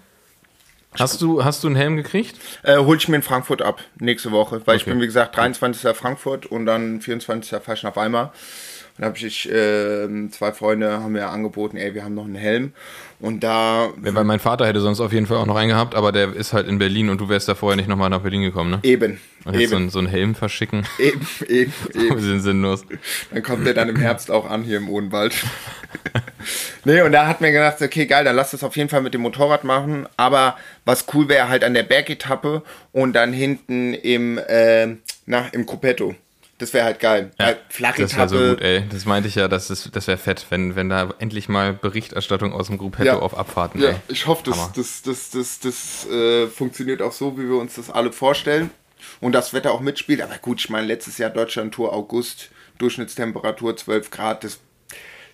Hast 0.99 1.21
du, 1.21 1.45
hast 1.45 1.63
du 1.63 1.67
einen 1.67 1.77
Helm 1.77 1.97
gekriegt? 1.97 2.37
Äh, 2.63 2.79
hol 2.79 2.97
ich 2.97 3.09
mir 3.09 3.17
in 3.17 3.23
Frankfurt 3.23 3.61
ab, 3.61 3.83
nächste 4.01 4.33
Woche. 4.33 4.63
Weil 4.65 4.77
okay. 4.77 4.77
ich 4.77 4.85
bin, 4.87 5.03
wie 5.03 5.07
gesagt, 5.07 5.37
23. 5.37 5.95
Frankfurt 5.95 6.47
und 6.47 6.65
dann 6.65 7.03
24. 7.03 7.63
fahre 7.63 7.75
ich 7.75 7.83
nach 7.83 7.95
Weimar. 7.95 8.33
Dann 8.97 9.05
habe 9.05 9.19
ich, 9.19 9.47
äh, 9.51 10.09
zwei 10.31 10.53
Freunde 10.53 10.93
haben 11.03 11.13
mir 11.13 11.29
angeboten, 11.29 11.77
ey, 11.77 11.95
wir 11.95 12.05
haben 12.05 12.15
noch 12.15 12.25
einen 12.25 12.37
Helm. 12.37 12.73
Und 13.25 13.41
da. 13.41 13.91
Ja, 14.05 14.15
weil 14.15 14.25
mein 14.25 14.39
Vater 14.39 14.67
hätte 14.67 14.83
sonst 14.83 15.01
auf 15.01 15.11
jeden 15.11 15.25
Fall 15.25 15.39
auch 15.39 15.47
noch 15.47 15.57
einen 15.57 15.71
gehabt, 15.71 15.95
aber 15.95 16.13
der 16.13 16.37
ist 16.37 16.53
halt 16.53 16.69
in 16.69 16.79
Berlin 16.79 17.09
und 17.09 17.23
du 17.23 17.31
wärst 17.31 17.49
da 17.49 17.55
vorher 17.55 17.75
nicht 17.75 17.89
nochmal 17.89 18.11
nach 18.11 18.21
Berlin 18.21 18.43
gekommen, 18.43 18.71
ne? 18.71 18.81
Eben. 18.83 19.19
Und 19.47 19.55
jetzt 19.55 19.63
eben. 19.63 19.71
So, 19.71 19.77
ein, 19.77 19.91
so 19.91 19.99
einen 20.01 20.09
Helm 20.09 20.35
verschicken. 20.35 20.87
Eben, 20.99 21.27
eben, 21.49 21.73
eben. 21.95 22.21
sind 22.21 22.41
sinnlos. 22.41 22.85
Dann 23.33 23.43
kommt 23.43 23.67
der 23.67 23.73
dann 23.73 23.89
im 23.89 23.97
Herbst 23.97 24.31
auch 24.31 24.45
an 24.49 24.63
hier 24.63 24.77
im 24.77 24.91
Odenwald. 24.91 25.35
nee, 26.85 27.01
und 27.01 27.13
da 27.13 27.27
hat 27.27 27.41
mir 27.41 27.51
gedacht, 27.51 27.81
okay, 27.81 28.05
geil, 28.05 28.25
dann 28.25 28.37
lass 28.37 28.51
das 28.51 28.63
auf 28.63 28.77
jeden 28.77 28.91
Fall 28.91 29.01
mit 29.01 29.15
dem 29.15 29.23
Motorrad 29.23 29.65
machen. 29.65 30.07
Aber 30.19 30.59
was 30.85 31.07
cool 31.15 31.27
wäre, 31.31 31.49
halt 31.49 31.65
an 31.65 31.73
der 31.73 31.83
Bergetappe 31.83 32.63
und 32.93 33.15
dann 33.15 33.33
hinten 33.33 33.95
im, 33.95 34.37
äh, 34.37 34.97
na, 35.25 35.49
im 35.53 35.65
Coupetto. 35.65 36.15
Das 36.65 36.73
wäre 36.73 36.87
halt 36.87 36.99
geil. 36.99 37.31
Ja, 37.39 37.57
flache 37.69 38.01
das 38.01 38.17
wäre 38.17 38.27
so 38.27 38.39
gut, 38.39 38.63
ey. 38.63 38.85
Das 38.89 39.05
meinte 39.05 39.29
ich 39.29 39.35
ja, 39.35 39.49
das, 39.49 39.69
das 39.69 40.07
wäre 40.07 40.17
fett, 40.17 40.47
wenn, 40.49 40.75
wenn 40.75 40.89
da 40.89 41.13
endlich 41.19 41.51
mal 41.51 41.75
Berichterstattung 41.75 42.55
aus 42.55 42.69
dem 42.69 42.79
Gruppetto 42.79 43.05
ja. 43.05 43.19
auf 43.19 43.37
Abfahrten. 43.37 43.83
Ja, 43.83 43.91
ey. 43.91 43.97
ich 44.09 44.27
hoffe, 44.27 44.45
das, 44.47 44.73
das, 44.73 45.03
das, 45.03 45.29
das, 45.29 45.61
das 45.61 46.11
äh, 46.11 46.47
funktioniert 46.47 47.03
auch 47.03 47.13
so, 47.13 47.37
wie 47.37 47.47
wir 47.47 47.59
uns 47.59 47.75
das 47.75 47.91
alle 47.91 48.13
vorstellen. 48.13 48.71
Und 49.21 49.33
das 49.33 49.53
Wetter 49.53 49.73
auch 49.73 49.81
mitspielt. 49.81 50.23
Aber 50.23 50.39
gut, 50.39 50.59
ich 50.59 50.71
meine, 50.71 50.87
letztes 50.87 51.19
Jahr 51.19 51.29
Deutschland-Tour 51.29 51.93
August, 51.93 52.49
Durchschnittstemperatur 52.79 53.77
12 53.77 54.11
Grad, 54.11 54.43
das 54.43 54.59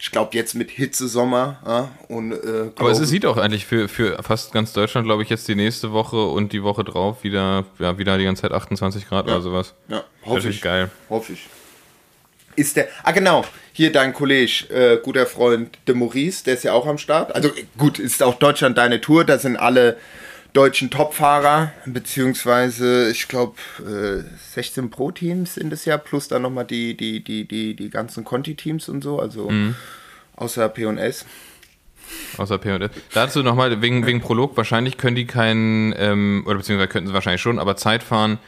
ich 0.01 0.11
glaube 0.11 0.35
jetzt 0.35 0.55
mit 0.55 0.71
Hitzesommer. 0.71 1.59
Ja, 1.67 1.91
und, 2.09 2.33
äh, 2.33 2.71
Aber 2.77 2.91
es 2.91 2.99
sieht 2.99 3.27
auch 3.27 3.37
eigentlich 3.37 3.67
für, 3.67 3.87
für 3.87 4.23
fast 4.23 4.51
ganz 4.53 4.73
Deutschland, 4.73 5.07
glaube 5.07 5.23
ich, 5.23 5.29
jetzt 5.29 5.47
die 5.47 5.55
nächste 5.55 5.93
Woche 5.93 6.25
und 6.25 6.55
die 6.55 6.63
Woche 6.63 6.85
drauf 6.85 7.23
wieder, 7.23 7.67
ja, 7.79 7.99
wieder 7.99 8.17
die 8.17 8.25
ganze 8.25 8.43
Zeit 8.43 8.53
28 8.53 9.07
Grad 9.07 9.27
ja. 9.27 9.35
oder 9.35 9.43
sowas. 9.43 9.75
Ja, 9.89 10.03
hoffe 10.25 10.49
ich. 10.49 10.63
geil. 10.63 10.91
Hoffe 11.11 11.35
ich. 11.35 11.47
Ist 12.57 12.77
der, 12.77 12.89
ah 13.03 13.13
genau, 13.13 13.45
hier 13.73 13.93
dein 13.93 14.15
Kollege, 14.15 14.65
äh, 14.71 14.99
guter 15.03 15.27
Freund 15.27 15.77
de 15.87 15.95
Maurice, 15.95 16.45
der 16.45 16.55
ist 16.55 16.65
ja 16.65 16.73
auch 16.73 16.87
am 16.87 16.97
Start. 16.97 17.35
Also 17.35 17.51
gut, 17.77 17.99
ist 17.99 18.23
auch 18.23 18.35
Deutschland 18.39 18.79
deine 18.79 19.03
Tour, 19.03 19.25
da 19.25 19.39
sind 19.39 19.59
alle 19.59 19.99
deutschen 20.53 20.91
Topfahrer, 20.91 21.73
beziehungsweise 21.87 23.11
ich 23.11 23.29
glaube 23.29 23.57
äh, 23.79 24.25
16 24.53 24.91
Pro-Teams 24.91 25.57
in 25.57 25.71
das 25.71 25.85
Jahr, 25.85 25.99
plus 25.99 26.29
dann 26.29 26.43
nochmal 26.43 26.65
die, 26.65 26.97
die, 26.97 27.23
die, 27.23 27.47
die, 27.47 27.75
die 27.77 27.91
ganzen 27.91 28.25
Conti-Teams 28.25 28.89
und 28.89 29.03
so, 29.03 29.21
also 29.21 29.51
mhm. 29.51 29.77
außer 30.37 30.69
P&S. 30.69 31.25
Außer 32.37 32.59
P&S. 32.59 32.91
Dazu 33.13 33.43
nochmal, 33.43 33.81
wegen, 33.81 34.07
wegen 34.07 34.21
Prolog, 34.21 34.57
wahrscheinlich 34.57 34.99
können 34.99 35.17
die 35.17 35.27
keinen, 35.27 35.95
ähm, 35.97 36.43
oder 36.47 36.57
beziehungsweise 36.57 36.89
könnten 36.89 37.09
sie 37.09 37.15
wahrscheinlich 37.15 37.43
schon, 37.43 37.59
aber 37.59 37.77
Zeitfahren 37.77 38.39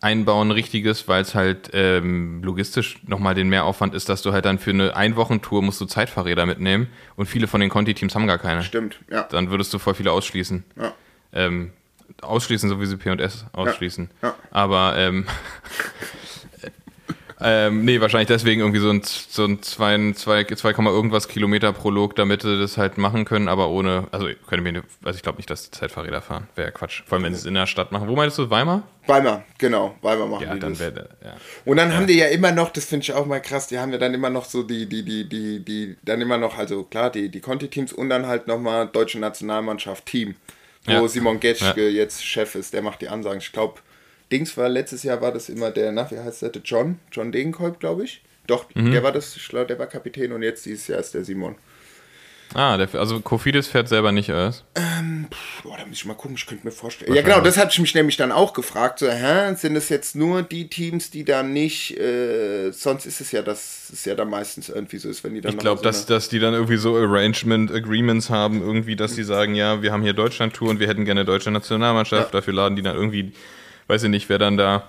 einbauen, 0.00 0.50
richtiges, 0.50 1.06
weil 1.06 1.22
es 1.22 1.34
halt 1.34 1.70
ähm, 1.72 2.42
logistisch 2.42 2.98
nochmal 3.06 3.34
den 3.34 3.48
Mehraufwand 3.48 3.94
ist, 3.94 4.08
dass 4.08 4.22
du 4.22 4.32
halt 4.32 4.44
dann 4.44 4.58
für 4.58 4.70
eine 4.70 4.96
Einwochentour 4.96 5.62
musst 5.62 5.80
du 5.80 5.86
Zeitfahrräder 5.86 6.44
mitnehmen 6.44 6.88
und 7.14 7.26
viele 7.26 7.46
von 7.46 7.60
den 7.60 7.70
Conti-Teams 7.70 8.14
haben 8.14 8.26
gar 8.26 8.38
keine. 8.38 8.62
Stimmt, 8.62 8.98
ja. 9.10 9.22
Dann 9.30 9.50
würdest 9.50 9.72
du 9.72 9.78
voll 9.78 9.94
viele 9.94 10.10
ausschließen. 10.10 10.64
Ja 10.76 10.92
ähm, 11.32 11.72
ausschließen, 12.20 12.68
so 12.68 12.80
wie 12.80 12.86
sie 12.86 12.96
P&S 12.96 13.46
ausschließen. 13.52 14.10
Ja, 14.22 14.28
ja. 14.28 14.34
Aber 14.50 14.94
ähm, 14.96 15.26
ähm, 17.40 17.84
nee, 17.84 18.00
wahrscheinlich 18.00 18.28
deswegen 18.28 18.60
irgendwie 18.60 18.80
so 18.80 18.90
ein, 18.90 19.02
so 19.02 19.44
ein 19.44 19.62
2, 19.62 20.12
2, 20.14 20.44
2, 20.44 20.70
irgendwas 20.70 21.28
Kilometer 21.28 21.72
Prolog, 21.72 22.14
damit 22.16 22.42
sie 22.42 22.58
das 22.58 22.76
halt 22.76 22.98
machen 22.98 23.24
können, 23.24 23.48
aber 23.48 23.68
ohne, 23.68 24.08
also 24.12 24.28
könnte 24.46 24.62
mir, 24.62 24.82
also 25.04 25.16
ich 25.16 25.22
glaube 25.22 25.38
nicht, 25.38 25.50
dass 25.50 25.70
Zeitfahrräder 25.70 26.22
fahren. 26.22 26.48
Wäre 26.54 26.72
Quatsch. 26.72 27.02
Vor 27.06 27.16
allem, 27.16 27.24
wenn 27.24 27.34
sie 27.34 27.40
es 27.40 27.46
in 27.46 27.54
der 27.54 27.66
Stadt 27.66 27.92
machen. 27.92 28.08
Wo 28.08 28.14
meinst 28.14 28.38
du, 28.38 28.50
Weimar? 28.50 28.82
Weimar, 29.06 29.44
genau. 29.58 29.96
Weimar 30.02 30.28
machen 30.28 30.44
ja, 30.44 30.54
die 30.54 30.60
dann 30.60 30.72
das. 30.72 30.80
Wär, 30.80 31.08
ja. 31.24 31.34
Und 31.64 31.78
dann 31.78 31.90
ja. 31.90 31.96
haben 31.96 32.06
die 32.06 32.18
ja 32.18 32.26
immer 32.26 32.52
noch, 32.52 32.70
das 32.70 32.84
finde 32.84 33.02
ich 33.02 33.12
auch 33.12 33.26
mal 33.26 33.40
krass, 33.40 33.66
die 33.66 33.78
haben 33.78 33.90
ja 33.90 33.98
dann 33.98 34.14
immer 34.14 34.30
noch 34.30 34.44
so 34.44 34.62
die, 34.62 34.88
die, 34.88 35.04
die, 35.04 35.28
die, 35.28 35.64
die, 35.64 35.96
dann 36.02 36.20
immer 36.20 36.38
noch, 36.38 36.56
also 36.56 36.84
klar, 36.84 37.10
die, 37.10 37.28
die 37.28 37.40
Conti-Teams 37.40 37.92
und 37.92 38.10
dann 38.10 38.26
halt 38.26 38.46
nochmal 38.46 38.86
deutsche 38.86 39.18
Nationalmannschaft 39.18 40.06
Team 40.06 40.36
wo 40.84 40.92
ja. 40.92 41.08
Simon 41.08 41.40
Getschke 41.40 41.88
ja. 41.88 42.02
jetzt 42.02 42.24
Chef 42.24 42.54
ist, 42.54 42.72
der 42.72 42.82
macht 42.82 43.00
die 43.00 43.08
Ansagen. 43.08 43.38
Ich 43.38 43.52
glaube, 43.52 43.80
Dings 44.30 44.56
war 44.56 44.68
letztes 44.68 45.02
Jahr 45.02 45.20
war 45.20 45.32
das 45.32 45.48
immer 45.48 45.70
der, 45.70 45.92
na, 45.92 46.10
wie 46.10 46.18
heißt 46.18 46.42
der, 46.42 46.48
der 46.50 46.62
John? 46.62 46.98
John 47.10 47.32
Degenkolb, 47.32 47.80
glaube 47.80 48.04
ich. 48.04 48.22
Doch, 48.46 48.66
mhm. 48.74 48.90
der 48.90 49.02
war 49.02 49.12
das, 49.12 49.36
ich 49.36 49.48
glaube, 49.48 49.66
der 49.66 49.78
war 49.78 49.86
Kapitän 49.86 50.32
und 50.32 50.42
jetzt 50.42 50.66
dieses 50.66 50.88
Jahr 50.88 51.00
ist 51.00 51.14
der 51.14 51.24
Simon. 51.24 51.56
Ah, 52.54 52.76
der, 52.76 52.88
also 52.94 53.20
Kofidis 53.20 53.68
fährt 53.68 53.88
selber 53.88 54.12
nicht, 54.12 54.28
oder? 54.30 54.52
Ähm, 54.74 55.26
boah, 55.62 55.76
da 55.78 55.86
muss 55.86 55.98
ich 55.98 56.04
mal 56.04 56.14
gucken, 56.14 56.36
ich 56.36 56.46
könnte 56.46 56.66
mir 56.66 56.72
vorstellen. 56.72 57.14
Ja, 57.14 57.22
genau, 57.22 57.40
das 57.40 57.56
hatte 57.56 57.70
ich 57.72 57.78
mich 57.78 57.94
nämlich 57.94 58.16
dann 58.16 58.32
auch 58.32 58.52
gefragt. 58.52 58.98
So, 58.98 59.08
hä, 59.08 59.54
sind 59.54 59.76
es 59.76 59.88
jetzt 59.88 60.16
nur 60.16 60.42
die 60.42 60.68
Teams, 60.68 61.10
die 61.10 61.24
da 61.24 61.42
nicht, 61.42 61.98
äh, 61.98 62.70
sonst 62.72 63.06
ist 63.06 63.20
es 63.20 63.32
ja, 63.32 63.42
dass 63.42 63.90
es 63.92 64.04
ja 64.04 64.14
dann 64.14 64.30
meistens 64.30 64.68
irgendwie 64.68 64.98
so 64.98 65.08
ist, 65.08 65.24
wenn 65.24 65.34
die 65.34 65.40
dann. 65.40 65.52
Ich 65.52 65.58
glaube, 65.58 65.78
so 65.78 65.84
dass, 65.84 66.06
dass 66.06 66.28
die 66.28 66.38
dann 66.38 66.54
irgendwie 66.54 66.76
so 66.76 66.96
Arrangement 66.96 67.70
Agreements 67.70 68.30
haben, 68.30 68.60
irgendwie, 68.60 68.96
dass 68.96 69.14
die 69.14 69.24
sagen, 69.24 69.54
ja, 69.54 69.82
wir 69.82 69.92
haben 69.92 70.02
hier 70.02 70.12
Deutschland-Tour 70.12 70.70
und 70.70 70.80
wir 70.80 70.88
hätten 70.88 71.04
gerne 71.04 71.24
deutsche 71.24 71.50
Nationalmannschaft, 71.50 72.32
ja. 72.32 72.40
dafür 72.40 72.54
laden 72.54 72.76
die 72.76 72.82
dann 72.82 72.96
irgendwie, 72.96 73.32
weiß 73.86 74.02
ich 74.04 74.10
nicht, 74.10 74.28
wer 74.28 74.38
dann 74.38 74.56
da 74.56 74.88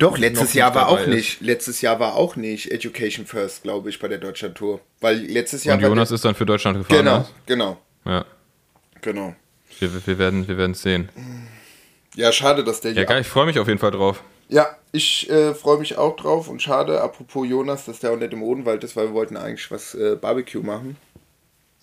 doch, 0.00 0.18
letztes 0.18 0.54
Jahr 0.54 0.74
war 0.74 0.88
auch 0.88 1.00
ist. 1.00 1.08
nicht. 1.08 1.40
Letztes 1.40 1.80
Jahr 1.80 2.00
war 2.00 2.14
auch 2.16 2.34
nicht 2.36 2.70
Education 2.70 3.26
First, 3.26 3.62
glaube 3.62 3.90
ich, 3.90 3.98
bei 3.98 4.08
der 4.08 4.18
Deutschland 4.18 4.56
Tour. 4.56 4.80
Weil 5.00 5.16
letztes 5.18 5.64
Jahr. 5.64 5.76
Und 5.76 5.82
Jonas 5.82 6.10
ist 6.10 6.24
dann 6.24 6.34
für 6.34 6.46
Deutschland 6.46 6.78
gefahren. 6.78 7.04
Genau, 7.04 7.18
ne? 7.18 7.26
genau. 7.46 7.76
Ja. 8.04 8.24
Genau. 9.02 9.34
Wir, 9.78 10.06
wir 10.06 10.18
werden 10.18 10.48
wir 10.48 10.58
es 10.58 10.82
sehen. 10.82 11.08
Ja, 12.14 12.32
schade, 12.32 12.64
dass 12.64 12.80
der 12.80 12.92
Ja, 12.92 13.04
geil, 13.04 13.20
ich 13.20 13.28
freue 13.28 13.46
mich 13.46 13.58
auf 13.58 13.68
jeden 13.68 13.78
Fall 13.78 13.92
drauf. 13.92 14.22
Ja, 14.48 14.76
ich 14.90 15.30
äh, 15.30 15.54
freue 15.54 15.78
mich 15.78 15.96
auch 15.96 16.16
drauf 16.16 16.48
und 16.48 16.60
schade, 16.60 17.00
apropos 17.00 17.48
Jonas, 17.48 17.84
dass 17.84 18.00
der 18.00 18.10
auch 18.12 18.16
nicht 18.16 18.32
im 18.32 18.42
Odenwald 18.42 18.82
ist, 18.82 18.96
weil 18.96 19.08
wir 19.08 19.14
wollten 19.14 19.36
eigentlich 19.36 19.70
was 19.70 19.94
äh, 19.94 20.16
Barbecue 20.20 20.62
machen. 20.62 20.96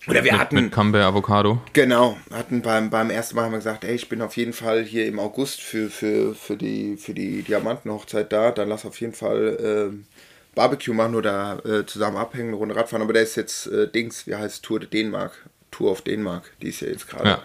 Oder 0.08 0.24
wir 0.24 0.32
mit, 0.32 0.42
hatten. 0.42 0.56
Mit 0.56 0.72
Camembert 0.72 1.04
Avocado. 1.04 1.62
Genau. 1.74 2.18
Hatten 2.32 2.62
beim, 2.62 2.90
beim 2.90 3.10
ersten 3.10 3.36
Mal 3.36 3.44
haben 3.44 3.52
wir 3.52 3.58
gesagt, 3.58 3.84
ey, 3.84 3.96
ich 3.96 4.10
bin 4.10 4.22
auf 4.22 4.38
jeden 4.38 4.54
Fall 4.54 4.84
hier 4.84 5.06
im 5.06 5.20
August 5.20 5.62
für, 5.62 5.90
für, 5.90 6.34
für 6.34 6.56
die, 6.56 6.98
für 6.98 7.14
die 7.14 7.44
Diamantenhochzeit 7.44 8.32
da. 8.32 8.52
Dann 8.52 8.70
lass 8.70 8.86
auf 8.86 9.00
jeden 9.02 9.14
Fall 9.14 9.92
äh, 9.94 10.56
Barbecue 10.56 10.94
machen 10.94 11.16
oder 11.16 11.62
äh, 11.66 11.86
zusammen 11.86 12.18
abhängen, 12.18 12.50
eine 12.50 12.58
Runde 12.58 12.76
Radfahren. 12.76 13.04
Aber 13.04 13.14
der 13.14 13.24
ist 13.24 13.36
jetzt 13.36 13.68
äh, 13.68 13.92
Dings, 13.92 14.28
wie 14.28 14.36
heißt 14.36 14.64
Tour 14.64 14.80
de 14.80 14.90
Dänemark. 14.90 15.46
Tour 15.72 15.92
auf 15.92 16.02
Dänemark. 16.02 16.52
Die 16.62 16.70
ist 16.70 16.82
ja 16.82 16.88
jetzt 16.88 17.08
gerade. 17.08 17.30
Ja. 17.30 17.42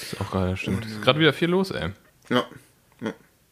Ist 0.00 0.20
auch 0.20 0.30
gerade, 0.30 0.56
stimmt. 0.56 0.86
Ist 0.86 1.02
gerade 1.02 1.18
wieder 1.18 1.32
viel 1.32 1.48
los, 1.48 1.70
ey. 1.70 1.90
Ja. 2.28 2.44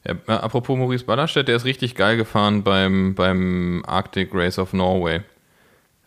Ja, 0.05 0.15
äh, 0.27 0.33
apropos 0.33 0.79
Maurice 0.79 1.05
Ballerstedt, 1.05 1.49
der 1.49 1.57
ist 1.57 1.65
richtig 1.65 1.95
geil 1.95 2.17
gefahren 2.17 2.63
beim, 2.63 3.15
beim 3.15 3.83
Arctic 3.87 4.31
Race 4.33 4.59
of 4.59 4.73
Norway. 4.73 5.21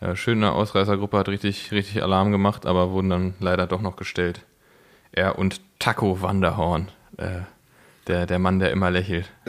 Ja, 0.02 0.16
schöne 0.16 0.50
Ausreißergruppe 0.52 1.16
hat 1.16 1.28
richtig, 1.28 1.70
richtig 1.70 2.02
Alarm 2.02 2.32
gemacht, 2.32 2.66
aber 2.66 2.90
wurden 2.90 3.08
dann 3.08 3.34
leider 3.38 3.68
doch 3.68 3.80
noch 3.80 3.94
gestellt. 3.94 4.40
Er 5.12 5.38
und 5.38 5.60
Taco 5.78 6.20
Wanderhorn, 6.20 6.88
äh, 7.18 7.42
der, 8.08 8.26
der 8.26 8.40
Mann, 8.40 8.58
der 8.58 8.72
immer 8.72 8.90
lächelt. 8.90 9.30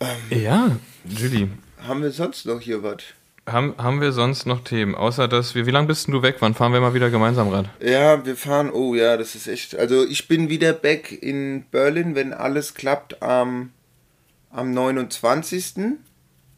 ähm, 0.00 0.16
ja, 0.30 0.70
Julie. 1.04 1.50
Haben 1.86 2.02
wir 2.02 2.10
sonst 2.10 2.46
noch 2.46 2.62
hier 2.62 2.82
was? 2.82 3.02
Haben, 3.46 3.74
haben 3.76 4.00
wir 4.00 4.12
sonst 4.12 4.46
noch 4.46 4.64
Themen? 4.64 4.94
Außer 4.94 5.28
dass 5.28 5.54
wir. 5.54 5.66
Wie 5.66 5.70
lange 5.70 5.88
bist 5.88 6.08
du 6.08 6.22
weg? 6.22 6.36
Wann 6.40 6.54
fahren 6.54 6.72
wir 6.72 6.80
mal 6.80 6.94
wieder 6.94 7.10
gemeinsam 7.10 7.48
Rad? 7.48 7.68
Ja, 7.80 8.24
wir 8.24 8.36
fahren. 8.36 8.70
Oh 8.70 8.94
ja, 8.94 9.18
das 9.18 9.34
ist 9.34 9.46
echt. 9.46 9.76
Also 9.76 10.06
ich 10.06 10.26
bin 10.26 10.48
wieder 10.48 10.72
back 10.72 11.12
in 11.12 11.64
Berlin, 11.70 12.14
wenn 12.14 12.32
alles 12.32 12.72
klappt, 12.72 13.22
am, 13.22 13.72
am 14.50 14.72
29. 14.72 15.98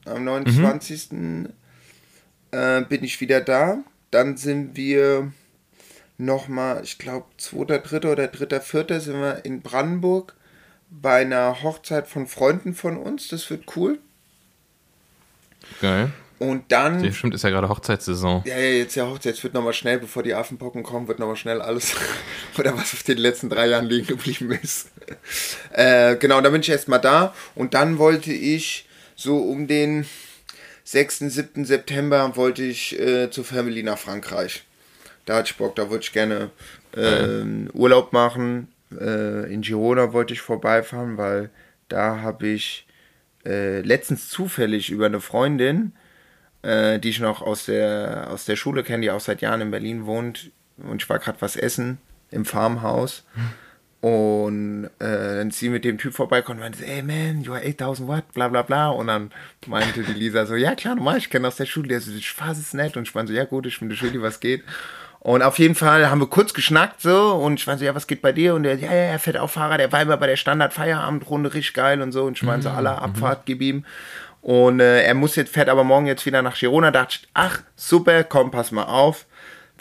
Am 0.05 0.25
29. 0.25 1.13
Mhm. 1.13 1.49
Äh, 2.51 2.83
bin 2.83 3.05
ich 3.05 3.21
wieder 3.21 3.41
da. 3.41 3.79
Dann 4.11 4.37
sind 4.37 4.77
wir 4.77 5.33
nochmal, 6.19 6.83
ich 6.85 6.99
glaube, 6.99 7.27
2.3. 7.39 8.11
oder 8.11 8.25
3.4. 8.25 9.01
sind 9.01 9.21
wir 9.21 9.45
in 9.45 9.63
Brandenburg 9.63 10.35
bei 10.91 11.23
einer 11.23 11.63
Hochzeit 11.63 12.07
von 12.07 12.27
Freunden 12.27 12.75
von 12.75 12.97
uns. 12.97 13.29
Das 13.29 13.49
wird 13.51 13.65
cool. 13.77 13.99
Geil. 15.81 16.13
Und 16.39 16.73
dann. 16.73 17.03
Ja, 17.05 17.13
stimmt, 17.13 17.35
ist 17.35 17.45
ja 17.45 17.51
gerade 17.51 17.69
Hochzeitssaison. 17.69 18.43
Ja, 18.45 18.59
ja, 18.59 18.79
jetzt 18.79 18.97
ja 18.97 19.07
Hochzeit. 19.07 19.35
Es 19.35 19.45
wird 19.45 19.55
nochmal 19.55 19.73
schnell, 19.73 20.01
bevor 20.01 20.25
die 20.25 20.35
Affenpocken 20.35 20.83
kommen, 20.83 21.07
wird 21.07 21.21
nochmal 21.21 21.37
schnell 21.37 21.63
alles, 21.63 21.95
oder 22.59 22.77
was 22.77 22.93
auf 22.95 23.05
den 23.05 23.19
letzten 23.19 23.49
drei 23.49 23.69
Jahren 23.69 23.87
liegen 23.87 24.09
geblieben 24.09 24.51
ist. 24.61 24.91
Äh, 25.71 26.17
genau, 26.17 26.41
da 26.41 26.51
bin 26.51 26.61
ich 26.61 26.69
erstmal 26.69 27.01
da. 27.01 27.33
Und 27.55 27.75
dann 27.75 27.99
wollte 27.99 28.33
ich 28.33 28.89
so 29.23 29.39
um 29.39 29.67
den 29.67 30.05
6., 30.85 31.21
7. 31.21 31.65
September 31.65 32.37
wollte 32.37 32.63
ich 32.65 32.99
äh, 32.99 33.31
zur 33.31 33.45
Family 33.45 33.83
nach 33.83 33.99
Frankreich. 33.99 34.65
Da 35.25 35.37
hatte 35.37 35.51
ich 35.51 35.57
Bock, 35.57 35.77
da 35.77 35.89
wollte 35.91 36.05
ich 36.05 36.13
gerne 36.13 36.51
äh, 36.97 37.45
Urlaub 37.73 38.13
machen. 38.13 38.69
Äh, 39.01 39.53
in 39.53 39.63
Girona 39.63 40.13
wollte 40.13 40.35
ich 40.35 40.41
vorbeifahren, 40.41 41.17
weil 41.17 41.51
da 41.89 42.21
habe 42.21 42.49
ich 42.49 42.87
äh, 43.47 43.81
letztens 43.81 44.29
zufällig 44.29 44.91
über 44.91 45.07
eine 45.07 45.21
Freundin, 45.21 45.93
äh, 46.63 46.99
die 46.99 47.11
ich 47.11 47.21
noch 47.21 47.43
aus 47.43 47.67
der, 47.67 48.29
aus 48.31 48.45
der 48.45 48.57
Schule 48.57 48.83
kenne, 48.83 49.03
die 49.03 49.11
auch 49.11 49.21
seit 49.21 49.41
Jahren 49.41 49.61
in 49.61 49.71
Berlin 49.71 50.07
wohnt, 50.07 50.51
und 50.79 51.03
ich 51.03 51.09
war 51.09 51.19
gerade 51.19 51.41
was 51.41 51.57
essen 51.57 51.99
im 52.31 52.45
Farmhaus. 52.45 53.25
Hm. 53.35 53.51
Und 54.03 54.91
äh, 54.99 55.37
dann 55.37 55.53
sie 55.53 55.69
mit 55.69 55.85
dem 55.85 55.97
Typ 55.97 56.13
vorbeikommt 56.13 56.59
und 56.59 56.65
meinte, 56.65 56.85
ey 56.85 57.05
man, 57.05 57.43
you 57.43 57.53
are 57.53 57.63
8000 57.65 58.09
Watt, 58.09 58.33
bla 58.35 58.49
bla 58.49 58.63
bla. 58.63 58.89
Und 58.89 59.07
dann 59.07 59.31
meinte 59.69 60.03
die 60.03 60.13
Lisa 60.13 60.45
so, 60.45 60.57
ja 60.57 60.75
klar, 60.75 60.97
normal, 60.97 61.19
ich 61.19 61.31
kenne 61.31 61.47
aus 61.47 61.55
der 61.55 61.67
Schule. 61.67 61.87
Der 61.87 62.01
so, 62.01 62.11
die 62.11 62.21
Spaß 62.21 62.59
ist 62.59 62.75
nett. 62.75 62.97
Und 62.97 63.07
ich 63.07 63.15
meinte 63.15 63.33
so, 63.33 63.39
ja 63.39 63.45
gut, 63.45 63.65
ich 63.65 63.79
bin 63.79 63.89
die 63.89 63.97
Schule, 63.97 64.21
was 64.21 64.41
geht. 64.41 64.65
Und 65.21 65.43
auf 65.43 65.61
jeden 65.61 65.77
Fall 65.77 66.11
haben 66.11 66.21
wir 66.21 66.27
kurz 66.27 66.53
geschnackt 66.53 67.01
so 67.01 67.35
und 67.35 67.61
ich 67.61 67.67
meinte 67.69 67.79
so, 67.79 67.85
ja, 67.85 67.95
was 67.95 68.09
geht 68.09 68.23
bei 68.23 68.33
dir? 68.33 68.57
Und 68.57 68.65
der, 68.65 68.75
ja, 68.75 68.89
ja, 68.89 68.93
er 68.93 69.19
fährt 69.21 69.37
auch 69.37 69.51
Fahrrad, 69.51 69.79
der 69.79 69.93
war 69.93 70.03
immer 70.03 70.17
bei 70.17 70.27
der 70.27 70.35
Standard-Feierabendrunde 70.35 71.55
richtig 71.55 71.75
geil 71.75 72.03
und 72.03 72.11
so. 72.11 72.25
Und 72.25 72.37
ich 72.37 72.43
meinte 72.43 72.65
so, 72.65 72.71
mhm, 72.71 72.77
aller 72.79 72.97
mhm. 72.97 73.05
Abfahrt, 73.05 73.43
gib 73.47 73.63
ihm. 73.63 73.85
Und 74.41 74.81
äh, 74.81 75.05
er 75.05 75.15
muss 75.15 75.37
jetzt, 75.37 75.55
fährt 75.55 75.69
aber 75.69 75.85
morgen 75.85 76.07
jetzt 76.07 76.27
wieder 76.27 76.43
nach 76.43 76.59
Girona. 76.59 76.91
Da 76.91 77.03
dachte 77.03 77.19
ich, 77.21 77.29
ach, 77.35 77.61
super, 77.77 78.25
komm, 78.25 78.51
pass 78.51 78.73
mal 78.73 78.83
auf 78.83 79.27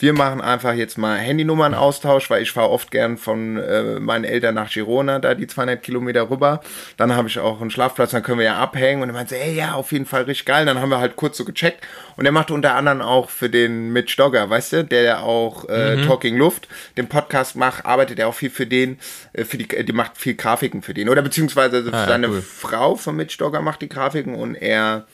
wir 0.01 0.13
machen 0.13 0.41
einfach 0.41 0.73
jetzt 0.73 0.97
mal 0.97 1.17
Handynummernaustausch, 1.17 2.29
weil 2.29 2.41
ich 2.41 2.51
fahre 2.51 2.69
oft 2.69 2.91
gern 2.91 3.17
von 3.17 3.57
äh, 3.57 3.99
meinen 3.99 4.23
Eltern 4.23 4.55
nach 4.55 4.71
Girona, 4.71 5.19
da 5.19 5.35
die 5.35 5.47
200 5.47 5.81
Kilometer 5.81 6.29
rüber. 6.29 6.61
Dann 6.97 7.15
habe 7.15 7.27
ich 7.27 7.39
auch 7.39 7.61
einen 7.61 7.69
Schlafplatz, 7.69 8.11
dann 8.11 8.23
können 8.23 8.39
wir 8.39 8.45
ja 8.45 8.57
abhängen. 8.57 9.01
Und 9.01 9.09
er 9.09 9.13
meinte, 9.13 9.37
ey, 9.37 9.55
ja, 9.55 9.73
auf 9.73 9.91
jeden 9.91 10.05
Fall 10.05 10.23
richtig 10.23 10.45
geil. 10.45 10.65
Dann 10.65 10.79
haben 10.79 10.89
wir 10.89 10.99
halt 10.99 11.15
kurz 11.15 11.37
so 11.37 11.45
gecheckt. 11.45 11.85
Und 12.17 12.25
er 12.25 12.31
macht 12.31 12.51
unter 12.51 12.75
anderem 12.75 13.01
auch 13.01 13.29
für 13.29 13.49
den 13.49 13.93
Mitch 13.93 14.15
Dogger, 14.17 14.49
weißt 14.49 14.73
du, 14.73 14.83
der 14.83 15.01
ja 15.03 15.19
auch 15.21 15.67
äh, 15.69 15.97
mhm. 15.97 16.07
Talking 16.07 16.37
Luft, 16.37 16.67
den 16.97 17.07
Podcast 17.07 17.55
macht, 17.55 17.85
arbeitet 17.85 18.19
er 18.19 18.27
auch 18.27 18.35
viel 18.35 18.49
für 18.49 18.67
den, 18.67 18.99
äh, 19.33 19.43
für 19.43 19.57
die, 19.57 19.67
die 19.67 19.93
macht 19.93 20.17
viel 20.17 20.35
Grafiken 20.35 20.81
für 20.81 20.93
den. 20.93 21.09
Oder 21.09 21.21
beziehungsweise 21.21 21.87
ah, 21.91 22.05
seine 22.07 22.27
ja, 22.27 22.33
cool. 22.33 22.41
Frau 22.41 22.95
von 22.95 23.15
Mitch 23.15 23.37
Dogger 23.37 23.61
macht 23.61 23.81
die 23.81 23.89
Grafiken 23.89 24.35
und 24.35 24.55
er 24.55 25.05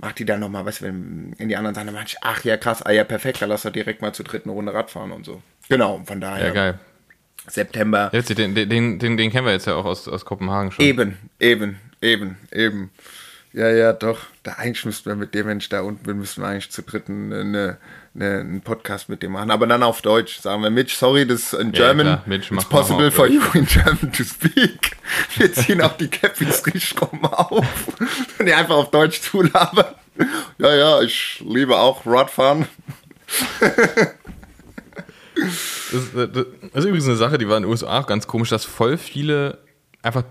macht 0.00 0.18
die 0.18 0.24
dann 0.24 0.40
nochmal, 0.40 0.64
was 0.64 0.82
wenn 0.82 1.34
in 1.38 1.48
die 1.48 1.56
anderen 1.56 1.74
Seite 1.74 1.92
manche, 1.92 2.16
ach 2.22 2.44
ja, 2.44 2.56
krass, 2.56 2.82
ah 2.82 2.90
ja, 2.90 3.04
perfekt, 3.04 3.42
dann 3.42 3.48
lass 3.48 3.62
doch 3.62 3.70
direkt 3.70 4.02
mal 4.02 4.12
zur 4.12 4.24
dritten 4.24 4.50
Runde 4.50 4.72
Radfahren 4.72 5.12
und 5.12 5.24
so. 5.24 5.42
Genau, 5.68 6.02
von 6.04 6.20
daher. 6.20 6.48
Ja, 6.48 6.52
geil. 6.52 6.78
September. 7.46 8.10
Jetzt, 8.12 8.36
den, 8.36 8.54
den, 8.54 8.68
den, 8.68 8.98
den 8.98 9.30
kennen 9.30 9.46
wir 9.46 9.52
jetzt 9.52 9.66
ja 9.66 9.74
auch 9.74 9.84
aus, 9.84 10.06
aus 10.08 10.24
Kopenhagen 10.24 10.72
schon. 10.72 10.84
Eben, 10.84 11.16
eben, 11.38 11.78
eben, 12.00 12.36
eben. 12.52 12.90
Ja, 13.52 13.70
ja, 13.70 13.92
doch. 13.92 14.20
Da 14.42 14.52
eigentlich 14.52 14.84
müssten 14.84 15.08
wir 15.08 15.16
mit 15.16 15.34
dem 15.34 15.46
Mensch 15.46 15.68
da 15.68 15.80
unten 15.80 16.04
bin, 16.04 16.18
müssten 16.18 16.42
wir 16.42 16.48
eigentlich 16.48 16.70
zu 16.70 16.82
dritten 16.82 17.32
eine, 17.32 17.40
eine, 17.40 17.78
einen 18.14 18.60
Podcast 18.60 19.08
mit 19.08 19.22
dem 19.22 19.32
machen. 19.32 19.50
Aber 19.50 19.66
dann 19.66 19.82
auf 19.82 20.02
Deutsch. 20.02 20.40
Sagen 20.40 20.62
wir, 20.62 20.70
Mitch, 20.70 20.96
sorry, 20.96 21.26
das 21.26 21.52
ist 21.52 21.54
in 21.54 21.72
German. 21.72 22.06
Ja, 22.06 22.22
Mitch, 22.26 22.52
It's 22.52 22.64
possible 22.64 23.10
for 23.10 23.26
you 23.26 23.40
in 23.54 23.66
German 23.66 24.12
to 24.12 24.24
speak. 24.24 24.96
Wir 25.36 25.52
ziehen 25.52 25.80
auch 25.80 25.96
die 25.96 26.08
Cappies 26.08 26.66
richtig 26.66 26.94
rum 27.00 27.24
auf. 27.24 27.66
Und 28.38 28.46
die 28.46 28.52
einfach 28.52 28.76
auf 28.76 28.90
Deutsch 28.90 29.20
zulabern. 29.20 29.94
Ja, 30.58 30.74
ja, 30.74 31.00
ich 31.02 31.42
liebe 31.46 31.76
auch 31.78 32.04
Radfahren. 32.04 32.66
Das, 35.92 36.12
das, 36.14 36.28
das, 36.32 36.44
ist 36.74 36.84
übrigens 36.84 37.06
eine 37.06 37.16
Sache, 37.16 37.38
die 37.38 37.48
war 37.48 37.56
in 37.56 37.62
den 37.62 37.70
USA 37.70 38.00
auch 38.00 38.06
ganz 38.06 38.26
komisch, 38.26 38.50
dass 38.50 38.64
voll 38.64 38.98
viele 38.98 39.58
einfach 40.02 40.24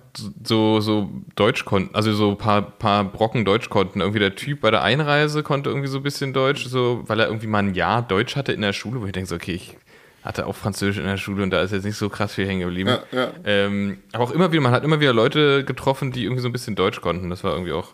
so, 0.43 0.79
so 0.81 1.09
Deutsch 1.35 1.65
konnten, 1.65 1.93
also 1.93 2.11
so 2.13 2.31
ein 2.31 2.37
paar, 2.37 2.61
paar 2.61 3.03
Brocken 3.03 3.45
Deutsch 3.45 3.69
konnten. 3.69 4.01
Irgendwie 4.01 4.19
der 4.19 4.35
Typ 4.35 4.61
bei 4.61 4.71
der 4.71 4.81
Einreise 4.81 5.43
konnte 5.43 5.69
irgendwie 5.69 5.87
so 5.87 5.97
ein 5.97 6.03
bisschen 6.03 6.33
Deutsch, 6.33 6.65
so, 6.65 7.03
weil 7.05 7.19
er 7.19 7.27
irgendwie 7.27 7.47
mal 7.47 7.59
ein 7.59 7.75
Jahr 7.75 8.01
Deutsch 8.01 8.35
hatte 8.35 8.51
in 8.51 8.61
der 8.61 8.73
Schule, 8.73 9.01
wo 9.01 9.05
ich 9.05 9.11
denke 9.11 9.29
so, 9.29 9.35
okay, 9.35 9.53
ich 9.53 9.77
hatte 10.23 10.47
auch 10.47 10.55
Französisch 10.55 10.97
in 10.97 11.05
der 11.05 11.17
Schule 11.17 11.43
und 11.43 11.51
da 11.51 11.61
ist 11.61 11.71
jetzt 11.71 11.85
nicht 11.85 11.97
so 11.97 12.09
krass 12.09 12.33
viel 12.33 12.47
hängen 12.47 12.61
geblieben. 12.61 12.97
Ja, 13.11 13.19
ja. 13.19 13.31
Ähm, 13.45 13.99
aber 14.11 14.23
auch 14.25 14.31
immer 14.31 14.51
wieder, 14.51 14.61
man 14.61 14.71
hat 14.71 14.83
immer 14.83 14.99
wieder 14.99 15.13
Leute 15.13 15.63
getroffen, 15.63 16.11
die 16.11 16.23
irgendwie 16.23 16.41
so 16.41 16.49
ein 16.49 16.51
bisschen 16.51 16.75
Deutsch 16.75 16.99
konnten. 16.99 17.29
Das 17.29 17.43
war 17.43 17.53
irgendwie 17.53 17.71
auch, 17.71 17.93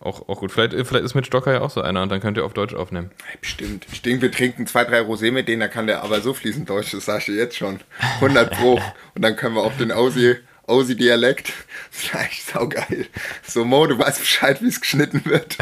auch, 0.00 0.28
auch 0.28 0.40
gut. 0.40 0.52
Vielleicht, 0.52 0.74
vielleicht 0.74 1.04
ist 1.04 1.14
mit 1.14 1.26
Stocker 1.26 1.52
ja 1.52 1.60
auch 1.60 1.70
so 1.70 1.80
einer 1.80 2.02
und 2.02 2.10
dann 2.10 2.20
könnt 2.20 2.36
ihr 2.36 2.44
auf 2.44 2.52
Deutsch 2.52 2.74
aufnehmen. 2.74 3.10
Bestimmt. 3.40 3.86
Ich 3.90 4.02
denke, 4.02 4.22
wir 4.22 4.32
trinken 4.32 4.66
zwei, 4.66 4.84
drei 4.84 5.00
Rosé 5.00 5.30
mit 5.30 5.48
denen, 5.48 5.60
da 5.60 5.68
kann 5.68 5.86
der 5.86 6.02
aber 6.02 6.20
so 6.20 6.34
fließend 6.34 6.68
Deutsch, 6.68 6.90
das 6.90 7.06
sagst 7.06 7.28
du 7.28 7.32
jetzt 7.32 7.56
schon. 7.56 7.80
100 8.16 8.50
Pro. 8.50 8.74
und 9.14 9.22
dann 9.22 9.36
können 9.36 9.54
wir 9.54 9.62
auf 9.62 9.76
den 9.78 9.92
Aussie 9.92 10.36
Aussie-Dialekt. 10.72 11.52
Vielleicht 11.90 12.48
saugeil. 12.48 13.06
So, 13.46 13.64
Mo, 13.64 13.86
du 13.86 13.98
weißt 13.98 14.20
Bescheid, 14.20 14.62
wie 14.62 14.68
es 14.68 14.80
geschnitten 14.80 15.22
wird. 15.24 15.58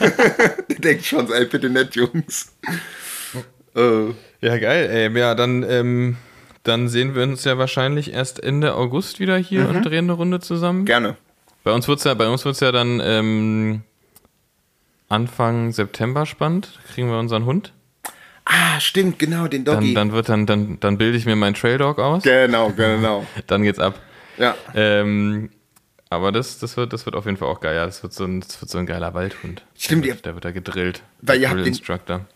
Der 0.68 0.78
denkt 0.78 1.06
schon 1.06 1.26
so, 1.26 1.34
ey, 1.34 1.46
bitte 1.46 1.70
nett, 1.70 1.94
Jungs. 1.94 2.52
Uh. 3.74 4.14
Ja, 4.40 4.58
geil, 4.58 4.88
ey. 4.90 5.18
Ja, 5.18 5.34
dann, 5.34 5.62
ähm, 5.68 6.16
dann 6.62 6.88
sehen 6.88 7.14
wir 7.14 7.22
uns 7.22 7.44
ja 7.44 7.58
wahrscheinlich 7.58 8.12
erst 8.12 8.42
Ende 8.42 8.74
August 8.74 9.18
wieder 9.18 9.36
hier 9.38 9.62
mhm. 9.62 9.76
und 9.76 9.82
drehen 9.82 10.04
eine 10.04 10.12
Runde 10.12 10.40
zusammen. 10.40 10.84
Gerne. 10.84 11.16
Bei 11.64 11.72
uns 11.72 11.88
wird 11.88 11.98
es 11.98 12.04
ja, 12.04 12.12
bei 12.12 12.28
uns 12.28 12.44
wird's 12.44 12.60
ja 12.60 12.70
dann 12.72 13.00
ähm, 13.02 13.82
Anfang 15.08 15.72
September 15.72 16.26
spannend. 16.26 16.78
Kriegen 16.92 17.08
wir 17.08 17.18
unseren 17.18 17.46
Hund. 17.46 17.72
Ah, 18.44 18.78
stimmt, 18.78 19.18
genau, 19.18 19.46
den 19.48 19.64
Doggy. 19.64 19.94
Dann, 19.94 20.08
dann, 20.08 20.12
wird 20.12 20.28
dann, 20.28 20.46
dann, 20.46 20.78
dann 20.80 20.98
bilde 20.98 21.16
ich 21.16 21.24
mir 21.24 21.36
meinen 21.36 21.54
Trail 21.54 21.78
Dog 21.78 21.98
aus. 21.98 22.22
Genau, 22.22 22.70
genau. 22.70 23.26
dann 23.46 23.62
geht's 23.62 23.78
ab. 23.78 23.98
Ja. 24.38 24.54
Ähm, 24.74 25.50
aber 26.10 26.30
das, 26.30 26.58
das, 26.58 26.76
wird, 26.76 26.92
das 26.92 27.06
wird 27.06 27.16
auf 27.16 27.24
jeden 27.24 27.36
Fall 27.36 27.48
auch 27.48 27.60
geil. 27.60 27.74
Ja, 27.74 27.86
das 27.86 28.02
wird 28.02 28.12
so 28.12 28.24
ein, 28.24 28.40
das 28.40 28.60
wird 28.60 28.70
so 28.70 28.78
ein 28.78 28.86
geiler 28.86 29.14
Waldhund. 29.14 29.64
Stimmt, 29.76 30.04
der 30.04 30.14
wird, 30.14 30.26
der 30.26 30.34
wird 30.34 30.44
da 30.44 30.50
gedrillt. 30.52 31.02
Weil 31.22 31.40
ihr 31.40 31.50
habt, 31.50 31.66
den, 31.66 31.76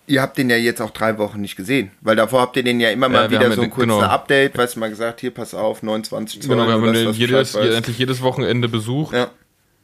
ihr 0.07 0.23
habt 0.23 0.37
den 0.37 0.51
ja 0.51 0.57
jetzt 0.57 0.81
auch 0.81 0.91
drei 0.91 1.17
Wochen 1.19 1.41
nicht 1.41 1.55
gesehen. 1.55 1.93
Weil 2.01 2.17
davor 2.17 2.41
habt 2.41 2.57
ihr 2.57 2.65
den 2.65 2.81
ja 2.81 2.91
immer 2.91 3.09
mal 3.09 3.25
ja, 3.25 3.31
wieder 3.31 3.53
so 3.53 3.63
ein 3.63 3.71
kurzes 3.71 3.95
genau. 3.95 4.01
Update, 4.01 4.59
weißt 4.59 4.75
du, 4.75 4.81
mal 4.81 4.91
gesagt, 4.91 5.21
hier, 5.21 5.31
pass 5.31 5.55
auf, 5.55 5.83
29, 5.83 6.43
2, 6.43 6.49
Genau, 6.49 6.67
wir 6.67 6.73
haben 6.73 6.93
den 6.93 7.13
jedes, 7.13 7.55
endlich 7.55 7.99
jedes 7.99 8.21
Wochenende 8.21 8.69
besucht. 8.69 9.15
Ja. 9.15 9.31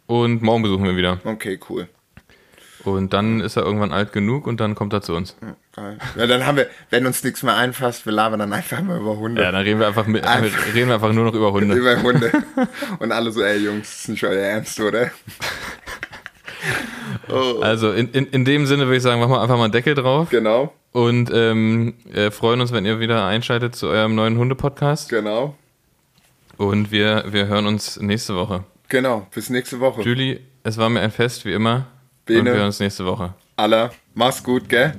Und 0.06 0.42
morgen 0.42 0.62
besuchen 0.62 0.84
wir 0.84 0.96
wieder. 0.96 1.20
Okay, 1.24 1.58
cool. 1.68 1.88
Und 2.84 3.12
dann 3.12 3.40
ist 3.40 3.56
er 3.56 3.64
irgendwann 3.64 3.92
alt 3.92 4.12
genug 4.12 4.46
und 4.46 4.60
dann 4.60 4.74
kommt 4.74 4.92
er 4.92 5.00
zu 5.00 5.14
uns. 5.14 5.36
Ja, 5.40 5.56
geil. 5.74 5.98
Ja, 6.16 6.26
dann 6.26 6.46
haben 6.46 6.56
wir, 6.56 6.68
wenn 6.90 7.06
uns 7.06 7.24
nichts 7.24 7.42
mehr 7.42 7.56
einfasst, 7.56 8.04
wir 8.04 8.12
labern 8.12 8.40
dann 8.40 8.52
einfach 8.52 8.82
mal 8.82 8.98
über 8.98 9.16
Hunde. 9.16 9.42
Ja, 9.42 9.52
dann 9.52 9.62
reden 9.62 9.80
wir 9.80 9.86
einfach, 9.86 10.06
mit, 10.06 10.24
einfach. 10.24 10.74
reden 10.74 10.88
wir 10.88 10.96
einfach 10.96 11.12
nur 11.12 11.24
noch 11.24 11.34
über 11.34 11.52
Hunde. 11.52 11.74
über 11.76 12.02
Hunde. 12.02 12.30
Und 12.98 13.12
alle 13.12 13.32
so, 13.32 13.42
ey 13.42 13.58
Jungs, 13.58 13.88
das 13.88 14.00
ist 14.00 14.08
nicht 14.08 14.24
euer 14.24 14.34
Ernst, 14.34 14.78
oder? 14.80 15.10
oh. 17.30 17.60
Also 17.62 17.92
in, 17.92 18.10
in, 18.10 18.26
in 18.26 18.44
dem 18.44 18.66
Sinne 18.66 18.84
würde 18.84 18.96
ich 18.96 19.02
sagen, 19.02 19.20
machen 19.20 19.32
wir 19.32 19.40
einfach 19.40 19.56
mal 19.56 19.64
einen 19.64 19.72
Deckel 19.72 19.94
drauf. 19.94 20.28
Genau. 20.30 20.72
Und 20.92 21.30
ähm, 21.32 21.94
äh, 22.12 22.30
freuen 22.30 22.60
uns, 22.60 22.70
wenn 22.72 22.84
ihr 22.84 23.00
wieder 23.00 23.26
einschaltet 23.26 23.74
zu 23.74 23.88
eurem 23.88 24.14
neuen 24.14 24.38
Hunde-Podcast. 24.38 25.08
Genau. 25.08 25.56
Und 26.56 26.92
wir, 26.92 27.24
wir 27.28 27.46
hören 27.46 27.66
uns 27.66 27.98
nächste 28.00 28.36
Woche. 28.36 28.64
Genau, 28.88 29.26
bis 29.34 29.50
nächste 29.50 29.80
Woche. 29.80 30.02
Julie, 30.02 30.40
es 30.62 30.78
war 30.78 30.88
mir 30.88 31.00
ein 31.00 31.10
Fest, 31.10 31.44
wie 31.44 31.52
immer. 31.52 31.86
Bene. 32.26 32.40
Und 32.40 32.46
wir 32.46 32.54
hören 32.54 32.66
uns 32.66 32.80
nächste 32.80 33.04
Woche. 33.04 33.34
Aller. 33.56 33.90
Mach's 34.14 34.42
gut, 34.42 34.68
gell? 34.68 34.94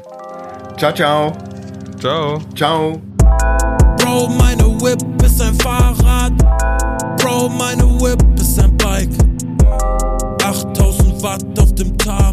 Ciao, 0.78 0.94
ciao. 0.94 1.34
Ciao. 2.00 2.40
Ciao. 2.56 3.02
Bro, 3.98 4.30
meine 4.30 4.64
Whip 4.82 5.02
ist 5.24 5.42
ein 5.42 5.56
Fahrrad. 5.56 6.34
Bro, 7.18 7.50
meine 7.50 7.84
Whip 8.00 8.24
ist 8.40 8.60
ein 8.60 8.76
Bike. 8.78 9.10
8000 10.44 11.24
Watt 11.24 11.44
auf 11.60 11.74
dem 11.76 11.98
Tag. 11.98 12.25